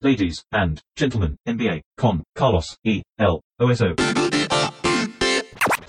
ladies 0.00 0.44
and 0.52 0.80
gentlemen, 0.96 1.36
NBA, 1.44 1.80
con, 1.96 2.22
Carlos, 2.34 2.76
E, 2.84 3.02
L, 3.18 3.40
OSO. 3.58 3.94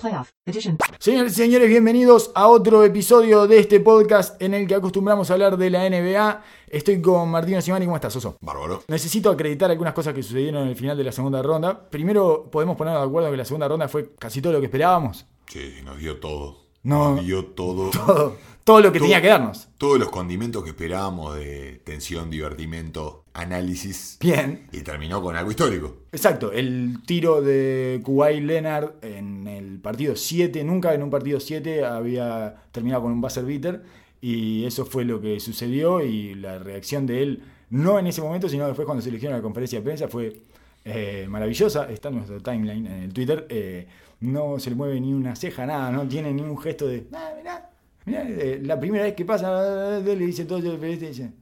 Playoff 0.00 0.30
Edition. 0.46 0.78
Señores 0.98 1.32
y 1.32 1.36
señores, 1.36 1.68
bienvenidos 1.68 2.32
a 2.34 2.48
otro 2.48 2.84
episodio 2.84 3.46
de 3.46 3.58
este 3.60 3.80
podcast 3.80 4.40
en 4.40 4.54
el 4.54 4.66
que 4.66 4.74
acostumbramos 4.74 5.30
a 5.30 5.34
hablar 5.34 5.58
de 5.58 5.68
la 5.70 5.88
NBA. 5.88 6.42
Estoy 6.68 7.02
con 7.02 7.30
Martino 7.30 7.60
Simani, 7.60 7.84
¿cómo 7.84 7.96
estás, 7.96 8.16
Oso? 8.16 8.36
Bárbaro. 8.40 8.82
Necesito 8.88 9.30
acreditar 9.30 9.70
algunas 9.70 9.92
cosas 9.92 10.14
que 10.14 10.22
sucedieron 10.22 10.62
en 10.62 10.68
el 10.68 10.76
final 10.76 10.96
de 10.96 11.04
la 11.04 11.12
segunda 11.12 11.42
ronda. 11.42 11.88
Primero, 11.90 12.48
podemos 12.50 12.76
ponernos 12.76 13.02
de 13.02 13.08
acuerdo 13.08 13.30
que 13.30 13.36
la 13.36 13.44
segunda 13.44 13.68
ronda 13.68 13.88
fue 13.88 14.14
casi 14.18 14.40
todo 14.40 14.54
lo 14.54 14.60
que 14.60 14.66
esperábamos. 14.66 15.26
Sí, 15.46 15.74
nos 15.84 15.98
dio 15.98 16.18
todo. 16.18 16.56
No. 16.82 17.16
Nos 17.16 17.26
dio 17.26 17.44
todo. 17.44 17.90
Todo, 18.06 18.36
todo 18.64 18.80
lo 18.80 18.92
que 18.92 18.98
Todo- 19.00 19.06
tenía 19.08 19.20
que 19.20 19.28
darnos. 19.28 19.68
Todos 19.76 19.98
los 19.98 20.08
condimentos 20.10 20.62
que 20.64 20.70
esperábamos 20.70 21.34
de 21.36 21.82
tensión, 21.84 22.30
divertimento, 22.30 23.19
análisis. 23.34 24.18
Bien. 24.20 24.66
Y 24.72 24.80
terminó 24.80 25.22
con 25.22 25.36
algo 25.36 25.50
histórico. 25.50 25.98
Exacto, 26.12 26.52
el 26.52 26.98
tiro 27.06 27.42
de 27.42 28.00
Kuwait 28.02 28.42
Leonard 28.42 28.94
en 29.02 29.46
el 29.46 29.78
partido 29.78 30.16
7, 30.16 30.64
nunca 30.64 30.94
en 30.94 31.02
un 31.02 31.10
partido 31.10 31.40
7 31.40 31.84
había 31.84 32.56
terminado 32.72 33.02
con 33.02 33.12
un 33.12 33.20
buzzer 33.20 33.44
beater 33.44 33.82
y 34.20 34.64
eso 34.64 34.84
fue 34.84 35.04
lo 35.04 35.20
que 35.20 35.40
sucedió 35.40 36.02
y 36.02 36.34
la 36.34 36.58
reacción 36.58 37.06
de 37.06 37.22
él, 37.22 37.42
no 37.70 37.98
en 37.98 38.06
ese 38.06 38.20
momento, 38.20 38.48
sino 38.48 38.66
después 38.66 38.86
cuando 38.86 39.02
se 39.02 39.08
eligió 39.08 39.30
en 39.30 39.36
la 39.36 39.42
conferencia 39.42 39.78
de 39.78 39.84
prensa 39.84 40.08
fue 40.08 40.40
eh, 40.84 41.26
maravillosa, 41.28 41.90
está 41.90 42.08
en 42.08 42.16
nuestro 42.16 42.40
timeline 42.40 42.86
en 42.86 43.02
el 43.04 43.12
Twitter, 43.12 43.46
eh, 43.48 43.86
no 44.20 44.58
se 44.58 44.70
le 44.70 44.76
mueve 44.76 45.00
ni 45.00 45.12
una 45.12 45.36
ceja, 45.36 45.64
nada, 45.66 45.90
no 45.90 46.06
tiene 46.06 46.32
ni 46.32 46.42
un 46.42 46.58
gesto 46.58 46.86
de, 46.86 47.06
ah, 47.12 47.32
mirá, 47.36 47.70
mirá, 48.04 48.24
eh, 48.28 48.60
la 48.62 48.78
primera 48.78 49.04
vez 49.04 49.14
que 49.14 49.24
pasa, 49.24 50.00
le 50.00 50.16
dice 50.16 50.44
todo 50.44 50.58
y 50.58 50.96
dice, 50.96 51.32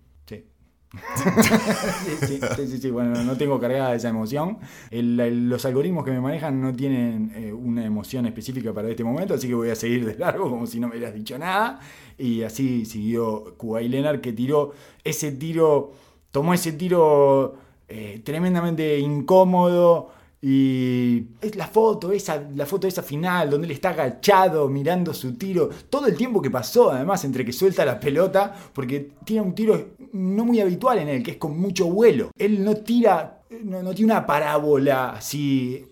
sí. 2.26 2.40
sí, 2.56 2.78
sí, 2.78 2.90
bueno, 2.90 3.22
no 3.22 3.36
tengo 3.36 3.60
cargada 3.60 3.94
esa 3.94 4.08
emoción. 4.08 4.58
Los 4.90 5.64
algoritmos 5.64 6.04
que 6.04 6.10
me 6.10 6.20
manejan 6.20 6.60
no 6.60 6.74
tienen 6.74 7.32
eh, 7.34 7.52
una 7.52 7.84
emoción 7.84 8.26
específica 8.26 8.72
para 8.72 8.88
este 8.88 9.04
momento, 9.04 9.34
así 9.34 9.48
que 9.48 9.54
voy 9.54 9.70
a 9.70 9.74
seguir 9.74 10.06
de 10.06 10.16
largo 10.18 10.48
como 10.48 10.66
si 10.66 10.80
no 10.80 10.88
me 10.88 10.96
hubieras 10.96 11.14
dicho 11.14 11.38
nada. 11.38 11.80
Y 12.16 12.42
así 12.42 12.84
siguió 12.84 13.54
Kuwait 13.56 13.90
Leonard 13.90 14.20
que 14.20 14.32
tiró 14.32 14.72
ese 15.04 15.32
tiro, 15.32 15.92
tomó 16.30 16.54
ese 16.54 16.72
tiro 16.72 17.56
eh, 17.88 18.20
tremendamente 18.24 18.98
incómodo. 18.98 20.10
Y 20.40 21.26
es 21.40 21.56
la 21.56 21.66
foto, 21.66 22.12
esa, 22.12 22.40
la 22.54 22.64
foto 22.64 22.86
esa 22.86 23.02
final, 23.02 23.50
donde 23.50 23.66
él 23.66 23.72
está 23.72 23.90
agachado 23.90 24.68
mirando 24.68 25.12
su 25.12 25.36
tiro. 25.36 25.68
Todo 25.90 26.06
el 26.06 26.16
tiempo 26.16 26.40
que 26.40 26.50
pasó, 26.50 26.92
además, 26.92 27.24
entre 27.24 27.44
que 27.44 27.52
suelta 27.52 27.84
la 27.84 27.98
pelota, 27.98 28.54
porque 28.72 29.10
tiene 29.24 29.42
un 29.42 29.54
tiro 29.54 29.96
no 30.12 30.44
muy 30.44 30.60
habitual 30.60 30.98
en 30.98 31.08
él, 31.08 31.22
que 31.22 31.32
es 31.32 31.36
con 31.38 31.58
mucho 31.58 31.86
vuelo. 31.86 32.30
Él 32.38 32.64
no 32.64 32.76
tira, 32.76 33.42
no, 33.64 33.82
no 33.82 33.92
tiene 33.94 34.12
una 34.12 34.26
parábola 34.26 35.10
así 35.10 35.84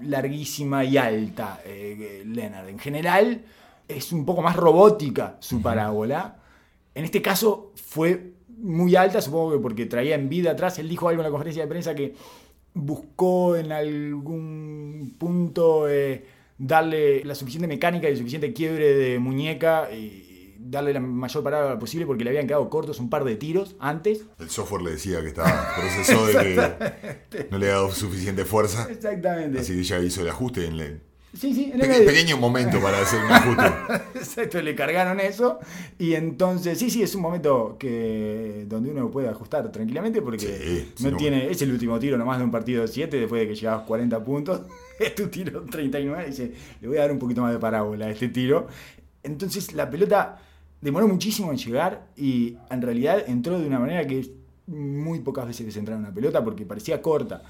larguísima 0.00 0.84
y 0.84 0.96
alta, 0.96 1.60
eh, 1.64 2.22
Leonard. 2.26 2.68
En 2.68 2.78
general, 2.78 3.44
es 3.86 4.12
un 4.12 4.24
poco 4.24 4.42
más 4.42 4.56
robótica 4.56 5.36
su 5.40 5.60
parábola. 5.60 6.38
En 6.94 7.04
este 7.04 7.20
caso 7.20 7.72
fue 7.74 8.32
muy 8.48 8.94
alta, 8.96 9.20
supongo 9.20 9.52
que 9.52 9.58
porque 9.58 9.86
traía 9.86 10.14
en 10.14 10.28
vida 10.28 10.52
atrás. 10.52 10.78
Él 10.78 10.88
dijo 10.88 11.08
algo 11.08 11.22
en 11.22 11.24
la 11.24 11.30
conferencia 11.30 11.62
de 11.62 11.68
prensa 11.68 11.94
que 11.94 12.14
buscó 12.74 13.56
en 13.56 13.72
algún 13.72 15.14
punto 15.18 15.88
eh, 15.88 16.24
darle 16.58 17.24
la 17.24 17.34
suficiente 17.34 17.66
mecánica 17.66 18.08
y 18.08 18.12
el 18.12 18.18
suficiente 18.18 18.52
quiebre 18.52 18.94
de 18.94 19.18
muñeca 19.18 19.90
y 19.92 20.56
darle 20.58 20.92
la 20.92 21.00
mayor 21.00 21.42
parada 21.42 21.78
posible 21.78 22.06
porque 22.06 22.22
le 22.22 22.30
habían 22.30 22.46
quedado 22.46 22.68
cortos 22.68 23.00
un 23.00 23.10
par 23.10 23.24
de 23.24 23.36
tiros 23.36 23.76
antes. 23.80 24.26
El 24.38 24.50
software 24.50 24.82
le 24.82 24.90
decía 24.92 25.20
que 25.20 25.28
estaba 25.28 25.74
procesó 25.76 26.26
de 26.26 27.18
que 27.30 27.48
no 27.50 27.58
le 27.58 27.66
ha 27.70 27.74
dado 27.74 27.90
suficiente 27.92 28.44
fuerza. 28.44 28.86
Exactamente. 28.90 29.58
Así 29.58 29.74
que 29.74 29.82
ya 29.82 29.98
hizo 29.98 30.22
el 30.22 30.28
ajuste 30.28 30.66
en 30.66 30.74
el 30.74 31.00
Sí, 31.32 31.54
sí, 31.54 31.64
en 31.66 31.74
el 31.74 31.80
peque- 31.80 31.92
medio. 31.92 32.06
pequeño 32.06 32.36
momento 32.38 32.80
para 32.80 33.00
hacer 33.00 33.22
un 33.24 33.30
ajuste. 33.30 33.62
Exacto, 34.18 34.60
le 34.60 34.74
cargaron 34.74 35.20
eso. 35.20 35.60
Y 35.98 36.14
entonces, 36.14 36.76
sí, 36.78 36.90
sí, 36.90 37.02
es 37.02 37.14
un 37.14 37.22
momento 37.22 37.76
que 37.78 38.64
donde 38.68 38.90
uno 38.90 39.10
puede 39.10 39.28
ajustar 39.28 39.70
tranquilamente 39.70 40.22
porque 40.22 40.90
Sí, 40.96 41.04
no 41.08 41.16
tiene, 41.16 41.48
es 41.50 41.62
el 41.62 41.70
último 41.70 41.98
tiro 42.00 42.18
nomás 42.18 42.38
de 42.38 42.44
un 42.44 42.50
partido 42.50 42.82
de 42.82 42.88
7 42.88 43.16
después 43.18 43.40
de 43.42 43.48
que 43.48 43.54
llegabas 43.54 43.86
40 43.86 44.24
puntos. 44.24 44.62
Es 45.00 45.14
tu 45.14 45.28
tiro 45.28 45.62
39 45.62 46.24
y 46.26 46.30
dice, 46.30 46.52
le 46.82 46.88
voy 46.88 46.98
a 46.98 47.00
dar 47.02 47.12
un 47.12 47.18
poquito 47.18 47.40
más 47.40 47.52
de 47.52 47.58
parábola 47.58 48.04
a 48.06 48.10
este 48.10 48.28
tiro. 48.28 48.66
Entonces 49.22 49.72
la 49.72 49.88
pelota 49.88 50.38
demoró 50.80 51.08
muchísimo 51.08 51.50
en 51.52 51.56
llegar 51.58 52.06
y 52.16 52.56
en 52.70 52.82
realidad 52.82 53.24
entró 53.26 53.58
de 53.58 53.66
una 53.66 53.78
manera 53.78 54.06
que 54.06 54.30
muy 54.66 55.20
pocas 55.20 55.46
veces 55.46 55.64
que 55.64 55.72
se 55.72 55.78
entra 55.78 55.94
en 55.94 56.00
una 56.02 56.12
pelota 56.12 56.44
porque 56.44 56.66
parecía 56.66 57.00
corta. 57.00 57.42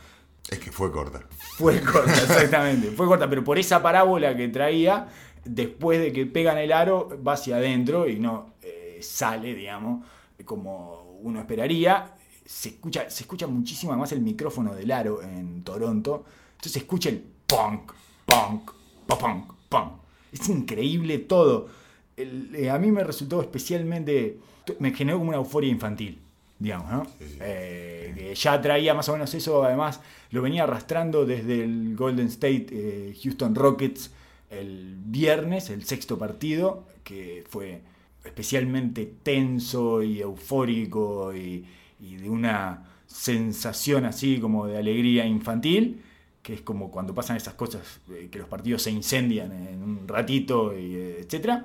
Es 0.49 0.59
que 0.59 0.73
fue 0.73 0.91
corta. 0.91 1.27
Fue 1.57 1.81
corta, 1.81 2.13
exactamente. 2.13 2.91
Fue 2.91 3.07
corta, 3.07 3.29
pero 3.29 3.45
por 3.45 3.59
esa 3.59 3.83
parábola 3.83 4.37
que 4.37 4.49
traía, 4.49 5.09
después 5.45 6.01
de 6.01 6.13
que 6.13 6.27
pegan 6.27 6.59
el 6.59 6.73
aro, 6.73 7.21
va 7.27 7.35
hacia 7.35 7.57
adentro 7.57 8.09
y 8.09 8.19
no 8.19 8.55
eh, 8.63 8.99
sale, 9.03 9.55
digamos, 9.55 10.05
como 10.45 11.19
uno 11.23 11.41
esperaría. 11.41 12.15
Se 12.45 12.71
escucha, 12.71 13.09
se 13.09 13.23
escucha 13.23 13.47
muchísimo 13.47 13.93
además 13.93 14.11
el 14.13 14.23
micrófono 14.23 14.75
del 14.75 14.91
aro 14.91 15.23
en 15.23 15.63
Toronto. 15.63 16.25
Entonces 16.53 16.73
se 16.73 16.79
escucha 16.81 17.11
el 17.11 17.23
punk, 17.47 17.93
punk, 18.27 18.73
punk, 19.07 19.53
punk. 19.69 19.93
Es 20.33 20.49
increíble 20.49 21.19
todo. 21.19 21.69
Eh, 22.17 22.69
a 22.71 22.79
mí 22.79 22.91
me 22.91 23.05
resultó 23.05 23.41
especialmente. 23.41 24.39
Me 24.79 24.93
generó 24.93 25.19
como 25.19 25.31
una 25.31 25.39
euforia 25.39 25.71
infantil, 25.71 26.21
digamos, 26.61 26.91
¿no? 26.93 27.05
Sí, 27.19 27.25
sí. 27.29 27.39
Eh, 27.41 28.15
que 28.17 28.35
ya 28.37 28.61
traía 28.61 28.95
más 28.95 29.09
o 29.09 29.13
menos 29.15 29.35
eso, 29.35 29.65
además 29.65 30.01
lo 30.31 30.43
venía 30.43 30.63
arrastrando 30.63 31.27
desde 31.27 31.65
el 31.65 31.97
Golden 31.97 32.29
State 32.29 32.67
eh, 32.71 33.17
Houston 33.23 33.55
Rockets 33.57 34.13
el 34.51 34.97
viernes, 35.05 35.71
el 35.71 35.85
sexto 35.85 36.19
partido, 36.19 36.87
que 37.03 37.45
fue 37.49 37.83
especialmente 38.25 39.13
tenso 39.23 40.03
y 40.03 40.21
eufórico 40.21 41.35
y, 41.35 41.65
y 42.01 42.17
de 42.17 42.31
una 42.31 42.85
sensación 43.07 44.05
así 44.05 44.39
como 44.39 44.67
de 44.67 44.79
alegría 44.79 45.27
infantil, 45.27 46.03
que 46.43 46.55
es 46.55 46.61
como 46.63 46.91
cuando 46.91 47.15
pasan 47.15 47.37
esas 47.37 47.55
cosas, 47.55 48.01
eh, 48.11 48.29
que 48.31 48.39
los 48.39 48.49
partidos 48.49 48.83
se 48.83 48.91
incendian 48.91 49.53
en 49.53 49.83
un 49.83 50.09
ratito, 50.09 50.77
y, 50.79 50.95
etc. 50.95 51.65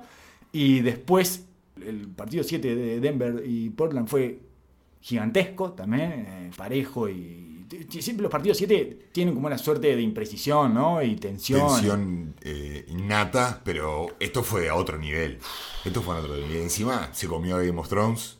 Y 0.52 0.80
después 0.80 1.46
el 1.84 2.08
partido 2.08 2.42
7 2.44 2.74
de 2.74 3.00
Denver 3.00 3.42
y 3.46 3.70
Portland 3.70 4.08
fue 4.08 4.40
gigantesco 5.06 5.70
también, 5.72 6.10
eh, 6.28 6.50
parejo 6.56 7.08
y 7.08 7.52
siempre 7.88 8.22
los 8.24 8.30
partidos 8.30 8.58
7 8.58 9.08
tienen 9.12 9.34
como 9.34 9.46
una 9.46 9.56
suerte 9.58 9.94
de 9.94 10.02
imprecisión, 10.02 10.74
¿no? 10.74 11.00
Y 11.02 11.14
tensión. 11.16 11.68
Tensión 11.68 12.34
eh, 12.42 12.84
innata, 12.88 13.60
pero 13.64 14.08
esto 14.18 14.42
fue 14.42 14.68
a 14.68 14.74
otro 14.74 14.98
nivel. 14.98 15.38
Esto 15.84 16.02
fue 16.02 16.14
a 16.16 16.18
otro 16.18 16.34
nivel. 16.36 16.56
Encima 16.62 17.08
se 17.12 17.26
comió 17.28 17.56
Game 17.58 17.78
of 17.78 17.88
Thrones. 17.88 18.38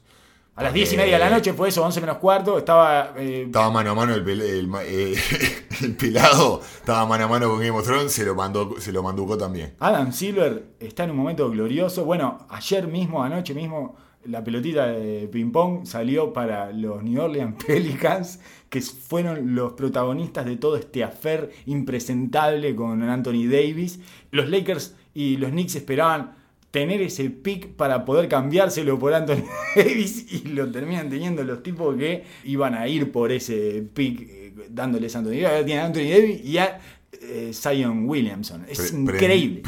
A 0.56 0.62
las 0.64 0.72
10 0.72 0.92
y 0.94 0.96
media 0.96 1.14
de 1.14 1.24
la 1.24 1.30
noche 1.30 1.52
fue 1.52 1.68
eso, 1.68 1.84
11 1.84 2.00
menos 2.00 2.16
cuarto, 2.18 2.56
estaba... 2.58 3.14
eh, 3.18 3.42
Estaba 3.46 3.70
mano 3.70 3.90
a 3.90 3.94
mano 3.94 4.14
el, 4.14 4.24
pel- 4.24 4.40
el 4.42 4.66
ma- 4.68 4.84
eh, 4.84 5.14
el 5.82 5.94
pelado, 5.96 6.60
estaba 6.62 7.04
mano 7.06 7.24
a 7.24 7.28
mano 7.28 7.48
con 7.50 7.58
Game 7.58 7.70
of 7.78 7.84
Thrones, 7.84 8.10
se 8.12 8.24
lo 8.24 8.34
mandó, 8.34 8.74
se 8.80 8.90
lo 8.90 9.02
manducó 9.02 9.36
también. 9.36 9.74
Adam 9.80 10.12
Silver 10.12 10.64
está 10.80 11.04
en 11.04 11.10
un 11.10 11.16
momento 11.18 11.48
glorioso. 11.50 12.04
Bueno, 12.06 12.46
ayer 12.48 12.86
mismo, 12.88 13.22
anoche 13.22 13.52
mismo, 13.54 13.96
la 14.28 14.42
pelotita 14.44 14.86
de 14.88 15.28
ping-pong 15.28 15.86
salió 15.86 16.32
para 16.32 16.72
los 16.72 17.02
New 17.02 17.20
Orleans 17.20 17.62
Pelicans, 17.66 18.40
que 18.68 18.80
fueron 18.80 19.54
los 19.54 19.72
protagonistas 19.74 20.44
de 20.46 20.56
todo 20.56 20.76
este 20.76 21.04
affair 21.04 21.50
impresentable 21.66 22.74
con 22.74 23.02
Anthony 23.02 23.46
Davis. 23.48 24.00
Los 24.30 24.48
Lakers 24.48 24.94
y 25.14 25.36
los 25.36 25.50
Knicks 25.50 25.76
esperaban 25.76 26.34
tener 26.70 27.00
ese 27.00 27.30
pick 27.30 27.68
para 27.68 28.04
poder 28.04 28.28
cambiárselo 28.28 28.98
por 28.98 29.14
Anthony 29.14 29.44
Davis 29.76 30.26
y 30.30 30.48
lo 30.48 30.70
terminan 30.70 31.08
teniendo 31.08 31.42
los 31.42 31.62
tipos 31.62 31.96
que 31.96 32.24
iban 32.44 32.74
a 32.74 32.86
ir 32.86 33.10
por 33.12 33.32
ese 33.32 33.82
pick 33.94 34.20
eh, 34.28 34.52
dándoles 34.68 35.14
a 35.16 35.20
Anthony 35.20 35.40
Davis. 35.40 35.64
Tienen 35.64 35.84
a 35.84 35.86
Anthony 35.86 36.10
Davis 36.10 36.44
y 36.44 36.58
a 36.58 36.80
eh, 37.12 37.50
Zion 37.54 38.06
Williamson. 38.08 38.66
Es 38.68 38.78
Pre- 38.78 39.04
pre- 39.04 39.16
increíble. 39.16 39.62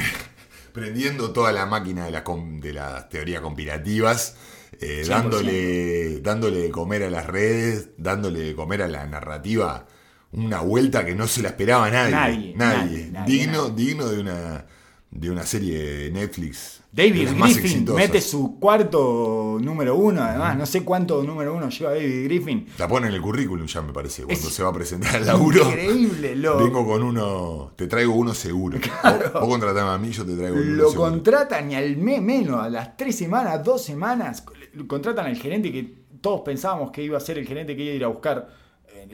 Prendiendo 0.79 1.31
toda 1.33 1.53
la 1.53 1.67
máquina 1.67 2.05
de, 2.07 2.11
la 2.11 2.25
com- 2.25 2.61
de 2.61 2.73
las 2.73 3.09
teorías 3.09 3.41
conspirativas, 3.41 4.37
eh, 4.81 5.03
100%. 5.05 5.09
dándole, 5.09 6.21
dándole 6.21 6.59
de 6.59 6.71
comer 6.71 7.03
a 7.05 7.11
las 7.11 7.27
redes, 7.27 7.89
dándole 7.97 8.41
de 8.41 8.55
comer 8.55 8.83
a 8.83 8.89
la 8.89 9.07
narrativa 9.07 9.87
una 10.33 10.61
vuelta 10.61 11.05
que 11.07 11.15
no 11.15 11.27
se 11.27 11.41
la 11.43 11.49
esperaba 11.49 11.91
nadie. 11.91 12.13
Nadie, 12.15 12.53
nadie, 12.57 13.09
nadie, 13.11 13.33
digno, 13.39 13.69
nadie. 13.71 13.85
digno 13.87 14.09
de 14.09 14.21
una, 14.21 14.67
de 15.11 15.31
una 15.31 15.45
serie 15.45 15.79
de 15.79 16.11
Netflix. 16.11 16.81
David 16.91 17.29
Griffin 17.35 17.87
mete 17.95 18.21
su 18.21 18.59
cuarto 18.59 19.59
número 19.61 19.95
uno, 19.97 20.23
además. 20.23 20.57
No 20.57 20.67
sé 20.67 20.85
cuánto 20.85 21.23
número 21.23 21.55
uno 21.55 21.69
lleva 21.69 21.91
David 21.91 22.25
Griffin. 22.25 22.67
La 22.79 22.89
pone 22.89 23.09
en 23.09 23.15
el 23.15 23.21
currículum 23.21 23.67
ya 23.67 23.83
me 23.83 23.93
parece, 23.93 24.25
cuando 24.25 24.49
Es 24.49 24.55
se 24.55 24.63
va 24.63 24.71
a 24.71 24.73
presentar 24.73 25.17
al 25.17 25.27
laburo. 25.27 25.65
Increíble, 25.65 26.35
lo, 26.37 26.59
Vengo 26.59 26.87
con 26.87 27.03
uno, 27.03 27.73
te 27.77 27.87
traigo 27.87 28.15
uno 28.15 28.35
seguro. 28.35 28.79
Vos, 29.03 29.33
vos 29.33 29.49
contratame 29.49 29.91
a 29.91 29.99
mí, 29.99 30.11
yo 30.11 30.25
te 30.25 30.35
traigo 30.35 30.57
uno 30.57 30.65
lo 30.65 30.91
seguro. 30.91 31.11
contratan 31.11 31.71
y 31.71 31.75
al 31.75 31.97
mes 31.97 32.23
menos, 32.23 32.63
a 32.63 32.69
las 32.69 32.97
tres 32.97 33.17
semanas, 33.17 33.63
dos 33.63 33.83
semanas, 33.83 34.45
contratan 34.87 35.27
al 35.27 35.37
gerente 35.37 35.71
que 35.71 35.99
todos 36.21 36.41
pensábamos 36.41 36.91
que 36.91 37.03
iba 37.03 37.17
a 37.17 37.21
ser 37.21 37.39
el 37.39 37.47
gerente 37.47 37.77
que 37.77 37.83
iba 37.83 37.93
a 37.93 37.97
ir 37.97 38.05
a 38.05 38.09
buscar 38.09 38.49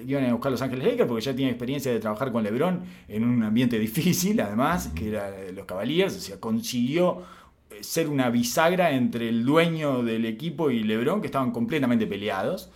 iban 0.07 0.25
a 0.25 0.33
buscar 0.33 0.53
Los 0.53 0.63
Ángeles 0.63 0.85
Lakers 0.85 1.09
porque 1.09 1.25
ya 1.25 1.35
tiene 1.35 1.51
experiencia 1.51 1.93
de 1.93 2.01
trabajar 2.01 2.33
con 2.33 2.43
LeBron 2.43 2.83
en 3.09 3.25
un 3.25 3.43
ambiente 3.43 3.79
difícil, 3.81 4.41
además, 4.41 4.89
que 4.95 5.09
era 5.09 5.33
los 5.53 5.65
Cavaliers, 5.67 6.17
o 6.17 6.21
sea, 6.21 6.41
consiguió 6.41 7.23
eh, 7.71 7.83
ser 7.83 8.09
una 8.09 8.31
bisagra 8.31 8.93
entre 8.93 9.29
el 9.29 9.45
dueño 9.45 10.03
del 10.03 10.25
equipo 10.27 10.71
y 10.71 10.83
LeBron, 10.83 11.21
que 11.21 11.27
estaban 11.27 11.51
completamente 11.51 12.07
peleados. 12.07 12.71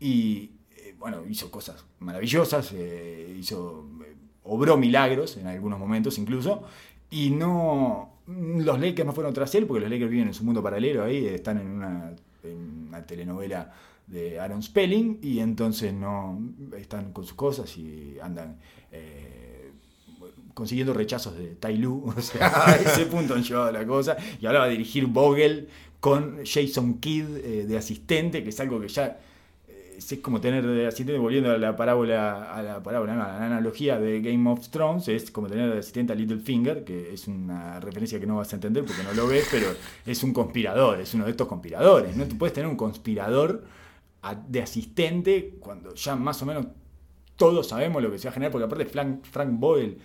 Y 0.00 0.50
eh, 0.76 0.94
bueno, 0.98 1.22
hizo 1.28 1.50
cosas 1.50 1.84
maravillosas, 2.00 2.72
eh, 2.74 3.36
hizo, 3.38 3.86
obró 4.44 4.76
milagros 4.76 5.36
en 5.36 5.46
algunos 5.46 5.78
momentos 5.78 6.18
incluso. 6.18 6.64
Y 7.10 7.30
no, 7.30 8.14
los 8.26 8.80
Lakers 8.80 9.06
no 9.06 9.12
fueron 9.12 9.34
tras 9.34 9.54
él, 9.54 9.66
porque 9.66 9.82
los 9.82 9.90
Lakers 9.90 10.10
viven 10.10 10.28
en 10.28 10.34
su 10.34 10.44
mundo 10.44 10.62
paralelo 10.62 11.04
ahí, 11.04 11.26
están 11.26 11.58
en 11.58 11.66
una 11.68 12.14
telenovela 13.06 13.72
de 14.12 14.38
Aaron 14.38 14.62
Spelling, 14.62 15.18
y 15.22 15.40
entonces 15.40 15.92
no 15.92 16.40
están 16.78 17.12
con 17.12 17.24
sus 17.24 17.34
cosas 17.34 17.76
y 17.76 18.16
andan. 18.22 18.58
eh, 18.92 19.72
consiguiendo 20.54 20.92
rechazos 20.92 21.36
de 21.36 21.54
Tai 21.54 21.76
Lu, 21.78 22.12
o 22.16 22.20
sea, 22.20 22.66
a 22.66 22.74
ese 22.76 23.06
punto 23.06 23.34
han 23.34 23.42
llevado 23.42 23.72
la 23.72 23.86
cosa, 23.86 24.16
y 24.40 24.46
ahora 24.46 24.60
va 24.60 24.64
a 24.66 24.68
dirigir 24.68 25.06
Vogel 25.06 25.68
con 26.00 26.40
Jason 26.44 26.98
Kidd 26.98 27.24
eh, 27.36 27.66
de 27.66 27.78
asistente, 27.78 28.42
que 28.42 28.50
es 28.50 28.60
algo 28.60 28.80
que 28.80 28.88
ya 28.88 29.18
eh, 29.68 29.96
es 29.96 30.18
como 30.20 30.40
tener 30.40 30.66
de 30.66 30.86
asistente, 30.86 31.18
volviendo 31.18 31.50
a 31.50 31.58
la 31.58 31.76
parábola, 31.76 32.52
a 32.52 32.62
la 32.62 32.82
parábola, 32.82 33.14
a 33.14 33.16
la 33.38 33.46
analogía 33.46 33.98
de 33.98 34.20
Game 34.20 34.50
of 34.50 34.68
Thrones, 34.68 35.08
es 35.08 35.30
como 35.30 35.48
tener 35.48 35.72
de 35.72 35.78
asistente 35.78 36.12
a 36.12 36.16
Littlefinger, 36.16 36.84
que 36.84 37.14
es 37.14 37.28
una 37.28 37.80
referencia 37.80 38.18
que 38.20 38.26
no 38.26 38.36
vas 38.36 38.52
a 38.52 38.56
entender 38.56 38.84
porque 38.84 39.02
no 39.04 39.12
lo 39.14 39.26
ves, 39.28 39.46
pero 39.50 39.68
es 40.04 40.22
un 40.22 40.32
conspirador, 40.32 41.00
es 41.00 41.14
uno 41.14 41.24
de 41.24 41.30
estos 41.30 41.46
conspiradores, 41.46 42.16
¿no? 42.16 42.24
Tú 42.26 42.36
puedes 42.36 42.52
tener 42.52 42.68
un 42.68 42.76
conspirador 42.76 43.64
de 44.48 44.62
asistente 44.62 45.56
cuando 45.60 45.94
ya 45.94 46.14
más 46.14 46.40
o 46.42 46.46
menos 46.46 46.66
todos 47.36 47.68
sabemos 47.68 48.02
lo 48.02 48.10
que 48.10 48.18
se 48.18 48.28
va 48.28 48.30
a 48.30 48.34
generar, 48.34 48.52
porque 48.52 48.66
aparte 48.66 48.86
Frank, 48.86 49.24
Frank 49.24 49.50
Boyle, 49.58 49.98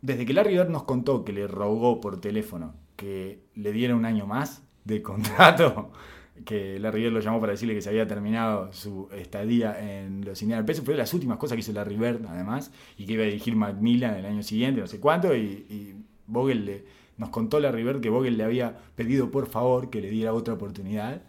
desde 0.00 0.26
que 0.26 0.32
Larry 0.32 0.54
Bird 0.54 0.70
nos 0.70 0.82
contó 0.82 1.24
que 1.24 1.32
le 1.32 1.46
rogó 1.46 2.00
por 2.00 2.20
teléfono 2.20 2.74
que 2.96 3.44
le 3.54 3.72
diera 3.72 3.94
un 3.94 4.04
año 4.04 4.26
más 4.26 4.62
de 4.84 5.02
contrato, 5.02 5.92
que 6.44 6.80
Larry 6.80 7.02
Bird 7.02 7.12
lo 7.12 7.20
llamó 7.20 7.40
para 7.40 7.52
decirle 7.52 7.74
que 7.74 7.82
se 7.82 7.90
había 7.90 8.06
terminado 8.06 8.72
su 8.72 9.08
estadía 9.12 10.02
en 10.02 10.24
los 10.24 10.42
Indiana 10.42 10.66
Pacers, 10.66 10.84
fue 10.84 10.94
de 10.94 10.98
las 10.98 11.14
últimas 11.14 11.38
cosas 11.38 11.54
que 11.54 11.60
hizo 11.60 11.72
Larry 11.72 11.96
Bird, 11.96 12.26
además, 12.26 12.72
y 12.98 13.06
que 13.06 13.12
iba 13.12 13.22
a 13.22 13.26
dirigir 13.26 13.54
Macmillan 13.54 14.14
el 14.14 14.26
año 14.26 14.42
siguiente, 14.42 14.80
no 14.80 14.86
sé 14.88 14.98
cuánto, 14.98 15.36
y, 15.36 15.94
Vogel 16.26 16.64
le, 16.64 16.84
nos 17.18 17.28
contó 17.28 17.60
Larry 17.60 17.84
Bird 17.84 18.00
que 18.00 18.08
Vogel 18.08 18.36
le 18.36 18.44
había 18.44 18.78
pedido 18.96 19.30
por 19.30 19.46
favor 19.46 19.90
que 19.90 20.00
le 20.00 20.10
diera 20.10 20.32
otra 20.32 20.54
oportunidad. 20.54 21.22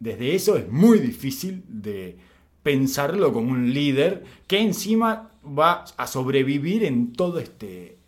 Desde 0.00 0.34
eso 0.34 0.56
es 0.56 0.68
muy 0.70 0.98
difícil 0.98 1.62
de 1.68 2.16
pensarlo 2.62 3.32
como 3.32 3.52
un 3.52 3.72
líder 3.72 4.24
que 4.46 4.58
encima 4.60 5.30
va 5.46 5.84
a 5.96 6.06
sobrevivir 6.06 6.84
en 6.84 7.12
todo 7.12 7.38
este 7.38 7.98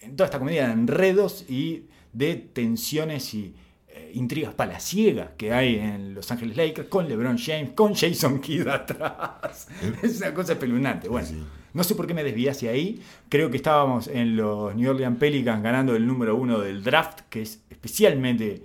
en 0.00 0.16
toda 0.16 0.26
esta 0.26 0.38
comedia 0.40 0.66
de 0.66 0.72
enredos 0.72 1.44
y 1.48 1.84
de 2.12 2.34
tensiones 2.34 3.32
y 3.34 3.54
eh, 3.88 4.10
intrigas 4.14 4.52
palaciegas 4.54 5.30
que 5.36 5.52
hay 5.52 5.76
en 5.76 6.14
Los 6.14 6.30
Ángeles 6.32 6.56
Lakers 6.56 6.88
con 6.88 7.08
LeBron 7.08 7.38
James, 7.38 7.70
con 7.74 7.94
Jason 7.94 8.40
Kidd 8.40 8.66
atrás. 8.66 9.68
Es 10.02 10.18
una 10.18 10.34
cosa 10.34 10.54
espeluznante. 10.54 11.08
Bueno, 11.08 11.28
Sí. 11.28 11.36
no 11.72 11.84
sé 11.84 11.94
por 11.94 12.08
qué 12.08 12.14
me 12.14 12.24
desvié 12.24 12.50
hacia 12.50 12.72
ahí. 12.72 13.00
Creo 13.28 13.48
que 13.48 13.58
estábamos 13.58 14.08
en 14.08 14.34
los 14.36 14.74
New 14.74 14.90
Orleans 14.90 15.18
Pelicans 15.18 15.62
ganando 15.62 15.94
el 15.94 16.04
número 16.04 16.34
uno 16.34 16.58
del 16.58 16.82
draft, 16.82 17.20
que 17.30 17.42
es 17.42 17.60
especialmente 17.70 18.64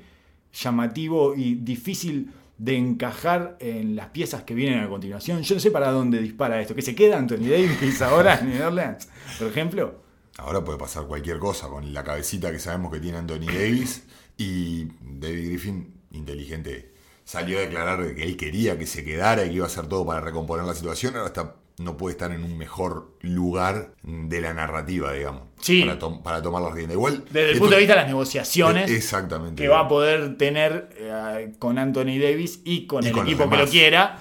llamativo 0.52 1.36
y 1.36 1.54
difícil 1.56 2.32
de 2.58 2.76
encajar 2.76 3.58
en 3.60 3.96
las 3.96 4.08
piezas 4.08 4.44
que 4.44 4.54
vienen 4.54 4.80
a 4.80 4.90
continuación. 4.90 5.42
Yo 5.44 5.56
no 5.56 5.62
sé 5.62 5.72
para 5.72 5.92
dónde 5.92 6.20
dispara 6.20 6.60
esto. 6.60 6.76
¿Que 6.76 6.82
se 6.82 6.96
queda 6.96 7.18
Anthony 7.18 7.50
Davis 7.50 8.02
ahora 8.02 8.40
en 8.40 8.50
New 8.50 8.66
Orleans? 8.66 9.08
Por 9.38 9.48
ejemplo. 9.48 10.02
Ahora 10.38 10.64
puede 10.64 10.78
pasar 10.78 11.06
cualquier 11.06 11.40
cosa 11.40 11.68
con 11.68 11.94
la 11.94 12.04
cabecita 12.04 12.52
que 12.52 12.60
sabemos 12.60 12.92
que 12.92 13.00
tiene 13.00 13.18
Anthony 13.18 13.48
Davis 13.48 14.04
y 14.38 14.86
David 15.02 15.50
Griffin, 15.50 15.94
inteligente, 16.12 16.94
salió 17.24 17.58
a 17.58 17.62
declarar 17.62 18.16
que 18.16 18.24
él 18.24 18.38
quería 18.38 18.78
que 18.78 18.86
se 18.86 19.04
quedara 19.04 19.46
y 19.46 19.50
que 19.50 19.56
iba 19.56 19.66
a 19.66 19.68
hacer 19.68 19.88
todo 19.88 20.06
para 20.06 20.22
recomponer 20.22 20.66
la 20.66 20.76
situación. 20.76 21.16
Ahora 21.16 21.28
está, 21.28 21.56
no 21.80 21.96
puede 21.96 22.14
estar 22.14 22.32
en 22.32 22.44
un 22.44 22.58
mejor 22.58 23.12
lugar 23.22 23.92
de 24.04 24.42
la 24.42 24.54
narrativa, 24.54 25.14
digamos, 25.14 25.44
Sí. 25.60 25.82
para, 25.82 26.00
tom- 26.00 26.24
para 26.24 26.42
tomar 26.42 26.62
la 26.64 26.72
rienda. 26.72 26.94
Igual, 26.94 27.24
Desde 27.32 27.52
el 27.52 27.60
punto 27.60 27.76
de 27.76 27.80
vista 27.82 27.94
de 27.94 28.00
las 28.02 28.08
negociaciones 28.08 28.90
Exactamente. 28.90 29.62
que 29.62 29.70
va 29.70 29.82
a 29.82 29.88
poder 29.88 30.38
tener 30.38 30.90
eh, 30.98 31.52
con 31.60 31.78
Anthony 31.78 32.18
Davis 32.20 32.62
y 32.66 32.88
con 32.88 33.04
Y 33.04 33.08
el 33.08 33.14
con 33.14 33.28
equipo 33.28 33.50
que 33.50 33.58
lo 33.58 33.68
quiera 33.68 34.20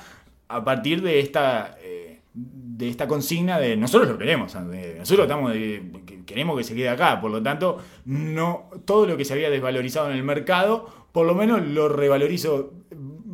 a 0.49 0.65
partir 0.65 1.03
de 1.03 1.21
esta 1.21 1.77
eh, 1.83 2.21
de 2.35 2.89
esta 2.91 3.09
consigna 3.09 3.59
de 3.59 3.77
nosotros 3.77 4.11
lo 4.13 4.19
queremos 4.19 4.55
nosotros 4.55 5.21
estamos 5.27 5.53
de- 5.55 5.83
que 6.05 6.25
queremos 6.27 6.59
que 6.59 6.65
se 6.65 6.75
quede 6.75 6.91
acá 6.91 7.19
por 7.21 7.31
lo 7.31 7.43
tanto 7.43 7.79
no 8.05 8.69
todo 8.85 9.07
lo 9.07 9.17
que 9.17 9.25
se 9.25 9.33
había 9.33 9.49
desvalorizado 9.49 10.11
en 10.11 10.17
el 10.19 10.23
mercado 10.23 10.89
por 11.13 11.27
lo 11.27 11.35
menos 11.35 11.67
lo 11.67 11.89
revalorizo 11.89 12.75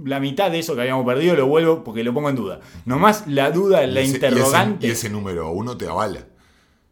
la 0.04 0.20
mitad 0.20 0.50
de 0.50 0.58
eso 0.60 0.74
que 0.74 0.80
habíamos 0.82 1.04
perdido 1.06 1.34
lo 1.36 1.46
vuelvo 1.46 1.82
porque 1.84 2.02
lo 2.04 2.12
pongo 2.14 2.30
en 2.30 2.36
duda 2.36 2.60
nomás 2.84 3.26
la 3.26 3.50
duda 3.50 3.86
la 3.86 4.00
Y 4.00 4.04
ese- 4.04 4.12
y 4.12 4.16
ese- 4.16 4.26
interrogante 4.28 4.86
Y 4.86 4.90
ese, 4.90 5.08
número 5.10 5.50
uno 5.50 5.76
te 5.76 5.86
avala. 5.88 6.26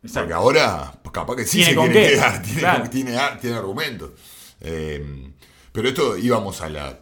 Exacto. 0.03 0.21
Porque 0.21 0.35
ahora, 0.35 0.93
pues, 1.03 1.13
capaz 1.13 1.37
que 1.37 1.45
sí 1.45 1.59
Tiene 1.59 1.71
se 1.71 1.77
con 1.77 1.87
quiere 1.91 2.07
qué, 2.09 2.13
quedar, 2.15 2.43
tiene, 2.43 2.61
claro. 2.61 2.91
tiene, 2.91 3.19
tiene 3.41 3.57
argumentos. 3.57 4.11
Eh, 4.61 5.31
pero 5.73 5.89
esto 5.89 6.17
íbamos 6.17 6.61
a 6.63 6.69
la, 6.71 7.01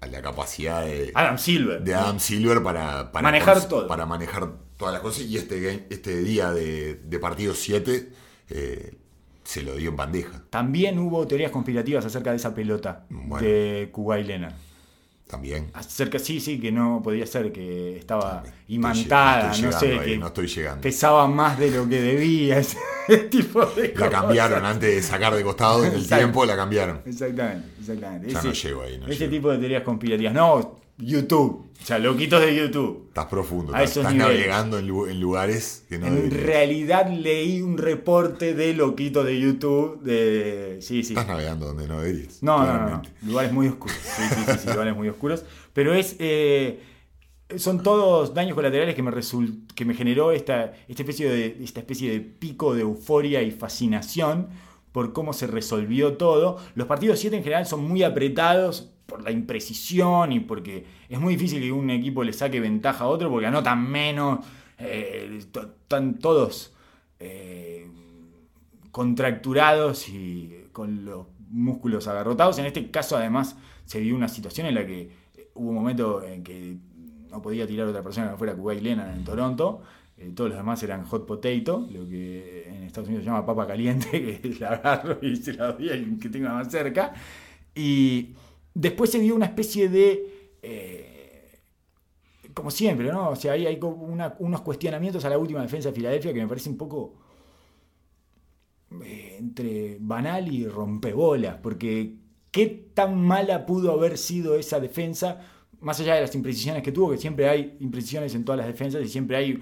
a 0.00 0.06
la 0.06 0.22
capacidad 0.22 0.84
de, 0.84 1.12
Adam 1.14 1.36
Silver 1.38 1.82
de 1.82 1.94
Adam 1.94 2.18
Silver 2.18 2.62
para, 2.62 3.12
para 3.12 3.22
Manejar 3.22 3.58
cons- 3.58 3.68
todo. 3.68 3.86
Para 3.86 4.06
manejar 4.06 4.50
todas 4.78 4.94
las 4.94 5.02
cosas. 5.02 5.22
Y 5.24 5.36
este, 5.36 5.60
game- 5.60 5.86
este 5.90 6.16
día 6.22 6.50
de, 6.52 6.94
de 6.94 7.18
partido 7.18 7.52
7 7.54 8.08
eh, 8.50 8.94
se 9.44 9.62
lo 9.62 9.74
dio 9.76 9.90
en 9.90 9.96
bandeja. 9.96 10.42
También 10.50 10.98
hubo 10.98 11.26
teorías 11.26 11.50
conspirativas 11.50 12.04
acerca 12.04 12.30
de 12.30 12.36
esa 12.36 12.54
pelota 12.54 13.04
Bueno. 13.10 13.46
de 13.46 13.90
Kuwait 13.92 14.26
Leonard. 14.26 14.54
También. 15.28 15.70
Acerca, 15.74 16.18
sí, 16.18 16.40
sí, 16.40 16.58
que 16.58 16.72
no 16.72 17.00
podía 17.04 17.26
ser, 17.26 17.52
que 17.52 17.98
estaba 17.98 18.42
Estoy 18.46 18.74
imantada, 18.76 19.48
no 19.60 19.72
sé, 19.72 19.98
ahí, 19.98 20.12
que 20.12 20.18
no 20.18 20.26
estoy 20.28 20.46
llegando. 20.46 20.80
pesaba 20.80 21.28
más 21.28 21.58
de 21.58 21.70
lo 21.70 21.86
que 21.86 22.00
debía, 22.00 22.58
ese 22.58 22.78
tipo 23.30 23.64
de 23.66 23.88
La 23.88 23.94
cosas. 23.94 24.10
cambiaron 24.10 24.64
antes 24.64 24.94
de 24.94 25.02
sacar 25.02 25.34
de 25.34 25.42
costado 25.44 25.84
en 25.84 25.92
el 25.92 26.00
Exacto. 26.00 26.16
tiempo, 26.24 26.44
la 26.46 26.56
cambiaron. 26.56 27.02
Exactamente, 27.04 27.68
exactamente. 27.78 28.30
Ya 28.32 28.42
no 28.42 28.52
llego 28.52 28.82
ahí, 28.82 28.98
no 28.98 29.06
ese 29.06 29.18
llego. 29.18 29.30
tipo 29.32 29.50
de 29.50 29.58
teorías 29.58 29.82
conspirativas. 29.82 30.32
No, 30.32 30.78
YouTube, 30.98 31.66
o 31.80 31.84
sea, 31.84 31.98
loquitos 31.98 32.40
de 32.40 32.54
YouTube. 32.56 33.04
Estás 33.08 33.26
profundo, 33.26 33.72
A 33.74 33.82
estás, 33.82 33.90
esos 33.92 34.00
estás 34.02 34.14
niveles. 34.14 34.46
navegando 34.48 34.78
en, 34.78 34.88
lu- 34.88 35.06
en 35.06 35.20
lugares 35.20 35.84
que 35.88 35.98
no 35.98 36.06
en 36.08 36.14
deberías. 36.16 36.42
realidad 36.44 37.10
leí 37.10 37.62
un 37.62 37.78
reporte 37.78 38.54
de 38.54 38.74
loquitos 38.74 39.24
de 39.24 39.38
YouTube 39.40 40.02
de... 40.02 40.78
Sí, 40.80 41.02
sí. 41.04 41.12
Estás 41.12 41.28
navegando 41.28 41.66
donde 41.66 41.86
no 41.86 42.00
deberías. 42.00 42.42
No, 42.42 42.64
no, 42.66 42.88
no, 42.90 43.02
lugares 43.22 43.52
muy 43.52 43.68
oscuros. 43.68 43.96
Sí, 44.02 44.22
sí, 44.28 44.42
sí, 44.52 44.58
sí, 44.58 44.68
lugares 44.70 44.96
muy 44.96 45.08
oscuros. 45.08 45.44
Pero 45.72 45.94
es. 45.94 46.16
eh, 46.18 46.80
son 47.56 47.82
todos 47.82 48.34
daños 48.34 48.54
colaterales 48.54 48.94
que 48.94 49.02
me 49.02 49.10
result- 49.10 49.72
que 49.74 49.84
me 49.86 49.94
generó 49.94 50.32
esta, 50.32 50.74
esta, 50.88 51.02
especie 51.02 51.30
de, 51.30 51.56
esta 51.62 51.80
especie 51.80 52.10
de 52.10 52.20
pico 52.20 52.74
de 52.74 52.82
euforia 52.82 53.40
y 53.42 53.50
fascinación 53.52 54.48
por 54.92 55.12
cómo 55.12 55.32
se 55.32 55.46
resolvió 55.46 56.14
todo. 56.18 56.58
Los 56.74 56.86
partidos 56.88 57.20
7 57.20 57.36
en 57.36 57.42
general 57.44 57.66
son 57.66 57.84
muy 57.88 58.02
apretados 58.02 58.90
por 59.08 59.22
la 59.24 59.30
imprecisión 59.30 60.32
y 60.32 60.40
porque 60.40 60.84
es 61.08 61.18
muy 61.18 61.34
difícil 61.34 61.62
que 61.62 61.72
un 61.72 61.88
equipo 61.88 62.22
le 62.22 62.34
saque 62.34 62.60
ventaja 62.60 63.04
a 63.04 63.08
otro 63.08 63.30
porque 63.30 63.46
anotan 63.46 63.90
menos. 63.90 64.44
eh, 64.78 65.38
están 65.38 66.18
todos 66.18 66.74
eh, 67.18 67.88
contracturados 68.90 70.08
y 70.10 70.66
con 70.72 71.06
los 71.06 71.26
músculos 71.50 72.06
agarrotados. 72.06 72.58
En 72.58 72.66
este 72.66 72.90
caso, 72.90 73.16
además, 73.16 73.56
se 73.86 73.98
vio 74.00 74.14
una 74.14 74.28
situación 74.28 74.66
en 74.66 74.74
la 74.74 74.86
que 74.86 75.10
eh, 75.36 75.50
hubo 75.54 75.70
un 75.70 75.74
momento 75.76 76.22
en 76.22 76.44
que 76.44 76.76
no 77.30 77.40
podía 77.40 77.66
tirar 77.66 77.88
otra 77.88 78.02
persona 78.02 78.30
que 78.32 78.36
fuera 78.36 78.54
Kuwait 78.54 78.82
Leonard 78.82 79.14
en 79.16 79.24
Toronto. 79.24 79.82
Todos 80.34 80.50
los 80.50 80.58
demás 80.58 80.82
eran 80.82 81.04
hot 81.04 81.26
potato, 81.26 81.86
lo 81.92 82.06
que 82.08 82.64
en 82.66 82.82
Estados 82.82 83.08
Unidos 83.08 83.24
se 83.24 83.30
llama 83.30 83.46
papa 83.46 83.66
caliente, 83.66 84.10
que 84.42 84.56
la 84.60 84.70
agarro 84.70 85.18
y 85.22 85.36
se 85.36 85.54
la 85.54 85.72
doy 85.72 85.88
al 85.90 86.18
que 86.18 86.28
tenga 86.28 86.52
más 86.52 86.70
cerca. 86.70 87.14
Y 87.74 88.34
después 88.80 89.10
se 89.10 89.18
vio 89.18 89.34
una 89.34 89.46
especie 89.46 89.88
de... 89.88 90.56
eh, 90.62 91.58
como 92.54 92.70
siempre, 92.70 93.12
¿no? 93.12 93.30
O 93.30 93.36
sea, 93.36 93.52
hay 93.52 93.78
una- 93.82 94.34
unos 94.40 94.60
cuestionamientos 94.62 95.24
a 95.24 95.30
la 95.30 95.38
última 95.38 95.62
defensa 95.62 95.90
de 95.90 95.94
Filadelfia 95.94 96.32
que 96.32 96.40
me 96.40 96.48
parece 96.48 96.70
un 96.70 96.76
poco 96.76 97.14
eh, 99.04 99.36
entre 99.38 99.98
banal 100.00 100.52
y 100.52 100.66
rompebolas, 100.66 101.56
porque 101.62 102.14
qué 102.50 102.66
tan 102.94 103.20
mala 103.20 103.66
pudo 103.66 103.92
haber 103.92 104.16
sido 104.18 104.54
esa 104.56 104.80
defensa, 104.80 105.40
más 105.80 106.00
allá 106.00 106.14
de 106.14 106.22
las 106.22 106.34
imprecisiones 106.34 106.82
que 106.82 106.92
tuvo, 106.92 107.10
que 107.10 107.18
siempre 107.18 107.48
hay 107.48 107.76
imprecisiones 107.80 108.34
en 108.34 108.44
todas 108.44 108.58
las 108.58 108.66
defensas 108.66 109.02
y 109.04 109.08
siempre 109.08 109.36
hay 109.36 109.58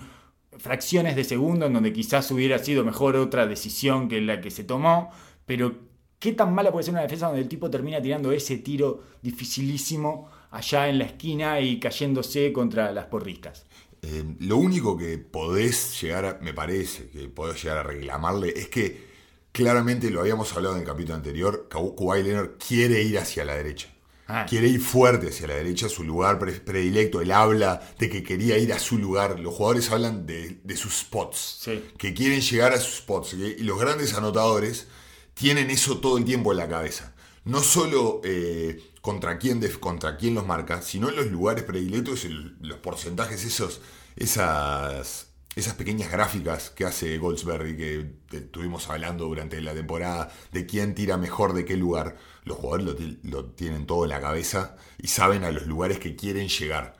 fracciones 0.58 1.16
de 1.16 1.25
segundo 1.25 1.66
en 1.66 1.73
donde 1.75 1.92
quizás 1.92 2.30
hubiera 2.30 2.58
sido 2.58 2.85
mejor 2.85 3.16
otra 3.16 3.46
decisión 3.46 4.08
que 4.08 4.20
la 4.20 4.40
que 4.40 4.50
se 4.50 4.64
tomó, 4.64 5.11
pero 5.44 5.75
qué 6.18 6.32
tan 6.32 6.54
mala 6.54 6.73
puede 6.73 6.85
ser 6.85 6.92
una 6.94 7.02
defensa 7.02 7.26
donde 7.26 7.42
el 7.42 7.49
tipo 7.49 7.70
termina 7.70 8.00
tirando 8.00 8.32
ese 8.32 8.58
tiro 8.58 9.02
dificilísimo 9.23 10.30
allá 10.50 10.88
en 10.88 10.99
la 10.99 11.04
esquina 11.04 11.61
y 11.61 11.78
cayéndose 11.80 12.52
contra 12.52 12.92
las 12.92 13.06
porristas. 13.06 13.64
Eh, 14.02 14.25
lo 14.40 14.56
único 14.58 14.96
que 14.96 15.18
podés 15.18 16.00
llegar 16.00 16.25
a, 16.25 16.38
me 16.42 16.52
parece, 16.54 17.08
que 17.08 17.28
podés 17.28 17.62
llegar 17.62 17.78
a 17.78 17.82
reclamarle 17.82 18.52
es 18.56 18.68
que 18.68 19.06
claramente 19.52 20.11
lo 20.11 20.20
habíamos 20.20 20.52
hablado 20.54 20.75
en 20.75 20.82
el 20.82 20.87
capítulo 20.87 21.14
anterior, 21.16 21.66
Ka- 21.68 21.78
Kawhi 21.96 22.23
Leonard 22.23 22.50
quiere 22.66 23.02
ir 23.02 23.18
hacia 23.18 23.44
la 23.44 23.54
derecha. 23.54 23.88
Ah. 24.28 24.44
Quiere 24.49 24.66
ir 24.68 24.80
fuerte 24.80 25.28
hacia 25.28 25.46
la 25.46 25.54
derecha, 25.54 25.88
su 25.88 26.02
lugar 26.02 26.38
pre- 26.40 26.52
predilecto. 26.61 27.20
Él 27.20 27.30
habla 27.30 27.80
de 27.99 28.11
que 28.11 28.25
quería 28.25 28.58
ir 28.58 28.73
a 28.73 28.78
su 28.80 28.99
lugar. 28.99 29.38
Los 29.38 29.54
jugadores 29.54 29.88
hablan 29.92 30.26
de, 30.26 30.58
de 30.64 30.76
sus 30.76 30.94
spots, 30.99 31.58
Sí. 31.61 31.85
que 31.96 32.12
quieren 32.12 32.40
llegar 32.40 32.73
a 32.73 32.78
sus 32.80 32.96
spots. 32.96 33.35
Y 33.35 33.62
los 33.62 33.78
grandes 33.78 34.14
anotadores 34.14 34.88
tienen 35.37 35.71
eso 35.71 35.99
todo 35.99 36.16
el 36.16 36.25
tiempo 36.25 36.52
en 36.52 36.59
la 36.59 36.69
cabeza. 36.69 37.14
No 37.45 37.62
solo 37.62 38.23
eh, 38.25 38.83
contra, 39.02 39.38
quién 39.38 39.61
contra 39.78 40.16
quién 40.16 40.35
los 40.35 40.47
marca, 40.47 40.81
sino 40.81 41.11
en 41.11 41.16
los 41.16 41.26
lugares 41.26 41.62
predilectos, 41.62 42.25
los 42.61 42.78
porcentajes, 42.78 43.45
esos, 43.45 43.83
esas, 44.16 45.28
esas 45.55 45.75
pequeñas 45.75 46.11
gráficas 46.11 46.71
que 46.71 46.87
hace 46.87 47.19
Goldsberry, 47.19 47.76
que 47.76 48.37
estuvimos 48.37 48.88
hablando 48.88 49.26
durante 49.26 49.61
la 49.61 49.75
temporada, 49.75 50.33
de 50.52 50.64
quién 50.64 50.95
tira 50.95 51.19
mejor 51.19 51.52
de 51.52 51.66
qué 51.66 51.76
lugar. 51.76 52.16
Los 52.45 52.57
jugadores 52.57 53.19
lo 53.23 53.45
tienen 53.45 53.87
todo 53.87 54.05
en 54.05 54.11
la 54.11 54.21
cabeza 54.23 54.76
y 54.99 55.09
saben 55.09 55.45
a 55.45 55.50
los 55.50 55.66
lugares 55.66 55.99
que 55.99 56.16
quieren 56.16 56.49
llegar. 56.49 56.97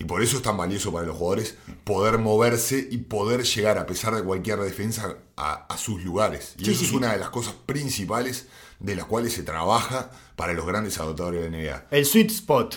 Y 0.00 0.04
por 0.04 0.22
eso 0.22 0.36
es 0.36 0.42
tan 0.42 0.56
valioso 0.56 0.92
para 0.92 1.06
los 1.06 1.16
jugadores 1.16 1.56
poder 1.82 2.18
moverse 2.18 2.86
y 2.88 2.98
poder 2.98 3.42
llegar, 3.42 3.78
a 3.78 3.86
pesar 3.86 4.14
de 4.14 4.22
cualquier 4.22 4.60
defensa, 4.60 5.16
a, 5.36 5.66
a 5.66 5.76
sus 5.76 6.04
lugares. 6.04 6.54
Y 6.56 6.64
Sí, 6.66 6.70
eso 6.70 6.78
sí, 6.78 6.84
es 6.84 6.90
sí. 6.90 6.96
una 6.96 7.12
de 7.12 7.18
las 7.18 7.30
cosas 7.30 7.54
principales 7.66 8.46
de 8.78 8.94
las 8.94 9.06
cuales 9.06 9.32
se 9.32 9.42
trabaja 9.42 10.10
para 10.36 10.52
los 10.52 10.64
grandes 10.64 11.00
anotadores 11.00 11.42
de 11.42 11.50
la 11.50 11.56
NBA. 11.58 11.86
El 11.90 12.06
sweet 12.06 12.30
spot, 12.30 12.76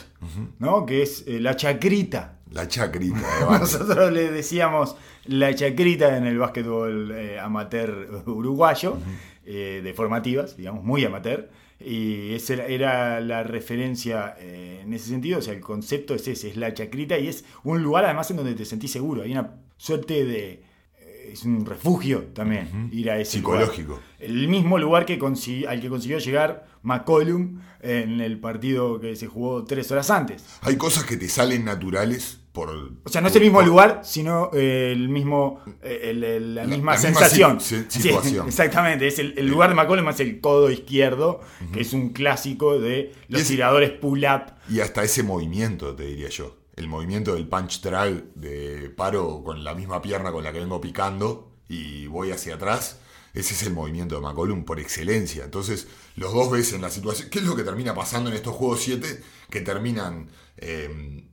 ¿no? 0.57 0.83
Que 0.87 1.03
es 1.03 1.23
eh, 1.27 1.39
la 1.39 1.55
chacrita. 1.55 2.39
La 2.49 2.67
chacrita 2.67 3.21
bate. 3.45 3.59
Nosotros 3.59 4.11
le 4.11 4.31
decíamos 4.31 4.95
la 5.25 5.53
chacrita 5.53 6.17
en 6.17 6.25
el 6.25 6.39
básquetbol 6.39 7.11
eh, 7.11 7.39
amateur 7.39 8.23
uruguayo, 8.25 8.97
eh, 9.45 9.81
de 9.83 9.93
formativas, 9.93 10.57
digamos, 10.57 10.83
muy 10.83 11.05
amateur. 11.05 11.49
Y 11.85 12.33
esa 12.33 12.53
era, 12.65 13.19
la 13.21 13.43
referencia 13.43 14.35
eh, 14.39 14.81
en 14.83 14.93
ese 14.93 15.09
sentido, 15.09 15.39
o 15.39 15.41
sea, 15.41 15.53
el 15.53 15.61
concepto 15.61 16.13
es 16.15 16.27
ese, 16.27 16.49
es 16.49 16.57
la 16.57 16.73
chacrita 16.73 17.17
y 17.17 17.27
es 17.27 17.45
un 17.63 17.81
lugar 17.81 18.05
además 18.05 18.29
en 18.31 18.37
donde 18.37 18.53
te 18.53 18.65
sentís 18.65 18.91
seguro. 18.91 19.23
Hay 19.23 19.31
una 19.31 19.55
suerte 19.77 20.25
de... 20.25 20.63
eh, 20.99 21.29
Es 21.33 21.43
un 21.45 21.65
refugio 21.65 22.25
también 22.33 22.89
ir 22.91 23.09
a 23.09 23.17
ese 23.19 23.39
lugar. 23.39 23.61
Psicológico. 23.61 23.99
El 24.19 24.47
mismo 24.47 24.77
lugar 24.77 25.05
que 25.05 25.13
al 25.13 25.81
que 25.81 25.89
consiguió 25.89 26.19
llegar 26.19 26.67
McCollum 26.83 27.61
en 27.81 28.21
el 28.21 28.39
partido 28.39 28.99
que 28.99 29.15
se 29.15 29.27
jugó 29.27 29.63
tres 29.63 29.91
horas 29.91 30.09
antes. 30.09 30.43
Hay 30.61 30.75
cosas 30.75 31.05
que 31.05 31.17
te 31.17 31.27
salen 31.29 31.63
naturales 31.65 32.40
por... 32.51 32.69
O 33.03 33.09
sea, 33.09 33.21
no 33.21 33.29
es 33.29 33.35
el 33.35 33.43
mismo 33.43 33.61
lugar, 33.61 34.01
sino 34.03 34.49
eh, 34.53 34.91
el 34.91 35.07
mismo, 35.09 35.61
eh, 35.81 36.09
el- 36.11 36.23
el- 36.23 36.55
la, 36.55 36.63
La- 36.63 36.67
misma 36.67 36.93
la 36.95 36.97
misma 36.99 37.19
sensación. 37.19 37.61
si- 37.61 37.77
si- 37.83 37.85
Sí, 37.89 38.01
situación. 38.09 38.47
exactamente, 38.49 39.07
es 39.07 39.19
el, 39.19 39.33
el 39.37 39.47
lugar 39.47 39.69
de 39.69 39.75
McCollum 39.75 40.09
es 40.09 40.19
el 40.19 40.41
codo 40.41 40.69
izquierdo, 40.69 41.41
que 41.73 41.81
es 41.81 41.93
un 41.93 42.09
clásico 42.09 42.79
de 42.79 43.13
los 43.29 43.41
es- 43.41 43.47
tiradores 43.47 43.91
pull-up. 43.91 44.53
Y 44.69 44.79
hasta 44.81 45.03
ese 45.03 45.23
movimiento, 45.23 45.95
te 45.95 46.03
diría 46.05 46.29
yo. 46.29 46.57
El 46.75 46.87
movimiento 46.87 47.35
del 47.35 47.47
punch 47.47 47.81
drag 47.81 48.33
de 48.33 48.89
paro 48.95 49.43
con 49.43 49.63
la 49.63 49.75
misma 49.75 50.01
pierna 50.01 50.31
con 50.31 50.43
la 50.43 50.51
que 50.51 50.59
vengo 50.59 50.79
picando 50.81 51.51
y 51.69 52.07
voy 52.07 52.31
hacia 52.31 52.55
atrás. 52.55 52.99
Ese 53.33 53.53
es 53.53 53.63
el 53.63 53.73
movimiento 53.73 54.15
de 54.15 54.21
McCollum 54.21 54.65
por 54.65 54.79
excelencia. 54.79 55.45
Entonces, 55.45 55.87
los 56.15 56.33
dos 56.33 56.51
ves 56.51 56.73
en 56.73 56.81
la 56.81 56.89
situación. 56.89 57.29
¿Qué 57.29 57.39
es 57.39 57.45
lo 57.45 57.55
que 57.55 57.63
termina 57.63 57.93
pasando 57.93 58.29
en 58.29 58.35
estos 58.35 58.53
juegos 58.55 58.81
7? 58.81 59.21
Que 59.49 59.61
terminan 59.61 60.29
eh, 60.57 61.23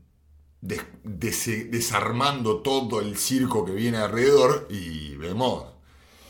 des- 0.61 0.83
des- 1.05 1.71
desarmando 1.71 2.59
todo 2.63 3.01
el 3.01 3.17
circo 3.17 3.65
que 3.65 3.73
viene 3.73 3.99
alrededor 3.99 4.67
y 4.71 5.15
vemos 5.17 5.65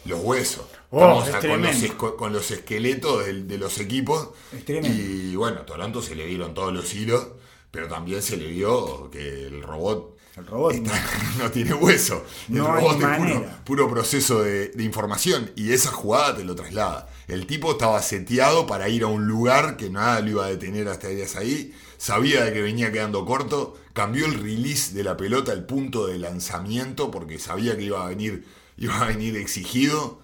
los 0.05 0.21
huesos. 0.23 0.65
Oh, 0.91 1.23
Estamos 1.23 1.45
a- 1.45 1.49
con, 1.49 1.63
los, 1.63 2.15
con 2.17 2.33
los 2.33 2.51
esqueletos 2.51 3.27
de, 3.27 3.59
los 3.59 3.79
equipos. 3.79 4.31
Y 4.67 5.35
bueno, 5.37 5.63
Toronto 5.63 6.01
se 6.03 6.15
le 6.15 6.25
vieron 6.27 6.55
todos 6.55 6.73
los 6.73 6.95
hilos, 6.95 7.27
pero 7.71 7.89
también 7.89 8.23
se 8.23 8.37
le 8.37 8.47
vio 8.49 9.11
que 9.11 9.47
el 9.47 9.63
robot 9.63 10.17
El 10.37 10.47
robot. 10.47 10.73
está- 10.75 11.03
no 11.39 11.51
tiene 11.53 11.75
hueso. 11.75 12.25
El 12.49 12.57
No 12.57 12.73
hay 12.73 12.81
robot 12.83 13.03
es 13.29 13.55
puro 13.65 13.91
proceso 13.91 14.43
de, 14.43 14.69
de 14.69 14.85
información 14.85 15.51
y 15.57 15.73
esa 15.73 15.91
jugada 15.91 16.37
te 16.37 16.45
lo 16.45 16.55
traslada. 16.55 17.09
El 17.29 17.47
tipo 17.47 17.73
estaba 17.73 18.01
seteado 18.01 18.67
para 18.67 18.89
ir 18.89 19.03
a 19.03 19.07
un 19.07 19.27
lugar 19.27 19.77
que 19.77 19.91
nada 19.91 20.21
lo 20.21 20.31
iba 20.31 20.47
a 20.47 20.49
detener 20.49 20.89
hasta 20.89 21.09
días 21.09 21.37
ahí. 21.37 21.75
Sabía 21.99 22.45
de 22.45 22.55
que 22.55 22.63
venía 22.63 22.91
quedando 22.91 23.27
corto. 23.27 23.77
Cambió 23.93 24.25
el 24.25 24.35
release 24.35 24.95
de 24.95 25.05
la 25.05 25.17
pelota, 25.17 25.53
el 25.53 25.65
punto 25.65 26.07
de 26.07 26.19
lanzamiento, 26.19 27.11
porque 27.11 27.39
sabía 27.39 27.77
que 27.77 27.83
iba 27.83 28.03
a 28.03 28.09
venir, 28.09 28.47
iba 28.79 28.99
a 28.99 29.07
venir 29.09 29.37
exigido. 29.37 30.21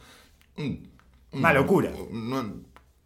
Una 1.32 1.52
locura. 1.52 1.92
No, 2.10 2.54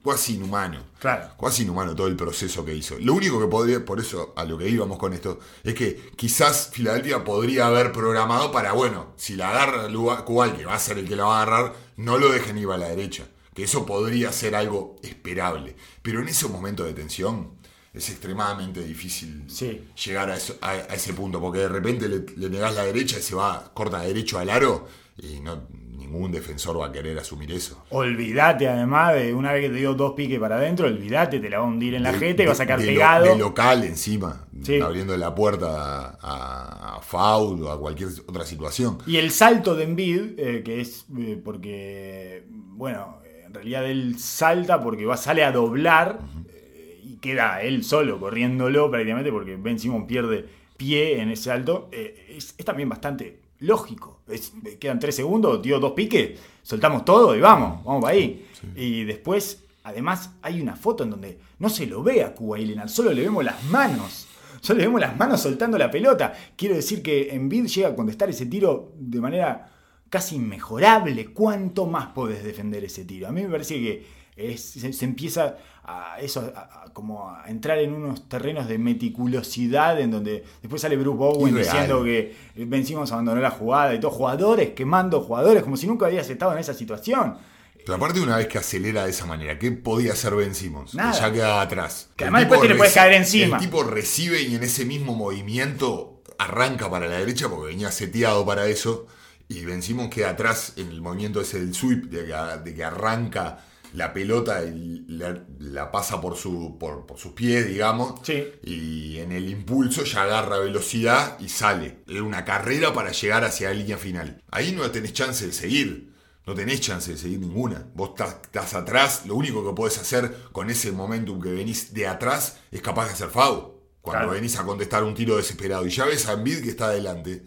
casi 0.05 0.35
inhumano. 0.35 0.81
Claro. 1.01 1.31
Casi 1.41 1.65
inhumano 1.65 1.97
todo 1.97 2.07
el 2.07 2.15
proceso 2.15 2.65
que 2.65 2.77
hizo. 2.77 2.97
Lo 3.01 3.15
único 3.15 3.41
que 3.41 3.49
podría, 3.49 3.85
por 3.85 3.99
eso 3.99 4.33
a 4.37 4.45
lo 4.45 4.57
que 4.59 4.69
íbamos 4.69 4.99
con 4.99 5.13
esto, 5.13 5.41
es 5.65 5.75
que 5.75 6.13
quizás 6.15 6.71
Filadelfia 6.73 7.25
podría 7.25 7.67
haber 7.67 7.91
programado 7.91 8.53
para, 8.53 8.75
bueno, 8.75 9.09
si 9.17 9.35
la 9.35 9.51
agarra 9.51 9.89
Kuwait, 10.25 10.57
que 10.57 10.67
va 10.67 10.75
a 10.75 10.79
ser 10.79 10.99
el 10.99 11.09
que 11.09 11.17
la 11.17 11.25
va 11.25 11.41
a 11.41 11.43
agarrar, 11.43 11.75
no 11.97 12.17
lo 12.17 12.31
dejen 12.31 12.59
ir 12.59 12.71
a 12.71 12.77
la 12.77 12.91
derecha. 12.91 13.27
Que 13.59 13.65
eso 13.65 13.85
podría 13.85 14.31
ser 14.31 14.55
algo 14.55 14.95
esperable. 15.03 15.75
Pero 16.01 16.21
en 16.23 16.29
ese 16.29 16.47
momento 16.47 16.85
de 16.85 16.93
tensión 16.93 17.55
es 17.93 18.09
extremadamente 18.09 18.85
difícil 18.85 19.43
Sí. 19.49 19.83
llegar 20.07 20.31
a, 20.31 20.37
eso- 20.37 20.57
a- 20.61 20.71
a 20.71 20.95
ese 20.95 21.13
punto, 21.13 21.41
porque 21.41 21.59
de 21.59 21.69
repente 21.69 22.09
le, 22.09 22.25
le 22.37 22.51
negás 22.51 22.77
la 22.77 22.85
derecha 22.85 23.19
y 23.19 23.23
se 23.23 23.35
va, 23.35 23.73
corta 23.75 24.01
derecho 24.03 24.39
al 24.39 24.51
aro, 24.51 24.87
y 25.21 25.41
no, 25.41 25.63
ningún 25.97 26.31
defensor 26.31 26.79
va 26.81 26.87
a 26.87 26.93
querer 26.93 27.19
asumir 27.19 27.51
eso. 27.51 27.83
Olvídate 27.91 28.69
además 28.69 29.15
de 29.17 29.35
una 29.35 29.51
vez 29.53 29.63
que 29.65 29.71
te 29.71 29.75
dio 29.79 29.93
dos 29.95 30.13
piques 30.13 30.39
para 30.39 30.57
adentro, 30.59 30.87
olvídate, 30.87 31.41
te 31.41 31.51
la 31.51 31.59
va 31.59 31.65
a 31.65 31.69
hundir 31.69 31.95
en 31.95 32.05
la 32.05 32.13
de- 32.13 32.19
jeta 32.21 32.45
y 32.45 32.47
va 32.47 32.53
a 32.53 32.55
sacar 32.55 32.79
de 32.79 32.87
lo- 32.87 32.93
pegado. 32.93 33.25
de 33.27 33.37
local 33.37 33.83
encima, 33.83 34.47
Sí. 34.63 34.81
abriendo 34.81 35.17
la 35.17 35.35
puerta 35.35 36.17
a, 36.23 36.97
a 36.99 37.01
foul 37.01 37.61
o 37.65 37.73
a 37.73 37.81
cualquier 37.81 38.11
otra 38.29 38.45
situación. 38.47 38.99
Y 39.05 39.17
el 39.17 39.33
salto 39.33 39.75
de 39.75 39.83
Embiid, 39.83 40.39
eh, 40.39 40.63
que 40.65 40.81
es 40.81 41.07
eh, 41.19 41.41
porque, 41.45 42.45
bueno, 42.49 43.18
en 43.49 43.55
realidad 43.55 43.85
él 43.91 44.19
salta 44.19 44.81
porque 44.83 45.05
va, 45.07 45.17
sale 45.17 45.43
a 45.45 45.51
doblar 45.53 46.21
eh, 46.51 47.01
y 47.05 47.17
queda 47.17 47.61
él 47.63 47.83
solo 47.85 48.21
corriéndolo 48.21 48.91
prácticamente 48.91 49.33
porque 49.33 49.57
Ben 49.57 49.79
Simon 49.79 50.07
pierde 50.07 50.45
pie 50.77 51.21
en 51.21 51.31
ese 51.31 51.45
salto. 51.45 51.89
eh, 51.93 52.35
es, 52.37 52.55
es 52.57 52.65
también 52.65 52.89
bastante 52.89 53.41
lógico. 53.61 54.21
Es- 54.29 54.53
eh, 54.65 54.77
quedan 54.79 54.99
tres 55.01 55.17
segundos, 55.17 55.61
dio 55.63 55.81
dos 55.81 55.93
piques, 55.93 56.39
soltamos 56.63 57.05
todo 57.05 57.35
y 57.35 57.41
vamos, 57.41 57.85
vamos 57.85 58.03
para 58.03 58.15
ahí. 58.15 58.47
Y 58.77 59.05
después, 59.05 59.65
además, 59.83 60.31
hay 60.43 60.61
una 60.61 60.77
foto 60.77 61.03
en 61.05 61.11
donde 61.11 61.39
no 61.59 61.69
se 61.69 61.87
lo 61.87 62.03
ve 62.03 62.23
a 62.23 62.35
Cuba 62.35 62.59
y 62.61 62.67
Leonard, 62.67 62.89
solo 62.89 63.13
le 63.13 63.23
vemos 63.23 63.45
las 63.45 63.63
manos. 63.65 64.27
Solo 64.61 64.79
le 64.81 64.87
vemos 64.87 65.01
las 65.01 65.17
manos 65.17 65.41
soltando 65.41 65.79
la 65.79 65.89
pelota. 65.91 66.33
Quiero 66.57 66.75
decir 66.75 67.01
que 67.03 67.33
Embiid 67.35 67.67
llega 67.67 67.89
a 67.89 67.95
contestar 67.95 68.29
ese 68.29 68.47
tiro 68.47 68.93
de 68.99 69.21
manera 69.21 69.71
casi 70.11 70.37
inmejorable. 70.37 71.33
¿Cuánto 71.33 71.87
más 71.87 72.09
podés 72.09 72.43
defender 72.45 72.85
ese 72.85 73.05
tiro? 73.05 73.29
A 73.29 73.33
mí 73.33 73.43
me 73.43 73.49
parece 73.49 73.75
que 73.75 74.07
es- 74.37 74.63
se, 74.63 74.93
se 74.93 75.05
empieza 75.05 75.57
a 75.85 76.19
eso 76.21 76.53
a- 76.55 76.85
a- 76.85 76.93
como 76.93 77.29
a 77.31 77.45
entrar 77.49 77.79
en 77.79 77.93
unos 77.95 78.29
terrenos 78.29 78.69
de 78.69 78.79
meticulosidad 78.79 79.99
en 80.01 80.11
donde 80.11 80.45
después 80.63 80.83
sale 80.83 80.97
Bruce 80.97 81.17
Bowen 81.17 81.55
Irreal. 81.55 81.65
diciendo 81.65 82.05
que 82.05 82.37
vencimos 82.57 83.11
abandonó 83.13 83.41
la 83.41 83.51
jugada 83.51 83.95
y 83.95 84.01
todos 84.01 84.15
jugadores 84.15 84.71
quemando 84.75 85.21
jugadores 85.21 85.63
como 85.63 85.77
si 85.77 85.87
nunca 85.87 86.07
habías 86.07 86.29
estado 86.29 86.53
en 86.53 86.59
esa 86.59 86.75
situación. 86.75 87.37
Pero 87.79 87.95
aparte, 87.97 88.21
una 88.21 88.37
vez 88.37 88.49
que 88.49 88.59
acelera 88.59 89.05
de 89.05 89.11
esa 89.11 89.25
manera, 89.25 89.59
¿qué 89.59 89.73
podía 89.73 90.13
hacer 90.13 90.35
Ben 90.35 90.55
Simmons? 90.55 90.95
Nada. 90.95 91.13
Que 91.13 91.19
ya 91.21 91.33
quedaba 91.33 91.63
atrás. 91.63 92.11
Que 92.17 92.25
además 92.25 92.43
después 92.43 92.61
te 92.61 92.69
le 92.69 92.75
puedes 92.75 92.93
caer 92.93 93.15
encima. 93.15 93.57
El 93.57 93.63
tipo 93.65 93.83
recibe 93.83 94.43
y 94.43 94.57
en 94.57 94.63
ese 94.63 94.85
mismo 94.85 95.15
movimiento 95.15 96.23
arranca 96.39 96.91
para 96.91 97.07
la 97.07 97.19
derecha 97.19 97.49
porque 97.49 97.69
venía 97.69 97.91
seteado 97.91 98.45
para 98.45 98.67
eso. 98.67 99.07
Y 99.49 99.65
Ben 99.65 99.83
Simmons 99.83 100.11
queda 100.15 100.31
atrás 100.31 100.75
en 100.77 100.89
el 100.89 101.01
movimiento 101.01 101.41
ese 101.41 101.61
del 101.61 101.75
sweep, 101.75 102.05
de 102.11 102.27
que, 102.27 102.35
de 102.65 102.75
que 102.75 102.85
arranca 102.85 103.65
la 103.95 104.13
pelota 104.13 104.63
y 104.65 105.07
la, 105.09 105.43
la 105.59 105.91
pasa 105.91 106.21
por, 106.21 106.37
su, 106.37 106.77
por, 106.79 107.07
por 107.07 107.19
sus 107.19 107.33
pies, 107.33 107.67
digamos. 107.67 108.21
Sí. 108.23 108.45
Y 108.63 109.19
en 109.19 109.33
el 109.33 109.49
impulso 109.49 110.05
ya 110.05 110.25
agarra 110.25 110.59
velocidad 110.59 111.39
y 111.41 111.49
sale. 111.49 112.01
Era 112.07 112.23
una 112.23 112.45
carrera 112.45 112.93
para 112.93 113.13
llegar 113.13 113.45
hacia 113.45 113.69
la 113.71 113.75
línea 113.75 113.97
final. 113.97 114.43
Ahí 114.51 114.73
no 114.73 114.91
tenés 114.91 115.15
chance 115.15 115.47
de 115.47 115.53
seguir. 115.53 116.13
No 116.47 116.55
tenés 116.55 116.81
chance 116.83 117.11
de 117.13 117.17
seguir 117.19 117.39
ninguna. 117.41 117.87
Vos 117.95 118.11
estás, 118.11 118.75
atrás. 118.75 119.23
Lo 119.27 119.35
único 119.35 119.67
que 119.67 119.75
podés 119.75 119.99
hacer 119.99 120.35
con 120.53 120.69
ese 120.71 120.93
momentum 120.93 121.41
que 121.41 121.51
venís 121.51 121.95
de 121.95 122.07
atrás 122.07 122.59
es 122.71 122.83
capaz 122.83 123.07
de 123.07 123.13
hacer 123.13 123.29
FAU. 123.31 123.79
Cuando 124.03 124.25
Claro. 124.25 124.33
venís 124.33 124.57
a 124.59 124.65
contestar 124.65 125.05
un 125.05 125.15
tiro 125.15 125.37
desesperado. 125.39 125.87
Y 125.87 125.91
ya 125.91 126.05
ves 126.07 126.27
a 126.29 126.33
Embiid 126.35 126.63
que 126.63 126.71
está 126.71 126.87
adelante. 126.87 127.43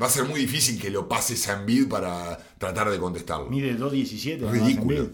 Va 0.00 0.06
a 0.06 0.10
ser 0.10 0.24
muy 0.24 0.40
difícil 0.40 0.80
que 0.80 0.90
lo 0.90 1.08
pases 1.08 1.48
a 1.48 1.58
Embiid 1.60 1.88
para 1.88 2.36
tratar 2.58 2.88
de 2.90 2.98
contestarlo. 2.98 3.46
Mide 3.50 3.76
2.17. 3.76 4.34
además, 4.46 4.52
Ridículo. 4.52 5.08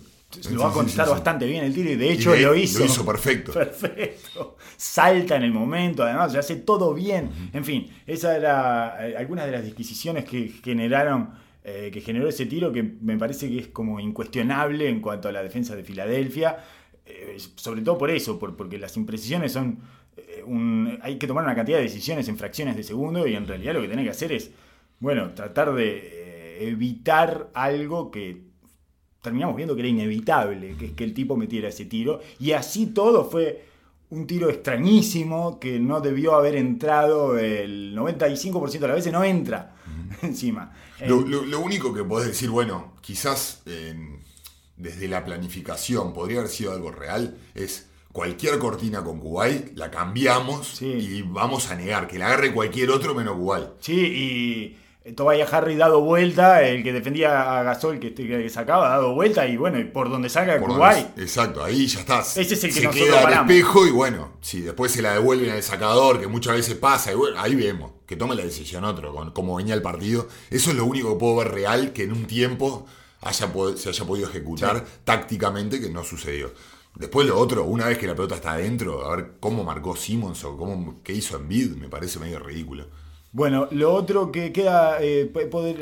Lo 0.50 0.60
va 0.62 0.70
a 0.70 0.72
contestar 0.72 1.06
sí, 1.06 1.10
sí. 1.10 1.14
bastante 1.14 1.46
bien 1.46 1.64
el 1.64 1.72
tiro 1.72 1.90
y 1.90 1.94
de 1.94 2.06
Y 2.06 2.08
hecho 2.10 2.32
de- 2.32 2.40
lo 2.42 2.54
hizo. 2.56 2.80
Lo 2.80 2.84
hizo 2.86 3.06
perfecto. 3.06 3.52
Perfecto. 3.54 4.56
Salta 4.76 5.36
en 5.36 5.44
el 5.44 5.52
momento, 5.52 6.02
además, 6.02 6.32
se 6.32 6.38
hace 6.38 6.56
todo 6.56 6.92
bien. 6.92 7.30
En 7.52 7.64
fin, 7.64 7.88
esa 8.06 8.36
era 8.36 9.08
eh, 9.08 9.16
algunas 9.16 9.46
de 9.46 9.52
las 9.52 9.64
disquisiciones 9.64 10.24
que 10.24 10.48
generaron, 10.62 11.30
eh, 11.62 11.90
que 11.92 12.00
generó 12.00 12.28
ese 12.28 12.46
tiro 12.46 12.72
que 12.72 12.82
me 12.82 13.16
parece 13.16 13.48
que 13.48 13.58
es 13.60 13.68
como 13.68 14.00
incuestionable 14.00 14.88
en 14.88 15.00
cuanto 15.00 15.28
a 15.28 15.32
la 15.32 15.42
defensa 15.42 15.76
de 15.76 15.84
Filadelfia. 15.84 16.58
Eh, 17.06 17.36
sobre 17.54 17.82
todo 17.82 17.96
por 17.96 18.10
eso, 18.10 18.38
por- 18.38 18.56
porque 18.56 18.76
las 18.78 18.96
imprecisiones 18.96 19.52
son. 19.52 19.78
un- 20.46 20.98
hay 21.02 21.16
que 21.18 21.26
tomar 21.26 21.42
una 21.44 21.54
cantidad 21.54 21.78
de 21.78 21.84
decisiones 21.84 22.28
en 22.28 22.36
fracciones 22.36 22.76
de 22.76 22.82
segundo 22.82 23.26
y 23.26 23.34
en 23.34 23.46
realidad 23.46 23.72
lo 23.74 23.80
que 23.82 23.88
tenés 23.88 24.04
que 24.04 24.10
hacer 24.10 24.32
es, 24.32 24.50
bueno, 25.04 25.32
tratar 25.34 25.74
de 25.74 25.98
eh, 26.02 26.68
evitar 26.68 27.50
algo 27.54 28.10
que 28.10 28.42
terminamos 29.22 29.56
viendo 29.56 29.74
que 29.74 29.80
era 29.82 29.88
inevitable, 29.88 30.76
que 30.78 30.86
es 30.86 30.92
que 30.92 31.04
el 31.04 31.14
tipo 31.14 31.36
metiera 31.36 31.68
ese 31.68 31.84
tiro. 31.86 32.20
Y 32.38 32.52
así 32.52 32.86
todo 32.86 33.24
fue 33.24 33.64
un 34.10 34.26
tiro 34.26 34.50
extrañísimo 34.50 35.58
que 35.58 35.78
no 35.80 36.00
debió 36.00 36.34
haber 36.34 36.56
entrado 36.56 37.38
el 37.38 37.94
95% 37.96 38.78
de 38.80 38.88
las 38.88 38.96
veces, 38.96 39.12
no 39.12 39.24
entra 39.24 39.74
encima. 40.22 40.72
Lo, 41.06 41.20
Eh, 41.20 41.24
lo- 41.26 41.44
lo 41.44 41.60
único 41.60 41.92
que 41.94 42.04
podés 42.04 42.28
decir, 42.28 42.50
bueno, 42.50 42.94
quizás 43.00 43.62
eh, 43.66 43.94
desde 44.76 45.08
la 45.08 45.24
planificación 45.24 46.12
podría 46.12 46.38
haber 46.40 46.50
sido 46.50 46.72
algo 46.72 46.90
real, 46.90 47.36
es 47.54 47.88
cualquier 48.12 48.58
cortina 48.58 49.02
con 49.02 49.18
Kuwait, 49.18 49.76
la 49.76 49.90
cambiamos 49.90 50.68
Sí. 50.68 50.86
y 50.86 51.22
vamos 51.22 51.70
a 51.70 51.74
negar 51.76 52.06
que 52.06 52.18
la 52.18 52.26
agarre 52.26 52.52
cualquier 52.54 52.90
otro 52.90 53.14
menos 53.14 53.36
Kuwait. 53.36 53.68
sí, 53.80 53.94
y 53.96 54.76
Tobias 55.12 55.52
Harry 55.52 55.76
dado 55.76 56.00
vuelta, 56.00 56.62
el 56.62 56.82
que 56.82 56.92
defendía 56.94 57.58
a 57.58 57.62
Gasol 57.62 58.00
que, 58.00 58.14
que 58.14 58.48
sacaba, 58.48 58.88
dado 58.88 59.14
vuelta, 59.14 59.46
y 59.46 59.58
bueno, 59.58 59.78
y 59.78 59.84
por 59.84 60.08
donde 60.08 60.30
salga 60.30 60.58
Por 60.58 60.70
Kuwait. 60.70 61.18
exacto, 61.18 61.62
ahí 61.62 61.86
ya 61.86 62.00
estás. 62.00 62.36
Ese 62.38 62.54
es 62.54 62.64
el 62.64 62.72
que 62.72 62.80
se 62.80 62.90
queda 62.90 63.18
al 63.18 63.24
paramos. 63.24 63.50
espejo 63.50 63.86
y 63.86 63.90
bueno, 63.90 64.32
si 64.40 64.62
después 64.62 64.92
se 64.92 65.02
la 65.02 65.12
devuelven 65.12 65.50
al 65.50 65.62
sacador, 65.62 66.18
que 66.18 66.26
muchas 66.26 66.54
veces 66.56 66.76
pasa, 66.76 67.12
y 67.12 67.16
bueno, 67.16 67.38
ahí 67.38 67.54
vemos, 67.54 67.92
que 68.06 68.16
tome 68.16 68.34
la 68.34 68.44
decisión 68.44 68.84
otro, 68.84 69.14
con 69.14 69.30
cómo 69.32 69.56
venía 69.56 69.74
el 69.74 69.82
partido. 69.82 70.26
Eso 70.48 70.70
es 70.70 70.76
lo 70.76 70.86
único 70.86 71.12
que 71.12 71.18
puedo 71.18 71.36
ver 71.36 71.52
real 71.52 71.92
que 71.92 72.04
en 72.04 72.12
un 72.12 72.26
tiempo 72.26 72.86
haya, 73.20 73.52
se 73.76 73.88
haya 73.90 74.04
podido 74.06 74.28
ejecutar 74.30 74.84
tácticamente 75.04 75.82
que 75.82 75.90
no 75.90 76.02
sucedió. 76.02 76.50
Después 76.94 77.26
lo 77.26 77.38
otro, 77.38 77.64
una 77.64 77.86
vez 77.88 77.98
que 77.98 78.06
la 78.06 78.14
pelota 78.14 78.36
está 78.36 78.52
adentro, 78.52 79.04
a 79.04 79.16
ver 79.16 79.32
cómo 79.40 79.64
marcó 79.64 79.96
Simmons 79.96 80.44
o 80.44 80.56
cómo, 80.56 81.02
qué 81.02 81.12
hizo 81.12 81.36
Embiid, 81.36 81.72
me 81.72 81.88
parece 81.88 82.18
medio 82.18 82.38
ridículo. 82.38 82.86
Bueno, 83.34 83.66
lo 83.72 83.92
otro 83.92 84.30
que 84.30 84.52
queda, 84.52 84.98
eh, 85.00 85.28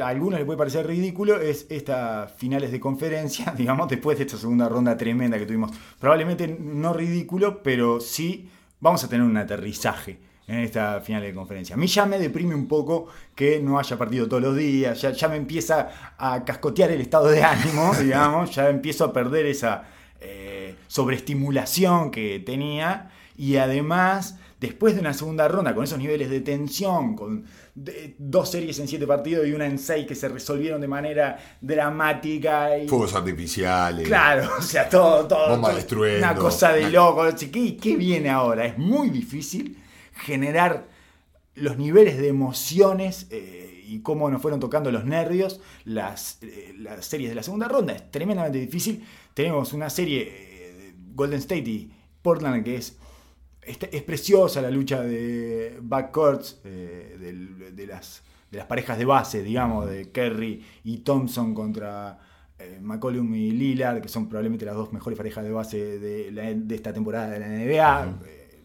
a 0.00 0.08
algunos 0.08 0.38
les 0.38 0.46
puede 0.46 0.56
parecer 0.56 0.86
ridículo, 0.86 1.38
es 1.38 1.66
estas 1.68 2.32
finales 2.32 2.72
de 2.72 2.80
conferencia, 2.80 3.52
digamos, 3.58 3.90
después 3.90 4.16
de 4.16 4.24
esta 4.24 4.38
segunda 4.38 4.70
ronda 4.70 4.96
tremenda 4.96 5.38
que 5.38 5.44
tuvimos. 5.44 5.70
Probablemente 6.00 6.48
no 6.48 6.94
ridículo, 6.94 7.62
pero 7.62 8.00
sí 8.00 8.48
vamos 8.80 9.04
a 9.04 9.08
tener 9.08 9.26
un 9.26 9.36
aterrizaje 9.36 10.18
en 10.46 10.60
esta 10.60 11.02
final 11.02 11.20
de 11.20 11.34
conferencia. 11.34 11.74
A 11.74 11.78
mí 11.78 11.88
ya 11.88 12.06
me 12.06 12.18
deprime 12.18 12.54
un 12.54 12.66
poco 12.66 13.08
que 13.34 13.60
no 13.60 13.78
haya 13.78 13.98
partido 13.98 14.26
todos 14.26 14.42
los 14.42 14.56
días, 14.56 15.02
ya, 15.02 15.10
ya 15.10 15.28
me 15.28 15.36
empieza 15.36 16.14
a 16.16 16.42
cascotear 16.46 16.90
el 16.90 17.02
estado 17.02 17.28
de 17.28 17.42
ánimo, 17.42 17.92
digamos, 18.00 18.54
ya 18.54 18.70
empiezo 18.70 19.04
a 19.04 19.12
perder 19.12 19.44
esa 19.44 19.84
eh, 20.22 20.76
sobreestimulación 20.86 22.10
que 22.10 22.40
tenía 22.40 23.10
y 23.36 23.56
además 23.56 24.38
después 24.62 24.94
de 24.94 25.00
una 25.00 25.12
segunda 25.12 25.46
ronda 25.48 25.74
con 25.74 25.84
esos 25.84 25.98
niveles 25.98 26.30
de 26.30 26.40
tensión, 26.40 27.14
con 27.14 27.44
de- 27.74 28.14
dos 28.18 28.50
series 28.50 28.78
en 28.78 28.88
siete 28.88 29.06
partidos 29.06 29.46
y 29.46 29.52
una 29.52 29.66
en 29.66 29.78
seis 29.78 30.06
que 30.06 30.14
se 30.14 30.28
resolvieron 30.28 30.80
de 30.80 30.88
manera 30.88 31.38
dramática 31.60 32.78
y 32.78 32.88
Fuegos 32.88 33.14
artificiales. 33.14 34.06
claro, 34.06 34.48
o 34.58 34.62
sea, 34.62 34.88
todo, 34.88 35.26
todo, 35.26 35.58
una 35.58 36.34
cosa 36.34 36.72
de 36.72 36.90
loco. 36.90 37.24
¿Qué, 37.50 37.76
¿Qué 37.76 37.96
viene 37.96 38.30
ahora? 38.30 38.64
Es 38.64 38.78
muy 38.78 39.10
difícil 39.10 39.76
generar 40.14 40.88
los 41.54 41.76
niveles 41.76 42.16
de 42.18 42.28
emociones 42.28 43.26
eh, 43.30 43.82
y 43.86 44.00
cómo 44.00 44.30
nos 44.30 44.40
fueron 44.40 44.60
tocando 44.60 44.90
los 44.90 45.04
nervios 45.04 45.60
las, 45.84 46.38
eh, 46.42 46.74
las 46.78 47.04
series 47.04 47.28
de 47.30 47.34
la 47.34 47.42
segunda 47.42 47.68
ronda. 47.68 47.92
Es 47.92 48.10
tremendamente 48.10 48.58
difícil. 48.58 49.04
Tenemos 49.34 49.72
una 49.72 49.90
serie 49.90 50.22
eh, 50.22 50.72
de 50.76 50.94
Golden 51.14 51.40
State 51.40 51.68
y 51.68 51.92
Portland 52.22 52.64
que 52.64 52.76
es, 52.76 52.96
es 53.62 54.02
preciosa 54.02 54.60
la 54.60 54.70
lucha 54.70 55.02
de 55.02 55.78
backcourts, 55.80 56.60
eh, 56.64 57.16
de, 57.74 57.86
las, 57.86 58.22
de 58.50 58.58
las 58.58 58.66
parejas 58.66 58.98
de 58.98 59.04
base, 59.04 59.42
digamos, 59.42 59.88
de 59.88 60.10
Kerry 60.10 60.64
y 60.84 60.98
Thompson 60.98 61.54
contra 61.54 62.18
eh, 62.58 62.78
McCollum 62.82 63.34
y 63.34 63.50
Lillard, 63.52 64.00
que 64.02 64.08
son 64.08 64.28
probablemente 64.28 64.64
las 64.64 64.74
dos 64.74 64.92
mejores 64.92 65.16
parejas 65.16 65.44
de 65.44 65.52
base 65.52 65.98
de, 65.98 66.32
la- 66.32 66.52
de 66.54 66.74
esta 66.74 66.92
temporada 66.92 67.30
de 67.30 67.38
la 67.40 67.46
NBA. 67.48 68.18
Eh, 68.26 68.62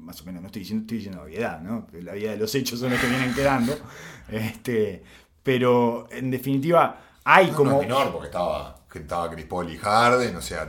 más 0.00 0.20
o 0.22 0.24
menos, 0.24 0.40
no 0.40 0.46
estoy 0.46 0.60
diciendo, 0.60 0.82
estoy 0.82 0.98
diciendo 0.98 1.22
obviedad, 1.22 1.60
¿no? 1.60 1.86
La 2.02 2.12
vida 2.14 2.30
de 2.30 2.36
los 2.38 2.54
hechos 2.54 2.78
son 2.80 2.90
los 2.90 3.00
que 3.00 3.08
vienen 3.08 3.34
quedando. 3.34 3.74
Este, 4.30 5.02
pero 5.42 6.06
en 6.10 6.30
definitiva, 6.30 7.00
hay 7.24 7.50
No, 7.50 7.56
como. 7.56 7.70
no 7.72 7.80
es 7.82 7.88
menor, 7.88 8.12
porque 8.12 8.26
estaba, 8.26 8.84
que 8.92 8.98
estaba 8.98 9.30
Chris 9.30 9.46
Paul 9.46 9.70
y 9.72 9.78
Harden, 9.78 10.36
o 10.36 10.42
sea, 10.42 10.66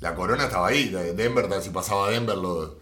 la 0.00 0.14
corona 0.14 0.44
estaba 0.44 0.68
ahí. 0.68 0.90
Denver, 1.16 1.46
si 1.62 1.70
pasaba 1.70 2.08
a 2.08 2.10
Denver, 2.10 2.36
los, 2.36 2.72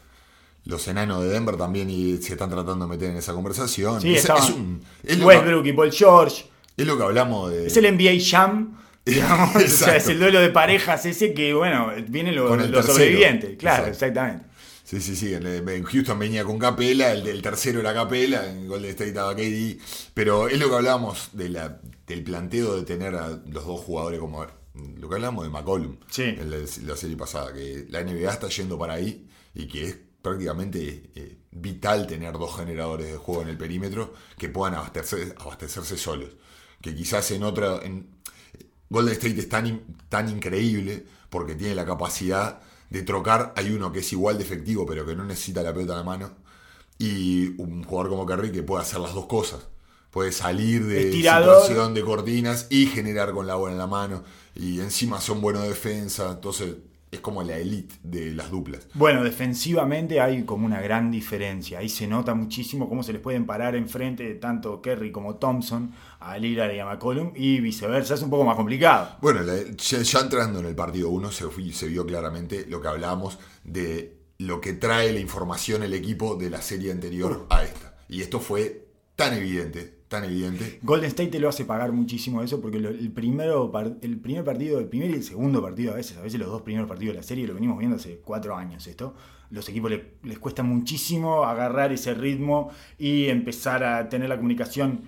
los 0.65 0.87
enanos 0.89 1.23
de 1.23 1.29
Denver 1.31 1.57
también 1.57 1.91
y 1.91 2.19
se 2.19 2.33
están 2.35 2.51
tratando 2.51 2.87
de 2.87 2.91
meter 2.91 3.11
en 3.11 3.17
esa 3.17 3.33
conversación. 3.35 4.01
Sí, 4.01 4.15
es, 4.15 4.21
estaban 4.21 4.43
es 4.43 4.51
un- 4.51 4.81
es 5.03 5.19
lo 5.19 5.29
que, 5.29 5.37
Westbrook 5.37 5.67
y 5.67 5.73
Paul 5.73 5.93
George. 5.93 6.45
es 6.77 6.87
lo 6.87 6.97
que 6.97 7.03
hablamos 7.05 7.51
de. 7.51 7.67
Es 7.67 7.77
el 7.77 7.85
NBA 7.97 8.13
Jam. 8.25 8.79
Digamos, 9.05 9.57
o 9.57 9.61
sea, 9.69 9.97
es 9.97 10.07
el 10.07 10.21
duelo 10.21 10.41
de 10.41 10.51
parejas 10.51 11.05
ese 11.07 11.35
que, 11.35 11.53
bueno, 11.55 11.91
vienen 12.09 12.37
los, 12.37 12.53
el 12.63 12.83
sobrevivientes. 12.85 13.57
Claro, 13.59 13.87
Exacto. 13.89 14.07
exactamente. 14.07 14.47
Sí, 14.85 15.01
sí, 15.01 15.17
sí. 15.17 15.35
En, 15.35 15.83
Houston 15.85 16.19
venía 16.19 16.45
con 16.45 16.59
Capela, 16.59 17.11
el 17.13 17.25
del 17.25 17.43
tercero 17.43 17.81
era 17.81 17.93
Capela, 17.95 18.49
en 18.49 18.69
Golden 18.69 18.91
State 18.91 19.09
estaba 19.09 19.35
KD. 19.35 19.79
Pero 20.15 20.47
es 20.49 20.59
lo 20.61 20.69
que 20.69 20.75
hablábamos 20.77 21.31
de 21.33 21.49
la, 21.49 21.81
del 22.07 22.23
planteo 22.23 22.77
de 22.77 22.85
tener 22.85 23.15
a 23.17 23.29
los 23.47 23.67
dos 23.67 23.81
jugadores 23.81 24.21
como. 24.21 24.47
Lo 24.99 25.09
que 25.09 25.15
hablamos 25.17 25.45
de 25.45 25.51
McCollum 25.51 25.97
Sí. 26.09 26.23
en 26.23 26.51
la, 26.51 26.57
la 26.87 26.97
serie 26.97 27.17
pasada, 27.17 27.53
que 27.53 27.87
la 27.91 28.03
NBA 28.05 28.31
está 28.31 28.49
yendo 28.49 28.79
para 28.79 28.95
ahí 28.95 29.27
y 29.55 29.67
que 29.67 29.85
es 29.85 29.97
prácticamente 30.23 31.11
eh, 31.15 31.39
vital 31.51 32.07
tener 32.07 32.33
dos 32.35 32.57
generadores 32.57 33.09
de 33.11 33.17
juego 33.19 33.43
en 33.43 33.49
el 33.49 33.59
perímetro 33.59 34.15
que 34.39 34.49
puedan 34.49 34.75
abastecerse, 34.75 35.35
abastecerse 35.39 35.97
solos. 35.99 36.31
Que 36.81 36.95
quizás 36.95 37.31
en 37.33 37.43
otra. 37.43 37.81
En, 37.83 38.09
Golden 38.89 39.15
State 39.15 39.41
es 39.41 39.49
tan, 39.49 39.67
in- 39.67 39.83
tan 40.09 40.29
increíble 40.29 41.07
porque 41.31 41.55
tiene 41.55 41.75
la 41.75 41.87
capacidad 41.87 42.61
de 42.91 43.03
trocar. 43.03 43.53
Hay 43.57 43.71
uno 43.71 43.91
que 43.93 44.01
es 44.01 44.13
igual 44.13 44.37
de 44.39 44.45
efectivo, 44.45 44.85
pero 44.87 45.07
que 45.07 45.17
no 45.17 45.25
necesita 45.25 45.63
la 45.63 45.73
pelota 45.73 45.93
en 45.95 45.99
la 45.99 46.05
mano. 46.05 46.31
Y 46.99 47.61
un 47.61 47.83
jugador 47.85 48.11
como 48.11 48.27
Curry 48.27 48.53
que 48.53 48.63
puede 48.63 48.83
hacer 48.83 49.01
las 49.01 49.15
dos 49.15 49.27
cosas. 49.27 49.61
Puede 50.11 50.31
salir 50.31 50.85
de 50.87 51.09
Estirador. 51.09 51.63
situación 51.63 51.95
de 51.95 52.03
cortinas 52.03 52.67
y 52.69 52.87
generar 52.87 53.33
con 53.33 53.47
la 53.47 53.55
bola 53.55 53.73
en 53.73 53.79
la 53.79 53.87
mano. 53.87 54.25
Y 54.55 54.81
encima 54.81 55.21
son 55.21 55.41
buenos 55.41 55.63
de 55.63 55.69
defensa. 55.71 56.31
Entonces 56.31 56.75
es 57.13 57.21
como 57.21 57.43
la 57.43 57.59
elite 57.59 57.95
de 58.03 58.33
las 58.33 58.51
duplas. 58.51 58.89
Bueno, 58.95 59.23
defensivamente 59.23 60.19
hay 60.21 60.45
como 60.45 60.65
una 60.67 60.81
gran 60.81 61.11
diferencia. 61.11 61.79
Ahí 61.79 61.89
se 61.91 62.07
nota 62.07 62.35
muchísimo 62.35 62.89
cómo 62.89 63.03
se 63.03 63.13
les 63.13 63.21
pueden 63.21 63.45
parar 63.45 63.77
enfrente 63.77 64.35
tanto 64.37 64.81
Kerry 64.81 65.13
como 65.13 65.37
Thompson 65.37 65.93
a 66.21 66.39
Lillard 66.39 66.75
y 66.75 66.79
a 66.81 66.87
McCollum 66.87 67.33
y 67.37 67.61
viceversa. 67.61 68.15
Es 68.15 68.23
un 68.23 68.31
poco 68.31 68.45
más 68.45 68.57
complicado. 68.57 69.17
Bueno, 69.21 69.43
la- 69.43 69.63
ya, 69.77 69.99
ya 70.01 70.21
entrando 70.21 70.61
en 70.61 70.67
el 70.67 70.75
partido 70.75 71.11
1 71.11 71.31
se, 71.31 71.45
fui- 71.49 71.73
se 71.73 71.87
vio 71.87 72.07
claramente 72.07 72.65
lo 72.67 72.81
que 72.81 72.89
hablábamos 72.89 73.39
de 73.63 74.17
lo 74.39 74.61
que 74.63 74.73
trae 74.73 75.13
la 75.13 75.21
información 75.21 75.83
el 75.83 75.93
equipo 75.93 76.35
de 76.37 76.49
la 76.51 76.63
serie 76.63 76.91
anterior 76.93 77.47
a 77.51 77.63
esta. 77.63 77.95
Y 78.09 78.23
esto 78.23 78.41
fue 78.41 78.87
tan 79.17 79.35
evidente, 79.35 80.02
tan 80.13 80.25
evidente. 80.25 80.79
Golden 80.83 81.09
State 81.09 81.31
te 81.31 81.41
lo 81.41 81.49
hace 81.49 81.65
pagar 81.65 81.91
muchísimo 81.91 82.41
eso 82.43 82.61
porque 82.61 82.79
lo- 82.79 82.91
el, 82.91 83.11
primero, 83.11 83.73
el 84.01 84.19
primer 84.21 84.45
partido, 84.45 84.79
el 84.79 84.87
primer 84.87 85.11
y 85.11 85.15
el 85.15 85.25
segundo 85.25 85.61
partido 85.61 85.93
a 85.93 85.97
veces, 85.97 86.17
a 86.19 86.21
veces 86.23 86.39
los 86.39 86.49
dos 86.49 86.63
primeros 86.63 86.89
partidos 86.89 87.15
de 87.15 87.21
la 87.21 87.27
serie, 87.27 87.47
lo 87.47 87.55
venimos 87.55 87.79
viendo 87.79 87.97
hace 87.97 88.21
cuatro 88.25 88.55
años 88.57 88.87
esto, 88.87 89.15
los 89.51 89.69
equipos 89.69 89.91
le- 89.91 90.15
les 90.23 90.39
cuesta 90.39 90.63
muchísimo 90.63 91.45
agarrar 91.45 91.93
ese 91.93 92.15
ritmo 92.15 92.71
y 92.99 93.27
empezar 93.27 93.83
a 93.85 94.09
tener 94.09 94.29
la 94.29 94.37
comunicación 94.37 95.03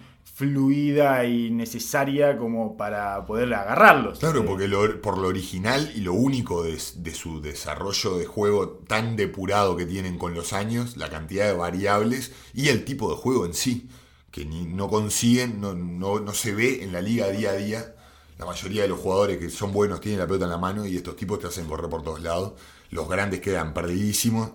fluida 0.49 1.25
y 1.25 1.51
necesaria 1.51 2.37
como 2.37 2.77
para 2.77 3.25
poder 3.25 3.53
agarrarlos. 3.55 4.19
Claro, 4.19 4.45
porque 4.45 4.69
lo- 4.69 5.01
por 5.01 5.17
lo 5.19 5.29
original 5.29 5.91
y 5.95 6.01
lo 6.01 6.13
único 6.13 6.63
de, 6.65 6.79
de 6.97 7.15
su 7.15 7.41
desarrollo 7.41 8.17
de 8.19 8.27
juego 8.27 8.69
tan 8.87 9.17
depurado 9.17 9.77
que 9.77 9.87
tienen 9.87 10.19
con 10.19 10.35
los 10.35 10.53
años, 10.53 10.97
la 10.97 11.09
cantidad 11.09 11.47
de 11.47 11.53
variables 11.55 12.33
y 12.53 12.69
el 12.69 12.85
tipo 12.85 13.11
de 13.11 13.17
juego 13.17 13.47
en 13.47 13.55
sí, 13.55 13.89
que 14.35 14.45
ni, 14.45 14.65
no 14.65 14.89
consiguen, 14.89 15.61
no, 15.61 15.75
no, 15.75 16.19
no 16.19 16.35
se 16.35 16.53
ve 16.57 16.83
en 16.83 16.93
la 16.93 17.01
liga 17.01 17.29
día 17.29 17.51
a 17.51 17.55
día. 17.55 17.95
La 18.37 18.45
mayoría 18.45 18.83
de 18.83 18.89
los 18.89 18.99
jugadores 18.99 19.39
que 19.39 19.49
son 19.49 19.73
buenos 19.73 20.01
tienen 20.01 20.19
la 20.19 20.27
pelota 20.27 20.47
en 20.47 20.51
la 20.51 20.59
mano 20.59 20.85
y 20.85 20.97
estos 20.97 21.15
tipos 21.15 21.39
te 21.39 21.47
hacen 21.47 21.67
correr 21.67 21.89
por 21.89 22.03
todos 22.03 22.21
lados. 22.21 22.55
Los 22.91 23.09
grandes 23.09 23.41
quedan 23.41 23.73
perdidísimos. 23.73 24.51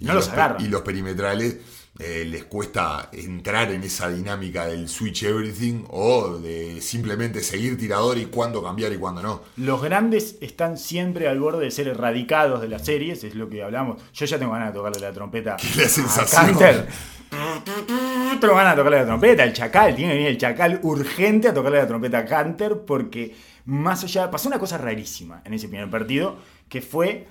Y 0.00 0.06
No 0.06 0.14
los. 0.14 0.28
Y 0.58 0.66
los 0.66 0.82
perimetrales 0.82 1.58
eh, 2.00 2.24
les 2.24 2.42
cuesta 2.46 3.08
entrar 3.12 3.70
en 3.70 3.84
esa 3.84 4.08
dinámica 4.08 4.66
del 4.66 4.88
switch 4.88 5.22
everything 5.22 5.84
o 5.90 6.38
de 6.38 6.80
simplemente 6.80 7.40
seguir 7.40 7.78
tirador 7.78 8.18
y 8.18 8.26
cuándo 8.26 8.60
cambiar 8.64 8.92
y 8.92 8.96
cuándo 8.96 9.22
no. 9.22 9.42
Los 9.58 9.80
grandes 9.80 10.38
están 10.40 10.76
siempre 10.76 11.28
al 11.28 11.38
borde 11.38 11.66
de 11.66 11.70
ser 11.70 11.86
erradicados 11.86 12.60
de 12.62 12.68
las 12.68 12.84
series, 12.84 13.22
es 13.22 13.36
lo 13.36 13.48
que 13.48 13.62
hablamos. 13.62 14.02
Yo 14.12 14.26
ya 14.26 14.40
tengo 14.40 14.50
ganas 14.50 14.72
de 14.72 14.74
tocarle 14.74 14.98
la 14.98 15.12
trompeta 15.12 15.56
la 15.76 15.84
a 15.84 15.88
sensación. 15.88 16.46
Canter. 16.46 16.88
Tengo 17.30 18.54
ganas 18.54 18.72
de 18.72 18.76
tocarle 18.76 18.98
la 18.98 19.06
trompeta, 19.06 19.44
el 19.44 19.52
chacal, 19.52 19.94
tiene 19.94 20.12
que 20.12 20.18
venir 20.18 20.30
el 20.30 20.38
chacal 20.38 20.80
urgente 20.82 21.48
a 21.48 21.54
tocarle 21.54 21.78
la 21.78 21.86
trompeta 21.86 22.18
a 22.18 22.24
Canter 22.24 22.84
porque 22.84 23.34
más 23.64 24.02
allá, 24.02 24.30
pasó 24.30 24.48
una 24.48 24.58
cosa 24.58 24.78
rarísima 24.78 25.42
en 25.44 25.54
ese 25.54 25.68
primer 25.68 25.88
partido, 25.90 26.36
que 26.68 26.80
fue 26.80 27.28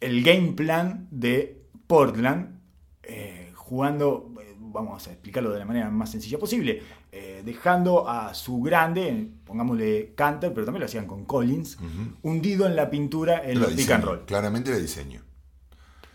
el 0.00 0.22
game 0.22 0.52
plan 0.52 1.08
de 1.10 1.62
Portland, 1.86 2.60
eh, 3.02 3.52
jugando, 3.54 4.32
eh, 4.40 4.54
vamos 4.58 5.06
a 5.06 5.12
explicarlo 5.12 5.50
de 5.50 5.58
la 5.58 5.64
manera 5.64 5.90
más 5.90 6.10
sencilla 6.10 6.38
posible, 6.38 6.82
eh, 7.12 7.42
dejando 7.44 8.08
a 8.08 8.34
su 8.34 8.62
grande, 8.62 9.28
pongámosle 9.44 10.14
Canter, 10.14 10.52
pero 10.54 10.64
también 10.64 10.80
lo 10.80 10.86
hacían 10.86 11.06
con 11.06 11.24
Collins, 11.24 11.78
hundido 12.22 12.66
en 12.66 12.76
la 12.76 12.90
pintura 12.90 13.42
en 13.44 13.58
Era 13.58 13.60
los 13.60 13.74
pick 13.74 13.90
and 13.90 14.04
roll. 14.04 14.24
Claramente 14.24 14.70
era 14.70 14.78
diseño. 14.78 15.22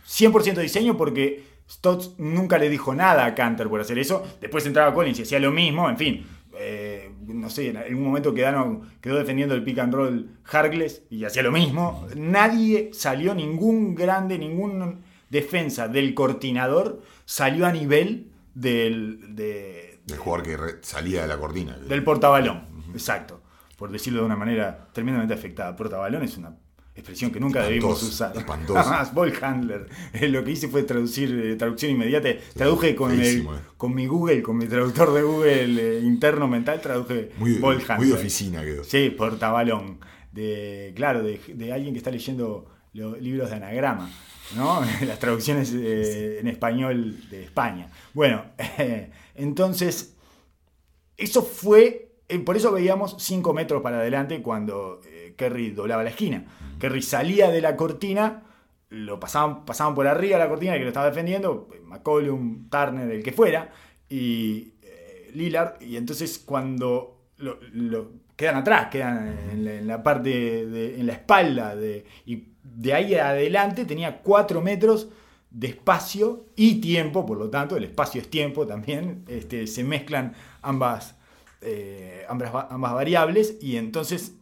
100% 0.08 0.62
diseño 0.62 0.98
porque 0.98 1.44
Stotts 1.70 2.16
nunca 2.18 2.58
le 2.58 2.70
dijo 2.70 2.94
nada 2.96 3.26
a 3.26 3.36
Canter 3.36 3.68
por 3.70 3.80
hacer 3.82 4.00
eso. 4.00 4.26
Después 4.42 4.66
entraba 4.66 4.94
Collins 4.94 5.20
y 5.20 5.22
hacía 5.24 5.40
lo 5.40 5.52
mismo, 5.52 5.90
en 5.90 5.98
fin. 5.98 6.26
eh, 6.62 7.12
no 7.28 7.50
sé, 7.50 7.70
en 7.70 7.78
algún 7.78 8.04
momento 8.04 8.34
quedaron, 8.34 8.82
quedó 9.02 9.16
defendiendo 9.18 9.54
el 9.56 9.64
pick 9.64 9.78
and 9.80 9.94
roll 9.94 10.30
Harkless 10.44 11.04
y 11.10 11.24
hacía 11.24 11.42
lo 11.44 11.52
mismo. 11.52 12.06
Nadie 12.16 12.90
salió, 12.92 13.34
ningún 13.36 13.96
grande, 13.96 14.38
ningún 14.38 15.02
defensa 15.30 15.88
del 15.88 16.14
cortinador 16.16 17.02
salió 17.26 17.66
a 17.68 17.72
nivel 17.72 18.32
del, 18.56 19.36
de- 19.36 20.00
El 20.10 20.18
jugador 20.18 20.44
que 20.46 20.58
re- 20.58 20.76
salía 20.82 21.22
de 21.22 21.28
la 21.28 21.38
cortina. 21.38 21.78
del 21.78 22.04
portabalón. 22.04 22.64
Exacto. 22.94 23.42
Por 23.78 23.92
decirlo 23.92 24.20
de 24.22 24.26
una 24.26 24.36
manera 24.36 24.90
tremendamente 24.92 25.34
afectada. 25.36 25.76
Portabalón 25.76 26.24
es 26.24 26.36
una 26.36 26.58
expresión 27.00 27.32
que 27.32 27.40
nunca 27.40 27.64
debimos 27.64 28.02
usar. 28.04 28.34
Jamás, 28.46 29.14
ball 29.16 29.34
handler. 29.42 29.88
Eh, 30.14 30.28
Lo 30.30 30.44
que 30.44 30.52
hice 30.52 30.68
fue 30.68 30.84
traducir, 30.84 31.32
eh, 31.44 31.56
traducción 31.56 31.92
inmediata. 31.92 32.30
Traduje 32.54 32.96
con, 32.96 33.12
el, 33.12 33.22
eh. 33.22 33.46
con 33.78 33.94
mi 33.96 34.06
Google, 34.08 34.42
con 34.42 34.58
mi 34.58 34.66
traductor 34.68 35.14
de 35.14 35.24
Google 35.24 35.98
eh, 35.98 36.02
interno 36.02 36.48
mental, 36.48 36.80
traduje 36.82 37.32
Muy, 37.38 37.56
ball 37.56 37.76
muy 37.78 37.86
handler. 37.88 38.10
de 38.10 38.14
oficina 38.16 38.64
quedó. 38.64 38.84
Sí, 38.84 39.10
portabalón. 39.10 40.00
De, 40.32 40.94
claro, 40.96 41.24
de, 41.24 41.40
de 41.48 41.74
alguien 41.74 41.94
que 41.94 41.98
está 41.98 42.12
leyendo 42.12 42.68
los 42.94 43.20
libros 43.22 43.50
de 43.50 43.56
anagrama, 43.56 44.10
¿no? 44.56 44.82
Las 45.06 45.20
traducciones 45.20 45.72
eh, 45.74 46.40
en 46.40 46.48
español 46.48 47.18
de 47.30 47.44
España. 47.44 47.90
Bueno, 48.14 48.46
entonces, 49.36 50.16
eso 51.18 51.42
fue, 51.44 52.12
eh, 52.28 52.40
por 52.40 52.58
eso 52.58 52.72
veíamos 52.72 53.16
5 53.20 53.54
metros 53.54 53.82
para 53.82 54.00
adelante 54.00 54.42
cuando 54.42 55.02
eh, 55.06 55.34
Kerry 55.38 55.72
doblaba 55.72 56.04
la 56.04 56.10
esquina. 56.10 56.46
Kerry 56.80 57.02
salía 57.02 57.52
de 57.52 57.62
la 57.62 57.76
cortina, 57.76 58.44
lo 58.90 59.20
pasaban, 59.20 59.66
pasaban 59.66 59.94
por 59.94 60.08
arriba 60.08 60.38
de 60.38 60.44
la 60.44 60.50
cortina 60.50 60.74
que 60.74 60.82
lo 60.82 60.88
estaba 60.88 61.08
defendiendo, 61.08 61.68
McCollum, 61.84 62.70
Turner, 62.70 63.12
el 63.12 63.24
que 63.24 63.32
fuera, 63.32 63.72
y 64.10 64.74
eh, 64.82 65.32
Lillard, 65.34 65.82
y 65.82 65.98
entonces 65.98 66.40
cuando 66.40 67.20
lo, 67.38 68.12
quedan 68.36 68.56
atrás, 68.56 68.88
quedan 68.90 69.38
en 69.52 69.88
la, 69.88 70.02
parte, 70.02 70.66
de, 70.66 71.00
en 71.00 71.08
la 71.08 71.14
espalda, 71.14 71.76
de, 71.76 72.06
y 72.26 72.48
de 72.64 72.94
ahí 72.94 73.16
adelante 73.16 73.86
tenía 73.86 74.22
4 74.22 74.62
metros 74.62 75.10
de 75.52 75.68
espacio 75.68 76.46
y 76.56 76.80
tiempo, 76.80 77.26
por 77.26 77.38
lo 77.38 77.50
tanto, 77.50 77.76
el 77.76 77.84
espacio 77.84 78.22
es 78.22 78.30
tiempo 78.30 78.66
también, 78.68 79.26
este, 79.28 79.68
se 79.68 79.84
mezclan 79.84 80.34
ambas, 80.62 81.16
eh, 81.62 82.26
ambas, 82.30 82.52
ambas 82.70 82.94
variables 82.94 83.58
y 83.62 83.78
entonces 83.78 84.39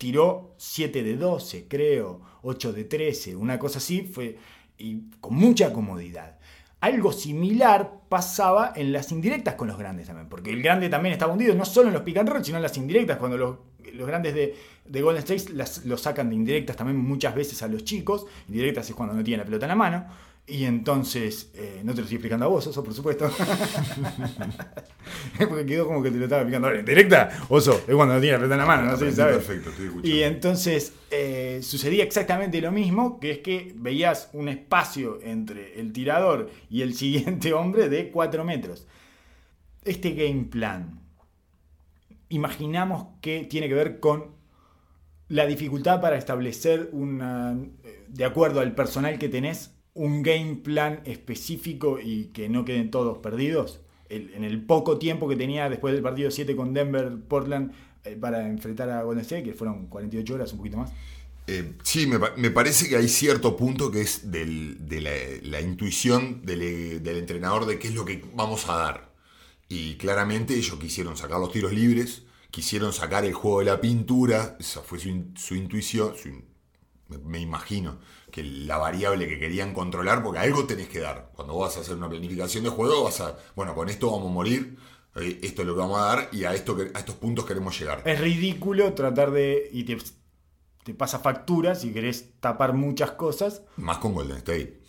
tiró 0.00 0.54
7 0.56 1.02
de 1.02 1.14
12, 1.14 1.68
creo, 1.68 2.22
8 2.40 2.72
de 2.72 2.84
13, 2.84 3.36
una 3.36 3.58
cosa 3.58 3.76
así, 3.76 4.00
fue 4.00 4.38
y 4.78 5.10
con 5.20 5.34
mucha 5.34 5.74
comodidad. 5.74 6.38
Algo 6.80 7.12
similar 7.12 8.00
pasaba 8.08 8.72
en 8.74 8.92
las 8.92 9.12
indirectas 9.12 9.56
con 9.56 9.68
los 9.68 9.76
grandes 9.76 10.06
también, 10.06 10.26
porque 10.30 10.52
el 10.52 10.62
grande 10.62 10.88
también 10.88 11.12
estaba 11.12 11.34
hundido, 11.34 11.54
no 11.54 11.66
solo 11.66 11.88
en 11.88 11.92
los 11.92 12.02
pick 12.02 12.16
and 12.16 12.30
roll, 12.30 12.42
sino 12.42 12.56
en 12.56 12.62
las 12.62 12.78
indirectas, 12.78 13.18
cuando 13.18 13.36
los, 13.36 13.58
los 13.92 14.06
grandes 14.06 14.32
de, 14.32 14.56
de 14.86 15.02
Golden 15.02 15.22
State 15.22 15.52
los 15.84 16.00
sacan 16.00 16.30
de 16.30 16.34
indirectas 16.34 16.76
también 16.76 16.96
muchas 16.96 17.34
veces 17.34 17.62
a 17.62 17.68
los 17.68 17.84
chicos, 17.84 18.24
indirectas 18.48 18.88
es 18.88 18.96
cuando 18.96 19.14
no 19.14 19.22
tienen 19.22 19.40
la 19.40 19.44
pelota 19.44 19.66
en 19.66 19.68
la 19.68 19.76
mano, 19.76 20.06
y 20.50 20.64
entonces, 20.64 21.52
eh, 21.54 21.82
no 21.84 21.92
te 21.92 21.98
lo 21.98 22.02
estoy 22.02 22.16
explicando 22.16 22.46
a 22.46 22.48
vos, 22.48 22.66
Oso, 22.66 22.82
por 22.82 22.92
supuesto. 22.92 23.30
Porque 25.48 25.66
quedó 25.66 25.86
como 25.86 26.02
que 26.02 26.10
te 26.10 26.18
lo 26.18 26.24
estaba 26.24 26.42
explicando 26.42 26.68
ahora. 26.68 26.80
¿Indirecta? 26.80 27.46
Oso, 27.48 27.82
es 27.86 27.94
cuando 27.94 28.14
no 28.14 28.20
tiene 28.20 28.38
la 28.38 28.44
en 28.44 28.50
la 28.50 28.66
mano, 28.66 28.82
no 28.82 28.96
sé 28.96 28.96
si 28.96 29.02
Aprendí 29.12 29.16
sabes. 29.16 29.36
perfecto, 29.36 29.70
estoy 29.70 29.86
escuchando. 29.86 30.08
Y 30.08 30.22
entonces 30.22 30.92
eh, 31.10 31.60
sucedía 31.62 32.04
exactamente 32.04 32.60
lo 32.60 32.72
mismo, 32.72 33.20
que 33.20 33.30
es 33.30 33.38
que 33.38 33.72
veías 33.76 34.30
un 34.32 34.48
espacio 34.48 35.20
entre 35.22 35.80
el 35.80 35.92
tirador 35.92 36.50
y 36.68 36.82
el 36.82 36.94
siguiente 36.94 37.52
hombre 37.52 37.88
de 37.88 38.10
4 38.10 38.44
metros. 38.44 38.86
Este 39.84 40.10
game 40.10 40.44
plan, 40.44 41.00
imaginamos 42.28 43.06
que 43.20 43.44
tiene 43.44 43.68
que 43.68 43.74
ver 43.74 44.00
con 44.00 44.38
la 45.28 45.46
dificultad 45.46 46.00
para 46.00 46.16
establecer 46.16 46.90
una, 46.92 47.56
eh, 47.84 48.04
de 48.08 48.24
acuerdo 48.24 48.60
al 48.60 48.74
personal 48.74 49.18
que 49.18 49.28
tenés, 49.28 49.76
un 49.94 50.22
game 50.22 50.56
plan 50.56 51.00
específico 51.04 51.98
y 52.00 52.26
que 52.26 52.48
no 52.48 52.64
queden 52.64 52.90
todos 52.90 53.18
perdidos. 53.18 53.80
En 54.08 54.42
el 54.42 54.64
poco 54.64 54.98
tiempo 54.98 55.28
que 55.28 55.36
tenía 55.36 55.68
después 55.70 55.94
del 55.94 56.02
partido 56.02 56.30
7 56.32 56.56
con 56.56 56.74
Denver, 56.74 57.12
Portland, 57.28 57.72
eh, 58.04 58.16
para 58.20 58.48
enfrentar 58.48 58.90
a 58.90 59.02
Golden 59.04 59.22
State, 59.22 59.44
que 59.44 59.54
fueron 59.54 59.86
48 59.86 60.34
horas, 60.34 60.50
un 60.52 60.58
poquito 60.58 60.78
más. 60.78 60.90
Eh, 61.46 61.74
sí, 61.82 62.06
me, 62.06 62.18
pa- 62.18 62.34
me 62.36 62.50
parece 62.50 62.88
que 62.88 62.96
hay 62.96 63.08
cierto 63.08 63.56
punto 63.56 63.90
que 63.90 64.00
es 64.02 64.30
de 64.30 65.40
la, 65.42 65.60
intuición 65.60 66.42
del, 66.44 66.62
entrenador 67.06 67.66
de 67.66 67.78
qué 67.78 67.88
es 67.88 67.94
lo 67.94 68.04
que 68.04 68.24
vamos 68.34 68.68
a 68.68 68.76
dar. 68.76 69.12
Y 69.68 69.94
claramente 69.96 70.54
ellos 70.54 70.78
quisieron 70.78 71.16
sacar 71.16 71.40
los 71.40 71.52
tiros 71.52 71.72
libres, 71.72 72.22
quisieron 72.50 72.92
sacar 72.92 73.24
el 73.24 73.32
juego 73.34 73.60
de 73.60 73.66
la 73.66 73.80
pintura, 73.80 74.56
esa 74.60 74.80
fue 74.82 74.98
su, 74.98 75.08
in- 75.08 75.34
su 75.36 75.54
intuición, 75.54 76.14
me 77.24 77.40
imagino 77.40 77.98
que 78.30 78.42
la 78.42 78.78
variable 78.78 79.28
que 79.28 79.38
querían 79.38 79.72
controlar, 79.74 80.22
porque 80.22 80.38
algo 80.38 80.64
tenés 80.66 80.88
que 80.88 81.00
dar. 81.00 81.30
Cuando 81.34 81.54
vos 81.54 81.68
vas 81.68 81.76
a 81.76 81.80
hacer 81.80 81.96
una 81.96 82.08
planificación 82.08 82.64
de 82.64 82.70
juego, 82.70 83.04
vas 83.04 83.20
a, 83.20 83.36
bueno, 83.54 83.74
con 83.74 83.88
esto 83.88 84.10
vamos 84.10 84.30
a 84.30 84.32
morir, 84.32 84.78
eh, 85.16 85.40
esto 85.42 85.62
es 85.62 85.68
lo 85.68 85.74
que 85.74 85.80
vamos 85.80 86.00
a 86.00 86.04
dar 86.04 86.28
y 86.32 86.44
a, 86.44 86.54
esto, 86.54 86.76
a 86.94 86.98
estos 86.98 87.16
puntos 87.16 87.44
queremos 87.44 87.78
llegar. 87.78 88.02
Es 88.04 88.20
ridículo 88.20 88.92
tratar 88.94 89.30
de... 89.30 89.68
y 89.72 89.84
te, 89.84 89.98
te 90.84 90.94
pasa 90.94 91.18
factura 91.18 91.74
si 91.74 91.92
querés 91.92 92.40
tapar 92.40 92.72
muchas 92.72 93.12
cosas, 93.12 93.62
Más 93.76 93.98
con 93.98 94.14
Golden 94.14 94.38
State. 94.38 94.79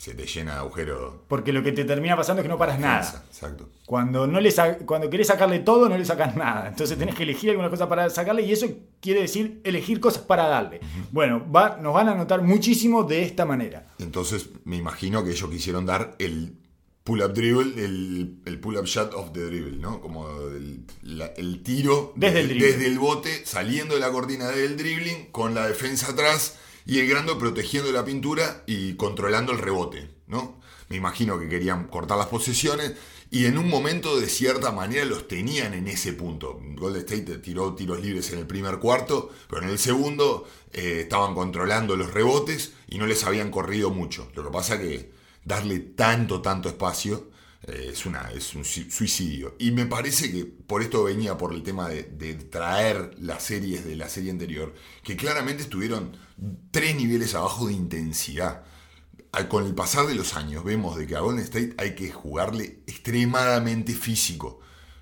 Se 0.00 0.14
te 0.14 0.24
llena 0.24 0.54
de 0.54 0.58
agujeros. 0.60 1.12
porque 1.28 1.52
lo 1.52 1.62
que 1.62 1.72
te 1.72 1.84
termina 1.84 2.16
pasando 2.16 2.40
es 2.40 2.44
que 2.44 2.48
no 2.48 2.56
paras 2.56 2.80
nada. 2.80 3.22
Exacto. 3.28 3.68
Cuando, 3.84 4.26
no 4.26 4.40
le 4.40 4.50
cuando 4.86 5.10
querés 5.10 5.26
sacarle 5.26 5.58
todo, 5.58 5.90
no 5.90 5.98
le 5.98 6.04
sacas 6.06 6.36
nada. 6.36 6.68
Entonces 6.68 6.96
tenés 6.98 7.14
que 7.14 7.24
elegir 7.24 7.50
alguna 7.50 7.68
cosa 7.68 7.86
para 7.86 8.08
sacarle 8.08 8.40
y 8.42 8.50
eso 8.52 8.66
quiere 9.00 9.20
decir 9.20 9.60
elegir 9.62 10.00
cosas 10.00 10.22
para 10.22 10.46
darle. 10.46 10.80
Bueno, 11.12 11.44
va, 11.54 11.76
nos 11.76 11.92
van 11.92 12.08
a 12.08 12.14
notar 12.14 12.40
muchísimo 12.40 13.02
de 13.04 13.22
esta 13.24 13.44
manera. 13.44 13.88
Entonces 13.98 14.48
me 14.64 14.76
imagino 14.76 15.22
que 15.22 15.32
ellos 15.32 15.50
quisieron 15.50 15.84
dar 15.84 16.14
el 16.18 16.54
pull-up 17.04 17.34
dribble, 17.34 17.84
el, 17.84 18.36
el 18.46 18.58
pull-up 18.58 18.86
shot 18.86 19.12
of 19.12 19.32
the 19.32 19.40
dribble, 19.44 19.76
¿no? 19.76 20.00
Como 20.00 20.26
el, 20.48 20.80
la- 21.02 21.32
el 21.36 21.62
tiro 21.62 22.14
Desde 22.16 22.40
el 22.40 22.58
desde 22.58 22.86
el 22.86 22.98
bote, 22.98 23.44
saliendo 23.44 23.94
de 23.96 24.00
la 24.00 24.10
cortina 24.10 24.48
del 24.48 24.78
dribbling, 24.78 25.26
con 25.30 25.54
la 25.54 25.66
defensa 25.66 26.12
atrás 26.12 26.56
y 26.90 26.98
el 26.98 27.08
grande 27.08 27.36
protegiendo 27.36 27.92
la 27.92 28.04
pintura 28.04 28.64
y 28.66 28.94
controlando 28.94 29.52
el 29.52 29.58
rebote, 29.58 30.10
¿no? 30.26 30.60
Me 30.88 30.96
imagino 30.96 31.38
que 31.38 31.48
querían 31.48 31.86
cortar 31.86 32.18
las 32.18 32.26
posesiones 32.26 32.94
y 33.30 33.44
en 33.46 33.58
un 33.58 33.68
momento 33.68 34.18
de 34.18 34.28
cierta 34.28 34.72
manera 34.72 35.04
los 35.04 35.28
tenían 35.28 35.72
en 35.72 35.86
ese 35.86 36.12
punto. 36.14 36.60
Golden 36.74 37.02
State 37.02 37.38
tiró 37.38 37.76
tiros 37.76 38.00
libres 38.00 38.32
en 38.32 38.40
el 38.40 38.46
primer 38.48 38.80
cuarto, 38.80 39.30
pero 39.48 39.62
en 39.62 39.68
el 39.68 39.78
segundo 39.78 40.48
eh, 40.72 41.02
estaban 41.02 41.32
controlando 41.34 41.94
los 41.94 42.12
rebotes 42.12 42.72
y 42.88 42.98
no 42.98 43.06
les 43.06 43.22
habían 43.22 43.52
corrido 43.52 43.90
mucho. 43.90 44.28
Lo 44.34 44.42
que 44.42 44.50
pasa 44.50 44.80
que 44.80 45.12
darle 45.44 45.78
tanto, 45.78 46.42
tanto 46.42 46.68
espacio 46.68 47.30
eh, 47.68 47.90
es, 47.92 48.04
una, 48.04 48.32
es 48.32 48.54
un 48.56 48.64
sui- 48.64 48.90
suicidio. 48.90 49.54
Y 49.60 49.70
me 49.70 49.86
parece 49.86 50.32
que 50.32 50.44
por 50.44 50.82
esto 50.82 51.04
venía 51.04 51.36
por 51.38 51.54
el 51.54 51.62
tema 51.62 51.88
de 51.88 52.34
traer 52.34 53.12
las 53.20 53.44
series 53.44 53.84
de 53.84 53.94
la 53.94 54.08
serie 54.08 54.32
anterior, 54.32 54.74
que 55.04 55.14
claramente 55.16 55.62
estuvieron 55.62 56.16
tres 56.70 56.96
niveles 56.96 57.34
abajo 57.34 57.66
de 57.66 57.74
intensidad. 57.74 58.62
Con 59.48 59.64
el 59.64 59.74
pasar 59.74 60.06
de 60.06 60.14
los 60.14 60.34
años 60.34 60.64
vemos 60.64 60.96
de 60.96 61.06
que 61.06 61.14
a 61.14 61.20
Golden 61.20 61.44
State 61.44 61.74
hay 61.78 61.94
que 61.94 62.10
jugarle 62.10 62.80
extremadamente 62.86 63.94
físico. 63.94 64.60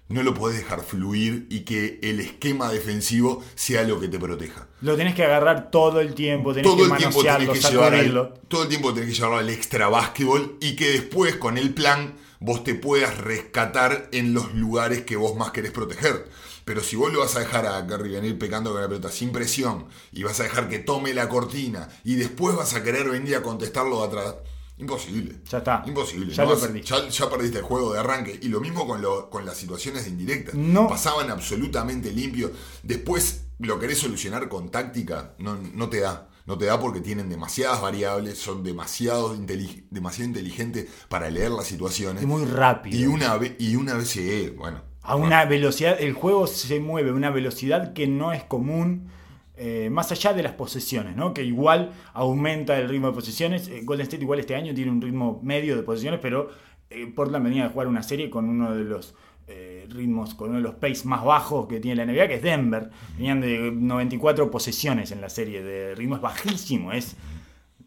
no 0.08 0.22
lo 0.22 0.32
podés 0.32 0.58
dejar 0.58 0.82
fluir 0.82 1.46
y 1.50 1.60
que 1.60 1.98
el 2.02 2.20
esquema 2.20 2.70
defensivo 2.70 3.42
sea 3.54 3.82
lo 3.82 4.00
que 4.00 4.08
te 4.08 4.18
proteja. 4.18 4.66
Lo 4.80 4.96
tenés 4.96 5.14
que 5.14 5.22
agarrar 5.22 5.70
todo 5.70 6.00
el 6.00 6.14
tiempo, 6.14 6.54
tenés 6.54 6.70
Todo 6.70 6.86
que 6.86 6.92
el, 6.92 6.98
tiempo 6.98 7.22
tenés 7.22 7.50
que 7.50 7.60
sacudirlo. 7.60 8.22
al, 8.22 8.40
todo 8.48 8.62
el 8.62 8.68
tiempo 8.68 8.94
tenés 8.94 9.10
que 9.10 9.14
llevarlo 9.16 9.38
al 9.38 9.50
extra 9.50 9.88
básquetbol 9.88 10.56
y 10.60 10.76
que 10.76 10.90
después 10.92 11.36
con 11.36 11.58
el 11.58 11.74
plan 11.74 12.14
vos 12.40 12.64
te 12.64 12.74
puedas 12.74 13.18
rescatar 13.18 14.08
en 14.12 14.32
los 14.32 14.54
lugares 14.54 15.02
que 15.02 15.16
vos 15.16 15.36
más 15.36 15.50
querés 15.50 15.72
proteger. 15.72 16.26
Pero 16.68 16.82
si 16.82 16.96
vos 16.96 17.10
lo 17.10 17.20
vas 17.20 17.34
a 17.34 17.40
dejar 17.40 17.64
a 17.66 17.86
Curry 17.86 18.10
venir 18.10 18.38
pecando 18.38 18.72
con 18.72 18.82
la 18.82 18.88
pelota 18.88 19.10
sin 19.10 19.32
presión 19.32 19.86
y 20.12 20.22
vas 20.22 20.38
a 20.40 20.42
dejar 20.42 20.68
que 20.68 20.78
tome 20.80 21.14
la 21.14 21.26
cortina 21.30 21.88
y 22.04 22.16
después 22.16 22.54
vas 22.54 22.74
a 22.74 22.82
querer 22.82 23.08
venir 23.08 23.36
a 23.36 23.42
contestarlo 23.42 24.00
de 24.02 24.06
atrás, 24.08 24.34
imposible. 24.76 25.36
Ya 25.50 25.58
está. 25.58 25.82
Imposible. 25.86 26.34
Ya 26.34 26.44
no 26.44 26.50
lo 26.50 26.60
perdí. 26.60 26.82
Ya, 26.82 27.08
ya 27.08 27.30
perdiste 27.30 27.58
el 27.58 27.64
juego 27.64 27.94
de 27.94 28.00
arranque. 28.00 28.38
Y 28.42 28.48
lo 28.48 28.60
mismo 28.60 28.86
con, 28.86 29.00
lo- 29.00 29.30
con 29.30 29.46
las 29.46 29.56
situaciones 29.56 30.04
de 30.04 30.10
indirectas. 30.10 30.54
No. 30.54 30.88
Pasaban 30.88 31.30
absolutamente 31.30 32.12
limpio. 32.12 32.52
Después 32.82 33.46
lo 33.60 33.78
querés 33.78 33.98
solucionar 33.98 34.48
con 34.50 34.70
táctica, 34.70 35.34
no, 35.38 35.56
no 35.56 35.88
te 35.88 36.00
da. 36.00 36.28
No 36.46 36.56
te 36.58 36.64
da 36.66 36.78
porque 36.80 37.00
tienen 37.00 37.28
demasiadas 37.28 37.80
variables, 37.82 38.38
son 38.38 38.62
demasiado, 38.62 39.34
inteli- 39.36 39.86
demasiado 39.90 40.28
inteligentes 40.28 40.86
para 41.08 41.28
leer 41.30 41.50
las 41.50 41.66
situaciones. 41.66 42.22
Es 42.22 42.28
muy 42.28 42.44
rápido. 42.46 42.98
Y 42.98 43.06
una 43.06 43.36
vez, 43.36 43.54
y 43.58 43.76
una 43.76 43.94
vez 43.94 44.56
bueno. 44.56 44.87
A 45.08 45.16
una 45.16 45.44
velocidad, 45.46 45.96
el 46.00 46.12
juego 46.12 46.46
se 46.46 46.80
mueve 46.80 47.10
a 47.10 47.14
una 47.14 47.30
velocidad 47.30 47.92
que 47.92 48.06
no 48.06 48.32
es 48.32 48.42
común, 48.44 49.08
eh, 49.56 49.88
más 49.90 50.12
allá 50.12 50.32
de 50.34 50.42
las 50.44 50.52
posesiones, 50.52 51.16
¿no? 51.16 51.34
que 51.34 51.42
igual 51.42 51.90
aumenta 52.14 52.78
el 52.78 52.88
ritmo 52.88 53.08
de 53.08 53.14
posesiones. 53.14 53.68
Eh, 53.68 53.80
Golden 53.84 54.04
State 54.04 54.22
igual 54.22 54.38
este 54.38 54.54
año 54.54 54.72
tiene 54.74 54.90
un 54.92 55.00
ritmo 55.02 55.40
medio 55.42 55.74
de 55.76 55.82
posesiones, 55.82 56.20
pero 56.20 56.50
eh, 56.90 57.06
Portland 57.14 57.44
venía 57.44 57.64
de 57.64 57.70
jugar 57.70 57.88
una 57.88 58.02
serie 58.02 58.30
con 58.30 58.48
uno 58.48 58.74
de 58.74 58.84
los 58.84 59.14
eh, 59.48 59.86
ritmos, 59.90 60.34
con 60.34 60.50
uno 60.50 60.58
de 60.58 60.62
los 60.62 60.74
pace 60.76 61.08
más 61.08 61.24
bajos 61.24 61.66
que 61.66 61.80
tiene 61.80 62.04
la 62.04 62.12
NBA, 62.12 62.28
que 62.28 62.34
es 62.34 62.42
Denver. 62.42 62.90
Venían 63.16 63.40
de 63.40 63.72
94 63.72 64.50
posesiones 64.50 65.10
en 65.10 65.20
la 65.20 65.28
serie, 65.30 65.62
de 65.62 65.94
ritmo 65.94 66.14
es 66.16 66.20
bajísimo, 66.20 66.92
es 66.92 67.16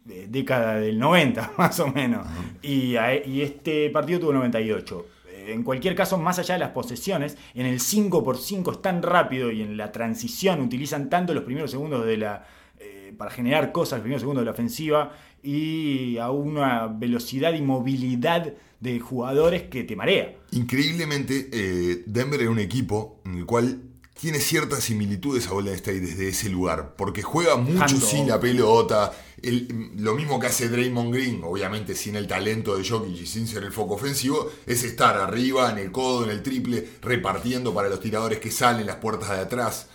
de 0.03 0.27
década 0.27 0.75
del 0.75 0.97
90 0.99 1.53
más 1.57 1.79
o 1.79 1.87
menos. 1.87 2.25
y, 2.61 2.95
a- 2.97 3.23
y 3.25 3.41
este 3.43 3.89
partido 3.91 4.19
tuvo 4.19 4.33
98. 4.33 5.05
Eh, 5.47 5.53
En 5.53 5.63
cualquier 5.63 5.95
caso, 5.95 6.17
más 6.17 6.39
allá 6.39 6.55
de 6.55 6.59
las 6.59 6.71
posesiones, 6.71 7.37
en 7.53 7.65
el 7.65 7.79
5x5 7.79 8.71
es 8.71 8.81
tan 8.81 9.01
rápido 9.01 9.51
y 9.51 9.61
en 9.61 9.77
la 9.77 9.91
transición 9.91 10.61
utilizan 10.61 11.09
tanto 11.09 11.33
los 11.33 11.43
primeros 11.43 11.71
segundos 11.71 12.05
de 12.05 12.17
la 12.17 12.45
eh, 12.79 13.13
para 13.15 13.29
generar 13.29 13.71
cosas, 13.71 13.97
los 13.99 14.01
primeros 14.01 14.21
segundos 14.21 14.41
de 14.41 14.45
la 14.45 14.51
ofensiva 14.51 15.11
y 15.43 16.17
a 16.17 16.31
una 16.31 16.87
velocidad 16.87 17.53
y 17.53 17.61
movilidad 17.61 18.53
de 18.79 18.99
jugadores 18.99 19.63
que 19.63 19.83
te 19.83 19.95
marea. 19.95 20.33
Increíblemente, 20.51 21.49
eh, 21.51 22.03
Denver 22.07 22.41
era 22.41 22.49
un 22.49 22.59
equipo 22.59 23.19
en 23.25 23.35
el 23.35 23.45
cual 23.45 23.81
tiene 24.19 24.39
ciertas 24.39 24.83
similitudes 24.83 25.47
a 25.47 25.51
Golden 25.51 25.73
State 25.75 25.99
desde 25.99 26.29
ese 26.29 26.49
lugar, 26.49 26.95
porque 26.95 27.21
juega 27.21 27.55
mucho 27.55 27.97
sin 27.97 28.27
la 28.27 28.39
pelota, 28.39 29.11
el- 29.43 29.91
lo 29.97 30.13
mismo 30.15 30.39
que 30.39 30.47
hace 30.47 30.69
Draymond 30.69 31.13
Green, 31.13 31.41
obviamente 31.43 31.95
sin 31.95 32.15
el 32.15 32.27
talento 32.27 32.77
de 32.77 32.87
Jokic 32.87 33.21
y 33.21 33.25
sin 33.25 33.47
ser 33.47 33.63
el 33.63 33.71
foco 33.71 33.95
ofensivo, 33.95 34.49
es 34.65 34.83
estar 34.83 35.17
arriba, 35.17 35.71
en 35.71 35.77
el 35.77 35.91
codo, 35.91 36.23
en 36.25 36.29
el 36.31 36.43
triple, 36.43 36.87
repartiendo 37.01 37.73
para 37.73 37.89
los 37.89 37.99
tiradores 37.99 38.39
que 38.39 38.51
salen, 38.51 38.85
las 38.85 38.97
puertas 38.97 39.29
de 39.29 39.39
atrás, 39.39 39.87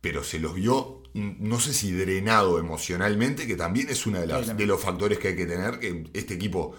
pero 0.00 0.24
se 0.24 0.38
los 0.38 0.54
vio, 0.54 1.02
mm, 1.14 1.30
no 1.40 1.60
sé 1.60 1.72
si 1.72 1.92
drenado 1.92 2.58
emocionalmente, 2.58 3.46
que 3.46 3.54
también 3.56 3.88
es 3.88 4.06
uno 4.06 4.20
de, 4.20 4.26
las- 4.26 4.48
los 4.58 4.80
factores 4.80 5.18
que 5.18 5.28
hay 5.28 5.36
que 5.36 5.46
tener, 5.46 5.78
que 5.78 6.04
este 6.12 6.34
equipo 6.34 6.74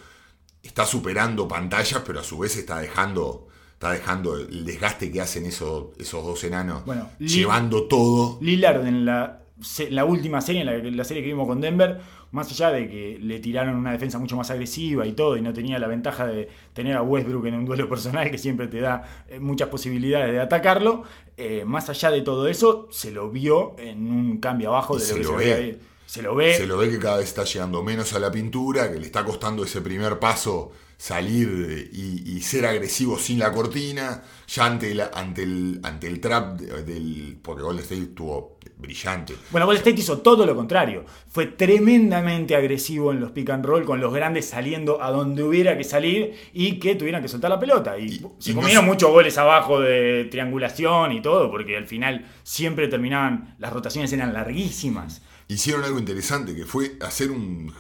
está 0.62 0.86
superando 0.86 1.48
pantallas, 1.48 2.02
pero 2.06 2.20
a 2.20 2.24
su 2.24 2.38
vez 2.40 2.56
está 2.58 2.80
dejando, 2.80 3.48
está 3.74 3.92
dejando 3.92 4.38
el 4.38 4.66
desgaste 4.66 5.12
que 5.12 5.22
hacen 5.22 5.46
esos, 5.46 5.88
esos 5.98 6.24
dos 6.26 6.44
enanos, 6.44 6.86
Bueno, 6.86 7.10
llevando 7.20 7.88
todo. 7.88 8.38
Lillard 8.42 8.86
en 8.88 9.06
la, 9.06 9.43
la 9.90 10.06
última 10.06 10.42
serie, 10.42 10.62
en 10.62 10.68
la, 10.68 10.78
la 10.78 11.04
serie 11.04 11.24
que 11.24 11.30
vimos 11.30 11.48
con 11.48 11.62
Denver, 11.62 12.00
más 12.32 12.50
allá 12.52 12.72
de 12.72 12.90
que 12.90 13.20
le 13.22 13.40
tiraron 13.40 13.76
una 13.76 13.92
defensa 13.92 14.18
mucho 14.18 14.36
más 14.36 14.50
agresiva 14.52 15.06
y 15.06 15.14
todo, 15.14 15.38
y 15.38 15.42
no 15.42 15.54
tenía 15.54 15.80
la 15.80 15.88
ventaja 15.88 16.26
de 16.26 16.50
tener 16.74 16.98
a 16.98 17.02
Westbrook 17.02 17.46
en 17.46 17.56
un 17.56 17.66
duelo 17.66 17.88
personal 17.90 18.30
que 18.32 18.38
siempre 18.38 18.68
te 18.68 18.82
da 18.82 19.04
eh, 19.30 19.40
muchas 19.40 19.70
posibilidades 19.70 20.32
de 20.32 20.40
atacarlo, 20.40 21.04
eh, 21.38 21.64
más 21.66 21.90
allá 21.90 22.12
de 22.12 22.22
todo 22.22 22.48
eso, 22.48 22.88
se 22.92 23.12
lo 23.12 23.30
vio 23.30 23.76
en 23.78 24.12
un 24.12 24.38
cambio 24.38 24.70
abajo 24.70 24.96
de 24.98 25.02
se 25.02 25.12
lo 25.12 25.18
que 25.18 25.24
lo 25.24 25.40
se 25.40 25.46
ve. 25.46 25.80
Se 26.14 26.22
lo 26.22 26.36
ve. 26.36 26.54
Se 26.56 26.68
lo 26.68 26.78
ve 26.78 26.92
que 26.92 27.00
cada 27.00 27.18
vez 27.18 27.28
está 27.30 27.44
llegando 27.44 27.82
menos 27.82 28.14
a 28.14 28.20
la 28.20 28.30
pintura, 28.32 28.92
que 28.92 29.00
le 29.00 29.06
está 29.08 29.26
costando 29.26 29.64
ese 29.64 29.82
primer 29.82 30.20
paso 30.20 30.72
salir 30.96 31.90
y, 31.92 32.36
y 32.36 32.42
ser 32.42 32.66
agresivo 32.68 33.18
sin 33.18 33.40
la 33.40 33.52
cortina, 33.52 34.22
ya 34.48 34.66
ante 34.68 34.92
el, 34.92 35.02
ante 35.02 35.42
el, 35.44 35.80
ante 35.84 36.08
el 36.08 36.20
trap 36.22 36.60
de- 36.60 36.84
del... 36.84 37.38
porque 37.42 37.64
Golden 37.64 37.84
State 37.84 38.02
estuvo 38.04 38.58
brillante. 38.78 39.34
Bueno, 39.50 39.66
Golden 39.66 39.80
State 39.82 40.00
hizo 40.02 40.20
todo 40.20 40.46
lo 40.46 40.56
contrario. 40.56 41.04
Fue 41.30 41.48
tremendamente 41.48 42.56
agresivo 42.56 43.12
en 43.12 43.20
los 43.20 43.32
pick 43.32 43.50
and 43.50 43.66
roll, 43.66 43.84
con 43.84 44.00
los 44.00 44.14
grandes 44.14 44.46
saliendo 44.48 45.02
a 45.02 45.10
donde 45.12 45.44
hubiera 45.44 45.76
que 45.78 45.84
salir 45.84 46.36
y 46.54 46.80
que 46.80 46.96
tuvieran 46.96 47.22
que 47.24 47.28
soltar 47.28 47.50
la 47.50 47.60
pelota. 47.60 47.98
Y, 47.98 48.06
Y- 48.06 48.26
se 48.40 48.52
y 48.52 48.54
no 48.54 48.62
comieron 48.62 48.86
muchos 48.86 49.10
goles 49.10 49.38
abajo 49.40 49.80
de 49.82 50.26
triangulación 50.32 51.12
y 51.12 51.22
todo, 51.22 51.50
porque 51.52 51.76
al 51.76 51.88
final 51.88 52.26
siempre 52.44 52.88
terminaban, 52.88 53.56
las 53.58 53.74
rotaciones 53.74 54.14
eran 54.14 54.32
larguísimas. 54.32 55.22
Hicieron 55.48 55.84
algo 55.84 56.00
interesante, 56.00 56.56
que 56.56 56.66
fue 56.66 56.98
hacer 57.02 57.32
un, 57.32 57.74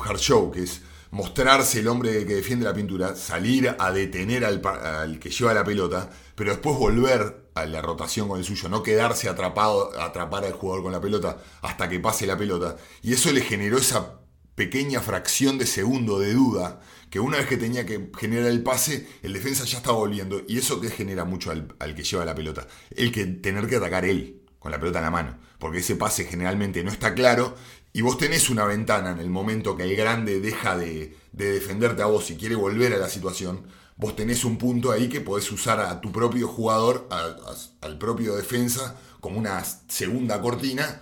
hard 0.00 0.18
show, 0.18 0.50
que 0.50 0.62
es 0.62 0.82
mostrarse 1.10 1.80
el 1.80 1.88
hombre 1.88 2.26
que 2.26 2.34
defiende 2.34 2.64
la 2.64 2.74
pintura, 2.74 3.16
salir 3.16 3.74
a 3.78 3.92
detener 3.92 4.44
al, 4.44 4.60
al 4.64 5.18
que 5.18 5.30
lleva 5.30 5.54
la 5.54 5.64
pelota, 5.64 6.10
pero 6.34 6.50
después 6.50 6.76
volver 6.76 7.48
a 7.54 7.66
la 7.66 7.82
rotación 7.82 8.28
con 8.28 8.38
el 8.38 8.44
suyo, 8.44 8.68
no 8.68 8.82
quedarse 8.82 9.28
atrapado, 9.28 9.98
atrapar 10.00 10.44
al 10.44 10.52
jugador 10.52 10.82
con 10.82 10.92
la 10.92 11.00
pelota 11.00 11.38
hasta 11.62 11.88
que 11.88 12.00
pase 12.00 12.26
la 12.26 12.38
pelota. 12.38 12.76
Y 13.02 13.12
eso 13.14 13.32
le 13.32 13.40
generó 13.40 13.78
esa 13.78 14.18
pequeña 14.54 15.00
fracción 15.00 15.56
de 15.56 15.66
segundo 15.66 16.18
de 16.18 16.34
duda, 16.34 16.80
que 17.10 17.20
una 17.20 17.38
vez 17.38 17.46
que 17.46 17.56
tenía 17.56 17.86
que 17.86 18.10
generar 18.18 18.50
el 18.50 18.62
pase, 18.62 19.08
el 19.22 19.32
defensa 19.32 19.64
ya 19.64 19.78
estaba 19.78 19.96
volviendo. 19.96 20.42
Y 20.46 20.58
eso 20.58 20.80
que 20.80 20.90
genera 20.90 21.24
mucho 21.24 21.50
al, 21.50 21.74
al 21.78 21.94
que 21.94 22.02
lleva 22.02 22.24
la 22.24 22.34
pelota. 22.34 22.66
El 22.90 23.12
que 23.12 23.24
tener 23.24 23.66
que 23.66 23.76
atacar 23.76 24.04
él, 24.04 24.42
con 24.58 24.72
la 24.72 24.80
pelota 24.80 24.98
en 24.98 25.04
la 25.04 25.10
mano. 25.10 25.38
Porque 25.58 25.78
ese 25.78 25.96
pase 25.96 26.24
generalmente 26.24 26.82
no 26.84 26.90
está 26.90 27.14
claro. 27.14 27.54
Y 27.92 28.02
vos 28.02 28.18
tenés 28.18 28.48
una 28.50 28.64
ventana 28.64 29.10
en 29.12 29.18
el 29.18 29.30
momento 29.30 29.76
que 29.76 29.82
el 29.84 29.96
grande 29.96 30.40
deja 30.40 30.76
de, 30.76 31.16
de 31.32 31.52
defenderte 31.52 32.02
a 32.02 32.06
vos 32.06 32.30
y 32.30 32.36
quiere 32.36 32.54
volver 32.54 32.92
a 32.92 32.98
la 32.98 33.08
situación. 33.08 33.62
Vos 33.96 34.14
tenés 34.14 34.44
un 34.44 34.58
punto 34.58 34.92
ahí 34.92 35.08
que 35.08 35.20
podés 35.20 35.50
usar 35.50 35.80
a 35.80 36.00
tu 36.00 36.12
propio 36.12 36.46
jugador, 36.46 37.08
a- 37.10 37.16
a- 37.24 37.86
al 37.86 37.98
propio 37.98 38.36
defensa, 38.36 38.96
como 39.20 39.38
una 39.38 39.64
segunda 39.88 40.40
cortina 40.40 41.00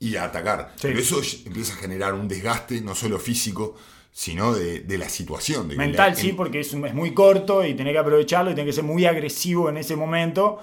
y 0.00 0.16
a 0.16 0.24
atacar. 0.24 0.72
Sí. 0.74 0.88
Pero 0.88 0.98
eso 0.98 1.20
empieza 1.46 1.74
a 1.74 1.76
generar 1.76 2.14
un 2.14 2.26
desgaste, 2.26 2.80
no 2.80 2.96
solo 2.96 3.20
físico, 3.20 3.76
sino 4.10 4.52
de, 4.52 4.80
de 4.80 4.98
la 4.98 5.08
situación. 5.08 5.68
de 5.68 5.76
Mental, 5.76 6.10
la- 6.10 6.16
sí, 6.16 6.32
porque 6.32 6.60
es, 6.60 6.74
es 6.74 6.94
muy 6.94 7.14
corto 7.14 7.64
y 7.64 7.74
tenés 7.74 7.92
que 7.92 7.98
aprovecharlo 8.00 8.50
y 8.50 8.54
tenés 8.54 8.70
que 8.70 8.76
ser 8.80 8.84
muy 8.84 9.04
agresivo 9.06 9.68
en 9.68 9.76
ese 9.76 9.94
momento. 9.94 10.58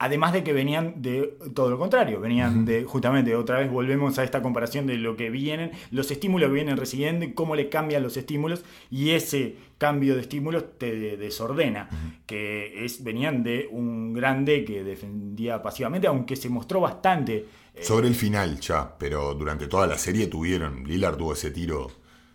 Además 0.00 0.32
de 0.32 0.44
que 0.44 0.52
venían 0.52 1.02
de 1.02 1.36
todo 1.54 1.70
lo 1.70 1.78
contrario, 1.78 2.20
venían 2.20 2.64
de, 2.64 2.84
justamente, 2.84 3.34
otra 3.34 3.58
vez 3.58 3.68
volvemos 3.68 4.16
a 4.20 4.22
esta 4.22 4.42
comparación 4.42 4.86
de 4.86 4.96
lo 4.96 5.16
que 5.16 5.28
vienen, 5.28 5.72
los 5.90 6.10
estímulos 6.12 6.48
que 6.50 6.54
vienen 6.54 6.76
recibiendo 6.76 7.26
cómo 7.34 7.56
le 7.56 7.68
cambian 7.68 8.04
los 8.04 8.16
estímulos, 8.16 8.64
y 8.90 9.10
ese 9.10 9.56
cambio 9.76 10.14
de 10.14 10.20
estímulos 10.20 10.78
te 10.78 11.16
desordena, 11.16 11.88
que 12.26 12.84
es, 12.84 13.02
venían 13.02 13.42
de 13.42 13.68
un 13.72 14.12
grande 14.14 14.64
que 14.64 14.84
defendía 14.84 15.62
pasivamente, 15.62 16.06
aunque 16.06 16.36
se 16.36 16.48
mostró 16.48 16.80
bastante. 16.80 17.46
eh, 17.74 17.82
Sobre 17.82 18.06
el 18.06 18.14
final 18.14 18.60
ya, 18.60 18.96
pero 18.98 19.34
durante 19.34 19.66
toda 19.66 19.88
la 19.88 19.98
serie 19.98 20.28
tuvieron. 20.28 20.84
Lillard 20.84 21.16
tuvo 21.16 21.32
ese 21.32 21.50
tiro, 21.50 21.90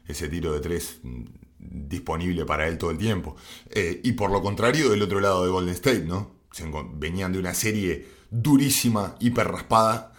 ese 0.05 0.27
tiro 0.27 0.51
de 0.53 0.59
tres 0.59 0.99
mm, 1.01 1.23
disponible 1.59 2.45
para 2.45 2.67
él 2.67 2.77
todo 2.77 2.91
el 2.91 2.97
tiempo. 2.97 3.35
Eh, 3.69 4.01
y 4.03 4.11
por 4.13 4.31
lo 4.31 4.41
contrario, 4.41 4.89
del 4.89 5.01
otro 5.01 5.21
lado 5.21 5.45
de 5.45 5.51
Golden 5.51 5.73
State, 5.73 6.03
¿no? 6.05 6.42
Se 6.53 6.63
venían 6.93 7.33
de 7.33 7.39
una 7.39 7.53
serie 7.53 8.07
durísima, 8.31 9.15
hiper 9.19 9.47
raspada. 9.49 10.11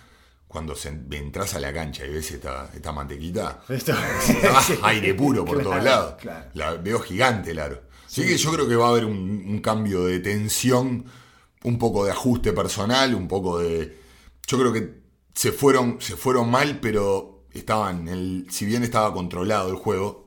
Cuando 0.48 0.76
se, 0.76 0.88
entras 0.88 1.54
a 1.54 1.60
la 1.60 1.72
cancha 1.72 2.04
y 2.06 2.10
ves 2.10 2.30
esta, 2.30 2.70
esta 2.74 2.92
mantequita, 2.92 3.62
esto- 3.68 3.92
Ah, 4.52 4.62
aire 4.84 5.14
puro 5.14 5.44
por 5.44 5.56
Claro, 5.56 5.70
todos 5.70 5.84
lados. 5.84 6.14
claro. 6.20 6.50
La 6.54 6.74
veo 6.74 7.00
gigante 7.00 7.50
el 7.52 7.58
aro. 7.58 7.82
Así 8.06 8.22
que 8.26 8.36
yo 8.36 8.52
creo 8.52 8.68
que 8.68 8.76
va 8.76 8.86
a 8.86 8.90
haber 8.90 9.04
un, 9.06 9.18
un 9.48 9.58
cambio 9.60 10.04
de 10.04 10.20
tensión, 10.20 11.04
un 11.64 11.78
poco 11.78 12.04
de 12.04 12.12
ajuste 12.12 12.52
personal, 12.52 13.14
un 13.16 13.26
poco 13.26 13.58
de. 13.58 13.98
Yo 14.46 14.58
creo 14.58 14.72
que 14.72 14.94
se 15.34 15.50
fueron, 15.50 15.96
se 16.00 16.16
fueron 16.16 16.48
mal, 16.50 16.78
pero 16.80 17.46
estaban. 17.52 18.06
El, 18.06 18.46
si 18.50 18.64
bien 18.66 18.84
estaba 18.84 19.12
controlado 19.12 19.70
el 19.70 19.76
juego, 19.76 20.23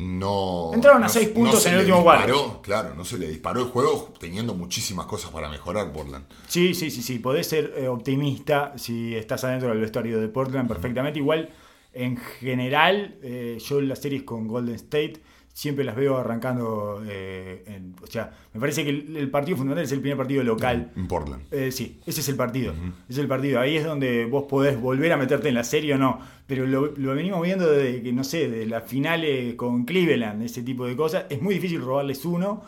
no. 0.00 0.70
Entraron 0.72 1.02
a 1.02 1.06
no- 1.06 1.12
seis 1.12 1.28
no 1.28 1.34
puntos 1.34 1.62
se 1.62 1.68
en 1.68 1.74
el 1.74 1.80
último 1.80 2.02
cuarto. 2.02 2.26
disparó, 2.26 2.62
Claro, 2.62 2.94
no 2.94 3.04
se 3.04 3.18
le 3.18 3.28
disparó 3.28 3.60
el 3.60 3.66
juego 3.68 4.12
teniendo 4.18 4.54
muchísimas 4.54 5.06
cosas 5.06 5.30
para 5.30 5.48
mejorar 5.48 5.92
Portland. 5.92 6.24
Sí, 6.48 6.74
sí, 6.74 6.90
sí, 6.90 7.02
sí. 7.02 7.18
Podés 7.18 7.46
ser 7.48 7.74
eh, 7.76 7.88
optimista 7.88 8.72
si 8.76 9.14
estás 9.14 9.44
adentro 9.44 9.68
del 9.68 9.80
vestuario 9.80 10.20
de 10.20 10.28
Portland 10.28 10.68
perfectamente. 10.68 11.18
Igual, 11.18 11.50
en 11.92 12.16
general, 12.16 13.16
eh, 13.22 13.58
yo 13.64 13.78
en 13.78 13.88
las 13.88 13.98
series 14.00 14.22
con 14.22 14.46
Golden 14.48 14.74
State 14.76 15.14
siempre 15.52 15.84
las 15.84 15.96
veo 15.96 16.16
arrancando. 16.18 17.02
eh, 17.06 17.64
en- 17.66 17.94
o 18.02 18.06
sea, 18.06 18.30
me 18.54 18.60
parece 18.60 18.84
que 18.84 18.90
el, 18.90 19.16
el 19.16 19.30
partido 19.30 19.56
fundamental 19.56 19.84
es 19.84 19.92
el 19.92 20.00
primer 20.00 20.16
partido 20.16 20.42
local. 20.42 20.90
En 20.96 21.06
Portland. 21.08 21.42
Eh, 21.50 21.70
sí, 21.72 22.00
ese 22.06 22.20
es 22.20 22.28
el 22.28 22.36
partido. 22.36 22.72
Es 23.08 23.18
el 23.18 23.26
partido. 23.28 23.60
Ahí 23.60 23.76
es 23.76 23.84
donde 23.84 24.24
vos 24.26 24.44
podés 24.48 24.80
volver 24.80 25.12
a 25.12 25.16
meterte 25.16 25.48
en 25.48 25.54
la 25.54 25.64
serie 25.64 25.94
o 25.94 25.98
no. 25.98 26.20
Pero 26.46 26.66
lo, 26.66 26.86
lo 26.96 27.14
venimos 27.14 27.42
viendo 27.42 27.70
desde 27.70 28.02
que, 28.02 28.12
no 28.12 28.24
sé, 28.24 28.48
de 28.48 28.66
las 28.66 28.84
finales 28.84 29.54
con 29.54 29.84
Cleveland, 29.84 30.42
ese 30.42 30.62
tipo 30.62 30.86
de 30.86 30.96
cosas. 30.96 31.26
Es 31.28 31.40
muy 31.42 31.54
difícil 31.54 31.80
robarles 31.80 32.24
uno. 32.24 32.62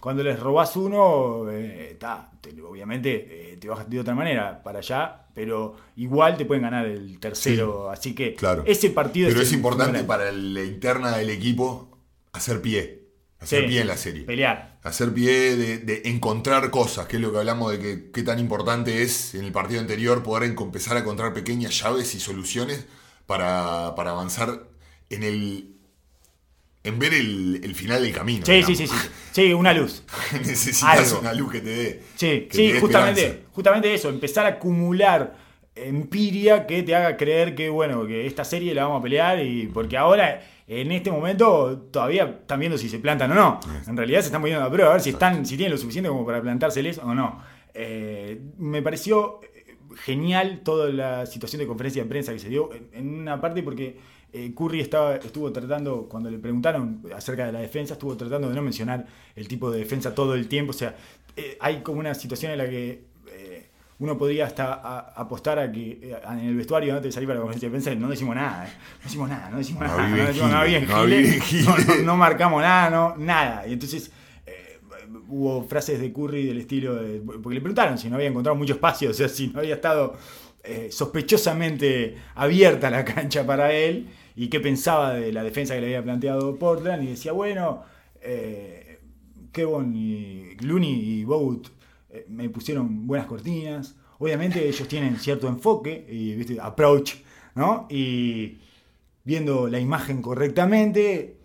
Cuando 0.00 0.22
les 0.22 0.38
robás 0.38 0.76
uno, 0.76 1.50
eh, 1.50 1.96
ta, 1.98 2.30
te- 2.40 2.60
obviamente 2.62 3.52
eh, 3.52 3.56
te 3.56 3.68
bajas 3.68 3.90
de 3.90 3.98
otra 3.98 4.14
manera 4.14 4.62
para 4.62 4.78
allá, 4.78 5.22
pero 5.34 5.74
igual 5.96 6.36
te 6.36 6.44
pueden 6.44 6.62
ganar 6.62 6.86
el 6.86 7.18
tercero. 7.18 7.90
Así 7.90 8.14
que 8.14 8.34
Claro. 8.34 8.62
ese 8.64 8.90
partido 8.90 9.26
Pero 9.28 9.40
el 9.40 9.46
es 9.46 9.52
importante 9.52 10.04
para 10.04 10.30
la 10.30 10.62
interna 10.62 11.16
del 11.16 11.30
equipo 11.30 11.87
hacer 12.38 12.60
pie. 12.62 13.04
Hacer 13.40 13.62
Sí, 13.62 13.66
pie 13.68 13.80
en 13.82 13.86
la 13.86 13.96
serie. 13.96 14.24
Pelear. 14.24 14.78
Hacer 14.82 15.12
pie 15.14 15.56
de, 15.56 15.78
de 15.78 16.02
encontrar 16.06 16.70
cosas, 16.70 17.06
que 17.06 17.16
es 17.16 17.22
lo 17.22 17.30
que 17.32 17.38
hablamos 17.38 17.70
de 17.70 17.78
que 17.78 18.10
qué 18.10 18.22
tan 18.22 18.38
importante 18.40 19.02
es 19.02 19.34
en 19.34 19.44
el 19.44 19.52
partido 19.52 19.80
anterior 19.80 20.22
poder 20.22 20.50
empezar 20.50 20.96
a 20.96 21.00
encontrar 21.00 21.32
pequeñas 21.34 21.78
llaves 21.80 22.14
y 22.14 22.20
soluciones 22.20 22.86
para, 23.26 23.94
para 23.94 24.10
avanzar 24.10 24.68
en 25.10 25.22
el. 25.22 25.74
en 26.84 26.98
ver 26.98 27.12
el, 27.14 27.60
el 27.62 27.74
final 27.74 28.02
del 28.02 28.12
camino. 28.14 28.46
Sí, 28.46 28.62
sí, 28.62 28.74
sí, 28.74 28.86
sí. 28.86 28.94
Sí, 29.32 29.52
una 29.52 29.72
luz. 29.74 30.02
Necesitas 30.32 30.82
Algo. 31.08 31.20
una 31.20 31.32
luz 31.34 31.52
que 31.52 31.60
te 31.60 31.70
dé. 31.70 32.02
Sí, 32.16 32.48
sí, 32.50 32.72
justamente, 32.80 33.20
esperanza. 33.22 33.50
justamente 33.52 33.94
eso, 33.94 34.08
empezar 34.08 34.46
a 34.46 34.50
acumular 34.50 35.36
empiria 35.74 36.66
que 36.66 36.82
te 36.82 36.94
haga 36.94 37.16
creer 37.16 37.54
que, 37.54 37.68
bueno, 37.68 38.06
que 38.06 38.26
esta 38.26 38.44
serie 38.44 38.74
la 38.74 38.84
vamos 38.84 39.00
a 39.00 39.02
pelear 39.02 39.44
y 39.44 39.68
porque 39.68 39.96
ahora, 39.96 40.42
en 40.68 40.92
este 40.92 41.10
momento, 41.10 41.88
todavía 41.90 42.24
están 42.24 42.60
viendo 42.60 42.76
si 42.76 42.90
se 42.90 42.98
plantan 42.98 43.32
o 43.32 43.34
no. 43.34 43.60
En 43.86 43.96
realidad 43.96 44.20
se 44.20 44.26
están 44.26 44.42
poniendo 44.42 44.64
a 44.64 44.70
prueba 44.70 44.90
a 44.90 44.92
ver 44.92 45.00
si 45.00 45.10
están, 45.10 45.46
si 45.46 45.56
tienen 45.56 45.72
lo 45.72 45.78
suficiente 45.78 46.10
como 46.10 46.26
para 46.26 46.42
plantárseles 46.42 46.98
o 46.98 47.14
no. 47.14 47.42
Eh, 47.72 48.38
me 48.58 48.82
pareció 48.82 49.40
eh, 49.42 49.78
genial 49.96 50.60
toda 50.62 50.90
la 50.90 51.24
situación 51.24 51.60
de 51.60 51.66
conferencia 51.66 52.02
de 52.02 52.08
prensa 52.08 52.32
que 52.34 52.38
se 52.38 52.50
dio 52.50 52.70
en, 52.92 53.18
una 53.18 53.40
parte 53.40 53.62
porque 53.62 53.96
eh, 54.30 54.52
Curry 54.54 54.80
estaba, 54.80 55.16
estuvo 55.16 55.50
tratando, 55.52 56.06
cuando 56.06 56.30
le 56.30 56.38
preguntaron 56.38 57.02
acerca 57.16 57.46
de 57.46 57.52
la 57.52 57.60
defensa, 57.60 57.94
estuvo 57.94 58.14
tratando 58.14 58.50
de 58.50 58.54
no 58.54 58.60
mencionar 58.60 59.06
el 59.34 59.48
tipo 59.48 59.70
de 59.70 59.78
defensa 59.78 60.14
todo 60.14 60.34
el 60.34 60.48
tiempo. 60.48 60.70
O 60.70 60.74
sea, 60.74 60.96
eh, 61.38 61.56
hay 61.60 61.82
como 61.82 62.00
una 62.00 62.14
situación 62.14 62.52
en 62.52 62.58
la 62.58 62.68
que 62.68 63.04
uno 64.00 64.16
podría 64.16 64.46
hasta 64.46 64.74
a- 64.74 65.12
apostar 65.16 65.58
a 65.58 65.70
que 65.72 65.98
eh, 66.02 66.16
en 66.30 66.38
el 66.40 66.54
vestuario 66.56 66.92
antes 66.94 67.08
de 67.08 67.12
salir 67.12 67.26
para 67.28 67.38
la 67.40 67.42
conferencia 67.42 67.68
de 67.68 67.72
prensa 67.72 67.94
no 67.94 68.08
decimos 68.08 68.36
nada, 68.36 68.66
eh. 68.66 68.70
no 68.98 69.04
decimos 69.04 69.28
nada, 69.28 69.50
no 69.50 69.58
decimos 69.58 69.82
No 69.82 69.88
nada, 69.88 70.08
no 70.08 70.16
decimos 70.16 70.50
nada 70.50 70.64
giles, 70.64 70.78
bien 70.78 70.88
no 71.96 72.04
no, 72.04 72.16
marcamos 72.16 72.62
nada, 72.62 72.90
no, 72.90 73.16
nada. 73.16 73.66
Y 73.66 73.72
entonces 73.72 74.12
eh, 74.46 74.78
hubo 75.28 75.64
frases 75.64 75.98
de 76.00 76.12
Curry 76.12 76.46
del 76.46 76.58
estilo 76.58 76.94
de, 76.94 77.20
porque 77.20 77.54
le 77.54 77.60
preguntaron 77.60 77.98
si 77.98 78.08
no 78.08 78.16
había 78.16 78.28
encontrado 78.28 78.56
mucho 78.56 78.74
espacio, 78.74 79.10
o 79.10 79.14
sea, 79.14 79.28
si 79.28 79.48
no 79.48 79.58
había 79.60 79.74
estado 79.74 80.16
eh, 80.62 80.88
sospechosamente 80.92 82.16
abierta 82.36 82.90
la 82.90 83.04
cancha 83.04 83.44
para 83.44 83.72
él 83.72 84.06
y 84.36 84.48
qué 84.48 84.60
pensaba 84.60 85.14
de 85.14 85.32
la 85.32 85.42
defensa 85.42 85.74
que 85.74 85.80
le 85.80 85.86
había 85.88 86.04
planteado 86.04 86.56
Portland 86.56 87.02
y 87.02 87.06
decía, 87.08 87.32
bueno, 87.32 87.82
Kevon 89.52 89.94
y 89.96 90.54
Looney 90.60 91.20
y 91.20 91.24
Bogut 91.24 91.68
eh, 92.10 92.26
me 92.28 92.48
pusieron 92.48 93.06
buenas 93.06 93.26
cortinas. 93.26 93.96
Obviamente 94.18 94.66
ellos 94.66 94.88
tienen 94.88 95.16
cierto 95.18 95.48
enfoque 95.48 96.06
y 96.10 96.34
¿viste? 96.34 96.58
approach, 96.60 97.14
¿no? 97.54 97.86
Y 97.90 98.58
viendo 99.24 99.68
la 99.68 99.78
imagen 99.78 100.22
correctamente, 100.22 101.38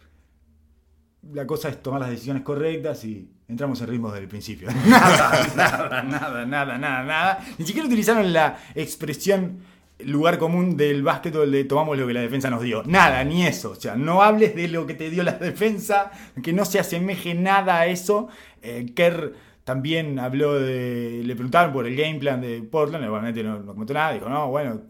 la 1.32 1.46
cosa 1.46 1.70
es 1.70 1.82
tomar 1.82 2.02
las 2.02 2.10
decisiones 2.10 2.44
correctas 2.44 3.04
y 3.06 3.30
entramos 3.48 3.82
en 3.82 3.88
ritmos 3.88 4.14
del 4.14 4.28
principio. 4.28 4.70
Nada, 4.88 5.48
nada, 5.56 6.04
nada, 6.04 6.46
nada, 6.46 6.78
nada, 6.78 7.04
nada. 7.04 7.46
Ni 7.58 7.66
siquiera 7.66 7.88
utilizaron 7.88 8.34
la 8.34 8.58
expresión 8.76 9.60
lugar 10.00 10.38
común 10.38 10.76
del 10.76 11.04
básquetbol 11.04 11.52
de 11.52 11.64
tomamos 11.66 11.98
lo 11.98 12.08
que 12.08 12.14
la 12.14 12.22
defensa 12.22 12.50
nos 12.50 12.62
dio. 12.62 12.84
Nada, 12.86 13.24
ni 13.24 13.46
eso. 13.46 13.72
O 13.72 13.76
sea, 13.76 13.96
no 13.96 14.22
hables 14.22 14.56
de 14.56 14.68
lo 14.68 14.86
que 14.86 14.94
te 14.94 15.10
dio 15.10 15.24
la 15.24 15.32
defensa, 15.40 16.12
que 16.42 16.54
no 16.54 16.66
se 16.66 16.80
asemeje 16.80 17.34
nada 17.34 17.80
a 17.80 17.88
eso. 17.88 18.28
Eh, 18.62 18.92
también 19.64 20.20
habló 20.20 20.60
de. 20.60 21.22
Le 21.24 21.36
preguntaron 21.36 21.72
por 21.74 21.86
el 21.88 21.96
game 21.96 22.20
plan 22.20 22.42
de 22.42 22.62
Portland, 22.64 23.06
igualmente 23.06 23.44
no, 23.44 23.60
no 23.60 23.74
comentó 23.74 23.94
nada. 23.94 24.14
Dijo, 24.14 24.30
no, 24.30 24.50
bueno, 24.50 24.82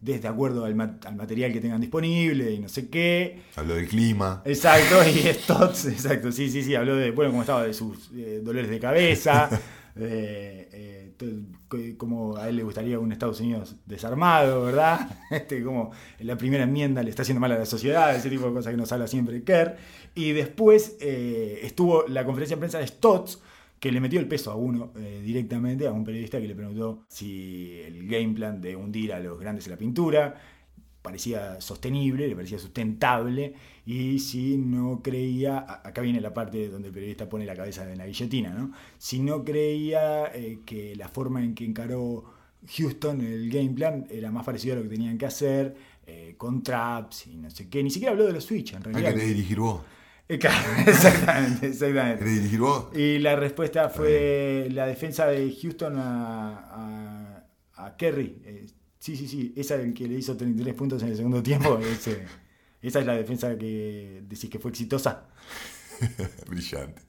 desde 0.00 0.28
acuerdo 0.28 0.64
al, 0.64 0.74
ma- 0.74 0.98
al 1.04 1.16
material 1.16 1.52
que 1.52 1.60
tengan 1.60 1.80
disponible 1.80 2.50
y 2.52 2.58
no 2.58 2.68
sé 2.68 2.88
qué. 2.88 3.42
Habló 3.56 3.74
del 3.74 3.88
clima. 3.88 4.42
Exacto, 4.44 4.96
y 5.08 5.18
Stotts, 5.34 5.86
exacto, 5.86 6.32
sí, 6.32 6.48
sí, 6.50 6.62
sí, 6.62 6.74
habló 6.74 6.96
de, 6.96 7.10
bueno, 7.10 7.30
cómo 7.32 7.42
estaba 7.42 7.64
de 7.64 7.74
sus 7.74 8.10
eh, 8.14 8.40
dolores 8.42 8.70
de 8.70 8.78
cabeza, 8.80 9.50
de 9.94 10.68
eh, 10.72 11.12
co- 11.68 11.76
cómo 11.98 12.36
a 12.36 12.48
él 12.48 12.56
le 12.56 12.62
gustaría 12.62 12.98
un 12.98 13.12
Estados 13.12 13.40
Unidos 13.40 13.76
desarmado, 13.86 14.64
¿verdad? 14.64 15.18
Este, 15.30 15.62
como 15.62 15.90
la 16.20 16.36
primera 16.36 16.64
enmienda 16.64 17.02
le 17.02 17.10
está 17.10 17.22
haciendo 17.22 17.40
mal 17.40 17.52
a 17.52 17.58
la 17.58 17.66
sociedad, 17.66 18.14
ese 18.16 18.30
tipo 18.30 18.46
de 18.46 18.52
cosas 18.54 18.70
que 18.72 18.76
nos 18.78 18.90
habla 18.92 19.06
siempre 19.06 19.42
Kerr. 19.44 19.76
Y 20.14 20.32
después 20.32 20.96
eh, 21.00 21.60
estuvo 21.62 22.04
la 22.08 22.24
conferencia 22.24 22.56
de 22.56 22.60
prensa 22.60 22.78
de 22.78 22.86
Stotts, 22.86 23.42
que 23.80 23.90
le 23.90 24.00
metió 24.00 24.20
el 24.20 24.28
peso 24.28 24.52
a 24.52 24.56
uno 24.56 24.92
eh, 24.96 25.22
directamente, 25.24 25.86
a 25.86 25.92
un 25.92 26.04
periodista 26.04 26.40
que 26.40 26.46
le 26.46 26.54
preguntó 26.54 27.06
si 27.08 27.80
el 27.80 28.06
game 28.06 28.34
plan 28.34 28.60
de 28.60 28.76
hundir 28.76 29.12
a 29.12 29.20
los 29.20 29.40
grandes 29.40 29.66
en 29.66 29.72
la 29.72 29.78
pintura 29.78 30.34
parecía 31.02 31.60
sostenible, 31.62 32.28
le 32.28 32.36
parecía 32.36 32.58
sustentable, 32.58 33.54
y 33.86 34.18
si 34.18 34.58
no 34.58 35.00
creía, 35.02 35.64
acá 35.82 36.02
viene 36.02 36.20
la 36.20 36.34
parte 36.34 36.68
donde 36.68 36.88
el 36.88 36.94
periodista 36.94 37.26
pone 37.26 37.46
la 37.46 37.56
cabeza 37.56 37.90
en 37.90 37.96
la 37.96 38.06
guillotina, 38.06 38.50
¿no? 38.50 38.72
Si 38.98 39.18
no 39.20 39.42
creía 39.42 40.26
eh, 40.34 40.60
que 40.66 40.94
la 40.96 41.08
forma 41.08 41.42
en 41.42 41.54
que 41.54 41.64
encaró 41.64 42.24
Houston 42.76 43.22
el 43.22 43.50
game 43.50 43.70
plan 43.70 44.06
era 44.10 44.30
más 44.30 44.44
parecido 44.44 44.74
a 44.74 44.76
lo 44.76 44.82
que 44.82 44.90
tenían 44.90 45.16
que 45.16 45.24
hacer, 45.24 45.74
eh, 46.06 46.34
con 46.36 46.62
traps 46.62 47.28
y 47.28 47.36
no 47.36 47.48
sé 47.50 47.70
qué, 47.70 47.82
ni 47.82 47.90
siquiera 47.90 48.12
habló 48.12 48.26
de 48.26 48.34
los 48.34 48.44
switch 48.44 48.74
en 48.74 48.82
realidad. 48.82 49.14
¿Querés 49.14 49.28
dirigir 49.28 49.58
vos? 49.58 49.80
Exactamente, 50.86 51.66
exactamente. 51.66 52.18
¿Querés 52.18 52.34
dirigir 52.36 52.60
vos? 52.60 52.86
Y 52.96 53.18
la 53.18 53.36
respuesta 53.36 53.88
fue 53.88 54.68
la 54.70 54.86
defensa 54.86 55.26
de 55.26 55.54
Houston 55.60 55.98
a, 55.98 57.44
a, 57.76 57.84
a 57.86 57.96
Kerry. 57.96 58.40
Eh, 58.44 58.66
sí, 58.98 59.16
sí, 59.16 59.26
sí. 59.28 59.52
Esa 59.56 59.76
es 59.76 59.80
el 59.82 59.94
que 59.94 60.06
le 60.06 60.14
hizo 60.14 60.36
33 60.36 60.74
puntos 60.74 61.02
en 61.02 61.08
el 61.08 61.16
segundo 61.16 61.42
tiempo. 61.42 61.78
Ese- 61.82 62.24
esa 62.82 63.00
es 63.00 63.06
la 63.06 63.14
defensa 63.14 63.58
que 63.58 64.22
decís 64.26 64.48
que 64.48 64.58
fue 64.58 64.70
exitosa. 64.70 65.26
Brillante. 66.46 67.02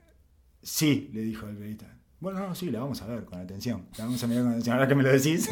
Sí, 0.62 1.10
le 1.14 1.22
dijo 1.22 1.46
al 1.48 1.54
periodista. 1.56 1.98
Bueno, 2.20 2.40
no, 2.40 2.54
sí, 2.54 2.70
la 2.70 2.80
vamos 2.82 3.02
a 3.02 3.08
ver 3.08 3.26
con 3.26 3.40
atención. 3.40 3.88
La 3.98 4.04
vamos 4.06 4.22
a 4.24 4.28
mirar 4.28 4.44
con 4.44 4.52
atención. 4.52 4.76
Ahora 4.76 4.88
que 4.88 4.96
me 4.96 5.04
lo 5.04 5.12
decís. 5.12 5.50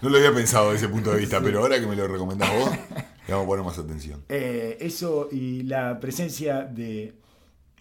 No 0.00 0.08
lo 0.08 0.16
había 0.18 0.32
pensado 0.32 0.72
desde 0.72 0.86
ese 0.86 0.94
punto 0.94 1.10
de 1.12 1.18
vista, 1.18 1.40
pero 1.40 1.60
ahora 1.60 1.78
que 1.80 1.86
me 1.86 1.96
lo 1.96 2.06
recomendás 2.08 2.50
vos, 2.52 2.70
le 3.26 3.32
vamos 3.34 3.44
a 3.44 3.48
poner 3.48 3.64
más 3.64 3.78
atención. 3.78 4.24
Eh, 4.28 4.76
eso 4.80 5.28
y 5.32 5.62
la 5.64 5.98
presencia 6.00 6.62
de, 6.62 7.14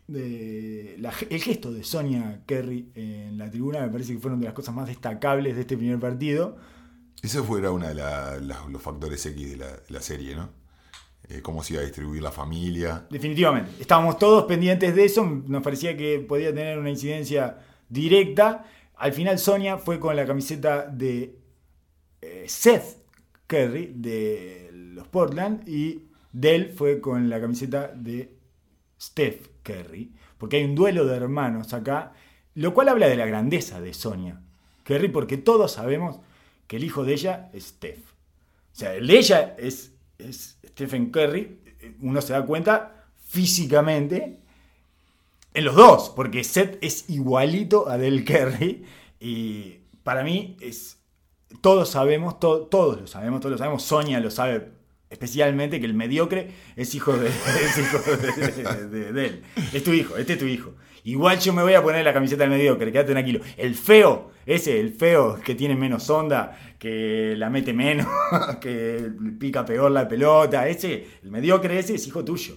de 0.07 0.95
la- 0.99 1.13
el 1.29 1.41
gesto 1.41 1.71
de 1.71 1.83
Sonia 1.83 2.41
Kerry 2.45 2.91
en 2.95 3.37
la 3.37 3.49
tribuna 3.49 3.81
me 3.81 3.89
parece 3.89 4.13
que 4.13 4.19
fueron 4.19 4.39
de 4.39 4.45
las 4.45 4.53
cosas 4.53 4.73
más 4.75 4.87
destacables 4.87 5.55
de 5.55 5.61
este 5.61 5.77
primer 5.77 5.99
partido. 5.99 6.57
Ese 7.21 7.41
fuera 7.41 7.71
uno 7.71 7.87
de 7.87 7.95
la- 7.95 8.37
la- 8.39 8.65
los 8.69 8.81
factores 8.81 9.25
X 9.25 9.51
de 9.51 9.57
la, 9.57 9.67
de 9.71 9.81
la 9.89 10.01
serie, 10.01 10.35
¿no? 10.35 10.49
Eh, 11.29 11.41
cómo 11.41 11.63
se 11.63 11.73
iba 11.73 11.81
a 11.81 11.85
distribuir 11.85 12.21
la 12.21 12.31
familia. 12.33 13.07
Definitivamente. 13.09 13.71
Estábamos 13.79 14.17
todos 14.19 14.43
pendientes 14.43 14.93
de 14.93 15.05
eso. 15.05 15.23
Nos 15.25 15.63
parecía 15.63 15.95
que 15.95 16.19
podía 16.19 16.53
tener 16.53 16.77
una 16.77 16.89
incidencia 16.89 17.59
directa. 17.87 18.65
Al 18.95 19.13
final 19.13 19.39
Sonia 19.39 19.77
fue 19.77 20.01
con 20.01 20.15
la 20.17 20.25
camiseta 20.25 20.85
de 20.85 21.39
eh, 22.21 22.43
Seth 22.47 23.02
Curry 23.47 23.93
de 23.95 24.69
los 24.73 25.07
Portland 25.07 25.67
y 25.67 26.09
Dell 26.31 26.69
fue 26.69 26.99
con 26.99 27.29
la 27.29 27.39
camiseta 27.39 27.87
de 27.87 28.33
Steph 28.99 29.49
Curry. 29.63 30.11
Porque 30.37 30.57
hay 30.57 30.65
un 30.65 30.75
duelo 30.75 31.05
de 31.05 31.15
hermanos 31.15 31.73
acá. 31.73 32.13
Lo 32.55 32.73
cual 32.73 32.89
habla 32.89 33.07
de 33.07 33.15
la 33.15 33.25
grandeza 33.25 33.81
de 33.81 33.93
Sonia 33.93 34.39
Curry 34.83 35.09
porque 35.09 35.37
todos 35.37 35.71
sabemos 35.71 36.19
que 36.67 36.75
el 36.75 36.83
hijo 36.83 37.03
de 37.03 37.13
ella 37.13 37.49
es 37.53 37.65
Steph. 37.65 37.99
O 38.01 38.75
sea, 38.75 38.95
el 38.95 39.07
de 39.07 39.17
ella 39.17 39.55
es, 39.57 39.93
es 40.17 40.57
Stephen 40.65 41.09
Curry. 41.09 41.59
Uno 42.01 42.21
se 42.21 42.33
da 42.33 42.45
cuenta 42.45 43.05
físicamente 43.27 44.39
en 45.53 45.65
los 45.65 45.75
dos, 45.75 46.09
porque 46.15 46.43
Seth 46.43 46.77
es 46.81 47.09
igualito 47.09 47.87
a 47.89 47.97
Del 47.97 48.25
Curry. 48.25 48.83
Y 49.19 49.79
para 50.03 50.23
mí 50.23 50.57
es. 50.59 50.97
Todos 51.61 51.89
sabemos, 51.89 52.39
to- 52.39 52.61
todos 52.67 53.01
lo 53.01 53.07
sabemos, 53.07 53.39
todos 53.39 53.51
lo 53.53 53.57
sabemos. 53.57 53.83
Sonia 53.83 54.19
lo 54.19 54.29
sabe 54.31 54.69
especialmente 55.09 55.79
que 55.79 55.85
el 55.85 55.93
mediocre 55.93 56.49
es 56.75 56.95
hijo 56.95 57.15
de, 57.15 57.27
es 57.29 58.91
de 58.91 59.25
él. 59.25 59.43
Es 59.71 59.83
tu 59.83 59.91
hijo, 59.91 60.17
este 60.17 60.33
es 60.33 60.39
tu 60.39 60.45
hijo. 60.45 60.73
Igual 61.05 61.39
yo 61.39 61.53
me 61.53 61.61
voy 61.61 61.73
a 61.73 61.83
poner 61.83 62.03
la 62.05 62.13
camiseta 62.13 62.43
del 62.43 62.51
mediocre, 62.51 62.91
quédate 62.91 63.11
tranquilo. 63.11 63.41
El 63.57 63.75
feo, 63.75 64.31
ese, 64.45 64.79
el 64.79 64.93
feo 64.93 65.37
que 65.43 65.53
tiene 65.53 65.75
menos 65.75 66.09
onda, 66.09 66.57
que 66.79 67.35
la 67.37 67.49
mete 67.49 67.73
menos, 67.73 68.07
que 68.61 69.11
pica 69.39 69.65
peor 69.65 69.91
la 69.91 70.07
pelota, 70.07 70.67
ese, 70.67 71.05
el 71.21 71.29
mediocre 71.29 71.77
ese 71.77 71.95
es 71.95 72.07
hijo 72.07 72.23
tuyo. 72.23 72.55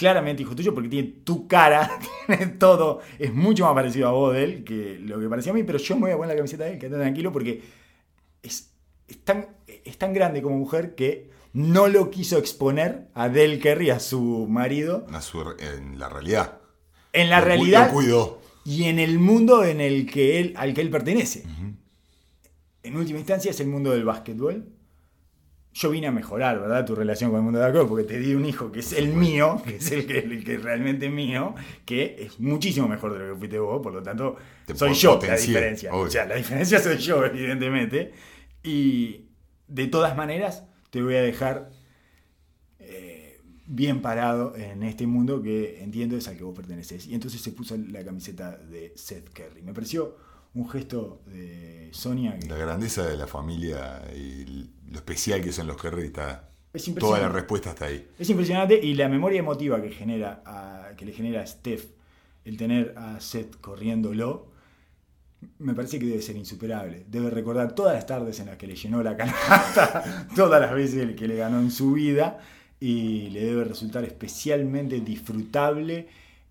Claramente 0.00 0.42
hijo 0.42 0.56
tuyo 0.56 0.72
porque 0.74 0.88
tiene 0.88 1.08
tu 1.24 1.46
cara, 1.46 1.90
tiene 2.26 2.46
todo. 2.52 3.00
Es 3.18 3.34
mucho 3.34 3.64
más 3.66 3.74
parecido 3.74 4.08
a 4.08 4.12
vos 4.12 4.32
de 4.34 4.44
él 4.44 4.64
que 4.64 4.98
lo 4.98 5.20
que 5.20 5.28
parecía 5.28 5.52
a 5.52 5.54
mí, 5.54 5.62
pero 5.62 5.78
yo 5.78 5.94
me 5.96 6.00
voy 6.02 6.10
a 6.12 6.16
poner 6.16 6.30
la 6.30 6.36
camiseta 6.36 6.64
de 6.64 6.72
él, 6.72 6.78
quédate 6.78 7.02
tranquilo, 7.02 7.30
porque 7.32 7.62
es, 8.42 8.72
es 9.06 9.18
tan, 9.24 9.46
es 9.66 9.98
tan 9.98 10.14
grande 10.14 10.40
como 10.40 10.56
mujer 10.56 10.94
que 10.94 11.28
no 11.52 11.86
lo 11.86 12.10
quiso 12.10 12.38
exponer 12.38 13.08
a 13.12 13.28
Del 13.28 13.60
Kerry, 13.60 13.90
a 13.90 14.00
su 14.00 14.46
marido, 14.48 15.06
A 15.12 15.20
su- 15.20 15.44
en 15.58 15.98
la 15.98 16.08
realidad. 16.08 16.60
en 17.12 17.28
la 17.28 17.40
Lo 17.40 17.44
realidad 17.46 17.88
Lo 17.88 17.92
cuidó. 17.92 18.40
y 18.64 18.84
en 18.84 18.98
el 18.98 19.18
mundo 19.18 19.64
en 19.64 19.82
el 19.82 20.10
que 20.10 20.40
él, 20.40 20.54
al 20.56 20.72
que 20.72 20.80
él 20.80 20.88
pertenece. 20.88 21.44
En 22.82 22.96
última 22.96 23.18
instancia 23.18 23.50
es 23.50 23.60
el 23.60 23.66
mundo 23.66 23.90
del 23.90 24.04
básquetbol. 24.04 24.64
Yo 25.72 25.90
vine 25.90 26.08
a 26.08 26.12
mejorar, 26.12 26.60
¿verdad? 26.60 26.84
Tu 26.84 26.94
relación 26.96 27.30
con 27.30 27.38
el 27.38 27.44
mundo 27.44 27.60
del 27.60 27.68
básquetbol, 27.68 27.88
porque 27.88 28.04
te 28.04 28.18
di 28.18 28.34
un 28.34 28.44
hijo 28.44 28.72
que 28.72 28.80
es 28.80 28.92
el 28.92 29.08
mío, 29.08 29.62
que 29.64 29.76
es 29.76 29.90
el 29.92 30.04
que, 30.06 30.18
el 30.18 30.44
que 30.44 30.58
realmente 30.58 31.06
es 31.06 31.12
mío, 31.12 31.54
que 31.84 32.16
es 32.18 32.40
muchísimo 32.40 32.88
mejor 32.88 33.12
de 33.12 33.20
lo 33.20 33.32
que 33.34 33.38
fuiste 33.38 33.58
vos, 33.60 33.80
por 33.80 33.92
lo 33.92 34.02
tanto, 34.02 34.36
Te 34.66 34.74
soy 34.74 34.94
yo 34.94 35.18
la 35.22 35.36
diferencia. 35.36 35.92
obvio. 35.94 36.06
O 36.06 36.10
sea, 36.10 36.26
la 36.26 36.34
diferencia 36.34 36.80
soy 36.80 36.96
yo, 36.98 37.24
evidentemente. 37.24 38.12
Y 38.64 39.26
de 39.68 39.86
todas 39.86 40.16
maneras, 40.16 40.64
te 40.90 41.00
voy 41.02 41.14
a 41.14 41.22
dejar 41.22 41.70
eh, 42.80 43.40
bien 43.66 44.02
parado 44.02 44.56
en 44.56 44.82
este 44.82 45.06
mundo 45.06 45.40
que 45.40 45.82
entiendo 45.82 46.16
es 46.16 46.26
al 46.26 46.36
que 46.36 46.42
vos 46.44 46.56
perteneces. 46.56 47.06
Y 47.06 47.14
entonces 47.14 47.40
se 47.40 47.52
puso 47.52 47.76
la 47.76 48.04
camiseta 48.04 48.56
de 48.56 48.92
Seth 48.96 49.30
Curry. 49.32 49.62
Me 49.62 49.72
pareció 49.72 50.16
un 50.54 50.68
gesto 50.68 51.22
de 51.26 51.88
Sonia 51.92 52.38
que 52.38 52.48
La 52.48 52.56
grandeza 52.56 53.06
de 53.08 53.16
la 53.16 53.26
familia 53.26 54.02
y 54.16 54.44
lo 54.90 54.96
especial 54.96 55.40
que 55.42 55.52
son 55.52 55.66
los 55.66 55.80
Kerry 55.80 56.06
está. 56.06 56.48
Es 56.72 56.92
Toda 56.94 57.18
la 57.20 57.28
respuesta 57.28 57.70
está 57.70 57.86
ahí. 57.86 58.06
es 58.18 58.30
impresionante 58.30 58.78
y 58.80 58.94
la 58.94 59.08
memoria 59.08 59.40
emotiva 59.40 59.80
que 59.82 59.90
genera 59.90 60.42
a- 60.46 60.94
que 60.96 61.04
le 61.04 61.12
genera 61.12 61.42
a 61.42 61.46
Steph 61.46 61.86
el 62.44 62.56
tener 62.56 62.94
a 62.96 63.20
Seth 63.20 63.60
corriéndolo 63.60 64.50
me 65.58 65.72
parece 65.74 65.98
que 65.98 66.04
debe 66.06 66.20
ser 66.20 66.36
insuperable. 66.36 67.04
Debe 67.08 67.30
recordar 67.30 67.74
todas 67.74 67.94
las 67.94 68.06
tardes 68.06 68.38
en 68.40 68.46
las 68.46 68.56
que 68.58 68.66
le 68.66 68.76
llenó 68.76 69.02
la 69.02 69.16
canasta, 69.16 70.26
todas 70.36 70.60
las 70.60 70.72
veces 70.74 71.16
que 71.16 71.26
le 71.26 71.36
ganó 71.36 71.60
en 71.60 71.70
su 71.70 71.92
vida 71.92 72.38
y 72.78 73.30
le 73.30 73.44
debe 73.46 73.64
resultar 73.64 74.04
especialmente 74.04 75.00
disfrutable 75.00 76.08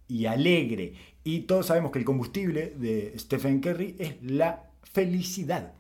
y 0.08 0.26
alegre. 0.26 0.93
Y 1.24 1.42
todos 1.42 1.68
sabemos 1.68 1.92
que 1.92 2.00
el 2.00 2.06
combustible 2.06 2.74
de 2.78 3.14
Stephen 3.18 3.60
Curry 3.60 3.96
es 4.00 4.16
la 4.24 4.64
felicidad. 4.84 5.74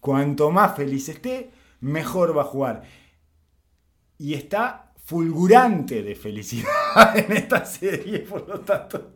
Cuanto 0.00 0.50
más 0.50 0.74
feliz 0.76 1.08
esté, 1.08 1.50
mejor 1.80 2.36
va 2.36 2.42
a 2.42 2.46
jugar. 2.46 2.82
Y 4.18 4.34
está 4.34 4.92
fulgurante 5.04 6.02
de 6.02 6.14
felicidad 6.14 6.68
en 7.16 7.32
esta 7.32 7.64
serie, 7.64 8.20
por 8.20 8.46
lo 8.48 8.60
tanto 8.60 9.14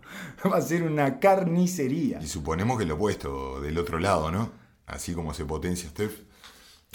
va 0.51 0.57
a 0.57 0.63
ser 0.63 0.83
una 0.83 1.19
carnicería. 1.21 2.21
Y 2.23 2.27
suponemos 2.27 2.79
que 2.79 2.85
lo 2.85 2.95
opuesto, 2.95 3.61
del 3.61 3.79
otro 3.79 3.99
lado, 3.99 4.31
¿no? 4.31 4.53
Así 4.87 5.15
como 5.15 5.33
se 5.35 5.45
potencia 5.45 5.89
Steph. 5.89 6.21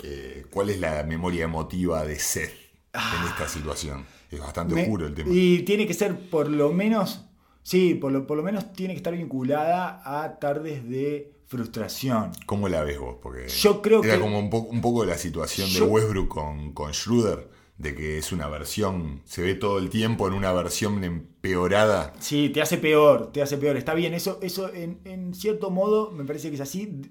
eh, 0.04 0.46
¿Cuál 0.52 0.70
es 0.70 0.80
la 0.80 1.04
memoria 1.04 1.44
emotiva 1.46 2.06
de 2.06 2.20
Seth 2.20 2.54
en 2.94 3.28
esta 3.28 3.48
situación? 3.48 4.06
Es 4.30 4.40
bastante 4.40 4.74
Ah. 4.74 4.76
Me- 4.76 4.82
oscuro 4.84 5.08
el 5.08 5.14
tema. 5.16 5.30
Y 5.34 5.64
tiene 5.64 5.88
que 5.88 5.94
ser 5.94 6.30
por 6.30 6.50
lo 6.50 6.72
menos, 6.72 7.26
sí, 7.64 7.96
por 7.96 8.12
lo, 8.12 8.26
por 8.28 8.38
lo 8.38 8.44
menos 8.44 8.74
tiene 8.74 8.94
que 8.94 8.98
estar 8.98 9.16
vinculada 9.16 10.02
a 10.06 10.40
tardes 10.40 10.88
de 10.90 11.34
frustración. 11.48 12.32
¿Cómo 12.46 12.70
la 12.70 12.84
ves 12.84 13.00
vos? 13.00 13.18
Porque 13.22 13.48
Yo 13.48 13.82
creo 13.82 14.04
era 14.04 14.16
que- 14.16 14.20
como 14.22 14.40
un, 14.40 14.50
po- 14.50 14.68
un 14.70 14.82
poco 14.82 15.06
la 15.06 15.18
situación 15.18 15.68
Yo- 15.70 15.86
de 15.86 15.92
Westbrook 15.92 16.28
con, 16.28 16.74
con 16.74 16.94
Schroeder, 16.94 17.50
de 17.78 17.96
que 17.96 18.18
es 18.18 18.32
una 18.34 18.48
versión, 18.48 19.22
se 19.26 19.42
ve 19.42 19.56
todo 19.56 19.80
el 19.80 19.90
tiempo 19.90 20.28
en 20.28 20.34
una 20.34 20.52
versión 20.52 21.02
empeorada. 21.04 22.14
Sí, 22.20 22.50
te 22.50 22.62
hace 22.62 22.78
peor, 22.78 23.32
te 23.32 23.42
hace 23.42 23.58
peor. 23.58 23.78
Está 23.78 23.94
bien, 23.94 24.14
eso, 24.14 24.38
eso 24.42 24.74
en, 24.74 25.00
en 25.06 25.34
cierto 25.34 25.70
modo 25.72 26.12
me 26.12 26.26
parece 26.26 26.50
que 26.50 26.56
es 26.56 26.62
así. 26.62 27.02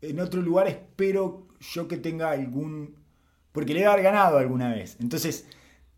En 0.00 0.20
otro 0.20 0.40
lugar 0.42 0.68
espero 0.68 1.48
yo 1.60 1.88
que 1.88 1.96
tenga 1.96 2.30
algún... 2.30 2.96
Porque 3.52 3.74
le 3.74 3.84
haber 3.84 4.04
ganado 4.04 4.38
alguna 4.38 4.72
vez. 4.72 4.96
Entonces 5.00 5.46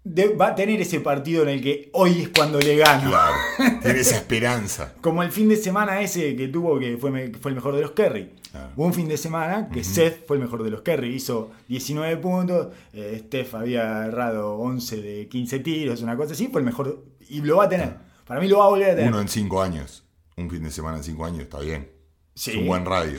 de- 0.05 0.35
va 0.35 0.49
a 0.49 0.55
tener 0.55 0.81
ese 0.81 1.01
partido 1.01 1.43
en 1.45 1.49
el 1.51 1.63
que 1.63 1.91
hoy 1.93 2.23
es 2.23 2.29
cuando 2.31 2.59
le 2.61 2.77
gano. 2.77 3.11
Claro, 3.11 3.35
tiene 3.83 4.01
esa 4.01 4.17
esperanza. 4.17 4.95
Como 5.01 5.23
el 5.23 5.31
fin 5.31 5.49
de 5.49 5.57
semana 5.57 6.01
ese 6.01 6.35
que 6.37 6.49
tuvo, 6.49 6.79
que 6.79 6.97
fue, 6.99 7.33
fue 7.41 7.51
el 7.51 7.55
mejor 7.55 7.75
de 7.77 7.83
los 7.83 7.93
Kerry. 7.93 8.31
Claro. 8.51 8.71
Hubo 8.77 8.85
un 8.87 8.93
fin 8.95 9.09
de 9.09 9.17
semana 9.17 9.69
que 9.73 9.83
Seth 9.83 10.27
fue 10.27 10.37
el 10.37 10.43
mejor 10.43 10.63
de 10.63 10.71
los 10.71 10.83
Kerry. 10.83 11.15
Hizo 11.15 11.51
19 11.69 12.17
puntos. 12.19 12.69
eh, 12.93 13.23
Steph 13.27 13.55
había 13.55 14.05
errado 14.05 14.57
11 14.59 15.01
de 15.01 15.29
15 15.29 15.59
tiros, 15.61 16.03
una 16.03 16.17
cosa 16.17 16.33
así. 16.35 16.49
Fue 16.49 16.61
el 16.61 16.67
mejor. 16.67 17.03
Y 17.31 17.41
lo 17.41 17.57
va 17.59 17.65
a 17.65 17.69
tener. 17.69 17.97
Para 18.27 18.41
mí 18.41 18.49
lo 18.49 18.59
va 18.59 18.67
a 18.67 18.69
volver 18.69 18.91
a 18.91 18.95
tener. 18.97 19.09
Uno 19.09 19.21
en 19.21 19.29
cinco 19.29 19.63
años. 19.63 20.05
Un 20.37 20.51
fin 20.51 20.63
de 20.63 20.71
semana 20.71 20.99
en 20.99 21.03
cinco 21.05 21.25
años 21.25 21.41
está 21.41 21.61
bien. 21.61 21.91
Sí. 22.35 22.51
Es 22.51 22.57
un 22.59 22.67
buen 22.67 22.85
radio. 22.85 23.19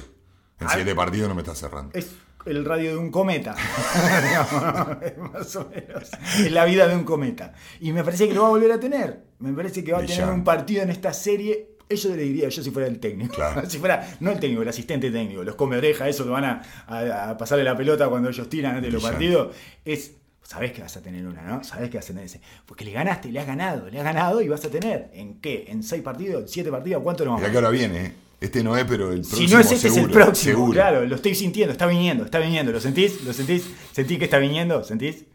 En 0.59 0.67
Ah. 0.67 0.71
siete 0.75 0.93
partidos 0.93 1.29
no 1.29 1.36
me 1.36 1.41
está 1.41 1.55
cerrando. 1.55 1.91
Es 1.97 2.11
el 2.45 2.65
radio 2.65 2.91
de 2.91 2.97
un 2.97 3.11
cometa. 3.11 3.55
Más 5.33 5.55
o 5.55 5.69
menos. 5.69 6.09
Es 6.39 6.51
la 6.51 6.65
vida 6.65 6.87
de 6.87 6.95
un 6.95 7.03
cometa. 7.03 7.53
Y 7.79 7.91
me 7.91 8.03
parece 8.03 8.27
que 8.27 8.33
lo 8.33 8.41
va 8.41 8.47
a 8.47 8.51
volver 8.51 8.71
a 8.71 8.79
tener. 8.79 9.23
Me 9.39 9.53
parece 9.53 9.83
que 9.83 9.91
va 9.91 9.99
a 9.99 10.05
tener 10.05 10.29
un 10.29 10.43
partido 10.43 10.83
en 10.83 10.89
esta 10.89 11.13
serie. 11.13 11.69
Eso 11.89 12.09
le 12.09 12.23
diría 12.23 12.49
yo 12.49 12.63
si 12.63 12.71
fuera 12.71 12.87
el 12.87 12.99
técnico. 12.99 13.35
Claro. 13.35 13.61
Si 13.69 13.77
fuera, 13.77 14.07
no 14.19 14.31
el 14.31 14.39
técnico, 14.39 14.61
el 14.61 14.69
asistente 14.69 15.11
técnico. 15.11 15.43
Los 15.43 15.55
come 15.55 15.77
oreja, 15.77 16.07
eso 16.07 16.23
que 16.23 16.29
van 16.31 16.45
a, 16.45 16.61
a- 16.87 17.29
a 17.31 17.37
pasarle 17.37 17.63
la 17.63 17.75
pelota 17.75 18.07
cuando 18.09 18.29
ellos 18.29 18.49
tiran 18.49 18.75
antes 18.75 18.89
de 18.89 18.93
los 18.93 19.03
partidos. 19.03 19.55
Es. 19.85 20.13
Sabés 20.45 20.73
que 20.73 20.81
vas 20.81 20.95
a 20.97 21.01
tener 21.01 21.25
una, 21.25 21.41
¿no? 21.41 21.63
Sabés 21.63 21.89
que 21.89 21.97
vas 21.97 22.05
a 22.05 22.07
tener 22.07 22.25
ese. 22.25 22.41
Porque 22.65 22.83
le 22.83 22.91
ganaste, 22.91 23.31
le 23.31 23.39
has 23.39 23.47
ganado, 23.47 23.89
le 23.89 23.97
has 23.97 24.03
ganado 24.03 24.41
y 24.41 24.49
vas 24.49 24.63
a 24.65 24.69
tener. 24.69 25.09
¿En 25.13 25.39
qué? 25.39 25.65
¿En 25.69 25.83
seis 25.83 26.01
partidos? 26.03 26.41
¿En 26.43 26.47
siete 26.49 26.69
partidos? 26.69 27.01
¿Cuánto 27.01 27.23
no 27.23 27.37
Mirá 27.37 27.49
que 27.49 27.55
ahora 27.57 27.69
viene, 27.69 28.05
¿eh? 28.05 28.13
Este 28.43 28.63
no 28.63 28.75
es, 28.77 28.83
pero 28.85 29.11
el 29.11 29.21
próximo 29.21 29.47
si 29.47 29.53
no 29.53 29.59
es 29.59 29.71
este, 29.71 29.77
seguro. 29.89 30.01
es 30.01 30.05
el 30.07 30.11
próximo. 30.13 30.51
seguro. 30.53 30.73
Claro, 30.73 31.05
lo 31.05 31.15
estoy 31.15 31.33
sintiendo, 31.35 31.71
está 31.71 31.85
viniendo, 31.87 32.25
está 32.25 32.39
viniendo. 32.39 32.71
¿Lo 32.71 32.79
sentís? 32.81 33.23
¿Lo 33.23 33.31
sentís? 33.33 33.65
¿Sentís 33.93 34.17
que 34.19 34.25
está 34.25 34.37
viniendo? 34.37 34.83
¿Sentís? 34.83 35.25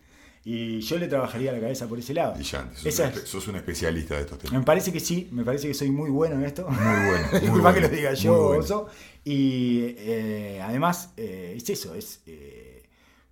Y 0.44 0.80
yo 0.80 0.98
le 0.98 1.09
trabajaría 1.09 1.52
la 1.52 1.61
cabeza 1.61 1.86
por 1.88 1.98
ese 1.98 2.14
lado. 2.14 2.34
Brillante. 2.34 2.76
Sos, 2.76 2.86
Esa 2.86 3.09
un, 3.09 3.12
es- 3.14 3.28
sos 3.28 3.48
un 3.48 3.56
especialista 3.56 4.14
de 4.14 4.20
estos 4.22 4.38
temas. 4.38 4.59
me 4.61 4.64
parece 4.64 4.92
que 4.92 5.00
sí, 5.00 5.28
me 5.32 5.44
parece 5.44 5.68
que 5.68 5.74
soy 5.74 5.90
muy 5.90 6.11
bueno 6.11 6.36
en 6.36 6.44
esto. 6.44 6.66
Muy 6.68 6.78
bueno. 7.11 7.28
muy 7.32 7.40
Disculpa 7.40 7.74
que 7.74 7.80
lo 7.80 7.88
diga 7.88 8.14
yo, 8.14 8.48
bueno. 8.48 8.62
Oso. 8.62 8.88
Y 9.24 9.94
eh, 9.98 10.61
además, 10.62 11.11
eh, 11.16 11.54
es 11.56 11.68
eso, 11.70 11.94
es. 11.94 12.20
eh, 12.26 12.82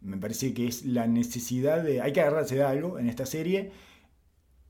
me 0.02 0.16
parece 0.18 0.52
que 0.52 0.66
es 0.68 0.84
la 0.84 1.06
necesidad 1.06 1.82
de. 1.82 2.00
Hay 2.02 2.12
que 2.12 2.20
agarrarse 2.20 2.54
de 2.56 2.62
algo 2.64 2.98
en 2.98 3.08
esta 3.08 3.24
serie. 3.26 3.72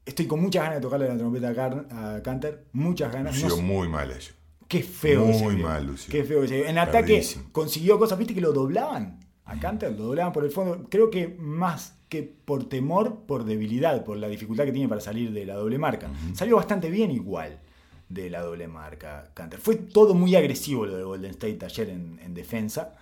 Estoy 0.05 0.27
con 0.27 0.41
muchas 0.41 0.63
ganas 0.63 0.77
de 0.79 0.83
tocarle 0.83 1.09
la 1.09 1.19
trompeta 1.19 1.49
a, 1.49 1.55
Car- 1.55 1.87
a 1.91 2.21
Canter. 2.23 2.65
Muchas 2.73 3.13
ganas. 3.13 3.35
No 3.37 3.41
Lució 3.43 3.57
sé- 3.57 3.63
muy 3.63 3.89
mal 3.89 4.11
ello. 4.11 4.33
Qué 4.69 4.83
feo. 4.83 5.25
Muy 5.27 5.57
mal, 5.57 5.87
Lucio. 5.87 6.11
Qué 6.11 6.25
feo 6.25 6.43
que 6.43 6.49
se 6.49 6.57
vio. 6.57 6.67
En 6.67 6.79
ataque 6.79 7.25
consiguió 7.53 7.99
cosas, 7.99 8.19
viste 8.19 8.35
que 8.35 8.41
lo 8.41 8.53
doblaban. 8.53 9.21
A 9.45 9.61
Canter 9.61 9.93
lo 9.93 10.07
doblaban 10.07 10.33
por 10.33 10.45
el 10.45 10.51
fondo. 10.51 10.89
Creo 10.91 11.09
que 11.09 11.29
más 11.39 11.97
que 12.09 12.23
por 12.23 12.69
temor, 12.69 13.23
por 13.27 13.45
debilidad, 13.45 14.05
por 14.05 14.17
la 14.17 14.29
dificultad 14.29 14.65
que 14.65 14.73
tiene 14.73 14.89
para 14.89 15.01
salir 15.01 15.33
de 15.33 15.47
la 15.47 15.55
doble 15.55 15.79
marca. 15.79 16.11
Salió 16.35 16.57
bastante 16.57 16.91
bien 16.91 17.11
igual 17.11 17.61
de 18.09 18.31
la 18.31 18.43
doble 18.43 18.69
marca 18.69 19.31
Canter. 19.35 19.61
Fue 19.61 19.77
todo 19.77 20.15
muy 20.15 20.35
agresivo 20.35 20.87
lo 20.87 20.97
de 20.97 21.05
Golden 21.05 21.31
State 21.31 21.65
ayer 21.65 21.91
en, 21.91 22.19
en 22.23 22.35
defensa. 22.35 22.97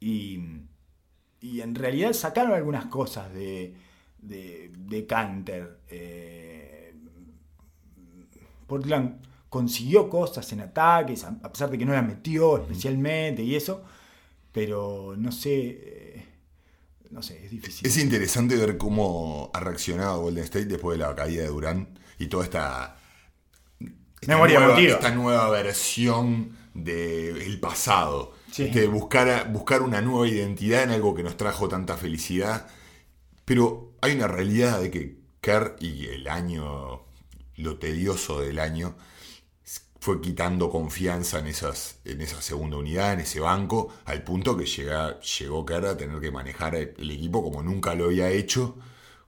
Y, 0.00 0.40
y 1.40 1.60
en 1.60 1.74
realidad 1.74 2.12
sacaron 2.14 2.52
algunas 2.52 2.86
cosas 2.86 3.32
de, 3.32 3.74
de, 4.18 4.70
de 4.74 5.06
Canter. 5.06 5.78
Eh, 5.90 6.94
Portland 8.66 9.31
consiguió 9.52 10.08
cosas 10.08 10.50
en 10.54 10.62
ataques, 10.62 11.24
a 11.24 11.52
pesar 11.52 11.68
de 11.68 11.76
que 11.76 11.84
no 11.84 11.92
las 11.92 12.06
metió 12.06 12.56
especialmente 12.56 13.42
y 13.42 13.54
eso, 13.54 13.84
pero 14.50 15.14
no 15.18 15.30
sé, 15.30 15.50
eh, 15.52 16.26
no 17.10 17.22
sé, 17.22 17.44
es 17.44 17.50
difícil. 17.50 17.86
Es 17.86 17.98
interesante 17.98 18.56
ver 18.56 18.78
cómo 18.78 19.50
ha 19.52 19.60
reaccionado 19.60 20.22
Golden 20.22 20.44
State 20.44 20.64
después 20.64 20.96
de 20.98 21.04
la 21.04 21.14
caída 21.14 21.42
de 21.42 21.48
Durán 21.50 21.98
y 22.18 22.28
toda 22.28 22.44
esta, 22.44 22.96
esta 23.78 24.32
Memoria 24.32 24.58
nueva, 24.58 24.72
emotiva. 24.72 24.94
esta 24.94 25.10
nueva 25.10 25.50
versión 25.50 26.56
del 26.72 27.60
pasado. 27.60 28.32
Sí. 28.50 28.62
Este, 28.62 28.86
buscar, 28.86 29.52
buscar 29.52 29.82
una 29.82 30.00
nueva 30.00 30.26
identidad 30.28 30.82
en 30.82 30.92
algo 30.92 31.14
que 31.14 31.24
nos 31.24 31.36
trajo 31.36 31.68
tanta 31.68 31.98
felicidad. 31.98 32.68
Pero 33.44 33.92
hay 34.00 34.16
una 34.16 34.28
realidad 34.28 34.80
de 34.80 34.90
que 34.90 35.18
Kerr 35.42 35.76
y 35.78 36.06
el 36.06 36.26
año, 36.28 37.02
lo 37.56 37.78
tedioso 37.78 38.40
del 38.40 38.58
año, 38.58 38.96
fue 40.02 40.20
quitando 40.20 40.68
confianza 40.68 41.38
en, 41.38 41.46
esas, 41.46 42.00
en 42.04 42.20
esa 42.22 42.42
segunda 42.42 42.76
unidad, 42.76 43.12
en 43.12 43.20
ese 43.20 43.38
banco, 43.38 43.94
al 44.04 44.24
punto 44.24 44.56
que 44.56 44.66
llega, 44.66 45.20
llegó 45.20 45.64
Kerr 45.64 45.86
a 45.86 45.96
tener 45.96 46.18
que 46.18 46.32
manejar 46.32 46.74
el 46.74 47.08
equipo 47.08 47.40
como 47.40 47.62
nunca 47.62 47.94
lo 47.94 48.06
había 48.06 48.28
hecho, 48.28 48.74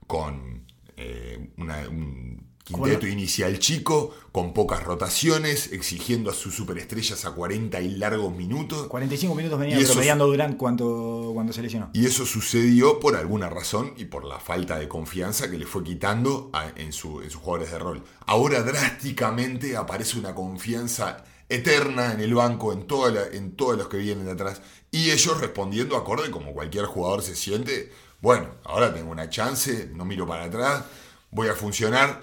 con 0.05 0.65
eh, 0.97 1.49
un 1.55 2.44
Quinteto 2.65 3.05
inicial 3.07 3.59
chico, 3.59 4.13
con 4.31 4.51
pocas 4.53 4.83
rotaciones, 4.83 5.71
exigiendo 5.71 6.31
a 6.31 6.33
sus 6.33 6.55
superestrellas 6.55 7.23
a 7.25 7.31
40 7.31 7.79
y 7.81 7.89
largos 7.89 8.35
minutos. 8.35 8.87
45 8.87 9.35
minutos 9.35 9.59
venía 9.59 9.77
promediando 9.85 10.25
Durant 10.27 10.57
cuando, 10.57 11.29
cuando 11.33 11.53
se 11.53 11.61
lesionó. 11.61 11.91
Y 11.93 12.07
eso 12.07 12.25
sucedió 12.25 12.99
por 12.99 13.15
alguna 13.15 13.49
razón 13.51 13.93
y 13.97 14.05
por 14.05 14.25
la 14.25 14.39
falta 14.39 14.79
de 14.79 14.87
confianza 14.87 15.49
que 15.51 15.59
le 15.59 15.67
fue 15.67 15.83
quitando 15.83 16.49
a- 16.53 16.71
en, 16.75 16.91
su- 16.91 17.21
en 17.21 17.29
sus 17.29 17.39
jugadores 17.39 17.71
de 17.71 17.77
rol. 17.77 18.03
Ahora 18.25 18.63
drásticamente 18.63 19.77
aparece 19.77 20.17
una 20.17 20.33
confianza 20.33 21.23
eterna 21.49 22.13
en 22.13 22.19
el 22.21 22.33
banco, 22.33 22.73
en, 22.73 22.87
toda 22.87 23.11
la- 23.11 23.27
en 23.27 23.55
todos 23.55 23.77
los 23.77 23.87
que 23.89 23.97
vienen 23.97 24.25
de 24.25 24.31
atrás. 24.31 24.61
Y 24.89 25.11
ellos 25.11 25.39
respondiendo 25.39 25.95
acorde 25.97 26.31
como 26.31 26.53
cualquier 26.53 26.85
jugador 26.85 27.21
se 27.21 27.35
siente. 27.35 27.91
Bueno, 28.21 28.47
ahora 28.63 28.91
tengo 28.93 29.11
una 29.11 29.29
chance, 29.29 29.89
no 29.93 30.03
miro 30.05 30.25
para 30.25 30.45
atrás, 30.45 30.83
voy 31.29 31.47
a 31.49 31.53
funcionar. 31.53 32.21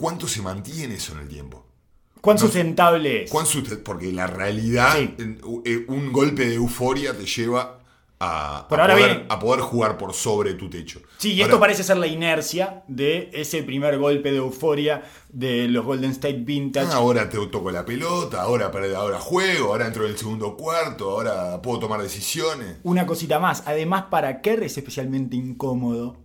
¿Cuánto 0.00 0.28
se 0.28 0.40
mantiene 0.42 0.94
eso 0.94 1.12
en 1.14 1.18
el 1.22 1.28
tiempo? 1.28 1.64
¿Cuán 2.20 2.36
No- 2.36 2.40
sustentable 2.42 3.24
es? 3.24 3.30
¿Cuán 3.32 3.46
sust- 3.46 3.82
Porque 3.82 4.12
la 4.12 4.28
realidad, 4.28 4.94
Sí. 4.96 5.14
eh, 5.64 5.84
un 5.88 6.12
golpe 6.12 6.46
de 6.46 6.54
euforia 6.54 7.16
te 7.18 7.26
lleva 7.26 7.80
a, 8.20 8.66
Por 8.68 8.78
a 8.78 8.82
ahora 8.82 8.94
poder, 8.94 9.10
viene- 9.10 9.26
a 9.28 9.38
poder 9.40 9.60
jugar 9.60 9.98
por 9.98 10.14
sobre 10.14 10.54
tu 10.54 10.70
techo. 10.70 11.00
Sí, 11.18 11.32
y 11.32 11.40
Ahora, 11.40 11.44
esto 11.52 11.60
parece 11.60 11.82
ser 11.82 11.96
la 11.96 12.06
inercia 12.06 12.84
de 12.86 13.30
ese 13.32 13.64
primer 13.64 13.98
golpe 13.98 14.30
de 14.30 14.36
euforia 14.38 15.02
de 15.30 15.66
los 15.66 15.84
Golden 15.84 16.12
State 16.12 16.42
Vintage. 16.44 16.92
Ahora 16.92 17.28
te 17.28 17.44
toco 17.48 17.70
la 17.72 17.84
pelota, 17.84 18.42
ahora, 18.42 18.70
ahora 18.96 19.18
juego, 19.18 19.68
ahora 19.72 19.86
entro 19.88 20.04
en 20.04 20.12
el 20.12 20.16
segundo 20.18 20.56
cuarto, 20.56 21.10
ahora 21.10 21.60
puedo 21.60 21.80
tomar 21.80 22.00
decisiones. 22.02 22.76
Una 22.84 23.04
cosita 23.04 23.40
más. 23.40 23.64
Además, 23.66 24.04
para 24.10 24.42
Kerr 24.42 24.62
es 24.62 24.76
especialmente 24.78 25.34
incómodo 25.36 26.16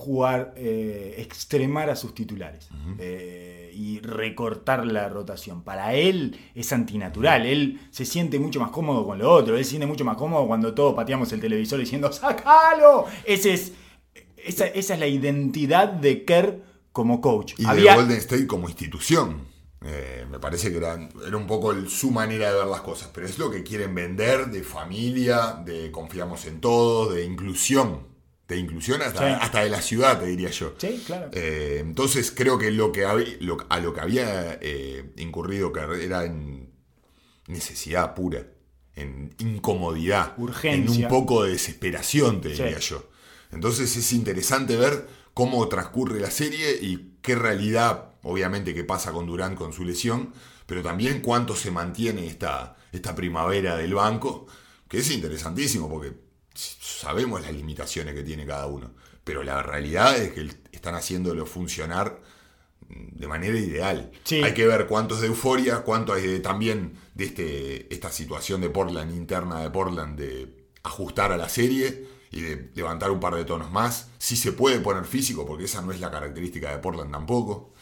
jugar, 0.00 0.54
eh, 0.56 1.16
extremar 1.18 1.90
a 1.90 1.94
sus 1.96 2.14
titulares 2.14 2.70
eh, 2.98 3.70
y 3.74 4.00
recortar 4.00 4.86
la 4.86 5.08
rotación. 5.10 5.62
Para 5.62 5.94
él 5.94 6.38
es 6.54 6.72
antinatural. 6.72 7.44
Él 7.44 7.80
se 7.90 8.06
siente 8.06 8.38
mucho 8.38 8.60
más 8.60 8.70
cómodo 8.70 9.04
con 9.04 9.18
lo 9.18 9.30
otro. 9.30 9.58
Él 9.58 9.64
se 9.64 9.70
siente 9.70 9.86
mucho 9.86 10.04
más 10.06 10.16
cómodo 10.16 10.46
cuando 10.46 10.72
todos 10.72 10.94
pateamos 10.94 11.30
el 11.32 11.40
televisor 11.40 11.78
diciendo 11.78 12.10
¡Sácalo! 12.12 13.04
Ese 13.26 13.52
es, 13.52 13.72
esa, 14.42 14.66
esa 14.68 14.94
es 14.94 15.00
la 15.00 15.06
identidad 15.06 15.88
de 15.88 16.24
Kerr 16.24 16.62
como 16.92 17.20
coach. 17.20 17.52
Y 17.58 17.66
Había- 17.66 17.92
de 17.92 17.98
Golden 17.98 18.16
State 18.18 18.46
como 18.46 18.68
institución. 18.68 19.48
Eh, 19.84 20.26
me 20.30 20.38
parece 20.38 20.70
que 20.70 20.78
era, 20.78 21.08
era 21.26 21.36
un 21.36 21.46
poco 21.46 21.72
el- 21.72 21.88
su 21.90 22.10
manera 22.10 22.50
de 22.50 22.56
ver 22.58 22.66
las 22.66 22.80
cosas, 22.80 23.10
pero 23.14 23.26
es 23.26 23.38
lo 23.38 23.50
que 23.50 23.62
quieren 23.62 23.94
vender 23.94 24.46
de 24.46 24.62
familia, 24.62 25.60
de 25.64 25.90
confiamos 25.90 26.46
en 26.46 26.60
todos, 26.60 27.14
de 27.14 27.24
inclusión. 27.24 28.09
De 28.50 28.56
inclusión 28.56 29.00
hasta, 29.00 29.28
Sí. 29.36 29.38
hasta 29.40 29.62
de 29.62 29.70
la 29.70 29.80
ciudad, 29.80 30.18
te 30.20 30.26
diría 30.26 30.50
yo. 30.50 30.74
Sí, 30.76 31.02
claro. 31.06 31.30
Eh, 31.32 31.78
entonces 31.80 32.32
creo 32.34 32.58
que 32.58 32.70
lo 32.72 32.90
que 32.92 33.02
lo- 33.40 33.64
a 33.68 33.78
lo 33.78 33.94
que 33.94 34.00
había 34.00 34.58
eh, 34.60 35.12
incurrido 35.18 35.72
que 35.72 35.80
era 36.04 36.24
en 36.24 36.68
necesidad 37.46 38.14
pura, 38.14 38.46
en 38.96 39.34
incomodidad, 39.38 40.34
Urgencia. 40.38 40.94
en 40.96 41.02
un 41.04 41.08
poco 41.08 41.44
de 41.44 41.52
desesperación, 41.52 42.40
te 42.40 42.54
Sí. 42.54 42.62
diría 42.62 42.78
yo. 42.80 43.08
Entonces 43.52 43.96
es 43.96 44.12
interesante 44.12 44.76
ver 44.76 45.06
cómo 45.34 45.66
transcurre 45.68 46.20
la 46.20 46.30
serie 46.30 46.72
y 46.80 47.14
qué 47.22 47.34
realidad, 47.34 48.14
obviamente, 48.22 48.74
que 48.74 48.84
pasa 48.84 49.12
con 49.12 49.26
Durant 49.26 49.56
con 49.56 49.72
su 49.72 49.84
lesión, 49.84 50.32
pero 50.66 50.82
también 50.82 51.20
cuánto 51.20 51.54
se 51.56 51.70
mantiene 51.70 52.26
esta, 52.26 52.76
esta 52.92 53.14
primavera 53.14 53.76
del 53.76 53.94
banco, 53.94 54.46
que 54.88 54.98
es 54.98 55.10
interesantísimo 55.10 55.88
porque 55.88 56.12
sabemos 56.54 57.40
las 57.42 57.52
limitaciones 57.52 58.14
que 58.14 58.22
tiene 58.22 58.46
cada 58.46 58.66
uno, 58.66 58.92
pero 59.24 59.42
la 59.42 59.62
realidad 59.62 60.16
es 60.16 60.32
que 60.32 60.48
están 60.72 60.94
haciéndolo 60.94 61.46
funcionar 61.46 62.20
de 62.88 63.28
manera 63.28 63.56
ideal. 63.58 64.10
Sí. 64.24 64.42
Hay 64.42 64.52
que 64.54 64.66
ver 64.66 64.86
cuánto 64.86 65.14
es 65.14 65.20
de 65.20 65.28
euforia, 65.28 65.80
cuánto 65.82 66.12
hay 66.12 66.26
de- 66.26 66.40
también 66.40 66.94
de 67.14 67.24
este, 67.24 67.94
esta 67.94 68.10
situación 68.10 68.60
de 68.60 68.70
Portland, 68.70 69.14
interna 69.14 69.60
de 69.60 69.70
Portland, 69.70 70.18
de 70.18 70.52
ajustar 70.82 71.30
a 71.32 71.36
la 71.36 71.48
serie 71.48 72.08
y 72.32 72.40
de 72.40 72.70
levantar 72.74 73.10
un 73.10 73.20
par 73.20 73.34
de 73.36 73.44
tonos 73.44 73.70
más. 73.70 74.08
Si 74.18 74.34
se 74.36 74.52
puede 74.52 74.80
poner 74.80 75.04
físico, 75.04 75.46
porque 75.46 75.64
esa 75.64 75.82
no 75.82 75.92
es 75.92 76.00
la 76.00 76.10
característica 76.10 76.70
de 76.72 76.78
Portland 76.78 77.12
tampoco. 77.12 77.72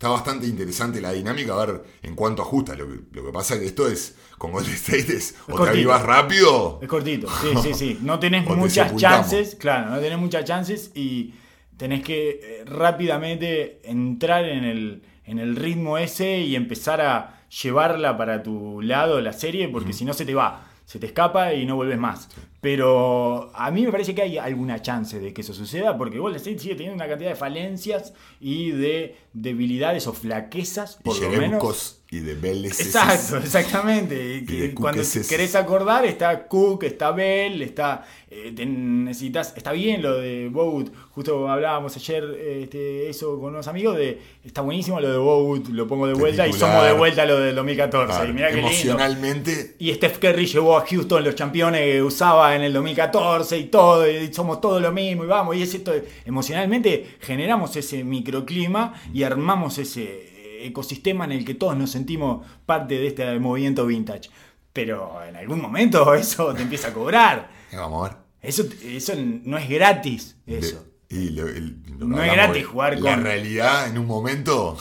Está 0.00 0.08
bastante 0.08 0.46
interesante 0.46 0.98
la 0.98 1.12
dinámica, 1.12 1.52
a 1.52 1.66
ver 1.66 1.82
en 2.02 2.14
cuánto 2.14 2.40
ajusta. 2.40 2.74
Lo 2.74 2.88
que, 2.88 3.00
lo 3.12 3.26
que 3.26 3.32
pasa 3.32 3.52
es 3.52 3.60
que 3.60 3.66
esto 3.66 3.86
es, 3.86 4.16
con 4.38 4.50
Golden 4.50 4.72
State 4.72 5.14
es, 5.14 5.34
o 5.42 5.48
te 5.48 5.52
cortito. 5.52 5.70
avivas 5.72 6.02
rápido, 6.02 6.78
Es 6.80 6.88
cortito, 6.88 7.28
sí, 7.42 7.48
sí, 7.62 7.74
sí. 7.74 7.98
No 8.00 8.18
tenés 8.18 8.46
te 8.48 8.54
muchas 8.54 8.96
chances, 8.96 9.56
claro, 9.56 9.90
no 9.90 10.00
tenés 10.00 10.18
muchas 10.18 10.46
chances 10.46 10.90
y 10.94 11.34
tenés 11.76 12.02
que 12.02 12.40
eh, 12.42 12.64
rápidamente 12.64 13.82
entrar 13.84 14.46
en 14.46 14.64
el, 14.64 15.02
en 15.26 15.38
el 15.38 15.54
ritmo 15.54 15.98
ese 15.98 16.38
y 16.40 16.56
empezar 16.56 17.02
a 17.02 17.42
llevarla 17.62 18.16
para 18.16 18.42
tu 18.42 18.80
lado 18.80 19.20
la 19.20 19.34
serie, 19.34 19.68
porque 19.68 19.92
si 19.92 20.06
no 20.06 20.14
se 20.14 20.24
te 20.24 20.34
va, 20.34 20.69
se 20.90 20.98
te 20.98 21.06
escapa 21.06 21.54
y 21.54 21.66
no 21.66 21.76
vuelves 21.76 22.00
más. 22.00 22.28
Pero 22.60 23.52
a 23.54 23.70
mí 23.70 23.84
me 23.84 23.92
parece 23.92 24.12
que 24.12 24.22
hay 24.22 24.38
alguna 24.38 24.82
chance 24.82 25.20
de 25.20 25.32
que 25.32 25.42
eso 25.42 25.54
suceda, 25.54 25.96
porque 25.96 26.18
Golden 26.18 26.38
State 26.38 26.58
sigue 26.58 26.74
teniendo 26.74 26.96
una 26.96 27.06
cantidad 27.06 27.30
de 27.30 27.36
falencias 27.36 28.12
y 28.40 28.72
de 28.72 29.16
debilidades 29.32 30.08
o 30.08 30.12
flaquezas, 30.12 30.98
y 30.98 31.04
por 31.04 31.20
lo 31.20 31.30
menos. 31.30 31.99
Y 32.12 32.18
de 32.20 32.34
Vélez. 32.34 32.80
Exacto, 32.80 33.36
exactamente. 33.36 34.38
Y 34.38 34.44
Que 34.44 34.74
cuando 34.74 35.02
es 35.02 35.28
querés 35.28 35.54
acordar, 35.54 36.04
está 36.04 36.48
Cook, 36.48 36.82
está 36.82 37.12
Bell, 37.12 37.62
está. 37.62 38.04
eh, 38.28 38.52
te 38.54 38.66
necesitas. 38.66 39.54
Está 39.56 39.70
bien 39.70 40.02
lo 40.02 40.18
de 40.18 40.48
Bogut. 40.48 40.92
Justo 41.10 41.48
hablábamos 41.48 41.94
ayer 41.96 42.24
este, 42.62 43.08
eso 43.08 43.38
con 43.38 43.50
unos 43.54 43.68
amigos. 43.68 43.96
de 43.96 44.18
Está 44.44 44.60
buenísimo 44.62 44.98
lo 45.00 45.08
de 45.08 45.18
Bogut, 45.18 45.68
lo 45.68 45.86
pongo 45.86 46.08
de 46.08 46.14
vuelta 46.14 46.48
y 46.48 46.52
somos 46.52 46.84
de 46.84 46.94
vuelta 46.94 47.24
lo 47.26 47.38
del 47.38 47.54
2014. 47.54 48.06
Claro, 48.06 48.30
y 48.30 48.32
mirá 48.32 48.48
qué 48.48 48.54
lindo. 48.56 48.68
emocionalmente 48.70 49.76
Y 49.78 49.94
Steph 49.94 50.18
Curry 50.18 50.46
llevó 50.46 50.78
a 50.78 50.84
Houston 50.86 51.22
los 51.22 51.34
campeones 51.36 51.80
que 51.82 52.02
usaba 52.02 52.56
en 52.56 52.62
el 52.62 52.72
2014 52.72 53.56
y 53.56 53.64
todo, 53.66 54.10
y 54.10 54.32
somos 54.32 54.60
todo 54.60 54.80
lo 54.80 54.90
mismo, 54.90 55.24
y 55.24 55.26
vamos, 55.28 55.54
y 55.56 55.62
es 55.62 55.74
esto, 55.74 55.92
emocionalmente 56.24 57.06
generamos 57.20 57.76
ese 57.76 58.02
microclima 58.02 58.94
y 59.12 59.22
armamos 59.22 59.78
ese 59.78 60.29
ecosistema 60.66 61.24
en 61.24 61.32
el 61.32 61.44
que 61.44 61.54
todos 61.54 61.76
nos 61.76 61.90
sentimos 61.90 62.46
parte 62.66 62.94
de 62.98 63.06
este 63.08 63.38
movimiento 63.38 63.86
vintage. 63.86 64.30
Pero 64.72 65.20
en 65.26 65.36
algún 65.36 65.60
momento 65.60 66.14
eso 66.14 66.54
te 66.54 66.62
empieza 66.62 66.88
a 66.88 66.92
cobrar. 66.92 67.50
Eh, 67.72 67.76
Vamos 67.76 68.06
a 68.08 68.12
ver. 68.14 68.18
Eso, 68.42 68.64
eso 68.84 69.12
no 69.16 69.58
es 69.58 69.68
gratis, 69.68 70.36
eso. 70.46 70.84
De- 71.08 71.16
y 71.16 71.30
lo- 71.30 71.48
el- 71.48 71.76
lo 71.98 72.06
No 72.06 72.22
es 72.22 72.32
gratis 72.32 72.64
jugar 72.66 72.98
La 73.00 73.14
con- 73.16 73.24
realidad 73.24 73.88
en 73.88 73.98
un 73.98 74.06
momento, 74.06 74.78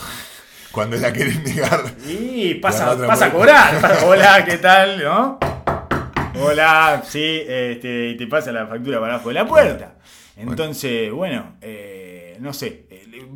cuando 0.72 0.96
la 0.98 1.12
querés 1.12 1.44
negar. 1.44 1.84
Y 2.08 2.54
La 2.54 2.62
pasa, 2.62 3.08
pasa 3.08 3.26
a 3.26 3.32
cobrar. 3.32 4.00
Hola, 4.06 4.46
¿qué 4.46 4.58
tal? 4.60 5.04
¿No? 5.04 5.40
Hola, 6.42 7.04
sí, 7.06 7.42
este, 7.48 8.10
y 8.10 8.18
te 8.18 8.28
pasa 8.28 8.52
la 8.52 8.68
factura 8.68 9.00
para 9.00 9.16
abajo 9.16 9.30
de 9.30 9.36
la 9.36 9.46
puerta. 9.48 9.96
Entonces, 10.38 11.12
bueno, 11.12 11.58
eh, 11.62 12.38
no 12.40 12.54
sé. 12.54 12.86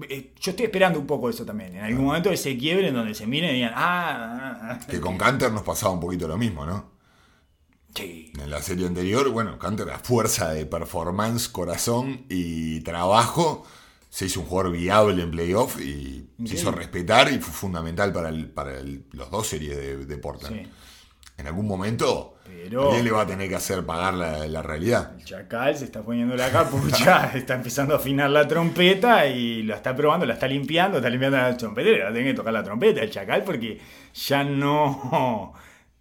Eh, 0.10 0.34
Yo 0.40 0.52
estoy 0.52 0.66
esperando 0.66 1.00
un 1.00 1.08
poco 1.08 1.30
eso 1.30 1.46
también. 1.46 1.76
En 1.76 1.84
algún 1.84 2.06
momento 2.06 2.30
ese 2.32 2.58
quiebre 2.58 2.88
en 2.90 2.94
donde 2.96 3.14
se 3.14 3.26
miren 3.28 3.52
y 3.52 3.54
digan, 3.56 3.74
ah, 3.76 4.50
ah, 4.72 4.80
ah". 4.82 4.88
Que 4.88 5.00
con 5.00 5.18
Canter 5.18 5.52
nos 5.52 5.64
pasaba 5.64 5.94
un 5.94 6.00
poquito 6.00 6.28
lo 6.28 6.38
mismo, 6.38 6.66
¿no? 6.66 6.92
sí. 7.96 8.32
En 8.40 8.50
la 8.50 8.62
serie 8.62 8.88
anterior, 8.88 9.30
bueno, 9.30 9.60
Canter 9.60 9.90
a 9.92 10.00
fuerza 10.00 10.50
de 10.52 10.66
performance, 10.66 11.48
corazón 11.48 12.26
y 12.30 12.82
trabajo, 12.82 13.64
se 14.10 14.26
hizo 14.26 14.40
un 14.42 14.48
jugador 14.48 14.72
viable 14.74 15.22
en 15.24 15.32
playoff 15.32 15.80
y 15.80 16.28
se 16.46 16.56
hizo 16.56 16.72
respetar 16.72 17.32
y 17.32 17.40
fue 17.40 17.54
fundamental 17.54 18.12
para, 18.12 18.30
el- 18.30 18.50
para 18.50 18.78
el- 18.80 19.06
los 19.12 19.30
dos 19.32 19.48
series 19.48 19.76
de, 19.78 20.06
de 20.06 20.18
Portland. 20.18 20.56
Sí. 20.64 20.68
En 21.44 21.48
algún 21.48 21.68
momento, 21.68 22.36
Pero- 22.46 22.86
alguien 22.88 23.04
le 23.04 23.12
va 23.12 23.22
a 23.24 23.28
tener 23.28 23.50
que 23.50 23.56
hacer 23.56 23.86
pagar 23.86 24.14
la, 24.14 24.48
la 24.48 24.62
realidad. 24.62 25.12
El 25.18 25.26
chacal 25.26 25.76
se 25.76 25.84
está 25.84 26.02
poniendo 26.02 26.38
la 26.38 26.50
capucha, 26.50 27.32
está 27.36 27.56
empezando 27.56 27.94
a 27.94 27.98
afinar 27.98 28.30
la 28.30 28.48
trompeta 28.48 29.28
y 29.28 29.62
lo 29.64 29.76
está 29.76 29.94
probando, 29.94 30.26
la 30.26 30.36
está 30.36 30.48
limpiando, 30.48 31.00
está 31.00 31.10
limpiando 31.10 31.38
la 31.38 31.58
trompeta, 31.58 32.06
la 32.06 32.14
tiene 32.14 32.30
que 32.30 32.34
tocar 32.34 32.54
la 32.54 32.64
trompeta 32.64 33.02
el 33.02 33.12
chacal 33.12 33.44
porque 33.44 33.78
ya 34.14 34.44
no. 34.46 35.54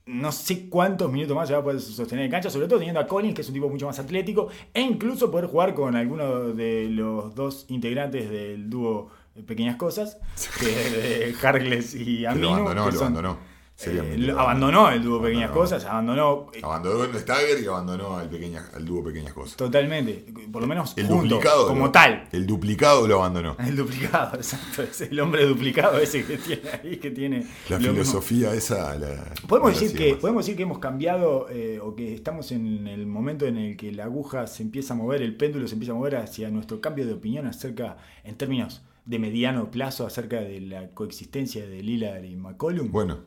No 0.04 0.32
sé 0.32 0.68
cuántos 0.68 1.10
minutos 1.12 1.36
más 1.36 1.46
se 1.48 1.54
va 1.54 1.60
a 1.60 1.62
poder 1.64 1.80
sostener 1.80 2.24
en 2.24 2.30
cancha, 2.30 2.50
sobre 2.50 2.66
todo 2.66 2.78
teniendo 2.78 3.00
a 3.00 3.06
Collins, 3.06 3.34
que 3.36 3.40
es 3.42 3.48
un 3.48 3.54
tipo 3.54 3.68
mucho 3.68 3.86
más 3.86 3.98
atlético, 4.00 4.48
e 4.74 4.80
incluso 4.80 5.30
poder 5.30 5.46
jugar 5.46 5.74
con 5.74 5.94
alguno 5.96 6.48
de 6.52 6.88
los 6.90 7.34
dos 7.36 7.66
integrantes 7.68 8.28
del 8.30 8.68
dúo 8.68 9.10
Pequeñas 9.46 9.76
Cosas, 9.76 10.18
que 10.58 10.66
de 10.66 11.34
Hargles 11.40 11.94
y 11.94 12.20
Que 12.20 12.26
Aminu. 12.26 12.48
lo 12.48 12.54
abandonó, 12.54 12.86
que 12.86 12.92
lo 12.94 13.00
abandonó. 13.00 13.38
Eh, 13.86 14.34
abandonó 14.36 14.90
el 14.90 15.02
dúo 15.02 15.20
Pequeñas 15.22 15.44
Abandonó. 15.50 15.60
Cosas, 15.62 15.84
abandonó 15.84 16.46
eh, 16.54 16.60
Abandonó 16.62 17.04
el 17.04 17.14
Stagger 17.18 17.62
y 17.62 17.66
abandonó 17.66 18.16
al, 18.16 18.28
pequeña, 18.28 18.64
al 18.74 18.84
dúo 18.84 19.02
Pequeñas 19.04 19.32
Cosas. 19.32 19.56
totalmente, 19.56 20.24
por 20.50 20.62
lo 20.62 20.68
menos 20.68 20.94
El 20.96 21.08
duplicado. 21.08 21.66
como 21.68 21.86
lo- 21.86 21.90
tal. 21.92 22.28
El 22.32 22.46
duplicado 22.46 23.06
lo 23.06 23.16
abandonó. 23.16 23.56
El 23.66 23.76
duplicado, 23.76 24.36
exacto. 24.36 24.82
Es 24.82 25.00
el 25.02 25.18
hombre 25.20 25.44
duplicado 25.46 25.98
ese 25.98 26.24
que 26.24 26.38
tiene 26.38 26.62
ahí, 26.82 26.96
que 26.98 27.10
tiene. 27.10 27.46
La 27.68 27.78
mismo. 27.78 27.92
filosofía 27.94 28.54
esa. 28.54 28.96
La, 28.98 29.32
Podemos 29.48 29.74
la 29.74 29.80
decir, 29.80 29.96
que, 29.98 30.12
más. 30.12 30.20
podemos 30.20 30.44
decir 30.44 30.56
que 30.56 30.62
hemos 30.64 30.78
cambiado 30.78 31.48
eh, 31.50 31.78
o 31.82 31.94
que 31.94 32.14
estamos 32.14 32.52
en 32.52 32.86
el 32.86 33.06
momento 33.06 33.46
en 33.46 33.56
el 33.58 33.76
que 33.76 33.92
la 33.92 34.04
aguja 34.04 34.46
se 34.46 34.62
empieza 34.62 34.94
a 34.94 34.96
mover, 34.96 35.22
el 35.22 35.36
péndulo 35.36 35.66
se 35.68 35.74
empieza 35.74 35.92
a 35.92 35.96
mover 35.96 36.16
hacia 36.16 36.50
nuestro 36.50 36.80
cambio 36.80 37.06
de 37.06 37.12
opinión 37.14 37.46
acerca, 37.46 37.96
en 38.24 38.36
términos 38.36 38.82
de 39.04 39.18
mediano 39.18 39.70
plazo 39.70 40.06
acerca 40.06 40.40
de 40.40 40.60
la 40.60 40.90
coexistencia 40.90 41.66
de 41.66 41.82
Lillard 41.82 42.24
y 42.24 42.36
McCollum? 42.36 42.92
Bueno, 42.92 43.18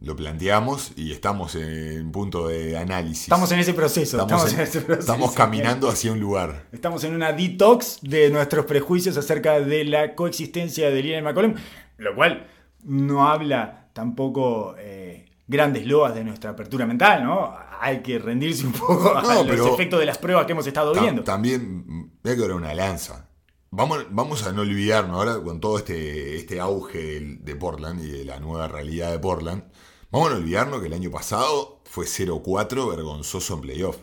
lo 0.00 0.16
planteamos 0.16 0.92
y 0.96 1.12
estamos 1.12 1.54
en 1.54 2.10
punto 2.12 2.48
de 2.48 2.76
análisis. 2.78 3.24
Estamos 3.24 3.50
en 3.52 3.58
ese 3.60 3.74
proceso. 3.74 4.20
Estamos, 4.20 4.44
Estamos, 4.46 4.52
en- 4.52 4.60
en 4.60 4.66
ese 4.66 4.80
proceso. 4.80 5.12
estamos 5.12 5.32
caminando 5.32 5.88
hacia 5.88 6.12
un 6.12 6.20
lugar. 6.20 6.66
Estamos 6.72 7.04
en 7.04 7.14
una 7.14 7.32
detox 7.32 7.98
de 8.02 8.30
nuestros 8.30 8.66
prejuicios 8.66 9.16
acerca 9.16 9.60
de 9.60 9.84
la 9.84 10.14
coexistencia 10.14 10.90
de 10.90 11.02
Lillard 11.02 11.20
y 11.20 11.24
McCollum, 11.24 11.54
lo 11.98 12.14
cual 12.14 12.46
no 12.84 13.28
habla 13.28 13.88
tampoco 13.92 14.74
eh, 14.78 15.26
grandes 15.46 15.86
loas 15.86 16.14
de 16.14 16.24
nuestra 16.24 16.50
apertura 16.50 16.86
mental, 16.86 17.24
¿no? 17.24 17.54
Hay 17.82 18.00
que 18.02 18.18
rendirse 18.18 18.66
un 18.66 18.72
poco 18.72 19.16
a 19.16 19.22
No, 19.22 19.34
los 19.42 19.46
pero- 19.46 19.74
efectos 19.74 19.98
de 20.00 20.06
las 20.06 20.18
pruebas 20.18 20.46
que 20.46 20.52
hemos 20.52 20.66
estado 20.66 20.92
Ta- 20.92 21.00
viendo. 21.00 21.24
También 21.24 21.84
mm, 21.86 22.10
voy 22.22 22.32
a 22.32 22.36
quebrar 22.36 22.56
una 22.56 22.74
lanza. 22.74 23.26
Vamos, 23.72 24.06
vamos 24.10 24.42
a 24.44 24.52
no 24.52 24.62
olvidarnos 24.62 25.16
ahora 25.16 25.40
con 25.42 25.60
todo 25.60 25.78
este, 25.78 26.36
este 26.36 26.58
auge 26.60 27.20
de 27.40 27.56
Portland 27.56 28.02
y 28.04 28.10
de 28.10 28.24
la 28.24 28.40
nueva 28.40 28.66
realidad 28.68 29.12
de 29.12 29.18
Portland. 29.20 29.64
Vamos 30.10 30.28
a 30.30 30.32
no 30.34 30.38
olvidarnos 30.40 30.80
que 30.80 30.86
el 30.88 30.92
año 30.92 31.10
pasado 31.10 31.80
fue 31.84 32.06
0-4 32.06 32.88
vergonzoso 32.90 33.54
en 33.54 33.60
playoff. 33.60 33.98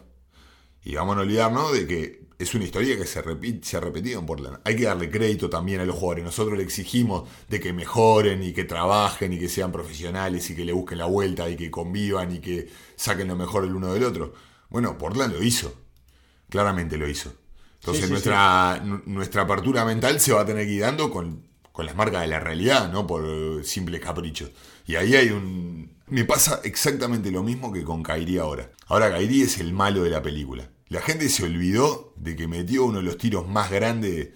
Y 0.83 0.95
vamos 0.95 1.13
a 1.13 1.15
no 1.17 1.21
olvidarnos 1.23 1.73
de 1.73 1.87
que 1.87 2.27
es 2.39 2.55
una 2.55 2.65
historia 2.65 2.97
que 2.97 3.05
se, 3.05 3.23
repi- 3.23 3.61
se 3.63 3.77
ha 3.77 3.81
repetido 3.81 4.19
en 4.21 4.25
Portland. 4.25 4.59
Hay 4.65 4.75
que 4.77 4.85
darle 4.85 5.11
crédito 5.11 5.49
también 5.49 5.81
a 5.81 5.85
los 5.85 5.95
jugadores. 5.95 6.25
Nosotros 6.25 6.57
le 6.57 6.63
exigimos 6.63 7.29
de 7.49 7.59
que 7.59 7.73
mejoren 7.73 8.43
y 8.43 8.53
que 8.53 8.63
trabajen 8.65 9.33
y 9.33 9.39
que 9.39 9.49
sean 9.49 9.71
profesionales 9.73 10.49
y 10.49 10.55
que 10.55 10.65
le 10.65 10.73
busquen 10.73 10.99
la 10.99 11.05
vuelta 11.07 11.49
y 11.49 11.57
que 11.57 11.71
convivan 11.71 12.33
y 12.35 12.39
que 12.39 12.69
saquen 12.95 13.27
lo 13.29 13.35
mejor 13.35 13.65
el 13.65 13.75
uno 13.75 13.93
del 13.93 14.03
otro. 14.05 14.33
Bueno, 14.69 14.97
Portland 14.97 15.33
lo 15.35 15.43
hizo. 15.43 15.73
Claramente 16.49 16.97
lo 16.97 17.07
hizo. 17.09 17.33
Entonces 17.79 18.01
Sí, 18.03 18.07
sí, 18.07 18.11
nuestra, 18.11 18.81
nu- 18.83 19.01
nuestra 19.05 19.43
apertura 19.43 19.85
mental 19.85 20.19
se 20.19 20.33
va 20.33 20.41
a 20.41 20.45
tener 20.45 20.65
que 20.65 20.73
ir 20.73 20.81
dando 20.81 21.09
con, 21.11 21.43
con 21.71 21.85
las 21.85 21.95
marcas 21.95 22.21
de 22.21 22.27
la 22.27 22.39
realidad, 22.39 22.91
no 22.91 23.05
por 23.07 23.63
simples 23.63 24.01
caprichos. 24.01 24.49
Y 24.85 24.95
ahí 24.95 25.15
hay 25.15 25.29
un... 25.29 25.95
Me 26.07 26.23
pasa 26.23 26.61
exactamente 26.63 27.31
lo 27.31 27.43
mismo 27.43 27.71
que 27.73 27.83
con 27.83 28.01
Kairi 28.03 28.37
ahora. 28.37 28.71
Ahora 28.87 29.09
Kairi 29.11 29.41
es 29.41 29.59
el 29.59 29.73
malo 29.73 30.03
de 30.03 30.09
la 30.09 30.21
película. 30.21 30.69
La 30.89 31.01
gente 31.01 31.27
se 31.27 31.43
olvidó 31.43 32.13
de 32.15 32.35
que 32.37 32.47
metió 32.47 32.85
uno 32.85 32.99
de 32.99 33.03
los 33.03 33.17
tiros 33.17 33.47
más 33.47 33.69
grandes 33.69 34.29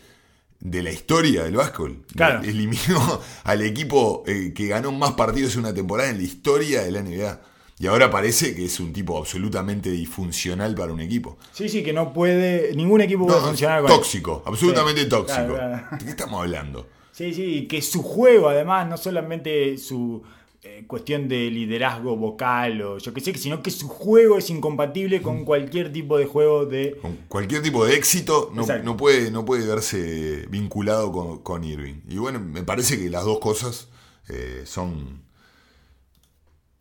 de 0.60 0.84
la 0.84 0.92
historia 0.92 1.44
del 1.44 1.56
básquetbol. 1.56 2.06
Claro. 2.16 2.42
Eliminó 2.44 3.22
al 3.46 3.62
equipo 3.62 4.24
eh, 4.28 4.52
que 4.54 4.68
ganó 4.68 4.92
más 4.92 5.14
partidos 5.14 5.54
en 5.54 5.62
una 5.62 5.74
temporada 5.74 6.10
en 6.10 6.18
la 6.18 6.24
historia 6.24 6.84
de 6.84 6.92
la 6.92 7.02
NBA. 7.02 7.42
Y 7.82 7.88
ahora 7.88 8.12
parece 8.12 8.54
que 8.54 8.66
es 8.66 8.80
un 8.80 8.94
tipo 8.94 9.18
absolutamente 9.18 9.90
disfuncional 9.90 10.76
para 10.76 10.94
un 10.94 11.02
equipo. 11.02 11.40
Sí, 11.52 11.68
sí, 11.68 11.82
que 11.82 11.94
no 11.94 12.14
puede, 12.14 12.76
ningún 12.76 13.02
equipo 13.02 13.26
puede 13.26 13.40
No, 13.40 13.48
funcionar 13.48 13.82
con 13.82 13.90
tóxico, 13.90 14.44
absolutamente 14.46 15.02
Sí, 15.02 15.10
tóxico. 15.10 15.34
claro, 15.48 15.56
claro. 15.56 15.88
¿De 15.98 16.06
qué 16.06 16.12
estamos 16.12 16.42
hablando? 16.42 16.88
Sí, 17.12 17.34
sí, 17.34 17.44
y 17.44 17.68
que 17.68 17.82
su 17.82 18.04
juego, 18.04 18.50
además, 18.50 18.88
no 18.88 18.98
solamente 18.98 19.80
su 19.80 20.22
eh, 20.62 20.84
cuestión 20.86 21.28
de 21.28 21.50
liderazgo 21.50 22.16
vocal 22.16 22.84
o 22.84 22.98
yo 23.00 23.16
qué 23.16 23.20
sé, 23.20 23.36
sino 23.36 23.64
que 23.64 23.72
su 23.72 23.88
juego 23.88 24.38
es 24.38 24.52
incompatible 24.52 25.24
con 25.24 25.44
cualquier 25.44 25.92
tipo 25.92 26.20
de 26.20 26.28
juego 26.28 26.68
de... 26.68 26.98
Con 27.02 27.16
cualquier 27.28 27.64
tipo 27.64 27.84
de 27.84 27.96
éxito 27.96 28.52
no, 28.54 28.96
puede, 28.96 29.32
no 29.32 29.44
puede 29.44 29.66
verse 29.66 30.46
vinculado 30.52 31.12
con, 31.12 31.40
con 31.40 31.64
Irving. 31.64 32.02
Y 32.08 32.18
bueno, 32.18 32.40
me 32.40 32.62
parece 32.62 33.00
que 33.00 33.10
las 33.10 33.26
dos 33.26 33.40
cosas 33.40 33.88
eh, 34.30 34.62
son, 34.66 35.24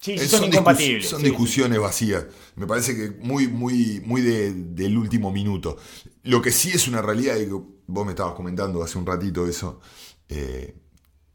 Sí, 0.01 0.13
eh, 0.13 0.19
sí, 0.19 0.29
son, 0.29 0.45
incompatibles. 0.47 1.09
son 1.09 1.21
sí, 1.21 1.27
sí. 1.27 1.31
discusiones 1.31 1.79
vacías. 1.79 2.27
Me 2.57 2.67
parece 2.67 2.97
que 2.97 3.11
muy, 3.25 3.49
muy, 3.49 4.03
muy 4.05 4.23
de- 4.23 4.53
del 4.53 4.97
último 4.99 5.31
minuto. 5.31 5.77
Lo 6.25 6.41
que 6.43 6.51
sí 6.53 6.71
es 6.71 6.89
una 6.89 7.03
realidad, 7.03 7.37
y 7.37 7.47
que 7.47 7.61
vos 7.87 8.05
me 8.07 8.13
estabas 8.13 8.35
comentando 8.35 8.83
hace 8.83 8.99
un 8.99 9.07
ratito 9.07 9.47
eso, 9.47 9.81
eh, 10.29 10.77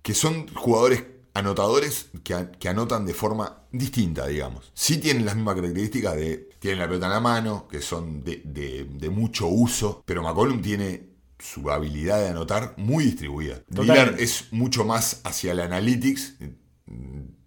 que 0.02 0.14
son 0.14 0.48
jugadores 0.56 1.04
anotadores 1.34 2.08
que, 2.24 2.50
que 2.60 2.70
anotan 2.70 3.06
de 3.06 3.14
forma 3.14 3.64
distinta, 3.72 4.28
digamos. 4.28 4.72
Sí 4.74 4.98
tienen 4.98 5.26
las 5.26 5.36
mismas 5.36 5.56
características 5.56 6.16
de, 6.16 6.50
tienen 6.60 6.80
la 6.80 6.88
pelota 6.88 7.08
en 7.08 7.12
la 7.14 7.20
mano, 7.20 7.68
que 7.68 7.82
son 7.82 8.24
de, 8.24 8.42
de- 8.46 8.86
de 8.86 9.10
mucho 9.10 9.48
uso, 9.48 10.04
pero 10.06 10.24
McCollum 10.24 10.62
tiene 10.62 11.10
su 11.40 11.70
habilidad 11.70 12.20
de 12.22 12.30
anotar 12.30 12.76
muy 12.78 13.06
distribuida. 13.06 13.62
Lillard 13.70 14.20
es 14.20 14.46
mucho 14.52 14.86
más 14.86 15.22
hacia 15.26 15.52
el 15.52 15.60
analytics, 15.60 16.36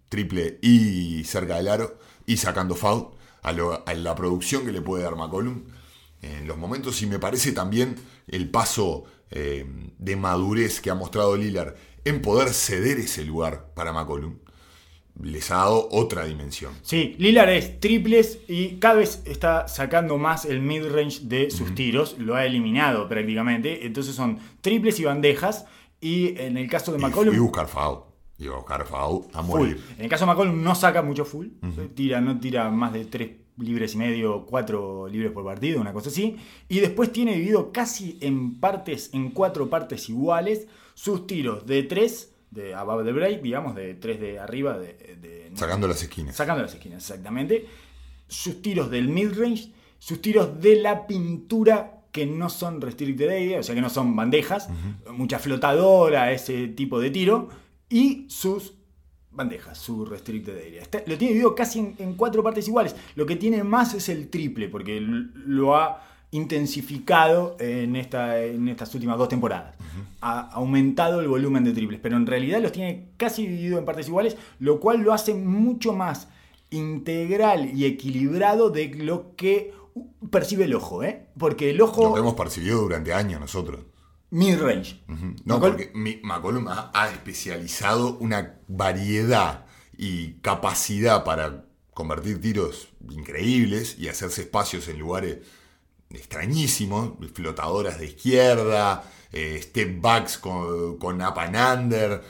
triple 0.09 0.59
y 0.61 1.23
cerca 1.23 1.55
del 1.57 1.67
aro, 1.69 1.97
y 2.25 2.37
sacando 2.37 2.75
foul, 2.75 3.07
a, 3.41 3.51
lo- 3.53 3.87
a 3.87 3.93
la 3.93 4.15
producción 4.15 4.65
que 4.65 4.71
le 4.71 4.81
puede 4.81 5.03
dar 5.03 5.15
McCollum. 5.15 5.63
En 6.21 6.47
los 6.47 6.57
momentos, 6.57 7.01
y 7.01 7.05
me 7.07 7.17
parece 7.19 7.53
también 7.53 7.95
el 8.27 8.49
paso 8.49 9.05
eh, 9.31 9.65
de 9.97 10.15
madurez 10.17 10.81
que 10.81 10.89
ha 10.89 10.95
mostrado 10.95 11.37
Lillard 11.37 11.75
en 12.03 12.21
poder 12.21 12.49
ceder 12.49 12.99
ese 12.99 13.23
lugar 13.23 13.71
para 13.73 13.93
McCollum, 13.93 14.39
les 15.21 15.51
ha 15.51 15.55
dado 15.55 15.87
otra 15.91 16.25
dimensión. 16.25 16.73
Sí, 16.81 17.15
Lillard 17.19 17.49
es 17.49 17.79
triples 17.79 18.39
y 18.47 18.77
cada 18.79 18.95
vez 18.95 19.21
está 19.25 19.67
sacando 19.67 20.17
más 20.17 20.45
el 20.45 20.61
mid-range 20.61 21.21
de 21.23 21.51
sus 21.51 21.75
tiros, 21.75 22.17
lo 22.19 22.35
ha 22.35 22.45
eliminado 22.45 23.07
prácticamente, 23.09 23.85
entonces 23.85 24.15
son 24.15 24.39
triples 24.61 24.99
y 24.99 25.03
bandejas 25.05 25.65
y 26.01 26.37
en 26.39 26.57
el 26.57 26.69
caso 26.69 26.91
de 26.93 26.99
McCollum... 26.99 27.35
y 27.35 27.37
buscar 27.39 27.67
foul, 27.67 27.99
y 28.39 28.47
buscar 28.47 28.85
foul 28.85 29.25
a 29.33 29.43
full. 29.43 29.59
morir. 29.59 29.81
En 29.97 30.05
el 30.05 30.09
caso 30.09 30.25
de 30.25 30.31
McCollum 30.31 30.63
no 30.63 30.73
saca 30.75 31.01
mucho 31.01 31.25
full, 31.25 31.47
tira, 31.93 32.21
no 32.21 32.39
tira 32.39 32.69
más 32.69 32.93
de 32.93 33.05
3 33.05 33.29
libres 33.57 33.93
y 33.95 33.97
medio, 33.97 34.45
4 34.45 35.07
libres 35.09 35.31
por 35.33 35.43
partido, 35.43 35.81
una 35.81 35.91
cosa 35.93 36.09
así. 36.09 36.37
Y 36.69 36.79
después 36.79 37.11
tiene 37.11 37.33
dividido 37.33 37.71
casi 37.73 38.17
en 38.21 38.59
partes, 38.59 39.09
en 39.13 39.31
cuatro 39.31 39.69
partes 39.69 40.07
iguales, 40.09 40.67
sus 40.93 41.27
tiros 41.27 41.65
de 41.65 41.83
3, 41.83 42.33
de 42.51 42.73
above 42.73 43.03
the 43.05 43.11
break, 43.11 43.41
digamos, 43.41 43.75
de 43.75 43.93
3 43.95 44.19
de 44.21 44.39
arriba, 44.39 44.77
de, 44.79 44.93
de- 45.21 45.51
Sacando 45.55 45.87
las 45.89 46.01
esquinas. 46.01 46.35
sacando 46.35 46.61
las 46.63 46.73
esquinas, 46.73 47.03
exactamente. 47.03 47.65
Sus 48.29 48.61
tiros 48.61 48.89
del 48.89 49.09
mid-range, 49.09 49.73
sus 49.97 50.21
tiros 50.21 50.61
de 50.61 50.77
la 50.77 51.05
pintura 51.07 51.95
que 52.11 52.25
no 52.25 52.49
son 52.49 52.79
restricted 52.79 53.27
area, 53.27 53.59
o 53.59 53.63
sea 53.63 53.75
que 53.75 53.81
no 53.81 53.89
son 53.89 54.15
bandejas, 54.15 54.69
mucha 55.11 55.37
flotadora, 55.39 56.31
ese 56.31 56.67
tipo 56.69 56.99
de 56.99 57.11
tiro, 57.11 57.49
y 57.89 58.25
sus 58.29 58.73
bandejas, 59.31 59.77
su 59.77 60.05
restricted 60.05 60.57
area. 60.57 60.81
Está- 60.81 60.99
lo 61.05 61.17
tiene 61.17 61.33
dividido 61.33 61.55
casi 61.55 61.79
en, 61.79 61.95
en 61.99 62.13
cuatro 62.15 62.43
partes 62.43 62.67
iguales. 62.67 62.95
Lo 63.15 63.25
que 63.25 63.35
tiene 63.35 63.63
más 63.63 63.93
es 63.93 64.09
el 64.09 64.29
triple, 64.29 64.69
porque 64.69 64.99
lo 65.01 65.75
ha 65.75 66.03
intensificado 66.31 67.55
en, 67.59 67.95
esta, 67.95 68.39
en 68.43 68.67
estas 68.67 68.93
últimas 68.93 69.17
dos 69.17 69.29
temporadas. 69.29 69.75
Ha 70.21 70.51
aumentado 70.51 71.21
el 71.21 71.27
volumen 71.27 71.63
de 71.63 71.73
triples, 71.73 71.99
pero 72.01 72.17
en 72.17 72.27
realidad 72.27 72.61
los 72.61 72.71
tiene 72.71 73.09
casi 73.17 73.47
dividido 73.47 73.79
en 73.79 73.85
partes 73.85 74.07
iguales, 74.07 74.37
lo 74.59 74.79
cual 74.79 75.01
lo 75.01 75.13
hace 75.13 75.33
mucho 75.33 75.93
más 75.93 76.27
integral 76.69 77.71
y 77.75 77.85
equilibrado 77.85 78.69
de 78.69 78.89
lo 78.95 79.35
que 79.35 79.73
percibe 80.29 80.65
el 80.65 80.75
ojo, 80.75 81.03
¿eh? 81.03 81.27
Porque 81.37 81.71
el 81.71 81.77
Lo 81.77 81.85
ojo 81.85 82.13
que 82.13 82.19
hemos 82.19 82.35
percibido 82.35 82.81
durante 82.81 83.13
años 83.13 83.39
nosotros. 83.39 83.81
Mid-range. 84.31 85.01
Ujú. 85.07 85.35
No, 85.45 85.59
porque 85.59 85.91
mi- 85.93 86.19
McCollum 86.23 86.67
ha, 86.67 86.91
ha 86.93 87.09
especializado 87.09 88.17
una 88.19 88.59
variedad 88.67 89.65
y 89.97 90.33
capacidad 90.41 91.23
para 91.23 91.65
convertir 91.93 92.39
tiros 92.39 92.89
increíbles 93.09 93.97
y 93.99 94.07
hacerse 94.07 94.41
espacios 94.43 94.87
en 94.87 94.99
lugares 94.99 95.39
extrañísimos, 96.09 97.13
flotadoras 97.33 97.99
de 97.99 98.05
izquierda, 98.07 99.03
eh, 99.31 99.59
step 99.61 100.01
backs 100.01 100.37
con, 100.37 100.97
con 100.97 101.21
up 101.21 101.37
and 101.39 101.55
under. 101.55 102.23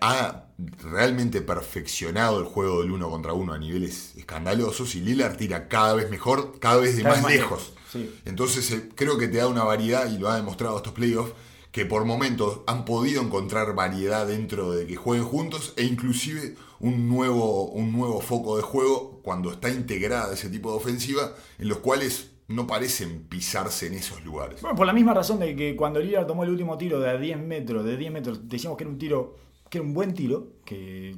Ha 0.00 0.44
realmente 0.82 1.40
perfeccionado 1.40 2.40
el 2.40 2.44
juego 2.46 2.82
del 2.82 2.90
uno 2.90 3.10
contra 3.10 3.32
uno 3.32 3.52
a 3.52 3.58
niveles 3.58 4.14
escandalosos 4.16 4.94
y 4.96 5.00
Lillard 5.00 5.36
tira 5.36 5.68
cada 5.68 5.94
vez 5.94 6.10
mejor, 6.10 6.58
cada 6.58 6.76
vez 6.78 6.96
de 6.96 7.02
Cada 7.02 7.14
más, 7.16 7.24
vez 7.24 7.24
más 7.24 7.32
lejos. 7.42 7.60
lejos, 7.68 7.81
sí. 7.92 8.10
Entonces 8.24 8.70
eh, 8.70 8.88
creo 8.94 9.18
que 9.18 9.28
te 9.28 9.38
da 9.38 9.48
una 9.48 9.64
variedad 9.64 10.10
y 10.10 10.18
lo 10.18 10.28
ha 10.28 10.36
demostrado 10.36 10.76
estos 10.76 10.92
playoffs 10.92 11.32
que 11.72 11.86
por 11.86 12.04
momentos 12.04 12.60
han 12.66 12.84
podido 12.84 13.22
encontrar 13.22 13.74
variedad 13.74 14.26
dentro 14.26 14.72
de 14.72 14.86
que 14.86 14.96
jueguen 14.96 15.24
juntos 15.24 15.72
e 15.76 15.84
inclusive 15.84 16.54
un 16.80 17.08
nuevo, 17.08 17.66
un 17.68 17.92
nuevo 17.92 18.20
foco 18.20 18.56
de 18.56 18.62
juego 18.62 19.20
cuando 19.22 19.50
está 19.50 19.70
integrada 19.70 20.34
ese 20.34 20.50
tipo 20.50 20.70
de 20.70 20.76
ofensiva 20.76 21.34
en 21.58 21.68
los 21.68 21.78
cuales 21.78 22.32
no 22.48 22.66
parecen 22.66 23.24
pisarse 23.28 23.86
en 23.86 23.94
esos 23.94 24.22
lugares. 24.24 24.60
Bueno, 24.60 24.76
por 24.76 24.86
la 24.86 24.92
misma 24.92 25.14
razón 25.14 25.38
de 25.38 25.56
que 25.56 25.74
cuando 25.74 26.00
Lillard 26.00 26.26
tomó 26.26 26.44
el 26.44 26.50
último 26.50 26.76
tiro 26.76 27.00
de 27.00 27.08
a 27.08 27.16
10 27.16 27.38
metros, 27.38 27.84
de 27.84 27.96
10 27.96 28.12
metros, 28.12 28.48
decíamos 28.48 28.76
que 28.76 28.84
era 28.84 28.90
un 28.90 28.98
tiro, 28.98 29.36
que 29.70 29.78
era 29.78 29.86
un 29.86 29.94
buen 29.94 30.12
tiro, 30.12 30.48
que 30.64 31.10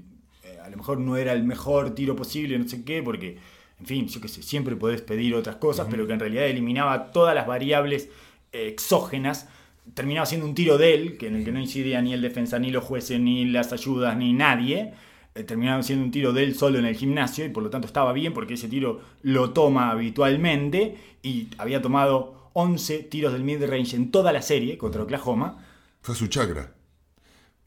eh, 0.44 0.58
a 0.62 0.68
lo 0.68 0.76
mejor 0.76 1.00
no 1.00 1.16
era 1.16 1.32
el 1.32 1.44
mejor 1.44 1.94
tiro 1.94 2.14
posible, 2.14 2.58
no 2.58 2.68
sé 2.68 2.84
qué, 2.84 3.02
porque, 3.02 3.38
en 3.80 3.86
fin, 3.86 4.08
yo 4.08 4.20
qué 4.20 4.28
sé, 4.28 4.42
siempre 4.42 4.76
podés 4.76 5.02
pedir 5.02 5.34
otras 5.34 5.56
cosas, 5.56 5.86
pero 5.90 6.06
que 6.06 6.12
en 6.12 6.20
realidad 6.20 6.46
eliminaba 6.46 7.10
todas 7.12 7.34
las 7.34 7.46
variables 7.46 8.08
eh, 8.52 8.68
exógenas. 8.68 9.48
Terminaba 9.94 10.24
siendo 10.26 10.46
un 10.46 10.54
tiro 10.54 10.78
de 10.78 10.94
él, 10.94 11.18
que 11.18 11.26
en 11.26 11.36
el 11.36 11.44
que 11.44 11.52
no 11.52 11.60
incidía 11.60 12.00
ni 12.00 12.14
el 12.14 12.22
defensa, 12.22 12.58
ni 12.58 12.70
los 12.70 12.84
jueces, 12.84 13.20
ni 13.20 13.44
las 13.44 13.72
ayudas, 13.72 14.16
ni 14.16 14.32
nadie. 14.32 14.94
Eh, 15.34 15.42
terminaba 15.42 15.82
siendo 15.82 16.04
un 16.04 16.10
tiro 16.12 16.32
de 16.32 16.44
él 16.44 16.54
solo 16.54 16.78
en 16.78 16.86
el 16.86 16.94
gimnasio 16.94 17.44
y 17.44 17.48
por 17.48 17.62
lo 17.64 17.68
tanto 17.70 17.86
estaba 17.88 18.12
bien 18.12 18.32
porque 18.32 18.54
ese 18.54 18.68
tiro 18.68 19.00
lo 19.22 19.50
toma 19.50 19.90
habitualmente 19.90 20.96
y 21.22 21.48
había 21.58 21.82
tomado 21.82 22.50
11 22.52 22.98
tiros 23.04 23.32
del 23.32 23.42
mid-range 23.42 23.96
en 23.96 24.12
toda 24.12 24.32
la 24.32 24.42
serie 24.42 24.78
contra 24.78 25.02
Oklahoma. 25.02 25.66
Fue 26.00 26.14
su 26.14 26.28
chakra. 26.28 26.72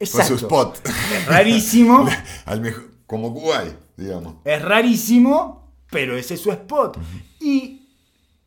Fue 0.00 0.24
su 0.24 0.36
spot. 0.36 0.80
Es 0.86 1.26
rarísimo, 1.26 2.08
Al 2.46 2.60
mejor, 2.62 2.88
como 3.06 3.34
Kuwait, 3.34 3.74
digamos. 3.96 4.36
es 4.44 4.62
rarísimo, 4.62 5.67
pero 5.90 6.16
ese 6.16 6.34
es 6.34 6.40
su 6.40 6.50
spot. 6.50 6.98
Y 7.40 7.88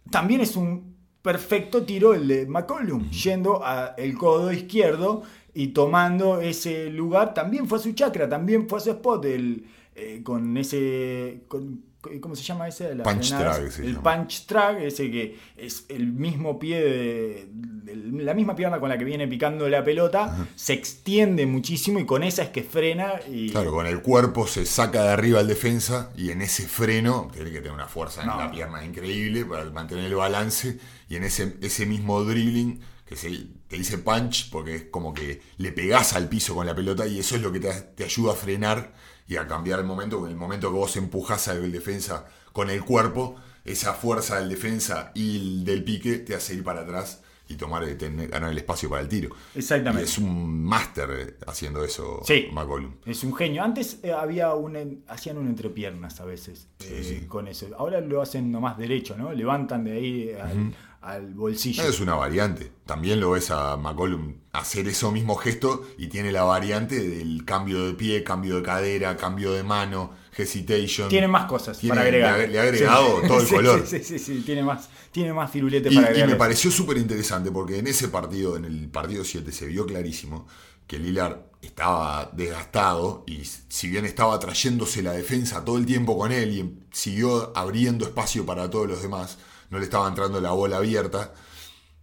también 0.09 0.41
es 0.41 0.55
un 0.55 0.95
perfecto 1.21 1.83
tiro 1.83 2.13
el 2.13 2.27
de 2.27 2.45
McCollum, 2.47 3.09
yendo 3.11 3.63
a 3.63 3.93
el 3.97 4.17
codo 4.17 4.51
izquierdo 4.51 5.23
y 5.53 5.67
tomando 5.67 6.41
ese 6.41 6.89
lugar. 6.89 7.33
También 7.33 7.67
fue 7.67 7.77
a 7.77 7.81
su 7.81 7.91
chakra, 7.93 8.27
también 8.27 8.67
fue 8.67 8.79
a 8.79 8.81
su 8.81 8.91
spot, 8.91 9.25
el, 9.25 9.65
eh, 9.95 10.21
con 10.23 10.57
ese... 10.57 11.43
con- 11.47 11.90
¿Cómo 12.19 12.35
se 12.35 12.43
llama 12.43 12.67
ese? 12.67 12.95
Las 12.95 13.07
Punch 13.07 13.27
frenadas. 13.29 13.57
drag 13.77 13.85
El 13.85 13.95
llama. 13.95 14.15
punch 14.17 14.45
track, 14.47 14.79
ese 14.81 15.11
que 15.11 15.37
es 15.55 15.85
el 15.89 16.07
mismo 16.07 16.57
pie 16.57 16.81
de, 16.81 17.47
de- 17.51 18.23
la 18.23 18.33
misma 18.33 18.55
pierna 18.55 18.79
con 18.79 18.89
la 18.89 18.97
que 18.97 19.03
viene 19.05 19.27
picando 19.27 19.69
la 19.69 19.83
pelota, 19.83 20.47
se 20.55 20.73
extiende 20.73 21.45
muchísimo 21.45 21.99
y 21.99 22.05
con 22.05 22.23
esa 22.23 22.43
es 22.43 22.49
que 22.49 22.63
frena 22.63 23.13
y 23.29 23.51
Claro, 23.51 23.71
con 23.71 23.85
el 23.85 24.01
cuerpo 24.01 24.47
se 24.47 24.65
saca 24.65 25.03
de 25.03 25.09
arriba 25.09 25.41
el 25.41 25.47
defensa 25.47 26.11
y 26.17 26.31
en 26.31 26.41
ese 26.41 26.67
freno 26.67 27.29
tiene 27.33 27.51
que 27.51 27.57
tener 27.57 27.73
una 27.73 27.87
fuerza 27.87 28.25
No. 28.25 28.33
en 28.33 28.37
la 28.39 28.51
pierna 28.51 28.83
increíble 28.85 29.45
para 29.45 29.65
mantener 29.69 30.05
el 30.05 30.15
balance 30.15 30.79
y 31.09 31.15
en 31.17 31.23
ese, 31.23 31.57
ese 31.61 31.85
mismo 31.85 32.23
dribbling 32.23 32.79
que 33.05 33.15
se, 33.15 33.29
te 33.67 33.75
dice 33.77 33.97
punch 33.97 34.49
porque 34.49 34.75
es 34.75 34.83
como 34.85 35.13
que 35.13 35.41
le 35.57 35.71
pegás 35.71 36.13
al 36.13 36.29
piso 36.29 36.55
con 36.55 36.65
la 36.65 36.73
pelota 36.73 37.05
y 37.05 37.19
eso 37.19 37.35
es 37.35 37.41
lo 37.41 37.51
que 37.51 37.59
te, 37.59 37.71
te 37.71 38.05
ayuda 38.05 38.31
a 38.31 38.35
frenar 38.35 38.93
y 39.31 39.37
a 39.37 39.47
cambiar 39.47 39.79
el 39.79 39.85
momento. 39.85 40.25
En 40.25 40.31
el 40.33 40.37
momento 40.37 40.69
que 40.69 40.75
vos 40.77 40.97
empujás 40.97 41.47
al 41.47 41.71
defensa 41.71 42.25
con 42.51 42.69
el 42.69 42.83
cuerpo, 42.83 43.37
esa 43.63 43.93
fuerza 43.93 44.39
del 44.39 44.49
defensa 44.49 45.11
y 45.15 45.37
el 45.37 45.63
del 45.63 45.83
pique 45.85 46.17
te 46.17 46.35
hace 46.35 46.55
ir 46.55 46.63
para 46.65 46.81
atrás 46.81 47.21
y 47.47 47.55
tomar 47.55 47.85
tener- 47.97 48.27
ganar 48.29 48.51
el 48.51 48.57
espacio 48.57 48.89
para 48.89 49.01
el 49.01 49.07
tiro. 49.07 49.29
Exactamente. 49.55 50.01
Y 50.01 50.09
es 50.11 50.17
un 50.17 50.63
máster 50.65 51.09
eh, 51.11 51.35
haciendo 51.47 51.83
eso 51.83 52.19
Sí. 52.25 52.47
McCollum. 52.51 52.95
Es 53.05 53.23
un 53.23 53.33
genio. 53.33 53.63
Antes 53.63 53.99
eh, 54.03 54.11
había 54.11 54.53
un 54.53 55.03
hacían 55.07 55.37
un 55.37 55.47
entrepiernas 55.47 56.19
a 56.19 56.25
veces 56.25 56.67
eh, 56.81 57.01
sí. 57.21 57.27
con 57.27 57.47
eso. 57.47 57.67
Ahora 57.77 58.01
lo 58.01 58.21
hacen 58.21 58.51
nomás 58.51 58.77
derecho, 58.77 59.15
¿no? 59.17 59.31
Levantan 59.31 59.83
de 59.85 59.91
ahí 59.93 60.31
al, 60.33 60.73
al 61.01 61.33
bolsillo. 61.33 61.83
Es 61.83 61.99
una 61.99 62.15
variante. 62.15 62.71
También 62.85 63.19
lo 63.19 63.31
ves 63.31 63.51
a 63.51 63.75
McCollum 63.77 64.35
hacer 64.53 64.87
eso 64.87 65.11
mismo 65.11 65.35
gesto 65.35 65.83
y 65.97 66.07
tiene 66.07 66.31
la 66.31 66.43
variante 66.43 66.99
del 66.99 67.43
cambio 67.45 67.85
de 67.87 67.93
pie, 67.93 68.23
cambio 68.23 68.57
de 68.57 68.63
cadera, 68.63 69.17
cambio 69.17 69.51
de 69.53 69.63
mano, 69.63 70.11
hesitation. 70.35 71.09
Tiene 71.09 71.27
más 71.27 71.45
cosas 71.45 71.77
Tiene- 71.79 71.95
para 71.95 72.01
agregar. 72.07 72.49
le 72.49 72.59
ha- 72.59 72.63
agregado 72.63 73.21
todo 73.27 73.39
el 73.39 73.47
Sí, 73.47 73.55
color. 73.55 73.87
Sí, 73.87 73.97
sí, 73.99 74.03
sí, 74.03 74.19
sí, 74.19 74.41
tiene 74.45 74.63
más, 74.63 74.89
tiene 75.11 75.33
más 75.33 75.49
firulete 75.49 75.89
Y, 75.89 75.95
para 75.95 76.07
y 76.07 76.09
agregar. 76.09 76.29
me 76.29 76.35
pareció 76.35 76.69
súper 76.69 76.97
interesante 76.97 77.51
porque 77.51 77.79
en 77.79 77.87
ese 77.87 78.07
partido, 78.09 78.55
en 78.57 78.65
el 78.65 78.87
partido 78.89 79.23
7, 79.23 79.51
se 79.51 79.65
vio 79.67 79.85
clarísimo 79.85 80.45
que 80.87 80.99
Lillard 80.99 81.37
estaba 81.61 82.29
desgastado 82.33 83.23
y 83.27 83.43
si 83.69 83.87
bien 83.87 84.05
estaba 84.05 84.37
trayéndose 84.39 85.01
la 85.01 85.13
defensa 85.13 85.63
todo 85.63 85.77
el 85.77 85.85
tiempo 85.85 86.17
con 86.17 86.31
él 86.31 86.51
y 86.53 86.79
siguió 86.91 87.55
abriendo 87.55 88.05
espacio 88.05 88.45
para 88.45 88.69
todos 88.69 88.87
los 88.89 89.01
demás, 89.01 89.37
no 89.71 89.79
le 89.79 89.85
estaba 89.85 90.07
entrando 90.07 90.39
la 90.39 90.51
bola 90.51 90.77
abierta, 90.77 91.33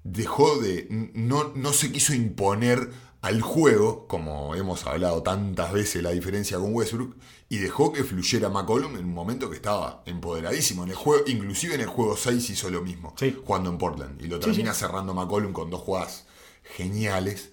dejó 0.02 0.58
de. 0.58 0.88
No, 1.14 1.52
no 1.54 1.72
se 1.72 1.92
quiso 1.92 2.12
imponer 2.14 2.90
al 3.20 3.40
juego, 3.42 4.06
como 4.06 4.54
hemos 4.54 4.86
hablado 4.86 5.22
tantas 5.22 5.72
veces 5.72 6.02
la 6.02 6.10
diferencia 6.10 6.58
con 6.58 6.72
Westbrook, 6.74 7.16
y 7.48 7.58
dejó 7.58 7.92
que 7.92 8.04
fluyera 8.04 8.48
McCollum 8.48 8.96
en 8.96 9.04
un 9.06 9.14
momento 9.14 9.50
que 9.50 9.56
estaba 9.56 10.02
empoderadísimo. 10.06 10.84
En 10.84 10.90
el 10.90 10.94
juego, 10.96 11.24
inclusive 11.26 11.74
en 11.74 11.80
el 11.80 11.88
juego 11.88 12.16
6 12.16 12.50
hizo 12.50 12.70
lo 12.70 12.82
mismo, 12.82 13.14
Sí. 13.18 13.36
jugando 13.44 13.70
en 13.70 13.78
Portland. 13.78 14.22
Y 14.22 14.28
lo 14.28 14.38
termina 14.38 14.72
sí. 14.72 14.80
cerrando 14.80 15.14
McCollum 15.14 15.52
con 15.52 15.68
dos 15.70 15.80
jugadas 15.82 16.26
geniales. 16.76 17.50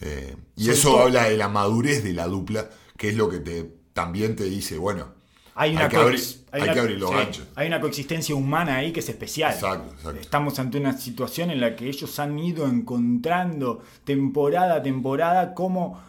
Eh, 0.00 0.36
y 0.56 0.68
eso 0.70 0.98
habla 1.00 1.24
de 1.24 1.36
la 1.38 1.48
madurez 1.48 2.04
de 2.04 2.12
la 2.12 2.26
dupla, 2.26 2.68
que 2.98 3.08
es 3.08 3.16
lo 3.16 3.28
que 3.30 3.38
te 3.40 3.74
también 3.94 4.36
te 4.36 4.44
dice, 4.44 4.76
bueno, 4.76 5.14
Hay, 5.58 5.72
una 5.72 5.84
hay 5.84 5.88
que 5.88 5.96
coex- 5.96 6.02
abrir- 6.02 6.44
hay 6.52 6.62
una- 6.62 6.72
que 6.74 6.80
abrir 6.80 6.98
los 7.00 7.10
sí, 7.10 7.16
ganchos. 7.16 7.44
hay 7.54 7.66
una 7.68 7.80
coexistencia 7.80 8.34
humana 8.34 8.76
ahí 8.76 8.92
que 8.92 9.00
es 9.00 9.08
especial. 9.08 9.52
Exacto, 9.54 9.90
exacto. 9.94 10.20
Estamos 10.20 10.58
ante 10.58 10.78
una 10.78 10.92
situación 10.96 11.50
en 11.50 11.60
la 11.60 11.74
que 11.74 11.88
ellos 11.88 12.18
han 12.18 12.38
ido 12.38 12.66
encontrando 12.66 13.82
temporada 14.04 14.76
a 14.76 14.82
temporada 14.82 15.54
cómo 15.54 16.00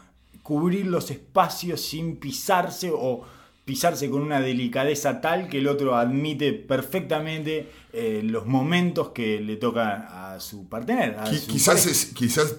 cubrir 0.44 0.86
los 0.88 1.12
espacios 1.12 1.82
sin 1.82 2.18
pisarse 2.18 2.92
o 2.94 3.24
pisarse 3.66 4.10
con 4.10 4.22
una 4.22 4.40
delicadeza 4.40 5.20
tal 5.20 5.50
que 5.50 5.58
el 5.58 5.68
otro 5.68 5.98
admite 5.98 6.54
perfectamente 6.54 7.70
eh, 7.92 8.22
los 8.24 8.46
momentos 8.46 9.10
que 9.10 9.42
le 9.42 9.58
toca 9.58 10.34
a 10.36 10.40
su 10.40 10.70
partener. 10.70 11.18
a 11.20 11.26
Qui- 11.26 11.40
su 11.40 11.48
quizás 11.48 11.76
pareja. 11.76 11.92
es, 11.92 12.06
quizás 12.14 12.56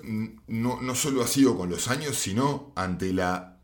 no, 0.48 0.80
no 0.82 0.94
solo 0.94 1.22
ha 1.22 1.26
sido 1.26 1.56
con 1.56 1.70
los 1.70 1.88
años, 1.88 2.16
sino 2.16 2.72
ante 2.76 3.12
la 3.14 3.56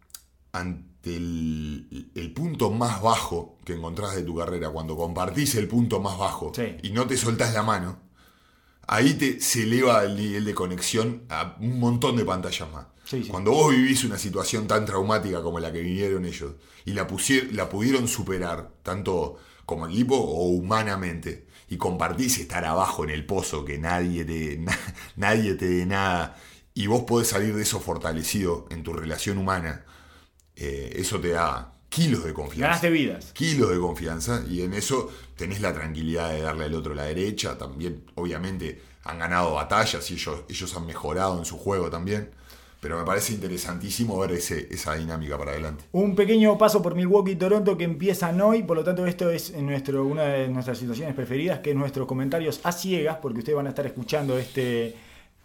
ante 0.53 0.94
el, 1.07 2.11
el 2.15 2.33
punto 2.33 2.71
más 2.71 3.01
bajo 3.03 3.59
que 3.65 3.75
encontrás 3.75 4.15
de 4.17 4.23
tu 4.23 4.37
carrera, 4.37 4.71
cuando 4.71 4.97
compartís 4.97 5.55
el 5.57 5.69
punto 5.69 6.01
más 6.01 6.19
bajo 6.19 6.53
Sí. 6.55 6.77
y 6.83 6.91
no 6.91 7.07
te 7.07 7.17
soltás 7.17 7.53
la 7.55 7.63
mano, 7.63 7.99
ahí 8.87 9.15
te, 9.15 9.41
se 9.41 9.63
eleva 9.63 10.03
el 10.05 10.17
nivel 10.17 10.45
de 10.45 10.55
conexión 10.55 11.23
a 11.29 11.57
un 11.61 11.79
montón 11.81 12.17
de 12.17 12.25
pantallas 12.25 12.71
más. 12.73 12.87
Sí, 13.05 13.23
sí. 13.23 13.29
Cuando 13.29 13.51
vos 13.53 13.71
vivís 13.71 14.05
una 14.05 14.19
situación 14.19 14.67
tan 14.67 14.87
traumática 14.87 15.43
como 15.43 15.61
la 15.61 15.73
que 15.73 15.81
vivieron 15.81 16.25
ellos 16.25 16.53
y 16.85 16.93
la, 16.93 17.07
pusier- 17.07 17.51
la 17.53 17.69
pudieron 17.69 18.09
superar, 18.09 18.71
tanto 18.83 19.37
como 19.67 19.87
equipo 19.89 20.17
o 20.17 20.47
humanamente, 20.49 21.47
y 21.69 21.77
compartís 21.79 22.39
estar 22.39 22.65
abajo 22.65 23.05
en 23.05 23.11
el 23.11 23.25
pozo, 23.27 23.65
que 23.65 23.79
nadie 23.79 24.25
te, 24.25 24.59
na- 24.59 24.79
nadie 25.17 25.55
te 25.55 25.67
dé 25.67 25.87
nada, 25.87 26.37
y 26.75 26.87
vos 26.87 27.03
podés 27.05 27.29
salir 27.29 27.55
de 27.55 27.63
eso 27.63 27.81
fortalecido 27.81 28.67
en 28.71 28.83
tu 28.83 28.93
relación 28.93 29.39
humana, 29.39 29.85
eh, 30.57 30.93
eso 30.97 31.21
te 31.21 31.31
da 31.31 31.73
kilos 31.89 32.25
de 32.25 32.33
confianza 32.35 32.67
Ganaste 32.67 32.91
vidas. 32.91 33.33
kilos 33.33 33.71
de 33.71 33.79
confianza 33.79 34.43
y 34.51 34.63
en 34.63 34.75
eso 34.75 35.11
tenés 35.37 35.61
la 35.61 35.73
tranquilidad 35.73 36.31
de 36.33 36.41
darle 36.41 36.65
al 36.65 36.75
otro 36.75 36.95
la 36.95 37.05
derecha. 37.05 37.57
También, 37.57 38.03
obviamente, 38.17 38.81
han 39.05 39.19
ganado 39.19 39.55
batallas 39.55 40.11
y 40.11 40.15
ellos, 40.15 40.41
ellos 40.49 40.77
han 40.77 40.87
mejorado 40.87 41.39
en 41.39 41.45
su 41.45 41.57
juego 41.57 41.91
también. 41.91 42.31
Pero 42.81 42.99
me 42.99 43.05
parece 43.05 43.33
interesantísimo 43.33 44.19
ver 44.19 44.33
ese, 44.33 44.69
esa 44.71 44.95
dinámica 44.95 45.39
para 45.39 45.53
adelante. 45.53 45.85
Un 45.93 46.15
pequeño 46.15 46.59
paso 46.59 46.83
por 46.83 46.95
Milwaukee 46.95 47.31
y 47.33 47.37
Toronto 47.37 47.79
que 47.79 47.85
empiezan 47.85 48.39
hoy, 48.43 48.63
por 48.63 48.77
lo 48.77 48.85
tanto 48.85 49.07
esto 49.07 49.31
es 49.31 49.57
nuestro, 49.57 50.05
una 50.05 50.25
de 50.25 50.49
nuestras 50.49 50.77
situaciones 50.77 51.15
preferidas, 51.15 51.61
que 51.61 51.71
es 51.71 51.77
nuestros 51.77 52.07
comentarios 52.07 52.61
a 52.63 52.73
ciegas, 52.73 53.17
porque 53.23 53.39
ustedes 53.39 53.57
van 53.57 53.67
a 53.67 53.71
estar 53.71 53.87
escuchando 53.87 54.39
este 54.39 54.97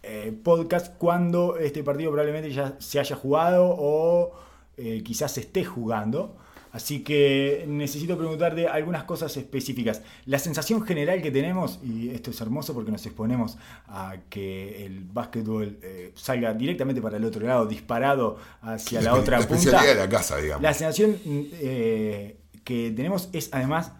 eh, 0.02 0.32
podcast 0.42 0.98
cuando 0.98 1.56
este 1.56 1.82
partido 1.82 2.10
probablemente 2.10 2.52
ya 2.52 2.74
se 2.78 3.00
haya 3.00 3.16
jugado 3.16 3.74
o 3.78 4.32
eh, 4.80 5.02
quizás 5.02 5.36
esté 5.38 5.64
jugando. 5.64 6.36
Así 6.72 7.02
que 7.02 7.64
necesito 7.66 8.16
preguntarte 8.16 8.68
algunas 8.68 9.02
cosas 9.02 9.36
específicas. 9.36 10.02
La 10.26 10.38
sensación 10.38 10.82
general 10.82 11.20
que 11.20 11.32
tenemos, 11.32 11.80
y 11.82 12.10
esto 12.10 12.30
es 12.30 12.40
hermoso 12.40 12.74
porque 12.74 12.92
nos 12.92 13.04
exponemos 13.04 13.58
a 13.88 14.18
que 14.28 14.86
el 14.86 15.00
básquetbol 15.00 15.78
eh, 15.82 16.12
salga 16.14 16.54
directamente 16.54 17.02
para 17.02 17.16
el 17.16 17.24
otro 17.24 17.44
lado, 17.44 17.66
disparado 17.66 18.38
hacia 18.62 19.02
la 19.02 19.14
otra 19.14 19.40
la 19.40 19.48
punta. 19.48 19.82
de 19.82 19.94
la 19.96 20.08
casa, 20.08 20.36
digamos. 20.36 20.62
La 20.62 20.72
sensación 20.72 21.18
eh, 21.24 22.36
que 22.62 22.92
tenemos 22.92 23.30
es 23.32 23.48
además 23.52 23.90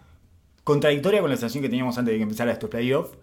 contradictoria 0.63 1.19
con 1.19 1.29
la 1.29 1.35
sensación 1.35 1.63
que 1.63 1.69
teníamos 1.69 1.97
antes 1.97 2.13
de 2.13 2.19
que 2.19 2.23
empezara 2.23 2.53
estos 2.53 2.69
playoffs, 2.69 3.17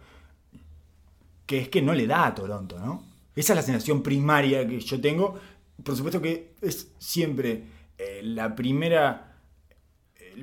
que 1.47 1.59
es 1.61 1.69
que 1.71 1.81
no 1.81 1.95
le 1.95 2.07
da 2.07 2.27
a 2.27 2.35
Toronto, 2.35 2.79
¿no? 2.79 3.03
Esa 3.35 3.53
es 3.53 3.57
la 3.57 3.63
sensación 3.63 4.03
primaria 4.03 4.67
que 4.67 4.81
yo 4.81 5.01
tengo. 5.01 5.39
Por 5.83 5.97
supuesto 5.97 6.21
que 6.21 6.55
es 6.61 6.93
siempre 6.99 7.65
eh, 7.99 8.21
la 8.23 8.55
primera 8.55 9.25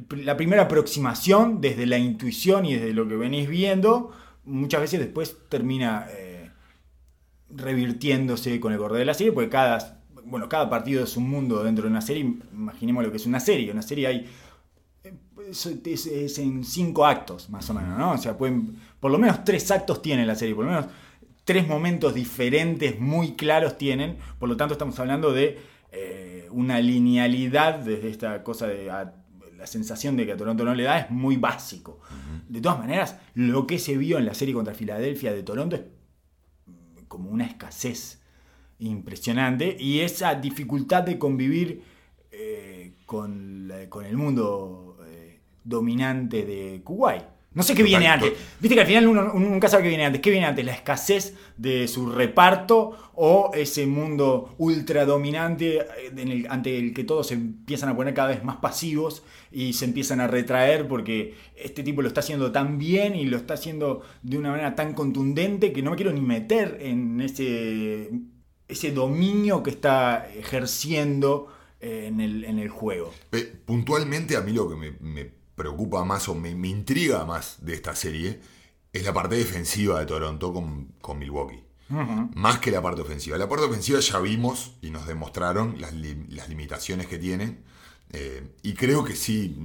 la 0.09 0.35
primera 0.35 0.63
aproximación 0.63 1.61
desde 1.61 1.85
la 1.85 1.97
intuición 1.97 2.65
y 2.65 2.73
desde 2.73 2.93
lo 2.93 3.07
que 3.07 3.15
venís 3.15 3.47
viendo, 3.47 4.11
muchas 4.43 4.81
veces 4.81 4.99
después 4.99 5.37
termina 5.47 6.07
eh, 6.11 6.49
revirtiéndose 7.49 8.59
con 8.59 8.73
el 8.73 8.77
correr 8.79 8.99
de 8.99 9.05
la 9.05 9.13
serie, 9.13 9.31
porque 9.31 9.49
cada, 9.49 10.01
bueno, 10.25 10.49
cada 10.49 10.69
partido 10.69 11.03
es 11.03 11.15
un 11.15 11.29
mundo 11.29 11.63
dentro 11.63 11.83
de 11.85 11.91
una 11.91 12.01
serie. 12.01 12.23
Imaginemos 12.53 13.03
lo 13.03 13.11
que 13.11 13.17
es 13.17 13.25
una 13.25 13.39
serie. 13.39 13.71
Una 13.71 13.81
serie 13.81 14.07
hay. 14.07 14.29
eh, 15.03 15.13
es- 15.85 16.05
es 16.07 16.39
en 16.39 16.63
cinco 16.63 17.05
actos, 17.05 17.49
más 17.49 17.69
o 17.69 17.73
menos, 17.73 17.97
¿no? 17.97 18.11
O 18.13 18.17
sea, 18.17 18.37
pueden. 18.37 18.75
Por 18.99 19.11
lo 19.11 19.17
menos 19.17 19.43
tres 19.45 19.69
actos 19.71 20.01
tiene 20.01 20.25
la 20.25 20.35
serie, 20.35 20.55
por 20.55 20.65
lo 20.65 20.71
menos 20.71 20.87
tres 21.45 21.67
momentos 21.67 22.13
diferentes, 22.13 22.99
muy 22.99 23.33
claros 23.35 23.77
tienen. 23.77 24.17
Por 24.39 24.49
lo 24.49 24.57
tanto, 24.57 24.73
estamos 24.73 24.99
hablando 24.99 25.31
de 25.31 25.57
eh, 25.91 26.47
una 26.51 26.79
linealidad 26.81 27.79
desde 27.79 28.09
esta 28.09 28.43
cosa 28.43 28.67
de. 28.67 28.91
a- 28.91 29.13
la 29.57 29.67
sensación 29.67 30.17
de 30.17 30.25
que 30.25 30.33
a 30.33 30.37
Toronto 30.37 30.65
no 30.65 30.75
le 30.75 30.83
da 30.83 30.99
es 30.99 31.09
muy 31.09 31.37
básico. 31.37 32.01
De 32.49 32.59
todas 32.59 32.77
maneras, 32.77 33.17
lo 33.35 33.65
que 33.65 33.79
se 33.79 33.97
vio 33.97 34.17
en 34.17 34.25
la 34.25 34.33
serie 34.33 34.53
contra 34.53 34.73
Filadelfia 34.73 35.31
de 35.33 35.43
Toronto 35.43 35.77
es 35.77 35.83
como 37.07 37.29
una 37.29 37.45
escasez 37.45 38.21
impresionante 38.79 39.77
y 39.79 40.01
esa 40.01 40.35
dificultad 40.35 41.03
de 41.03 41.17
convivir 41.17 41.81
eh, 42.31 42.95
con, 43.05 43.69
la- 43.69 43.89
con 43.89 44.05
el 44.05 44.17
mundo 44.17 44.97
eh, 45.07 45.39
dominante 45.63 46.45
de 46.45 46.81
Kuwait. 46.83 47.23
No 47.55 47.63
sé 47.63 47.73
qué 47.73 47.81
viene 47.83 48.05
antes. 48.07 48.33
Viste 48.59 48.75
que 48.75 48.81
al 48.81 48.87
final 48.87 49.07
uno, 49.07 49.31
uno 49.33 49.49
nunca 49.49 49.67
sabe 49.69 49.83
qué 49.83 49.89
viene 49.89 50.05
antes. 50.05 50.21
¿Qué 50.21 50.29
viene 50.29 50.45
antes? 50.45 50.63
¿La 50.65 50.73
escasez 50.73 51.33
de 51.57 51.87
su 51.87 52.09
reparto 52.11 53.11
o 53.15 53.51
ese 53.55 53.87
mundo 53.87 54.53
ultra 54.57 55.05
dominante 55.05 55.77
eh, 55.79 55.85
en 56.17 56.31
el- 56.31 56.47
ante 56.49 56.77
el 56.77 56.93
que 56.93 57.05
todos 57.05 57.27
se 57.27 57.35
empiezan 57.35 57.87
a 57.89 57.95
poner 57.95 58.13
cada 58.13 58.27
vez 58.27 58.43
más 58.43 58.57
pasivos 58.57 59.23
y 59.53 59.71
se 59.73 59.85
empiezan 59.85 60.19
a 60.19 60.27
retraer 60.27 60.85
porque 60.87 61.33
este 61.55 61.81
tipo 61.81 62.01
lo 62.01 62.09
está 62.09 62.19
haciendo 62.19 62.51
tan 62.51 62.77
bien 62.77 63.15
y 63.15 63.23
lo 63.25 63.37
está 63.37 63.53
haciendo 63.53 64.01
de 64.21 64.37
una 64.37 64.51
manera 64.51 64.75
tan 64.75 64.93
contundente 64.93 65.71
que 65.71 65.81
no 65.81 65.91
me 65.91 65.95
quiero 65.95 66.11
ni 66.11 66.19
meter 66.21 66.77
en 66.81 67.21
ese, 67.21 68.09
ese 68.67 68.91
dominio 68.91 69.63
que 69.63 69.69
está 69.69 70.27
ejerciendo 70.37 71.47
eh, 71.79 72.07
en 72.07 72.19
el, 72.19 72.43
en 72.43 72.59
el 72.59 72.67
juego. 72.69 73.13
Puntualmente 73.65 74.35
a 74.35 74.41
mí 74.41 74.51
lo 74.51 74.67
que 74.69 74.75
me, 74.75 74.91
me 74.99 75.31
preocupa 75.55 76.03
más 76.05 76.27
o 76.29 76.35
me, 76.35 76.55
me 76.55 76.67
intriga 76.69 77.25
más 77.25 77.57
de 77.61 77.73
esta 77.75 77.95
serie 77.95 78.39
es 78.93 79.03
la 79.03 79.13
parte 79.13 79.35
defensiva 79.35 79.99
de 79.99 80.05
Toronto 80.05 80.53
con, 80.53 80.93
con 81.01 81.17
Milwaukee. 81.19 81.63
Más 82.35 82.59
que 82.59 82.71
la 82.71 82.81
parte 82.81 83.01
ofensiva. 83.01 83.37
La 83.37 83.47
parte 83.49 83.65
ofensiva 83.65 83.99
ya 83.99 84.19
vimos 84.19 84.71
y 84.81 84.89
nos 84.89 85.05
demostraron 85.05 85.79
las, 85.79 85.93
li- 85.93 86.25
las 86.29 86.49
limitaciones 86.49 87.07
que 87.07 87.17
tienen. 87.19 87.63
Eh, 88.11 88.47
y 88.63 88.73
creo 88.73 89.03
que 89.03 89.15
sí, 89.15 89.55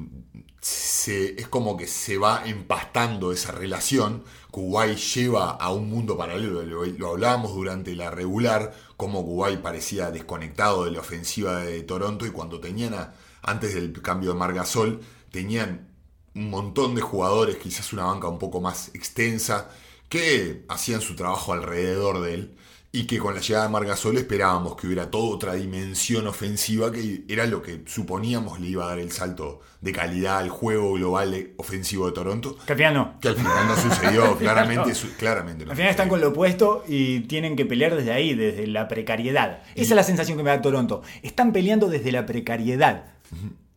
se- 0.60 1.40
es 1.40 1.48
como 1.48 1.76
que 1.76 1.86
se 1.86 2.18
va 2.18 2.42
empastando 2.44 3.32
esa 3.32 3.52
relación. 3.52 4.24
Kuwait 4.50 4.98
lleva 4.98 5.50
a 5.52 5.72
un 5.72 5.88
mundo 5.88 6.16
paralelo, 6.18 6.62
lo, 6.62 6.84
lo 6.84 7.08
hablábamos 7.10 7.54
durante 7.54 7.94
la 7.94 8.10
regular, 8.10 8.74
como 8.96 9.24
Kuwait 9.24 9.60
parecía 9.60 10.10
desconectado 10.10 10.84
de 10.84 10.90
la 10.90 11.00
ofensiva 11.00 11.60
de 11.60 11.82
Toronto 11.82 12.26
y 12.26 12.30
cuando 12.30 12.60
tenían, 12.60 12.94
a- 12.94 13.14
antes 13.42 13.74
del 13.74 13.92
cambio 14.02 14.32
de 14.32 14.38
Margasol, 14.38 15.00
tenían 15.30 15.88
un 16.34 16.50
montón 16.50 16.94
de 16.94 17.00
jugadores, 17.00 17.56
quizás 17.56 17.92
una 17.92 18.04
banca 18.04 18.28
un 18.28 18.38
poco 18.38 18.60
más 18.60 18.90
extensa, 18.94 19.68
que 20.08 20.64
hacían 20.68 21.00
su 21.00 21.14
trabajo 21.16 21.52
alrededor 21.52 22.20
de 22.20 22.34
él 22.34 22.54
y 22.92 23.06
que 23.06 23.18
con 23.18 23.34
la 23.36 23.40
llegada 23.40 23.66
de 23.66 23.70
Margasol 23.72 24.16
esperábamos 24.16 24.74
que 24.74 24.88
hubiera 24.88 25.12
toda 25.12 25.32
otra 25.36 25.54
dimensión 25.54 26.26
ofensiva 26.26 26.90
que 26.90 27.22
era 27.28 27.46
lo 27.46 27.62
que 27.62 27.82
suponíamos 27.86 28.58
le 28.58 28.66
iba 28.66 28.84
a 28.84 28.88
dar 28.88 28.98
el 28.98 29.12
salto 29.12 29.60
de 29.80 29.92
calidad 29.92 30.38
al 30.38 30.48
juego 30.48 30.94
global 30.94 31.52
ofensivo 31.56 32.06
de 32.06 32.12
Toronto, 32.12 32.56
Que 32.66 32.72
al 32.72 32.78
final 32.78 32.94
no. 32.94 33.20
que 33.20 33.28
al 33.28 33.36
final 33.36 33.68
no 33.68 33.76
sucedió, 33.76 34.36
claramente, 34.38 34.94
su- 34.96 35.12
claramente 35.16 35.64
no 35.64 35.70
Al 35.70 35.76
final 35.76 35.90
están 35.92 36.08
con 36.08 36.20
lo 36.20 36.30
opuesto 36.30 36.82
y 36.88 37.20
tienen 37.20 37.54
que 37.54 37.64
pelear 37.64 37.94
desde 37.94 38.10
ahí, 38.12 38.34
desde 38.34 38.66
la 38.66 38.88
precariedad. 38.88 39.62
Esa 39.76 39.82
es 39.82 39.90
la 39.90 40.02
sensación 40.02 40.36
que 40.36 40.42
me 40.42 40.50
da 40.50 40.60
Toronto. 40.60 41.02
Están 41.22 41.52
peleando 41.52 41.86
desde 41.88 42.10
la 42.10 42.26
precariedad. 42.26 43.04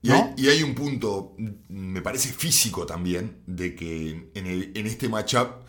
¿No? 0.10 0.16
hay, 0.16 0.34
y 0.38 0.48
hay 0.50 0.64
un 0.64 0.76
punto, 0.76 1.36
me 1.70 2.02
parece 2.02 2.30
físico 2.34 2.86
también, 2.86 3.42
de 3.48 3.76
que 3.76 4.30
en, 4.34 4.46
el- 4.48 4.72
en 4.76 4.86
este 4.88 5.10
matchup 5.10 5.64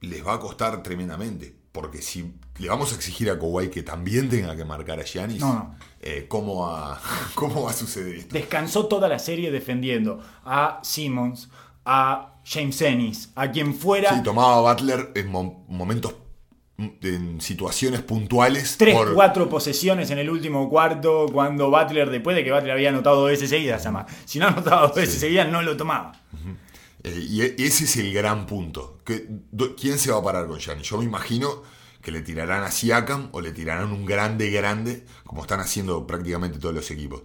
les 0.00 0.24
va 0.26 0.34
a 0.34 0.40
costar 0.40 0.82
tremendamente. 0.82 1.56
Porque 1.72 2.00
si 2.02 2.34
le 2.58 2.68
vamos 2.68 2.92
a 2.92 2.94
exigir 2.94 3.28
a 3.30 3.36
Kawhi 3.38 3.68
que 3.68 3.82
también 3.82 4.28
tenga 4.28 4.54
que 4.56 4.64
marcar 4.64 5.00
a 5.00 5.02
Giannis, 5.02 5.40
No, 5.40 5.52
no. 5.54 5.76
eh, 6.00 6.26
¿cómo, 6.28 6.60
va, 6.62 7.00
¿cómo 7.34 7.62
va 7.64 7.70
a 7.70 7.74
suceder 7.74 8.14
esto? 8.14 8.32
Descansó 8.32 8.86
toda 8.86 9.08
la 9.08 9.18
serie 9.18 9.50
defendiendo 9.50 10.22
a 10.44 10.78
Simmons, 10.84 11.48
a 11.84 12.36
James 12.44 12.80
Ennis, 12.80 13.30
a 13.34 13.50
quien 13.50 13.74
fuera. 13.74 14.14
Sí, 14.14 14.22
tomaba 14.22 14.58
a 14.70 14.72
Butler 14.72 15.10
en 15.16 15.28
mo- 15.32 15.64
momentos, 15.68 16.14
en 16.78 17.40
situaciones 17.40 18.02
puntuales. 18.02 18.76
Tres, 18.78 18.94
por- 18.94 19.14
cuatro 19.14 19.48
posesiones 19.48 20.10
en 20.10 20.18
el 20.18 20.28
último 20.28 20.68
cuarto, 20.68 21.26
cuando 21.32 21.70
Butler, 21.70 22.10
después 22.10 22.34
de 22.36 22.42
que 22.44 22.52
Butler 22.52 22.72
había 22.72 22.88
anotado 22.88 23.20
dos 23.20 23.28
veces 23.30 23.48
seguidas, 23.50 23.82
Sama. 23.82 24.06
Si 24.24 24.38
no 24.38 24.48
anotaba 24.48 24.82
dos 24.88 24.94
veces 24.94 25.20
seguidas, 25.20 25.48
no 25.50 25.62
lo 25.62 25.76
tomaba. 25.76 26.12
Eh, 27.04 27.26
y 27.28 27.42
e- 27.42 27.54
ese 27.58 27.84
es 27.84 27.96
el 27.96 28.12
gran 28.12 28.46
punto. 28.46 28.98
Que, 29.04 29.24
do- 29.28 29.76
¿Quién 29.76 29.98
se 29.98 30.10
va 30.10 30.18
a 30.18 30.22
parar 30.24 30.46
con 30.46 30.58
Giannis? 30.58 30.88
Yo 30.88 30.98
me 30.98 31.04
imagino 31.04 31.62
que 32.02 32.10
le 32.10 32.22
tirarán 32.22 32.64
a 32.64 32.70
Siakam 32.70 33.28
o 33.32 33.40
le 33.40 33.52
tirarán 33.52 33.92
un 33.92 34.04
grande 34.04 34.50
grande, 34.50 35.04
como 35.24 35.42
están 35.42 35.60
haciendo 35.60 36.06
prácticamente 36.06 36.58
todos 36.58 36.74
los 36.74 36.90
equipos. 36.90 37.22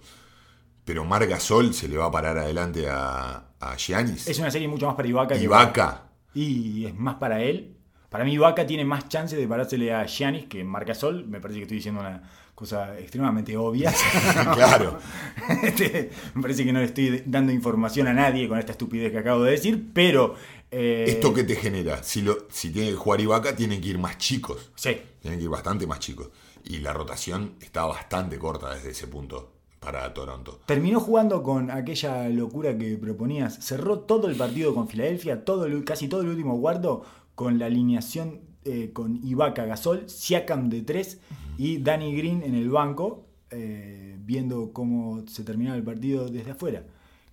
Pero 0.86 1.06
Mar 1.06 1.26
Gasol 1.28 1.74
se 1.74 1.88
le 1.88 1.98
va 1.98 2.06
a 2.06 2.12
parar 2.12 2.38
adelante 2.38 2.88
a, 2.90 3.46
a 3.60 3.76
Giannis. 3.78 4.28
Es 4.28 4.38
una 4.40 4.52
serie 4.52 4.68
mucho 4.68 4.86
más 4.86 4.96
para 4.96 5.08
Ibaka 5.08 5.36
que 5.36 5.44
Ibaka. 5.44 6.04
Y 6.34 6.86
es 6.86 6.96
más 6.96 7.16
para 7.16 7.42
él. 7.42 7.76
Para 8.10 8.24
mí, 8.24 8.34
Ibaka 8.34 8.66
tiene 8.66 8.86
más 8.86 9.08
chance 9.08 9.36
de 9.36 9.48
parársele 9.48 9.94
a 9.94 10.06
Giannis 10.06 10.46
que 10.48 10.64
Marcasol. 10.64 11.28
Me 11.28 11.40
parece 11.40 11.60
que 11.60 11.64
estoy 11.64 11.78
diciendo 11.78 12.02
una 12.02 12.22
cosa 12.56 12.98
extremadamente 13.00 13.56
obvia. 13.56 13.94
claro. 14.54 14.98
Este, 15.64 16.10
me 16.36 16.42
parece 16.42 16.64
que 16.66 16.72
no 16.74 16.80
le 16.80 16.86
estoy 16.86 17.24
dando 17.26 17.52
información 17.52 18.08
a 18.08 18.14
nadie 18.14 18.48
con 18.48 18.58
esta 18.60 18.72
estupidez 18.74 19.12
que 19.12 19.18
acabo 19.20 19.44
de 19.44 19.52
decir, 19.52 19.90
pero. 19.94 20.36
eh, 20.72 21.06
¿Esto 21.08 21.34
qué 21.34 21.44
te 21.44 21.56
genera? 21.56 22.04
Si, 22.04 22.22
lo, 22.22 22.48
si 22.50 22.70
tiene 22.72 22.90
que 22.92 22.96
jugar 22.96 23.20
Ibaka, 23.22 23.56
tienen 23.56 23.82
que 23.82 23.88
ir 23.90 23.98
más 23.98 24.18
chicos. 24.18 24.72
Sí. 24.76 24.98
Tienen 25.22 25.40
que 25.40 25.44
ir 25.46 25.50
bastante 25.50 25.86
más 25.88 26.00
chicos. 26.00 26.30
Y 26.66 26.80
la 26.80 26.94
rotación 26.94 27.54
está 27.62 27.86
bastante 27.86 28.38
corta 28.38 28.74
desde 28.74 28.92
ese 28.92 29.08
punto 29.08 29.52
para 29.80 30.14
Toronto. 30.14 30.60
Terminó 30.66 31.00
jugando 31.00 31.42
con 31.42 31.72
aquella 31.72 32.28
locura 32.30 32.78
que 32.78 32.98
proponías. 32.98 33.56
Cerró 33.66 34.00
todo 34.00 34.28
el 34.30 34.36
partido 34.36 34.76
con 34.76 34.88
Filadelfia, 34.88 35.46
todo 35.46 35.66
el- 35.66 35.84
casi 35.86 36.08
todo 36.10 36.22
el 36.22 36.28
último 36.30 36.60
cuarto, 36.60 37.04
con 37.40 37.58
la 37.58 37.68
alineación 37.68 38.42
eh, 38.66 38.90
con 38.92 39.26
Ibaka 39.26 39.64
Gasol, 39.66 40.10
Siakam 40.10 40.70
de 40.70 40.82
3 40.82 41.20
y 41.58 41.78
Danny 41.78 42.14
Green 42.14 42.44
en 42.44 42.54
el 42.54 42.70
banco, 42.70 43.24
eh, 43.50 44.18
viendo 44.26 44.74
cómo 44.74 45.24
se 45.26 45.46
terminaba 45.46 45.78
el 45.78 45.84
partido 45.84 46.28
desde 46.28 46.52
afuera. 46.52 46.84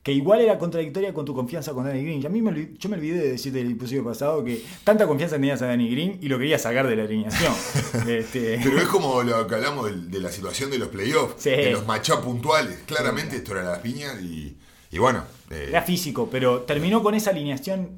Que 0.05 0.13
igual 0.13 0.41
era 0.43 0.59
contradictoria 0.61 1.13
con 1.13 1.25
tu 1.25 1.35
confianza 1.35 1.73
con 1.73 1.85
Danny 1.87 2.05
Green. 2.05 2.23
Y 2.23 2.27
a 2.27 2.29
mí 2.29 2.41
me, 2.41 2.75
yo 2.79 2.89
me 2.89 2.97
olvidé 2.99 3.19
de 3.19 3.31
decirte 3.33 3.61
el 3.61 3.73
episodio 3.73 4.05
pasado 4.05 4.45
que 4.45 4.63
tanta 4.85 5.09
confianza 5.09 5.35
tenías 5.35 5.61
a 5.63 5.67
Danny 5.67 5.91
Green 5.91 6.19
y 6.23 6.29
lo 6.29 6.39
querías 6.39 6.63
sacar 6.63 6.87
de 6.87 6.95
la 6.95 7.03
alineación. 7.03 7.53
Este, 8.09 8.61
Pero 8.63 8.79
es 8.79 8.87
como 8.87 9.25
lo 9.25 9.45
que 9.49 9.57
hablamos 9.57 9.87
de, 9.91 9.97
de 10.09 10.21
la 10.21 10.31
situación 10.31 10.71
de 10.71 10.79
los 10.79 10.87
playoffs, 10.91 11.35
Sí. 11.43 11.51
de 11.51 11.73
los 11.73 11.85
matchups 11.85 12.21
puntuales. 12.23 12.79
Claramente 12.87 13.35
esto 13.39 13.51
era 13.59 13.65
las 13.65 13.81
piñas 13.81 14.23
y, 14.23 14.57
y 14.93 14.99
bueno. 14.99 15.25
eh, 15.51 15.67
Era 15.71 15.83
físico, 15.83 16.29
pero 16.31 16.61
terminó 16.61 17.03
con 17.03 17.17
esa 17.17 17.31
alineación 17.31 17.97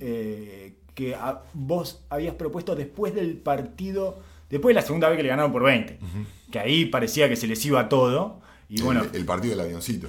que 0.98 1.14
a- 1.14 1.42
vos 1.54 2.02
habías 2.10 2.34
propuesto 2.34 2.74
después 2.74 3.14
del 3.14 3.36
partido, 3.36 4.20
después 4.50 4.74
de 4.74 4.80
la 4.80 4.84
segunda 4.84 5.08
vez 5.08 5.16
que 5.16 5.22
le 5.22 5.28
ganaron 5.28 5.52
por 5.52 5.62
20. 5.62 5.96
Que 6.50 6.58
ahí 6.58 6.86
parecía 6.86 7.28
que 7.28 7.36
se 7.36 7.46
les 7.46 7.64
iba 7.64 7.88
todo. 7.88 8.40
Y 8.68 8.82
bueno, 8.82 9.04
el, 9.04 9.14
el 9.14 9.24
partido 9.24 9.52
del 9.56 9.64
avioncito. 9.64 10.08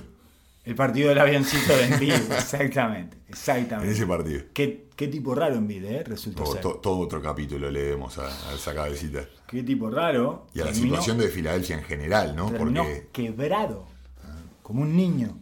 el 0.65 0.73
partido 0.73 1.09
del 1.09 1.19
avioncito 1.19 1.77
de 1.77 1.85
Embiid, 1.93 2.13
exactamente, 2.31 3.17
En 3.17 3.23
exactamente. 3.29 3.93
ese 3.93 4.07
partido. 4.07 4.41
Qué, 4.51 4.87
qué 4.95 5.07
tipo 5.07 5.35
raro 5.35 5.55
Embiid, 5.57 5.83
¿eh? 5.85 6.03
Resultó 6.03 6.43
Todo, 6.43 6.53
ser. 6.53 6.61
to- 6.63 6.75
todo 6.81 6.97
otro 6.97 7.21
capítulo 7.21 7.69
le 7.69 7.83
demos 7.83 8.17
a, 8.17 8.25
a 8.49 8.55
esa 8.55 8.73
cabecita. 8.73 9.25
Qué 9.47 9.61
tipo 9.61 9.91
raro. 9.91 10.47
Y 10.55 10.61
a 10.61 10.65
la 10.65 10.71
Terminó- 10.71 10.95
situación 10.95 11.17
de 11.19 11.27
Filadelfia 11.29 11.77
en 11.77 11.83
general, 11.83 12.35
¿no? 12.35 12.51
Porque. 12.51 13.07
quebrado, 13.13 13.85
como 14.63 14.81
un 14.81 14.95
niño. 14.95 15.37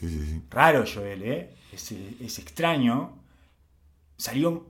Sí, 0.00 0.08
sí, 0.08 0.20
sí. 0.26 0.42
Raro, 0.50 0.84
Joel, 0.92 1.22
¿eh? 1.22 1.50
Es, 1.72 1.92
es 1.92 2.38
extraño. 2.38 3.18
Salió. 4.16 4.66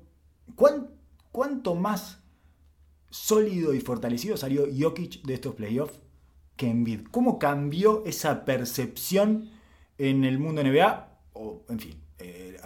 ¿cuán- 0.57 0.89
¿Cuánto 1.33 1.75
más 1.75 2.19
sólido 3.11 3.75
y 3.75 3.81
fortalecido 3.81 4.37
salió 4.37 4.67
Jokic 4.77 5.23
de 5.23 5.35
estos 5.35 5.55
playoffs 5.55 5.99
que 6.57 6.69
Embiid? 6.69 7.01
¿Cómo 7.11 7.39
cambió 7.39 8.05
esa 8.07 8.45
percepción 8.45 9.51
en 9.99 10.25
el 10.25 10.39
mundo 10.39 10.61
NBA? 10.63 11.19
O, 11.33 11.63
en 11.69 11.81
fin, 11.81 11.95
eh, 12.19 12.57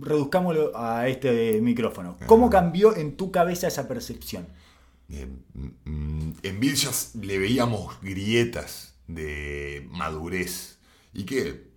reduzcámoslo 0.00 0.76
a 0.76 1.08
este 1.08 1.60
micrófono. 1.62 2.16
¿Cómo 2.26 2.50
cambió 2.50 2.94
en 2.94 3.16
tu 3.16 3.30
cabeza 3.30 3.68
esa 3.68 3.88
percepción? 3.88 4.46
Eh, 5.08 5.26
mm, 5.84 6.30
en 6.42 6.60
Villas 6.60 7.14
le 7.14 7.38
veíamos 7.38 8.00
grietas 8.02 8.94
de 9.08 9.88
madurez 9.90 10.78
y 11.14 11.24
que 11.24 11.69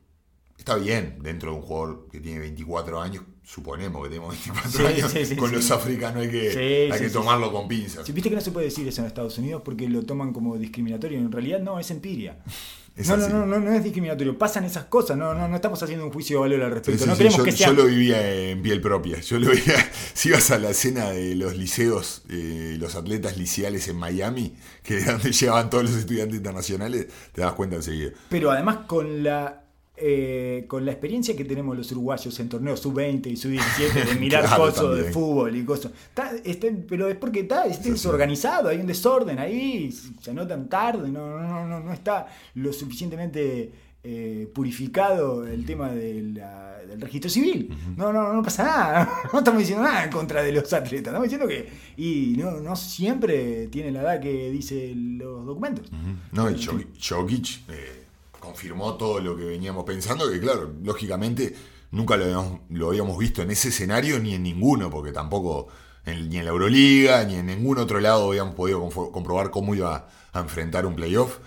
está 0.64 0.78
bien 0.78 1.18
dentro 1.22 1.52
de 1.52 1.58
un 1.58 1.62
jugador 1.62 2.08
que 2.10 2.22
tiene 2.22 2.40
24 2.40 3.02
años, 3.02 3.24
suponemos 3.44 4.02
que 4.02 4.10
tenemos 4.10 4.30
24 4.30 4.72
Sí, 4.72 4.86
años, 4.86 5.12
sí, 5.12 5.26
sí, 5.26 5.36
con 5.36 5.52
los 5.52 5.70
africanos 5.72 6.24
hay 6.24 6.32
que, 6.32 6.90
hay 6.90 7.00
que 7.02 7.10
tomarlo 7.10 7.52
con 7.52 7.68
pinzas. 7.68 8.12
Viste 8.14 8.30
que 8.30 8.36
no 8.36 8.42
se 8.42 8.52
puede 8.52 8.68
decir 8.68 8.88
eso 8.88 9.02
en 9.02 9.08
Estados 9.08 9.38
Unidos 9.38 9.62
porque 9.66 9.90
lo 9.90 10.04
toman 10.04 10.32
como 10.32 10.58
discriminatorio, 10.58 11.20
en 11.20 11.32
realidad 11.32 11.60
no, 11.60 11.80
es 11.80 11.92
empiria. 11.92 12.38
Es 12.96 13.10
no, 13.10 13.18
no, 13.18 13.28
no, 13.28 13.46
no, 13.48 13.60
no 13.60 13.74
es 13.74 13.84
discriminatorio, 13.84 14.38
pasan 14.38 14.66
esas 14.66 14.86
cosas, 14.86 15.18
no, 15.18 15.34
no, 15.34 15.48
no 15.48 15.56
estamos 15.56 15.82
haciendo 15.82 16.06
un 16.06 16.12
juicio 16.12 16.38
de 16.38 16.42
valor 16.42 16.62
al 16.62 16.72
respecto. 16.74 17.04
sí, 17.04 17.10
no 17.10 17.16
sí, 17.16 17.18
queremos 17.18 17.38
yo, 17.40 17.44
que 17.44 17.50
yo 17.50 17.58
sea. 17.58 17.74
lo 17.74 17.86
vivía 17.88 18.52
en 18.52 18.62
piel 18.62 18.82
propia. 18.82 19.20
Yo 19.20 19.40
lo 19.40 19.50
veía. 19.50 19.64
Si 20.14 20.30
ibas 20.30 20.52
a 20.52 20.60
la 20.60 20.70
escena 20.70 21.10
de 21.10 21.34
los 21.34 21.58
liceos, 21.58 22.22
eh, 22.30 22.76
los 22.80 22.94
atletas 22.94 23.36
liceales 23.36 23.88
en 23.88 23.96
Miami, 23.96 24.54
que 24.84 24.98
de 24.98 25.06
donde 25.06 25.32
llegaban 25.32 25.72
todos 25.72 25.86
los 25.86 25.96
estudiantes 25.96 26.38
internacionales, 26.38 27.08
te 27.32 27.42
das 27.42 27.54
cuenta 27.54 27.78
enseguida. 27.78 28.12
Pero 28.30 28.52
además 28.52 28.82
con 28.86 29.24
la 29.24 29.63
eh, 29.96 30.66
con 30.68 30.86
la 30.86 30.92
experiencia 30.92 31.36
que 31.36 31.46
tenemos 31.46 31.78
los 31.78 31.92
uruguayos 31.92 32.40
en 32.40 32.50
torneos 32.50 32.80
sub-20 32.80 33.28
y 33.28 33.38
sub-17 33.38 34.06
de 34.14 34.16
mirar 34.20 34.46
Claro, 34.46 34.64
cosas 34.66 34.96
de 34.98 35.04
fútbol 35.12 35.56
y 35.56 35.64
cosas. 35.64 35.92
Está- 36.10 36.32
está- 36.44 36.68
pero 36.90 37.08
es 37.10 37.16
porque 37.16 37.42
está, 37.42 37.66
está 37.66 37.78
Sí, 37.78 37.84
sí. 37.86 37.92
desorganizado, 37.92 38.70
hay 38.70 38.78
un 38.80 38.88
desorden 38.88 39.38
ahí, 39.38 39.92
se 40.22 40.32
anotan 40.32 40.68
tarde, 40.68 41.10
no, 41.10 41.40
no, 41.40 41.48
no, 41.48 41.68
no, 41.68 41.80
no 41.80 41.94
está 41.94 42.28
lo 42.56 42.74
suficientemente 42.74 43.72
eh, 44.06 44.52
purificado 44.54 45.48
el 45.48 45.66
tema 45.66 45.90
de 45.92 46.22
la- 46.24 46.72
del 46.88 47.00
registro 47.00 47.30
civil. 47.30 47.70
No, 47.96 48.12
no, 48.12 48.34
no 48.34 48.44
pasa 48.44 48.64
nada. 48.64 49.10
No 49.32 49.40
estamos 49.40 49.60
diciendo 49.62 49.84
nada 49.86 50.04
en 50.04 50.12
contra 50.12 50.44
de 50.44 50.52
los 50.52 50.74
atletas. 50.74 51.08
Estamos 51.14 51.24
diciendo 51.24 51.48
que 51.48 51.70
y 51.96 52.36
no, 52.38 52.60
no 52.60 52.76
siempre 52.76 53.68
tiene 53.68 53.92
la 53.92 54.02
edad 54.02 54.20
que 54.20 54.50
dice 54.52 54.92
los 54.96 55.46
documentos. 55.46 55.90
No, 56.34 56.50
y 56.52 56.62
Jokic, 56.62 56.88
Jokic, 57.02 57.48
eh, 57.70 58.03
confirmó 58.44 58.96
todo 58.96 59.20
lo 59.20 59.36
que 59.38 59.46
veníamos 59.46 59.84
pensando, 59.86 60.30
que 60.30 60.40
claro, 60.40 60.72
lógicamente 60.84 61.56
nunca 61.92 62.18
lo 62.18 62.26
habíamos, 62.26 62.60
lo 62.70 62.90
habíamos 62.90 63.18
visto 63.18 63.42
en 63.42 63.52
ese 63.52 63.70
escenario 63.70 64.20
ni 64.20 64.34
en 64.36 64.44
ninguno, 64.44 64.90
porque 64.90 65.12
tampoco 65.12 65.68
en- 66.06 66.30
ni 66.30 66.38
en 66.38 66.46
la 66.46 66.52
Euroliga 66.52 67.24
ni 67.24 67.36
en 67.36 67.46
ningún 67.46 67.78
otro 67.78 68.00
lado 68.00 68.28
habíamos 68.30 68.56
podido 68.56 68.88
comprobar 68.90 69.50
cómo 69.52 69.74
iba 69.76 70.08
a 70.34 70.40
enfrentar 70.40 70.86
un 70.86 70.96
playoff. 70.96 71.38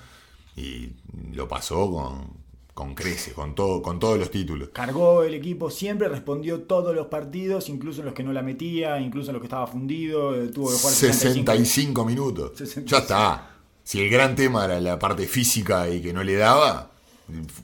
Y 0.57 0.92
lo 1.34 1.47
pasó 1.49 1.90
con, 1.90 2.28
con 2.72 2.94
creces, 2.94 3.34
con, 3.34 3.55
todo, 3.55 3.82
con 3.82 3.99
todos 3.99 4.18
los 4.18 4.30
títulos. 4.30 4.70
Cargó 4.72 5.22
el 5.22 5.34
equipo 5.34 5.68
siempre, 5.70 6.09
respondió 6.09 6.62
todos 6.62 6.94
los 6.94 7.09
partidos, 7.09 7.68
incluso 7.68 8.01
en 8.01 8.07
los 8.07 8.14
que 8.14 8.22
no 8.22 8.32
la 8.32 8.42
metía, 8.42 8.99
incluso 9.01 9.30
en 9.30 9.34
los 9.34 9.42
que 9.42 9.47
estaba 9.47 9.66
fundido, 9.66 10.34
eh, 10.34 10.49
tuvo 10.49 10.70
que 10.70 10.76
jugar 10.76 10.94
65. 10.94 11.53
65 11.53 12.05
minutos. 12.07 12.51
65. 12.57 12.88
Ya 12.90 12.99
está. 12.99 13.51
Si 13.87 14.01
el 14.01 14.11
gran 14.11 14.34
tema 14.34 14.64
era 14.64 14.80
la 14.80 14.99
parte 14.99 15.26
física 15.28 15.89
y 15.89 16.03
que 16.03 16.12
no 16.12 16.24
le 16.24 16.34
daba, 16.34 16.91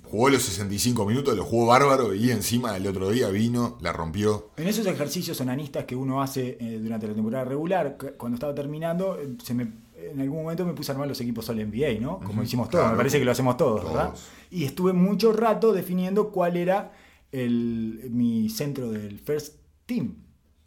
jugó 0.04 0.28
los 0.30 0.40
65 0.44 1.04
minutos, 1.04 1.36
lo 1.36 1.42
jugó 1.44 1.66
bárbaro 1.66 2.14
y 2.14 2.30
encima 2.30 2.76
el 2.76 2.86
otro 2.86 3.10
día 3.10 3.28
vino, 3.28 3.76
la 3.80 3.92
rompió. 3.92 4.50
En 4.56 4.68
esos 4.68 4.86
ejercicios 4.86 5.40
onanistas 5.40 5.84
que 5.84 5.96
uno 5.96 6.22
hace 6.22 6.56
eh, 6.60 6.78
durante 6.80 7.08
la 7.08 7.14
temporada 7.14 7.44
regular, 7.44 7.96
cu- 7.98 8.12
cuando 8.16 8.36
estaba 8.36 8.54
terminando, 8.54 9.18
eh, 9.18 9.36
se 9.42 9.52
me, 9.52 9.72
en 9.96 10.20
algún 10.20 10.44
momento 10.44 10.64
me 10.64 10.74
puse 10.74 10.92
a 10.92 10.94
armar 10.94 11.08
los 11.08 11.20
equipos 11.20 11.48
All 11.48 11.56
NBA, 11.56 11.98
¿no? 12.00 12.20
Como 12.20 12.40
hicimos 12.44 12.68
todos, 12.70 12.82
claro. 12.82 12.92
me 12.94 12.98
parece 12.98 13.18
que 13.18 13.24
lo 13.24 13.32
hacemos 13.32 13.56
todos, 13.56 13.82
¿verdad? 13.84 14.10
Todos. 14.10 14.24
Y 14.48 14.62
estuve 14.64 14.92
mucho 14.92 15.32
rato 15.32 15.72
definiendo 15.72 16.30
cuál 16.30 16.56
era 16.56 16.92
el, 17.32 18.08
mi 18.12 18.48
centro 18.48 18.90
del 18.92 19.18
first 19.18 19.56
team. 19.86 20.14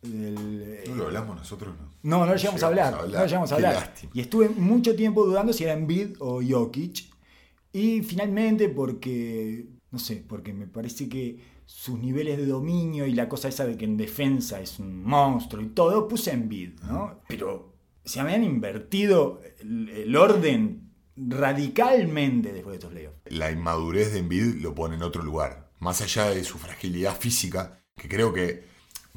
Del, 0.05 0.61
eh, 0.63 0.83
No 0.89 0.95
lo 0.95 1.05
hablamos 1.05 1.35
nosotros, 1.37 1.75
¿no? 1.79 1.89
no, 2.03 2.25
no 2.25 2.31
lo 2.31 2.37
llegamos 2.37 2.63
a 2.63 2.67
hablar. 2.67 2.93
No 2.93 3.07
lo 3.07 3.25
llegamos 3.25 3.51
a 3.51 3.57
Qué 3.57 3.65
hablar. 3.65 3.81
lástima. 3.83 4.11
Y 4.13 4.21
estuve 4.21 4.49
mucho 4.49 4.95
tiempo 4.95 5.25
dudando 5.25 5.51
si 5.53 5.63
era 5.63 5.73
Embiid 5.73 6.15
o 6.19 6.41
Jokic. 6.47 7.13
Y 7.73 8.01
finalmente, 8.03 8.69
porque, 8.69 9.65
no 9.91 9.99
sé, 9.99 10.23
porque 10.27 10.53
me 10.53 10.67
parece 10.67 11.09
que 11.09 11.39
sus 11.65 11.99
niveles 11.99 12.37
de 12.37 12.45
dominio 12.45 13.05
y 13.07 13.13
la 13.13 13.27
cosa 13.27 13.47
esa 13.47 13.65
de 13.65 13.75
que 13.75 13.85
en 13.85 13.97
defensa 13.97 14.61
es 14.61 14.79
un 14.79 15.03
monstruo 15.03 15.61
y 15.63 15.67
todo, 15.69 16.07
puse 16.07 16.31
Embiid, 16.31 16.79
¿no? 16.83 17.19
Pero 17.27 17.73
se 18.05 18.19
habían 18.19 18.43
invertido 18.43 19.41
el, 19.59 19.89
el 19.89 20.15
orden 20.15 20.91
radicalmente 21.17 22.53
después 22.53 22.73
de 22.73 22.77
estos 22.77 22.91
playoffs. 22.91 23.17
La 23.25 23.51
inmadurez 23.51 24.13
de 24.13 24.19
Embiid 24.19 24.55
lo 24.61 24.75
pone 24.75 24.95
en 24.95 25.03
otro 25.03 25.23
lugar. 25.23 25.71
Más 25.79 26.01
allá 26.01 26.29
de 26.29 26.43
su 26.43 26.57
fragilidad 26.57 27.17
física, 27.17 27.81
que 27.95 28.07
creo 28.07 28.33
que 28.33 28.63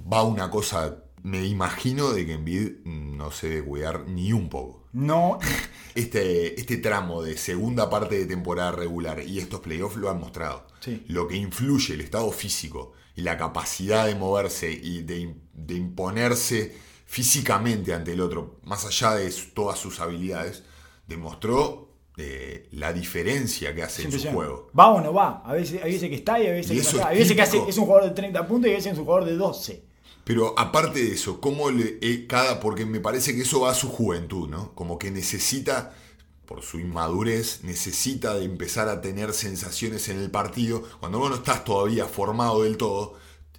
va 0.01 0.23
una 0.23 0.51
cosa. 0.51 1.05
Me 1.23 1.45
imagino 1.47 2.11
de 2.13 2.25
que 2.27 2.35
Embiid 2.35 2.85
no 2.85 3.31
se 3.31 3.49
debe 3.49 3.65
cuidar 3.67 4.09
ni 4.09 4.33
un 4.33 4.49
poco. 4.49 4.87
No, 4.93 5.39
Este, 5.95 6.59
este 6.61 6.77
tramo 6.77 7.23
de 7.23 7.37
segunda 7.37 7.91
parte 7.91 8.19
de 8.19 8.27
temporada 8.27 8.71
regular 8.71 9.21
y 9.21 9.39
estos 9.41 9.61
playoffs 9.61 9.97
lo 9.97 10.09
han 10.11 10.21
mostrado. 10.21 10.67
Sí. 10.81 11.05
Lo 11.09 11.27
que 11.27 11.37
influye 11.37 11.95
el 11.95 12.01
estado 12.03 12.31
físico 12.31 12.93
y 13.17 13.23
la 13.23 13.37
capacidad 13.37 14.07
de 14.07 14.15
moverse 14.15 14.71
y 14.71 15.03
de, 15.03 15.35
de 15.55 15.75
imponerse 15.75 16.77
físicamente 17.05 17.93
ante 17.95 18.13
el 18.13 18.21
otro, 18.21 18.61
más 18.63 18.85
allá 18.85 19.15
de 19.17 19.35
todas 19.55 19.79
sus 19.79 19.99
habilidades, 19.99 20.63
demostró 21.09 21.89
eh, 22.17 22.69
la 22.73 22.93
diferencia 22.93 23.75
que 23.75 23.83
hace 23.83 24.03
en 24.03 24.13
su 24.13 24.29
juego. 24.29 24.71
¿Va 24.79 24.91
o 24.91 25.01
no 25.01 25.13
va? 25.13 25.43
A 25.45 25.53
veces, 25.55 25.83
hay 25.83 25.93
veces 25.95 26.11
que 26.11 26.15
está 26.17 26.39
y 26.41 26.47
a 26.47 26.51
veces 26.53 26.71
Y 26.71 26.77
que 26.77 26.83
no 26.83 26.89
está. 26.91 27.11
veces 27.11 27.35
que 27.35 27.43
hace, 27.43 27.63
es 27.69 27.77
un 27.79 27.87
jugador 27.87 28.09
de 28.11 28.15
30 28.15 28.47
puntos 28.47 28.69
y 28.69 28.73
a 28.73 28.77
veces 28.77 28.93
es 28.93 28.99
un 28.99 29.05
jugador 29.05 29.29
de 29.29 29.37
12. 29.37 29.88
Pero 30.29 30.53
aparte 30.59 31.03
de 31.03 31.15
eso, 31.15 31.41
¿cómo 31.41 31.71
le, 31.71 31.97
eh, 32.03 32.27
cada, 32.27 32.61
porque 32.61 32.85
me 32.85 33.01
parece 33.01 33.35
que 33.35 33.41
eso 33.41 33.61
va 33.61 33.71
a 33.71 33.75
su 33.75 33.89
juventud, 33.89 34.47
¿no? 34.47 34.75
Como 34.75 34.99
que 34.99 35.11
necesita, 35.11 35.97
por 36.45 36.61
su 36.61 36.79
inmadurez, 36.79 37.61
necesita 37.65 38.35
de 38.35 38.45
empezar 38.45 38.91
a 38.91 39.01
tener 39.01 39.33
sensaciones 39.33 40.11
en 40.11 40.19
el 40.19 40.31
partido. 40.31 40.83
Cuando 41.01 41.19
vos 41.19 41.31
no 41.31 41.37
estás 41.37 41.65
todavía 41.65 42.05
formado 42.05 42.65
del 42.65 42.77
todo 42.77 43.15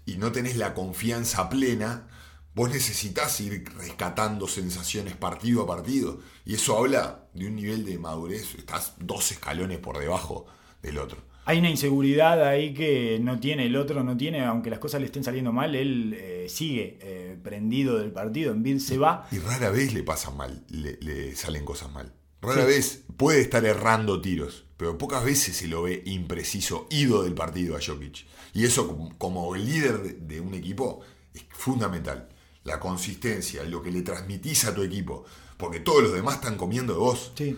y 0.05 0.17
no 0.17 0.31
tenés 0.31 0.57
la 0.57 0.75
confianza 0.75 1.49
plena, 1.49 2.07
vos 2.53 2.69
necesitas 2.69 3.41
ir 3.41 3.67
rescatando 3.75 4.47
sensaciones 4.47 5.15
partido 5.15 5.63
a 5.63 5.65
partido. 5.65 6.19
Y 6.45 6.53
eso 6.53 6.77
habla 6.77 7.29
de 7.33 7.47
un 7.47 7.55
nivel 7.55 7.83
de 7.83 7.97
madurez, 7.97 8.53
estás 8.53 8.93
dos 8.99 9.31
escalones 9.31 9.79
por 9.79 9.97
debajo 9.97 10.45
del 10.83 10.99
otro. 10.99 11.28
Hay 11.49 11.57
una 11.57 11.71
inseguridad 11.71 12.47
ahí 12.47 12.75
que 12.75 13.17
no 13.19 13.39
tiene, 13.39 13.65
el 13.65 13.75
otro 13.75 14.03
no 14.03 14.15
tiene, 14.15 14.45
aunque 14.45 14.69
las 14.69 14.77
cosas 14.77 15.01
le 15.01 15.07
estén 15.07 15.23
saliendo 15.23 15.51
mal, 15.51 15.73
él 15.73 16.15
eh, 16.15 16.45
sigue 16.47 16.99
eh, 17.01 17.39
prendido 17.41 17.97
del 17.97 18.11
partido, 18.11 18.51
en 18.51 18.61
Bill 18.61 18.79
se 18.79 18.99
va. 18.99 19.27
Y 19.31 19.39
rara 19.39 19.71
vez 19.71 19.91
le 19.91 20.03
pasa 20.03 20.29
mal, 20.29 20.63
le, 20.69 20.99
le 21.01 21.35
salen 21.35 21.65
cosas 21.65 21.91
mal. 21.91 22.13
Rara 22.39 22.65
vez 22.65 23.03
puede 23.17 23.41
estar 23.41 23.65
errando 23.65 24.21
tiros, 24.21 24.65
pero 24.77 24.99
pocas 24.99 25.25
veces 25.25 25.55
se 25.55 25.67
lo 25.67 25.81
ve 25.81 26.03
impreciso, 26.05 26.85
ido 26.91 27.23
del 27.23 27.33
partido 27.33 27.75
a 27.75 27.79
Jokic. 27.83 28.27
Y 28.53 28.65
eso 28.65 29.09
como, 29.17 29.55
líder 29.55 30.03
de, 30.03 30.13
de 30.35 30.41
un 30.41 30.53
equipo 30.53 31.01
es 31.33 31.45
fundamental. 31.49 32.29
La 32.63 32.79
consistencia, 32.79 33.63
lo 33.63 33.81
que 33.81 33.89
le 33.89 34.03
transmitís 34.03 34.65
a 34.65 34.75
tu 34.75 34.83
equipo, 34.83 35.25
porque 35.57 35.79
todos 35.79 36.03
los 36.03 36.13
demás 36.13 36.35
están 36.35 36.57
comiendo 36.57 36.93
de 36.93 36.99
vos. 36.99 37.31
Sí. 37.35 37.57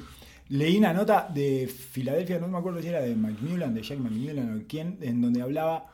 Leí 0.52 0.78
una 0.78 0.92
nota 0.92 1.30
de 1.34 1.66
Filadelfia, 1.66 2.38
no 2.38 2.50
me 2.50 2.58
acuerdo 2.58 2.82
si 2.82 2.90
era 2.90 3.00
de 3.00 3.16
McMillan, 3.16 3.74
de 3.74 3.84
Jack 3.84 4.00
McMillan 4.00 4.60
o 4.60 4.64
quién, 4.68 4.98
en 5.00 5.22
donde 5.22 5.42
hablaba 5.42 5.86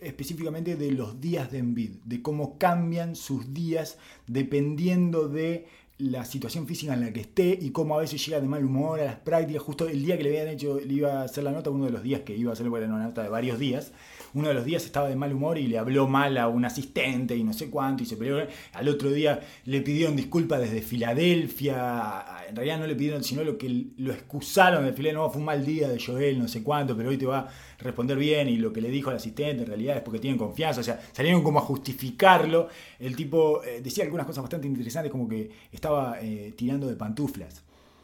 específicamente 0.00 0.76
de 0.76 0.92
los 0.92 1.20
días 1.20 1.50
de 1.50 1.58
Embiid, 1.58 1.90
de 2.04 2.22
cómo 2.22 2.56
cambian 2.56 3.16
sus 3.16 3.52
días 3.52 3.98
dependiendo 4.28 5.28
de 5.28 5.66
la 5.98 6.24
situación 6.24 6.68
física 6.68 6.94
en 6.94 7.00
la 7.00 7.12
que 7.12 7.22
esté 7.22 7.58
y 7.60 7.70
cómo 7.70 7.96
a 7.96 8.00
veces 8.00 8.24
llega 8.24 8.40
de 8.40 8.46
mal 8.46 8.64
humor 8.64 9.00
a 9.00 9.06
las 9.06 9.16
prácticas. 9.16 9.64
Justo 9.64 9.88
el 9.88 10.04
día 10.04 10.16
que 10.16 10.22
le 10.22 10.38
habían 10.38 10.54
hecho, 10.54 10.78
le 10.78 10.94
iba 10.94 11.22
a 11.22 11.24
hacer 11.24 11.42
la 11.42 11.50
nota, 11.50 11.70
uno 11.70 11.86
de 11.86 11.90
los 11.90 12.04
días 12.04 12.20
que 12.20 12.36
iba 12.36 12.50
a 12.50 12.52
hacer, 12.52 12.66
era 12.66 12.86
una 12.86 13.06
nota 13.06 13.24
de 13.24 13.28
varios 13.28 13.58
días, 13.58 13.90
uno 14.34 14.48
de 14.48 14.54
los 14.54 14.64
días 14.64 14.84
estaba 14.84 15.08
de 15.08 15.16
mal 15.16 15.32
humor 15.32 15.58
y 15.58 15.66
le 15.66 15.78
habló 15.78 16.06
mal 16.08 16.36
a 16.38 16.48
un 16.48 16.64
asistente 16.64 17.36
y 17.36 17.44
no 17.44 17.52
sé 17.52 17.70
cuánto 17.70 18.02
y 18.02 18.06
se 18.06 18.16
peleó. 18.16 18.46
Al 18.72 18.88
otro 18.88 19.10
día 19.10 19.40
le 19.64 19.80
pidieron 19.80 20.16
disculpas 20.16 20.60
desde 20.60 20.82
Filadelfia. 20.82 22.24
En 22.48 22.56
realidad 22.56 22.78
no 22.78 22.86
le 22.86 22.94
pidieron, 22.94 23.24
sino 23.24 23.42
lo 23.44 23.56
que 23.58 23.86
lo 23.96 24.12
excusaron 24.12 24.84
de 24.84 24.92
Filadelfia. 24.92 25.20
No, 25.22 25.30
fue 25.30 25.40
un 25.40 25.46
mal 25.46 25.64
día 25.64 25.88
de 25.88 25.98
Joel, 26.00 26.38
no 26.38 26.48
sé 26.48 26.62
cuánto, 26.62 26.96
pero 26.96 27.10
hoy 27.10 27.16
te 27.16 27.26
va 27.26 27.38
a 27.40 27.48
responder 27.78 28.16
bien. 28.18 28.48
Y 28.48 28.56
lo 28.56 28.72
que 28.72 28.80
le 28.80 28.90
dijo 28.90 29.10
al 29.10 29.16
asistente 29.16 29.62
en 29.62 29.68
realidad 29.68 29.96
es 29.96 30.02
porque 30.02 30.18
tienen 30.18 30.38
confianza. 30.38 30.80
O 30.80 30.84
sea, 30.84 31.00
salieron 31.12 31.42
como 31.42 31.58
a 31.58 31.62
justificarlo. 31.62 32.68
El 32.98 33.16
tipo 33.16 33.62
eh, 33.64 33.80
decía 33.82 34.04
algunas 34.04 34.26
cosas 34.26 34.42
bastante 34.42 34.66
interesantes, 34.66 35.10
como 35.10 35.28
que 35.28 35.50
estaba 35.72 36.18
eh, 36.20 36.52
tirando 36.56 36.86
de 36.86 36.96
pantuflas 36.96 37.62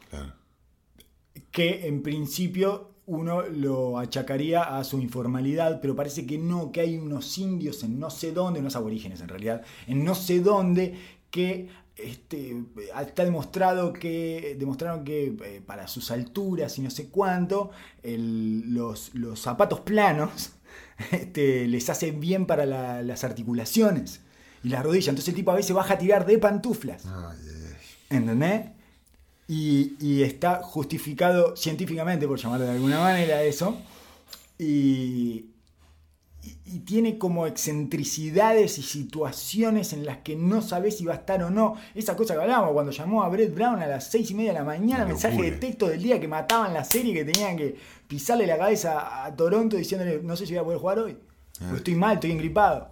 Claro. 0.09 0.33
que 1.51 1.87
en 1.87 2.03
principio 2.03 2.92
uno 3.05 3.41
lo 3.43 3.99
achacaría 3.99 4.61
a 4.77 4.83
su 4.83 4.99
informalidad, 4.99 5.81
pero 5.81 5.95
parece 5.95 6.25
que 6.25 6.37
no, 6.37 6.71
que 6.71 6.81
hay 6.81 6.97
unos 6.97 7.37
indios 7.37 7.83
en 7.83 7.99
no 7.99 8.09
sé 8.09 8.31
dónde, 8.31 8.59
unos 8.61 8.75
aborígenes 8.75 9.19
en 9.21 9.27
realidad, 9.27 9.61
en 9.87 10.03
no 10.05 10.15
sé 10.15 10.39
dónde, 10.39 10.95
que 11.29 11.67
este, 11.95 12.63
está 12.99 13.23
demostrado 13.23 13.93
que 13.93 14.55
demostraron 14.57 15.03
que 15.03 15.35
eh, 15.43 15.61
para 15.65 15.87
sus 15.87 16.11
alturas 16.11 16.77
y 16.79 16.81
no 16.81 16.89
sé 16.89 17.09
cuánto, 17.09 17.71
el- 18.03 18.73
los, 18.73 19.13
los 19.13 19.39
zapatos 19.39 19.81
planos 19.81 20.53
este, 21.11 21.67
les 21.67 21.89
hacen 21.89 22.19
bien 22.19 22.45
para 22.45 22.65
la- 22.65 23.03
las 23.03 23.23
articulaciones 23.23 24.21
y 24.63 24.69
las 24.69 24.83
rodillas. 24.83 25.09
Entonces 25.09 25.29
el 25.29 25.35
tipo 25.35 25.51
a 25.51 25.55
veces 25.55 25.75
baja 25.75 25.95
a 25.95 25.97
tirar 25.97 26.25
de 26.25 26.37
pantuflas. 26.37 27.05
¿Entendés? 28.09 28.67
Y, 29.47 29.95
y 29.99 30.23
está 30.23 30.63
justificado 30.63 31.55
científicamente, 31.55 32.27
por 32.27 32.39
llamarlo 32.39 32.65
de 32.65 32.71
alguna 32.71 32.99
manera, 32.99 33.43
eso. 33.43 33.77
Y, 34.57 35.45
tiene 36.85 37.17
como 37.17 37.47
excentricidades 37.47 38.77
y 38.77 38.81
situaciones 38.81 39.93
en 39.93 40.05
las 40.05 40.17
que 40.17 40.35
no 40.35 40.61
sabes 40.61 40.97
si 40.97 41.05
va 41.05 41.13
a 41.13 41.17
estar 41.17 41.41
o 41.43 41.49
no. 41.49 41.75
Esa 41.95 42.15
cosa 42.17 42.33
que 42.33 42.41
hablábamos 42.41 42.73
cuando 42.73 42.91
llamó 42.91 43.23
a 43.23 43.29
Brett 43.29 43.53
Brown 43.53 43.81
a 43.81 43.87
las 43.87 44.09
seis 44.09 44.31
y 44.31 44.33
media 44.33 44.51
de 44.51 44.59
la 44.59 44.65
mañana, 44.65 45.05
mensaje 45.05 45.41
de 45.41 45.51
texto 45.51 45.87
del 45.87 46.01
día 46.01 46.19
que 46.19 46.27
mataban 46.27 46.73
la 46.73 46.83
serie, 46.83 47.13
que 47.13 47.23
tenían 47.23 47.55
que 47.55 47.77
pisarle 48.07 48.45
la 48.45 48.57
cabeza 48.57 49.23
a 49.25 49.33
Toronto 49.35 49.77
diciéndole, 49.77 50.21
no 50.21 50.35
sé 50.35 50.45
si 50.45 50.53
voy 50.53 50.59
a 50.59 50.63
poder 50.63 50.79
jugar 50.79 50.99
hoy. 50.99 51.17
Porque 51.59 51.77
estoy 51.77 51.95
mal, 51.95 52.15
estoy 52.15 52.31
engripado. 52.31 52.89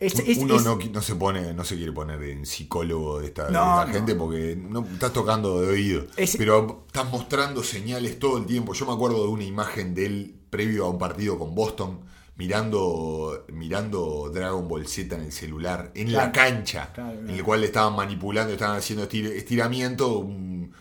Es- 0.00 0.18
es- 0.18 0.38
Uno 0.38 0.56
es- 0.56 0.64
no, 0.64 1.02
se 1.02 1.14
pone, 1.14 1.52
no 1.52 1.62
se 1.62 1.76
quiere 1.76 1.92
poner 1.92 2.22
en 2.22 2.46
psicólogo 2.46 3.20
de 3.20 3.26
esta, 3.26 3.46
de 3.46 3.52
No, 3.52 3.58
esta 3.80 3.86
no. 3.86 3.92
gente 3.92 4.14
porque 4.14 4.56
no 4.56 4.80
estás 4.92 5.12
tocando 5.12 5.60
de 5.60 5.68
oído. 5.68 6.06
Pero 6.38 6.84
estás 6.86 7.10
mostrando 7.10 7.62
señales 7.62 8.18
todo 8.18 8.38
el 8.38 8.46
tiempo. 8.46 8.72
Yo 8.72 8.86
me 8.86 8.92
acuerdo 8.94 9.22
de 9.24 9.28
una 9.28 9.44
imagen 9.44 9.94
de 9.94 10.06
él 10.06 10.34
previo 10.48 10.86
a 10.86 10.88
un 10.88 10.98
partido 10.98 11.38
con 11.38 11.54
Boston, 11.54 12.00
mirando, 12.36 13.44
mirando 13.52 14.30
Dragon 14.32 14.66
Ball 14.66 14.86
Z 14.88 15.14
en 15.14 15.22
el 15.22 15.32
celular, 15.32 15.92
en 15.94 16.12
la 16.12 16.32
cancha, 16.32 16.90
Claro, 16.94 17.18
en 17.20 17.30
el 17.30 17.44
cual 17.44 17.60
le 17.60 17.66
estaban 17.66 17.94
manipulando, 17.94 18.52
estaban 18.52 18.76
haciendo 18.78 19.04
estir- 19.06 19.26
estiramiento, 19.32 20.18
un, 20.18 20.72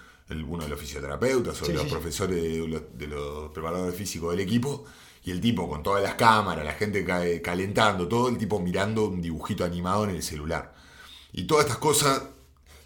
uno 0.48 0.64
de 0.64 0.70
los 0.70 0.80
fisioterapeutas 0.80 1.62
o 1.62 1.66
Sí, 1.66 1.74
los 1.74 1.82
sí, 1.84 1.88
sí. 1.90 1.94
profesores 1.94 2.42
de 2.42 2.68
los, 2.68 2.82
de 2.98 3.08
los 3.08 3.52
preparadores 3.52 3.96
físicos 3.96 4.32
del 4.32 4.40
equipo. 4.42 4.86
Y 5.24 5.32
el 5.32 5.42
tipo 5.42 5.68
con 5.70 5.84
todas 5.84 6.02
las 6.02 6.16
cámaras, 6.16 6.66
la 6.66 6.74
gente 6.74 7.04
ca- 7.06 7.24
calentando, 7.44 8.08
todo 8.08 8.30
el 8.30 8.38
tipo 8.38 8.60
mirando 8.60 9.08
un 9.08 9.22
dibujito 9.22 9.64
animado 9.66 10.06
en 10.06 10.12
el 10.12 10.24
celular. 10.24 10.74
Y 11.34 11.44
todas 11.44 11.66
estas 11.66 11.78
cosas 11.80 12.24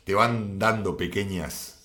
te 0.03 0.13
van 0.13 0.59
dando 0.59 0.97
pequeñas, 0.97 1.83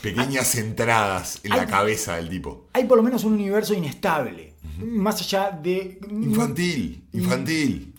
pequeñas 0.00 0.54
entradas 0.54 1.40
en 1.44 1.50
la 1.50 1.66
cabeza 1.66 2.16
del 2.16 2.28
tipo. 2.28 2.68
Hay 2.72 2.84
por 2.84 2.96
lo 2.96 3.02
menos 3.02 3.24
un 3.24 3.34
universo 3.34 3.74
inestable. 3.74 4.54
Más 4.78 5.20
allá 5.20 5.50
de. 5.50 5.98
Infantil, 6.10 7.04
infantil. 7.12 7.94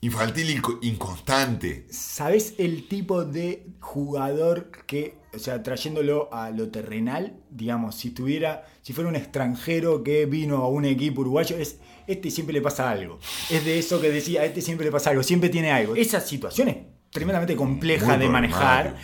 Infantil 0.00 0.50
y 0.50 0.60
co- 0.60 0.78
inconstante. 0.82 1.86
¿Sabes 1.90 2.54
el 2.58 2.86
tipo 2.88 3.24
de 3.24 3.66
jugador 3.80 4.70
que, 4.86 5.16
o 5.36 5.38
sea, 5.38 5.62
trayéndolo 5.62 6.28
a 6.32 6.50
lo 6.50 6.68
terrenal, 6.68 7.36
digamos, 7.50 7.94
si 7.94 8.10
tuviera, 8.10 8.64
si 8.82 8.92
fuera 8.92 9.08
un 9.08 9.16
extranjero 9.16 10.02
que 10.02 10.26
vino 10.26 10.56
a 10.56 10.68
un 10.68 10.84
equipo 10.84 11.20
uruguayo, 11.20 11.56
es 11.56 11.78
este 12.06 12.30
siempre 12.30 12.52
le 12.52 12.62
pasa 12.62 12.90
algo. 12.90 13.18
Es 13.50 13.64
de 13.64 13.78
eso 13.78 14.00
que 14.00 14.10
decía, 14.10 14.42
a 14.42 14.44
este 14.44 14.62
siempre 14.62 14.86
le 14.86 14.92
pasa 14.92 15.10
algo, 15.10 15.22
siempre 15.22 15.48
tiene 15.48 15.70
algo. 15.70 15.94
Esa 15.94 16.20
situación 16.20 16.68
es 16.68 16.76
tremendamente 17.10 17.56
compleja 17.56 18.06
Muy 18.06 18.18
de 18.18 18.28
manejar 18.28 18.96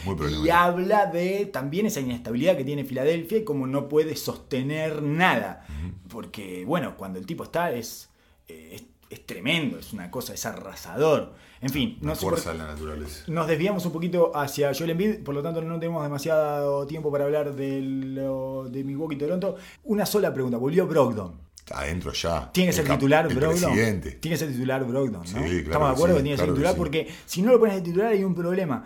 y 0.45 0.51
habla 0.51 1.07
de 1.07 1.47
también 1.47 1.87
esa 1.87 2.01
inestabilidad 2.01 2.57
que 2.57 2.65
tiene 2.65 2.85
Filadelfia 2.85 3.39
y 3.39 3.45
como 3.45 3.67
no 3.67 3.89
puede 3.89 4.17
sostener 4.17 5.03
nada. 5.03 5.67
Porque, 6.09 6.65
bueno, 6.67 6.97
cuando 6.97 7.19
el 7.19 7.27
tipo 7.27 7.45
está 7.45 7.73
es, 7.73 8.11
eh, 8.49 8.71
es, 8.75 8.85
es 9.11 9.27
tremendo, 9.27 9.79
es 9.79 9.93
una 9.93 10.11
cosa, 10.11 10.35
es 10.35 10.45
arrasador. 10.47 11.35
En 11.63 11.71
fin, 11.71 11.97
no 12.03 12.15
fuerza 12.17 12.53
de 12.53 12.59
la 12.59 12.67
naturaleza. 12.67 13.23
nos 13.29 13.47
desviamos 13.47 13.87
un 13.87 13.93
poquito 13.93 14.33
hacia 14.37 14.75
Joel 14.75 14.91
Embiid, 14.91 15.23
por 15.23 15.35
lo 15.35 15.43
tanto 15.43 15.63
no 15.63 15.79
tenemos 15.79 16.03
demasiado 16.03 16.87
tiempo 16.87 17.11
para 17.13 17.25
hablar 17.25 17.55
de, 17.55 17.81
lo, 17.81 18.69
de 18.69 18.83
Milwaukee 18.85 19.17
Toronto. 19.17 19.57
Una 19.85 20.05
sola 20.05 20.35
pregunta, 20.35 20.59
volvió 20.59 20.87
Brogdon. 20.87 21.41
Adentro 21.71 22.13
ya. 22.13 22.51
¿Tiene 22.53 22.67
que 22.67 22.71
El 22.71 22.77
ser 22.77 22.85
cap- 22.87 22.99
titular 22.99 23.27
el 23.31 23.35
Brogdon? 23.37 23.61
presidente. 23.73 24.11
Tiene 24.13 24.35
que 24.35 24.39
ser 24.39 24.53
titular 24.53 24.85
Brogdon, 24.85 25.21
¿no? 25.23 25.25
Sí, 25.25 25.33
claro 25.35 25.59
Estamos 25.59 25.89
de 25.89 25.93
acuerdo 25.95 26.15
sí, 26.17 26.19
que 26.19 26.23
tiene 26.25 26.37
que 26.37 26.37
ser 26.37 26.47
claro 26.47 26.53
que 26.55 26.55
titular 26.55 26.73
sí. 26.75 26.79
porque 26.79 27.09
si 27.27 27.43
no 27.43 27.53
lo 27.53 27.59
pones 27.61 27.75
de 27.77 27.81
titular 27.83 28.07
hay 28.09 28.25
un 28.25 28.35
problema. 28.35 28.85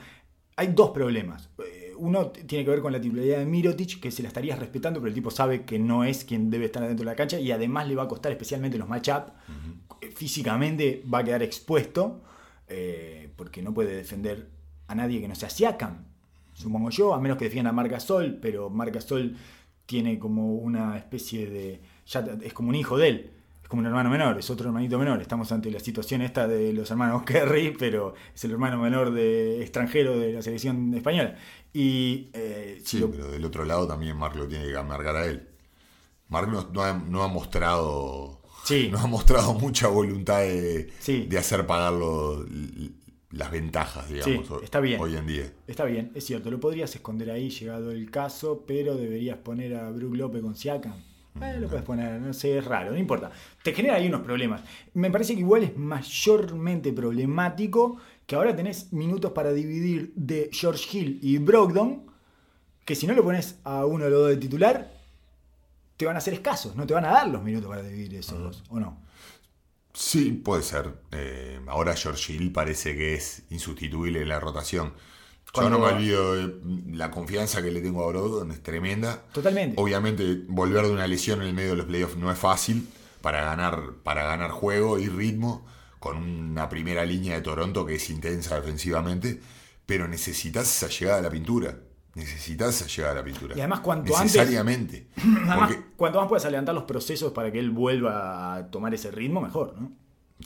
Hay 0.57 0.66
dos 0.68 0.91
problemas. 0.91 1.49
Eh, 1.64 1.95
Uno 1.97 2.27
tiene 2.29 2.62
que 2.64 2.70
ver 2.70 2.81
con 2.83 2.93
la 2.93 3.01
titularidad 3.01 3.39
de 3.39 3.47
Mirotic, 3.47 4.01
que 4.01 4.11
se 4.11 4.20
la 4.22 4.29
estarías 4.29 4.59
respetando, 4.59 5.01
pero 5.01 5.09
el 5.09 5.14
tipo 5.14 5.31
sabe 5.31 5.64
que 5.64 5.79
no 5.79 6.05
es 6.05 6.24
quien 6.27 6.51
debe 6.51 6.66
estar 6.66 6.83
adentro 6.83 7.05
de 7.05 7.11
la 7.11 7.16
cancha 7.16 7.41
y 7.41 7.51
además 7.53 7.89
le 7.89 7.95
va 7.97 8.03
a 8.03 8.09
costar 8.09 8.33
especialmente 8.33 8.77
los 8.77 8.87
matchup. 8.89 9.31
Físicamente 10.14 11.03
va 11.12 11.18
a 11.20 11.24
quedar 11.24 11.43
expuesto 11.43 12.22
eh, 12.69 13.31
porque 13.37 13.62
no 13.62 13.73
puede 13.75 13.95
defender 13.97 14.49
a 14.89 14.95
nadie 14.95 15.21
que 15.21 15.29
no 15.29 15.35
sea 15.35 15.51
Siakam, 15.51 16.05
supongo 16.55 16.91
yo, 16.91 17.14
a 17.14 17.21
menos 17.21 17.39
que 17.39 17.45
defienda 17.47 17.71
a 17.71 17.73
Marc 17.73 17.91
Gasol, 17.91 18.39
pero 18.41 18.71
Marc 18.71 18.95
Gasol 18.95 19.37
tiene 19.87 20.19
como 20.19 20.55
una 20.55 20.97
especie 20.97 21.49
de... 21.49 21.81
ya 22.07 22.25
es 22.43 22.53
como 22.53 22.71
un 22.71 22.75
hijo 22.75 22.97
de 22.99 23.09
él. 23.09 23.31
Es 23.62 23.69
como 23.69 23.81
un 23.81 23.87
hermano 23.87 24.11
menor, 24.11 24.39
es 24.39 24.49
otro 24.49 24.69
hermanito 24.69 24.97
menor. 24.97 25.21
Estamos 25.21 25.51
ante 25.51 25.71
la 25.73 25.81
situación 25.81 26.23
esta 26.23 26.47
de 26.47 26.73
los 26.73 26.89
hermanos 26.91 27.25
Kerry, 27.25 27.75
pero 27.77 28.14
es 28.33 28.45
el 28.45 28.53
hermano 28.53 28.79
menor 28.81 29.12
de 29.12 29.61
extranjero 29.61 30.17
de 30.19 30.33
la 30.33 30.41
selección 30.43 30.95
española. 30.95 31.35
Y 31.73 32.31
eh, 32.33 32.81
Sí, 32.85 33.01
lo- 33.01 33.11
pero 33.11 33.29
del 33.29 33.45
otro 33.45 33.64
lado 33.64 33.87
también 33.89 34.17
Mark 34.17 34.37
lo 34.37 34.47
tiene 34.47 34.67
que 34.67 34.77
amargar 34.77 35.17
a 35.17 35.27
él. 35.27 35.49
Mark 36.29 36.49
no, 36.49 36.69
no 36.73 36.83
ha, 36.83 36.93
no 36.95 37.23
ha 37.25 37.29
mostrado 37.29 38.41
Sí. 38.67 38.89
no 38.91 38.99
ha 38.99 39.07
mostrado 39.07 39.55
mucha 39.55 39.89
voluntad 39.89 40.41
de, 40.41 40.89
Sí. 40.99 41.27
de 41.29 41.39
hacer 41.39 41.67
pagar 41.67 41.93
lo- 41.93 42.43
l- 42.45 42.91
las 43.31 43.51
ventajas, 43.51 44.09
digamos, 44.09 44.47
Sí, 44.47 44.55
está 44.64 44.81
bien. 44.81 45.01
hoy 45.01 45.17
en 45.17 45.27
día. 45.27 45.53
Está 45.67 45.85
bien, 45.85 46.11
es 46.14 46.25
cierto, 46.25 46.51
lo 46.51 46.59
podrías 46.61 46.95
esconder 46.95 47.31
ahí 47.31 47.51
llegado 47.51 47.91
el 47.91 48.11
caso, 48.11 48.64
pero 48.67 48.97
deberías 48.97 49.39
poner 49.39 49.75
a 49.77 49.91
Brook 49.91 50.17
López 50.17 50.43
con 50.43 50.55
Siakam. 50.57 50.95
Eh, 51.43 51.59
lo 51.61 51.69
puedes 51.69 51.85
poner, 51.85 52.19
no 52.19 52.33
sé, 52.33 52.57
es 52.57 52.64
raro, 52.64 52.93
no 52.93 52.97
importa. 52.97 53.31
Te 53.62 53.75
genera 53.75 53.97
ahí 53.97 54.07
unos 54.09 54.23
problemas. 54.23 54.62
Me 54.95 55.11
parece 55.11 55.35
que 55.35 55.41
igual 55.41 55.64
es 55.64 55.77
mayormente 55.77 56.93
problemático 56.95 57.99
que 58.27 58.37
ahora 58.37 58.57
tenés 58.57 58.93
minutos 58.95 59.33
para 59.33 59.53
dividir 59.53 60.12
de 60.17 60.49
George 60.51 60.97
Hill 60.99 61.19
y 61.23 61.37
Brogdon, 61.39 62.07
que 62.87 62.95
si 62.95 63.07
no 63.07 63.12
lo 63.14 63.23
pones 63.23 63.59
a 63.64 63.85
uno 63.85 64.05
de 64.05 64.11
los 64.11 64.21
dos 64.21 64.29
de 64.31 64.37
titular, 64.39 64.95
te 65.97 66.07
van 66.07 66.16
a 66.16 66.18
hacer 66.18 66.34
escasos, 66.34 66.76
no 66.76 66.86
te 66.86 66.94
van 66.94 67.05
a 67.05 67.11
dar 67.11 67.28
los 67.28 67.42
minutos 67.42 67.68
para 67.68 67.82
dividir 67.82 68.14
esos 68.18 68.38
dos, 68.38 68.64
¿o 68.68 68.78
no? 68.78 69.01
Sí, 69.92 70.32
puede 70.32 70.62
ser. 70.62 70.92
Eh, 71.11 71.59
ahora 71.68 71.97
George 71.97 72.34
Hill 72.34 72.53
parece 72.53 72.94
que 72.94 73.14
es 73.14 73.44
insustituible 73.49 74.20
en 74.20 74.28
la 74.28 74.38
rotación. 74.38 74.92
Yo 75.55 75.70
no 75.70 75.78
me 75.78 75.86
olvido 75.86 76.34
de 76.34 76.53
la 76.94 77.11
confianza 77.11 77.62
que 77.62 77.70
le 77.70 77.80
tengo 77.80 78.05
a 78.05 78.09
Brogdon, 78.09 78.53
es 78.53 78.62
tremenda. 78.62 79.22
Totalmente. 79.32 79.80
Obviamente, 79.80 80.42
volver 80.49 80.84
de 80.84 80.92
una 80.92 81.07
lesión 81.07 81.40
en 81.40 81.49
el 81.49 81.55
medio 81.55 81.70
de 81.70 81.76
los 81.76 81.86
playoffs 81.86 82.16
no 82.16 82.30
es 82.30 82.38
fácil 82.38 82.86
para 83.22 83.42
ganar, 83.42 83.94
para 84.03 84.24
ganar 84.24 84.51
juego 84.51 84.99
y 84.99 85.09
ritmo 85.09 85.66
con 85.99 86.18
una 86.18 86.68
primera 86.68 87.07
línea 87.07 87.36
de 87.36 87.40
Toronto 87.40 87.86
que 87.86 87.94
es 87.94 88.11
intensa 88.11 88.57
defensivamente, 88.57 89.40
pero 89.86 90.07
necesitas 90.07 90.64
esa 90.64 90.88
llegada 90.88 91.20
a 91.20 91.22
la 91.22 91.30
pintura. 91.30 91.74
Necesitas 92.17 92.75
esa 92.81 92.87
llegada 92.87 93.12
a 93.12 93.17
la 93.19 93.25
pintura. 93.25 93.55
Y 93.57 93.61
además, 93.61 93.81
cuanto 93.81 94.17
antes- 94.17 94.33
Necesariamente. 94.35 95.09
Además, 95.17 95.59
Porque, 95.69 95.83
cuanto 95.97 96.19
más 96.19 96.29
puedas 96.29 96.45
adelantar 96.47 96.75
los 96.75 96.85
procesos 96.85 97.33
para 97.33 97.53
que 97.53 97.59
él 97.61 97.71
vuelva 97.71 98.55
a 98.57 98.71
tomar 98.71 98.93
ese 98.95 99.11
ritmo, 99.11 99.41
mejor, 99.41 99.75
¿no? 99.79 99.93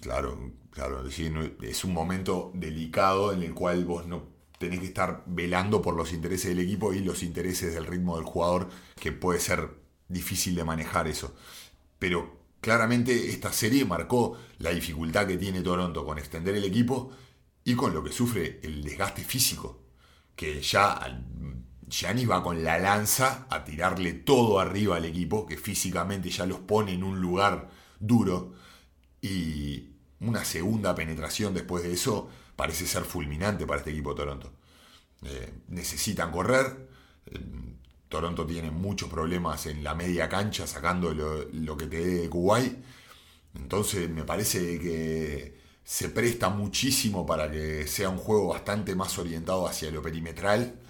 Claro, 0.01 0.53
claro. 0.71 1.03
es 1.07 1.85
un 1.85 1.93
momento 1.95 2.53
delicado 2.55 3.33
en 3.33 3.43
el 3.43 3.55
cual 3.55 3.85
vos 3.85 4.07
no 4.07 4.25
tenés 4.59 4.81
que 4.81 4.87
estar 4.87 5.23
velando 5.27 5.81
por 5.81 5.95
los 5.97 6.13
intereses 6.13 6.51
del 6.51 6.59
equipo 6.65 6.93
y 6.93 7.01
los 7.01 7.23
intereses 7.23 7.73
del 7.73 7.87
ritmo 7.87 8.17
del 8.17 8.25
jugador, 8.27 8.69
que 8.97 9.11
puede 9.13 9.41
ser 9.41 9.71
difícil 10.09 10.55
de 10.55 10.65
manejar 10.65 11.09
eso. 11.09 11.35
Pero 11.99 12.37
claramente 12.61 13.31
esta 13.31 13.53
serie 13.53 13.85
marcó 13.85 14.37
la 14.59 14.71
dificultad 14.71 15.27
que 15.27 15.39
tiene 15.39 15.63
Toronto 15.63 16.05
con 16.05 16.19
extender 16.19 16.55
el 16.57 16.65
equipo 16.65 17.11
y 17.65 17.75
con 17.75 17.95
lo 17.95 18.03
que 18.05 18.13
sufre 18.13 18.59
el 18.63 18.83
desgaste 18.83 19.23
físico. 19.23 19.79
Que 20.37 20.61
ya 20.63 20.93
al- 20.93 21.25
Giannis 21.91 22.31
va 22.31 22.43
con 22.43 22.63
la 22.65 22.79
lanza 22.79 23.47
a 23.51 23.65
tirarle 23.65 24.13
todo 24.15 24.61
arriba 24.61 24.97
al 24.97 25.05
equipo, 25.05 25.47
que 25.47 25.57
físicamente 25.57 26.31
ya 26.31 26.47
los 26.47 26.61
pone 26.61 26.93
en 26.95 27.05
un 27.05 27.21
lugar 27.21 27.69
duro 27.99 28.55
y 29.23 29.91
una 30.21 30.45
segunda 30.45 30.95
penetración 30.95 31.55
después 31.55 31.83
de 31.85 31.93
eso 31.93 32.29
parece 32.57 32.87
ser 32.87 33.05
fulminante 33.05 33.67
para 33.67 33.81
este 33.81 33.91
equipo 33.91 34.11
de 34.11 34.17
Toronto. 34.17 34.53
Eh, 35.25 35.53
necesitan 35.69 36.31
correr. 36.33 36.89
eh, 37.27 37.41
Toronto 38.09 38.47
tiene 38.47 38.71
muchos 38.73 39.09
problemas 39.09 39.67
en 39.67 39.85
la 39.85 39.95
media 39.95 40.29
cancha 40.29 40.67
sacando 40.67 41.15
lo, 41.15 41.45
lo 41.53 41.77
que 41.77 41.87
te 41.87 41.99
dé 42.05 42.23
de 42.23 42.29
Kuwait. 42.31 42.77
Entonces 43.55 44.09
me 44.11 44.25
parece 44.25 44.79
que 44.81 45.59
se 45.85 46.09
presta 46.11 46.49
muchísimo 46.51 47.27
para 47.27 47.51
que 47.51 47.87
sea 47.87 48.09
un 48.11 48.19
juego 48.19 48.49
bastante 48.49 48.95
más 48.95 49.19
orientado 49.19 49.67
hacia 49.67 49.91
lo 49.91 50.03
perimetral. 50.03 50.81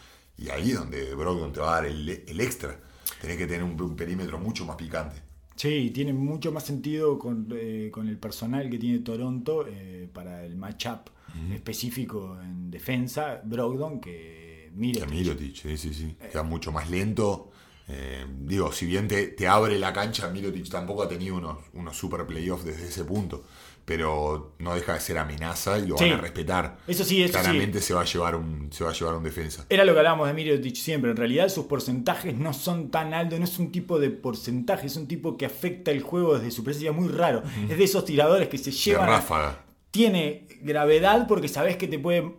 Y 0.41 0.49
ahí 0.49 0.73
donde 0.73 1.15
Brogdon 1.15 1.53
te 1.53 1.61
va 1.61 1.73
a 1.73 1.75
dar 1.77 1.87
el, 1.87 2.09
el 2.27 2.41
extra. 2.41 2.81
Tenés 3.21 3.37
que 3.37 3.47
tener 3.47 3.63
un, 3.63 3.81
un 3.81 3.95
perímetro 3.95 4.39
mucho 4.39 4.65
más 4.65 4.77
picante. 4.77 5.17
Sí, 5.55 5.91
tiene 5.93 6.13
mucho 6.15 6.53
más 6.53 6.65
sentido 6.65 7.19
con, 7.19 7.47
eh, 7.53 7.91
con 7.93 8.09
el 8.09 8.19
personal 8.19 8.71
que 8.71 8.79
tiene 8.79 9.01
Toronto 9.01 9.67
eh, 9.69 10.09
para 10.13 10.45
el 10.45 10.57
matchup 10.57 11.11
específico 11.55 12.39
en 12.43 12.71
defensa, 12.71 13.41
Brogdon, 13.45 14.01
que 14.01 14.71
Que 14.93 15.07
Mirotic. 15.07 15.11
Mirotic, 15.11 15.55
sí, 15.55 15.77
sí, 15.77 15.93
sí. 15.95 16.17
Queda 16.33 16.43
mucho 16.43 16.73
más 16.73 16.91
lento. 16.91 17.51
Eh, 17.89 18.25
digo, 18.41 18.73
si 18.73 18.87
bien 18.87 19.07
te, 19.09 19.29
te 19.29 19.47
abre 19.47 19.79
la 19.79 19.93
cancha, 19.93 20.31
Mirotic 20.31 20.69
tampoco 20.69 21.03
ha 21.03 21.09
tenido 21.09 21.37
unos, 21.37 21.59
unos 21.75 21.97
super 21.97 22.27
playoffs 22.27 22.65
desde 22.65 22.89
ese 22.89 23.05
punto. 23.05 23.45
Pero 23.91 24.53
no 24.61 24.73
deja 24.77 24.95
de 24.95 25.01
ser 25.01 25.19
amenaza 25.19 25.77
y 25.81 25.89
lo 25.89 25.99
Sí. 25.99 26.05
van 26.09 26.19
a 26.21 26.23
respetar. 26.23 26.79
Eso 26.87 27.03
sí, 27.05 27.25
eso 27.25 27.33
sí. 27.33 27.41
Claramente 27.41 27.81
se 27.81 27.93
va 27.93 28.03
a 28.03 28.05
llevar 28.05 28.37
un, 28.37 28.69
se 28.73 28.85
va 28.85 28.91
a 28.91 28.93
llevar 28.93 29.17
un 29.17 29.25
defensa. 29.25 29.67
Era 29.69 29.85
lo 29.85 29.93
que 29.93 29.99
hablábamos 29.99 30.29
de 30.29 30.35
Mirotic 30.35 30.77
siempre. 30.77 31.11
En 31.11 31.17
realidad 31.17 31.49
sus 31.49 31.67
porcentajes 31.67 32.37
no 32.37 32.53
son 32.53 32.93
tan 32.93 33.13
altos, 33.15 33.41
no 33.41 33.45
es 33.45 33.59
un 33.59 33.73
tipo 33.73 33.99
de 33.99 34.11
porcentaje, 34.11 34.87
es 34.87 34.95
un 34.97 35.09
tipo 35.09 35.37
que 35.37 35.45
afecta 35.45 35.91
el 35.91 36.03
juego 36.03 36.39
desde 36.39 36.53
su 36.53 36.63
presencia 36.63 36.93
muy 36.93 37.09
raro. 37.09 37.43
Es 37.69 37.77
de 37.77 37.83
esos 37.83 38.05
tiradores 38.05 38.47
que 38.49 38.59
se 38.59 38.71
De 38.71 38.77
llevan... 38.77 39.09
a- 39.09 39.13
ráfaga. 39.17 39.65
tiene 39.91 40.47
gravedad 40.63 41.27
porque 41.27 41.49
sabes 41.49 41.77
que 41.77 41.89
te 41.89 41.99
puede 41.99 42.33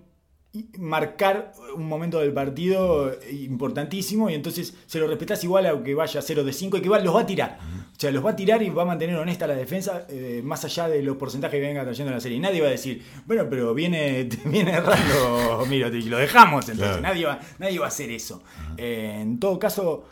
marcar 0.80 1.54
un 1.76 1.88
momento 1.88 2.20
del 2.20 2.34
partido 2.34 3.18
importantísimo 3.32 4.30
y 4.30 4.34
entonces 4.34 4.74
se 4.86 5.00
lo 5.00 5.08
respetás 5.08 5.42
igual 5.46 5.66
aunque 5.66 5.96
vaya 5.96 6.22
0 6.22 6.44
de 6.44 6.52
5 6.52 6.78
y 6.78 6.80
que 6.82 6.86
igual 6.88 7.06
los 7.06 7.16
va 7.16 7.22
a 7.22 7.26
tirar. 7.26 7.58
O 7.96 8.00
sea, 8.02 8.12
los 8.12 8.26
va 8.26 8.32
a 8.32 8.36
tirar 8.36 8.62
y 8.62 8.70
va 8.70 8.82
a 8.82 8.86
mantener 8.86 9.16
honesta 9.16 9.48
la 9.48 9.56
defensa 9.56 10.06
eh, 10.10 10.42
más 10.44 10.66
allá 10.66 10.90
de 10.90 11.04
los 11.04 11.16
porcentajes 11.16 11.58
que 11.60 11.68
venga 11.68 11.84
trayendo 11.84 12.12
la 12.12 12.20
serie. 12.20 12.38
Y 12.38 12.42
nadie 12.42 12.60
va 12.60 12.68
a 12.68 12.72
decir, 12.72 13.02
bueno, 13.26 13.48
pero 13.50 13.74
viene, 13.74 14.28
viene 14.46 14.72
errando, 14.72 15.66
mira, 15.70 15.88
lo 15.88 16.18
dejamos 16.18 16.68
entonces. 16.68 16.98
Claro. 16.98 17.02
Nadie, 17.02 17.26
va, 17.26 17.40
nadie 17.60 17.80
va 17.80 17.86
a 17.86 17.90
hacer 17.90 18.12
eso. 18.12 18.44
Eh, 18.78 19.20
en 19.22 19.40
todo 19.40 19.58
caso... 19.58 20.06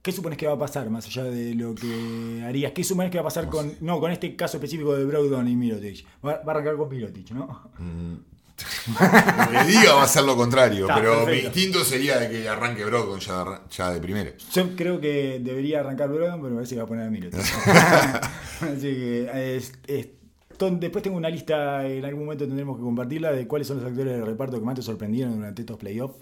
¿Qué 0.00 0.12
supones 0.12 0.38
que 0.38 0.46
va 0.46 0.54
a 0.54 0.58
pasar 0.58 0.88
más 0.88 1.06
allá 1.06 1.24
de 1.24 1.54
lo 1.54 1.74
que 1.74 2.42
harías? 2.46 2.72
¿Qué 2.72 2.84
supones 2.84 3.10
que 3.10 3.18
va 3.18 3.22
a 3.22 3.24
pasar 3.24 3.48
con, 3.48 3.74
no, 3.80 3.98
con 4.00 4.10
este 4.12 4.36
caso 4.36 4.56
específico 4.56 4.94
de 4.94 5.04
Brogdon 5.04 5.46
y 5.48 5.56
Mirotic? 5.56 6.06
Va, 6.24 6.40
va 6.46 6.52
a 6.52 6.54
arrancar 6.54 6.76
con 6.76 6.88
Mirotic, 6.88 7.32
¿no? 7.32 7.68
Mm, 7.78 8.14
Lo 8.88 9.50
que 9.50 9.64
diga 9.66 9.94
va 9.94 10.02
a 10.02 10.08
ser 10.08 10.24
lo 10.24 10.36
contrario, 10.36 10.82
Está, 10.86 10.94
pero 10.96 11.20
mi 11.20 11.24
perfecto. 11.26 11.46
instinto 11.48 11.84
sería 11.84 12.18
de 12.18 12.28
que 12.30 12.48
arranque 12.48 12.84
Brogdon 12.84 13.20
ya, 13.20 13.62
ya 13.70 13.90
de 13.92 14.00
primero. 14.00 14.32
Yo 14.52 14.74
creo 14.76 15.00
que 15.00 15.38
debería 15.42 15.80
arrancar 15.80 16.08
Brogdon, 16.08 16.38
pero 16.40 16.50
me 16.50 16.56
parece 16.56 16.74
que 16.74 16.80
va 16.80 16.84
a 16.84 16.88
poner 16.88 17.06
a 17.06 17.10
Middleton. 17.10 17.40
Así 18.60 18.80
que 18.80 19.56
es- 19.56 19.72
es- 19.86 20.08
ton- 20.56 20.80
después 20.80 21.02
tengo 21.04 21.16
una 21.16 21.30
lista, 21.30 21.86
en 21.86 22.04
algún 22.04 22.24
momento 22.24 22.46
tendremos 22.46 22.76
que 22.76 22.82
compartirla, 22.82 23.30
de 23.32 23.46
cuáles 23.46 23.68
son 23.68 23.76
los 23.78 23.86
actores 23.86 24.18
de 24.18 24.24
reparto 24.24 24.58
que 24.58 24.64
más 24.64 24.74
te 24.74 24.82
sorprendieron 24.82 25.36
durante 25.36 25.62
estos 25.62 25.76
playoffs, 25.76 26.16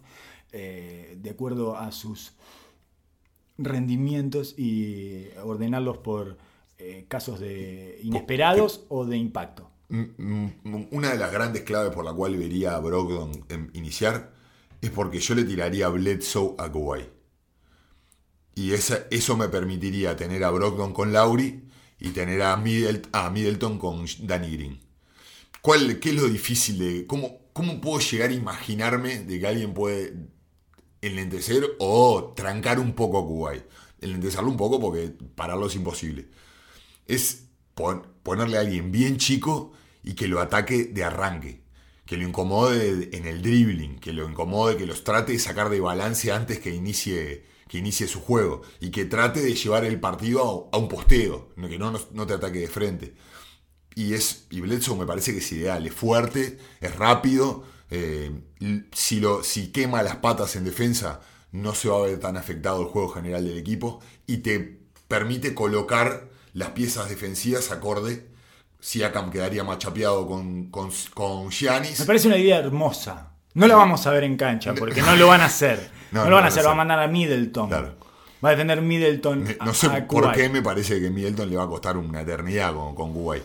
eh, 0.53 1.17
de 1.21 1.31
acuerdo 1.31 1.77
a 1.77 1.91
sus 1.93 2.33
rendimientos 3.59 4.55
y 4.59 5.29
ordenarlos 5.43 5.99
por 5.99 6.37
eh, 6.79 7.07
casos 7.09 7.41
de 7.41 7.99
inesperados 8.03 8.85
o 8.89 9.07
de 9.07 9.17
impacto. 9.17 9.71
Una 9.89 11.11
de 11.13 11.19
las 11.19 11.33
grandes 11.33 11.63
claves 11.63 11.93
por 11.93 12.05
la 12.05 12.13
cual 12.13 12.37
vería 12.37 12.75
a 12.77 12.81
Brogdon 12.81 13.33
iniciar 13.75 14.33
es 14.81 14.91
porque 14.91 15.21
yo 15.21 15.35
le 15.35 15.45
tiraría 15.45 15.87
a 15.87 15.91
Bledsoe 15.91 16.55
a 16.59 16.71
Kawhi. 16.71 17.05
Y 18.55 18.73
esa- 18.73 19.07
eso 19.11 19.37
me 19.37 19.49
permitiría 19.49 20.17
tener 20.17 20.43
a 20.45 20.51
Brogdon 20.51 20.93
con 20.93 21.13
Lauri 21.13 21.69
y 22.01 22.11
tener 22.11 22.43
a, 22.43 22.57
Middlet- 22.57 23.09
a 23.13 23.31
Middleton 23.31 23.79
con 23.79 24.07
Danny 24.23 24.51
Green. 24.57 24.81
¿Cuál, 25.63 26.01
¿Qué 26.01 26.11
es 26.11 26.17
lo 26.17 26.29
difícil 26.29 26.79
de... 26.79 27.07
Cómo, 27.07 27.41
¿Cómo 27.53 27.81
puedo 27.81 28.01
llegar 28.01 28.31
a 28.31 28.35
imaginarme 28.35 29.21
de 29.21 29.41
que 29.41 29.47
alguien 29.49 29.75
puede 29.75 30.15
enlentecer 31.03 31.65
o 31.81 32.35
trancar 32.37 32.81
un 32.81 32.95
poco 32.95 33.19
a 33.19 33.27
Kuwait? 33.27 33.65
Enlentecerlo 34.01 34.51
un 34.51 34.57
poco 34.59 34.81
porque 34.81 35.15
pararlo 35.37 35.67
es 35.69 35.77
imposible. 35.77 36.29
Es 37.07 37.46
pon- 37.77 38.05
ponerle 38.25 38.57
a 38.59 38.63
alguien 38.63 38.91
bien 38.91 39.19
chico 39.19 39.73
y 40.03 40.15
que 40.15 40.27
lo 40.29 40.41
ataque 40.41 40.85
de 40.87 41.05
arranque. 41.05 41.63
Que 42.07 42.17
lo 42.17 42.27
incomode 42.29 43.11
en 43.17 43.27
el 43.27 43.43
dribbling, 43.43 43.99
que 44.01 44.13
lo 44.13 44.29
incomode, 44.29 44.77
que 44.77 44.87
los 44.87 45.05
trate 45.05 45.33
de 45.33 45.39
sacar 45.41 45.71
de 45.71 45.81
balance 45.81 46.33
antes 46.33 46.59
que 46.61 46.71
inicie, 46.75 47.45
que 47.69 47.79
inicie 47.79 48.07
su 48.09 48.21
juego. 48.21 48.63
Y 48.81 48.91
que 48.91 49.05
trate 49.07 49.41
de 49.43 49.55
llevar 49.55 49.85
el 49.85 50.01
partido 50.01 50.69
a, 50.73 50.79
un 50.79 50.89
posteo, 50.89 51.49
que 51.57 51.79
no, 51.79 51.93
te 52.27 52.35
ataque 52.35 52.61
de 52.61 52.69
frente. 52.69 53.15
Y, 53.95 54.15
es, 54.15 54.47
y 54.51 54.61
Bledsoe 54.61 54.97
me 54.97 55.07
parece 55.07 55.33
que 55.33 55.39
es 55.39 55.53
ideal, 55.53 55.87
es 55.87 55.95
fuerte, 55.95 56.59
es 56.81 56.95
rápido. 56.97 57.65
eh, 57.91 58.31
si 58.93 59.73
quema 59.73 60.03
las 60.03 60.17
patas 60.17 60.57
en 60.57 60.65
defensa, 60.65 61.21
no 61.53 61.75
se 61.75 61.89
va 61.89 61.99
a 61.99 62.03
ver 62.03 62.21
tan 62.21 62.37
afectado 62.37 62.83
el 62.83 62.89
juego 62.89 63.09
general 63.09 63.45
del 63.47 63.59
equipo. 63.59 64.01
Y 64.27 64.39
te 64.39 64.81
permite 65.09 65.55
colocar 65.55 66.29
las 66.57 66.71
piezas 66.71 67.09
defensivas 67.09 67.71
acorde. 67.71 68.27
Siakam 68.81 69.31
quedaría 69.31 69.63
machapeado 69.65 70.27
con, 70.27 70.71
con, 70.71 70.91
con 71.15 71.51
Giannis. 71.51 72.01
Me 72.01 72.07
parece 72.07 72.29
una 72.29 72.37
idea 72.39 72.59
hermosa. 72.59 73.33
No 73.55 73.67
la 73.67 73.75
vamos 73.77 74.07
a 74.07 74.11
ver 74.11 74.25
en 74.25 74.37
cancha 74.37 74.75
porque 74.75 75.01
no 75.03 75.17
lo 75.17 75.29
van 75.29 75.41
a 75.43 75.47
hacer. 75.47 75.91
No, 76.13 76.21
lo 76.21 76.25
van 76.27 76.35
van 76.35 76.45
a 76.45 76.47
hacer, 76.47 76.61
hacer. 76.61 76.69
va 76.69 76.73
a 76.73 76.77
mandar 76.77 76.99
a 77.01 77.09
Middleton. 77.09 77.69
Claro. 77.69 77.97
Va 78.43 78.51
a 78.51 78.53
defender 78.53 78.81
Middleton. 78.81 79.57
A- 79.59 79.65
no 79.67 79.75
sé 79.75 79.89
a 79.89 80.07
por 80.07 80.31
qué 80.33 80.49
me 80.49 80.63
parece 80.63 81.01
que 81.01 81.11
Middleton 81.11 81.51
le 81.51 81.57
va 81.57 81.65
a 81.65 81.69
costar 81.69 81.97
una 81.97 82.21
eternidad 82.21 82.73
con, 82.75 82.95
con 82.95 83.13
Kuwait. 83.13 83.43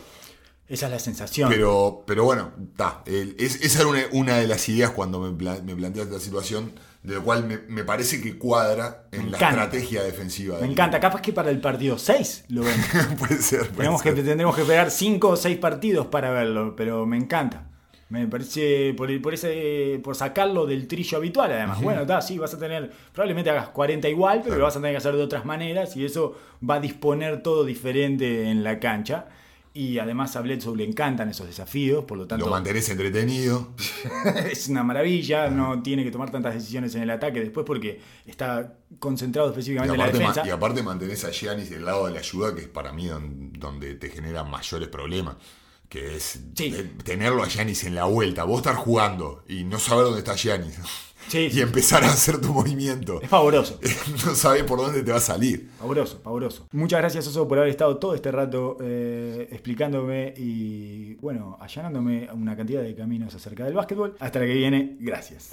Esa 0.68 0.86
es 0.86 0.92
la 0.92 1.00
sensación. 1.00 1.50
Pero, 1.50 2.04
pero 2.06 2.24
bueno, 2.24 2.52
ta, 2.78 3.02
el- 3.08 3.36
es- 3.40 3.62
esa 3.62 3.80
era 3.80 3.88
una, 3.90 4.02
una 4.12 4.38
de 4.38 4.48
las 4.48 4.70
ideas 4.70 4.92
cuando 4.92 5.20
me, 5.20 5.32
me 5.32 5.76
planteaste 5.76 6.14
esta 6.14 6.20
situación, 6.24 6.72
de 7.04 7.16
lo 7.16 7.24
cual 7.24 7.46
me, 7.46 7.58
me 7.68 7.84
parece 7.84 8.22
que 8.22 8.38
cuadra 8.38 9.08
en 9.12 9.26
Me 9.26 9.32
la 9.32 9.38
encanta. 9.38 9.64
estrategia 9.64 10.04
defensiva. 10.04 10.60
Me 10.60 10.68
encanta. 10.68 11.00
Capaz 11.00 11.22
que 11.22 11.34
para 11.34 11.50
el 11.50 11.60
partido 11.60 11.98
6 11.98 12.46
lo 12.50 12.62
ven. 12.64 12.80
equipo. 12.80 13.16
puede 13.20 13.38
ser, 13.42 13.62
puede 13.62 13.78
Tenemos 13.78 14.02
que, 14.04 14.14
ser. 14.16 14.24
tendremos 14.26 14.56
que 14.56 14.62
esperar 14.62 14.92
5 14.92 15.28
o 15.30 15.36
6 15.36 15.58
partidos 15.58 16.08
para 16.08 16.30
verlo, 16.32 16.76
pero 16.76 17.06
me 17.06 17.18
encanta. 17.18 17.68
Me 18.10 18.28
parece 18.28 18.94
por, 18.98 19.10
el- 19.10 19.22
por 19.22 19.34
ese 19.34 20.00
por 20.04 20.16
sacarlo 20.18 20.66
del 20.66 20.86
trillo 20.88 21.18
habitual, 21.18 21.52
además. 21.54 21.82
Bueno, 21.82 22.02
está, 22.02 22.22
sí, 22.22 22.38
vas 22.38 22.54
a 22.54 22.60
tener, 22.60 22.92
probablemente 23.14 23.50
hagas 23.50 23.70
40 23.70 24.10
igual, 24.10 24.40
pero 24.40 24.48
Claro. 24.48 24.60
lo 24.60 24.66
vas 24.66 24.76
a 24.76 24.80
tener 24.80 24.92
que 24.92 24.98
hacer 24.98 25.16
de 25.16 25.24
otras 25.24 25.46
maneras 25.46 25.96
y 25.96 26.04
eso 26.06 26.36
va 26.70 26.76
a 26.76 26.80
disponer 26.82 27.42
todo 27.42 27.64
diferente 27.64 28.50
en 28.50 28.64
la 28.66 28.80
cancha. 28.80 29.28
Y 29.74 30.00
además 30.00 30.36
a 30.36 30.42
Bledsoe 30.42 30.76
le 30.76 30.84
encantan 30.84 31.30
esos 31.30 31.48
desafíos, 31.48 32.04
por 32.04 32.18
lo 32.18 32.28
tanto 32.28 32.44
Lo 32.46 32.52
mantenés 32.52 32.90
entretenido. 32.90 33.70
es 34.52 34.68
una 34.68 34.84
maravilla, 34.84 35.50
no 35.50 35.82
tiene 35.82 36.04
que 36.04 36.12
tomar 36.12 36.30
tantas 36.30 36.54
decisiones 36.56 36.94
en 36.96 37.04
el 37.04 37.10
ataque 37.10 37.40
después 37.40 37.66
porque 37.66 38.02
está 38.26 38.74
concentrado 39.00 39.50
específicamente 39.50 39.94
en 39.94 40.00
la 40.00 40.12
defensa. 40.12 40.44
y 40.46 40.50
aparte 40.50 40.84
mantenés 40.84 41.24
a 41.24 41.32
Giannis 41.32 41.70
del 41.70 41.86
lado 41.86 42.06
de 42.08 42.14
la 42.14 42.20
ayuda, 42.20 42.54
que 42.54 42.62
es 42.64 42.68
para 42.68 42.92
mí 42.92 43.06
don- 43.08 43.54
donde 43.54 43.96
te 43.96 44.10
genera 44.10 44.44
mayores 44.44 44.90
problemas. 44.90 45.38
Que 45.88 46.16
es 46.18 46.40
Sí. 46.56 46.74
tenerlo 47.04 47.44
a 47.44 47.48
Giannis 47.48 47.84
en 47.86 47.96
la 47.96 48.06
vuelta. 48.06 48.44
Vos 48.46 48.58
estar 48.60 48.76
jugando 48.76 49.44
y 49.48 49.64
no 49.66 49.78
saber 49.80 50.06
dónde 50.06 50.20
está 50.20 50.36
Giannis. 50.36 50.80
Sí, 51.28 51.50
y 51.52 51.62
empezar 51.62 52.04
a 52.04 52.08
hacer 52.08 52.40
tu 52.40 52.54
movimiento. 52.54 53.22
Es 53.22 53.30
pavoroso. 53.30 53.80
no 54.26 54.36
sabés 54.36 54.64
por 54.64 54.80
dónde 54.80 55.04
te 55.04 55.12
va 55.12 55.18
a 55.18 55.22
salir. 55.22 55.70
Pavoroso, 55.80 56.20
pavoroso. 56.22 56.68
Muchas 56.72 57.00
gracias, 57.00 57.28
Oso, 57.28 57.48
por 57.48 57.58
haber 57.58 57.72
estado 57.72 57.98
todo 57.98 58.16
este 58.16 58.32
rato 58.32 58.78
eh, 58.82 59.48
explicándome 59.52 60.34
y, 60.38 61.16
bueno, 61.16 61.58
allanándome 61.60 62.30
una 62.34 62.56
cantidad 62.56 62.82
de 62.82 62.96
caminos 62.96 63.34
acerca 63.34 63.66
del 63.66 63.74
básquetbol. 63.74 64.16
Hasta 64.20 64.40
la 64.40 64.46
que 64.46 64.54
viene, 64.54 64.98
gracias. 65.00 65.52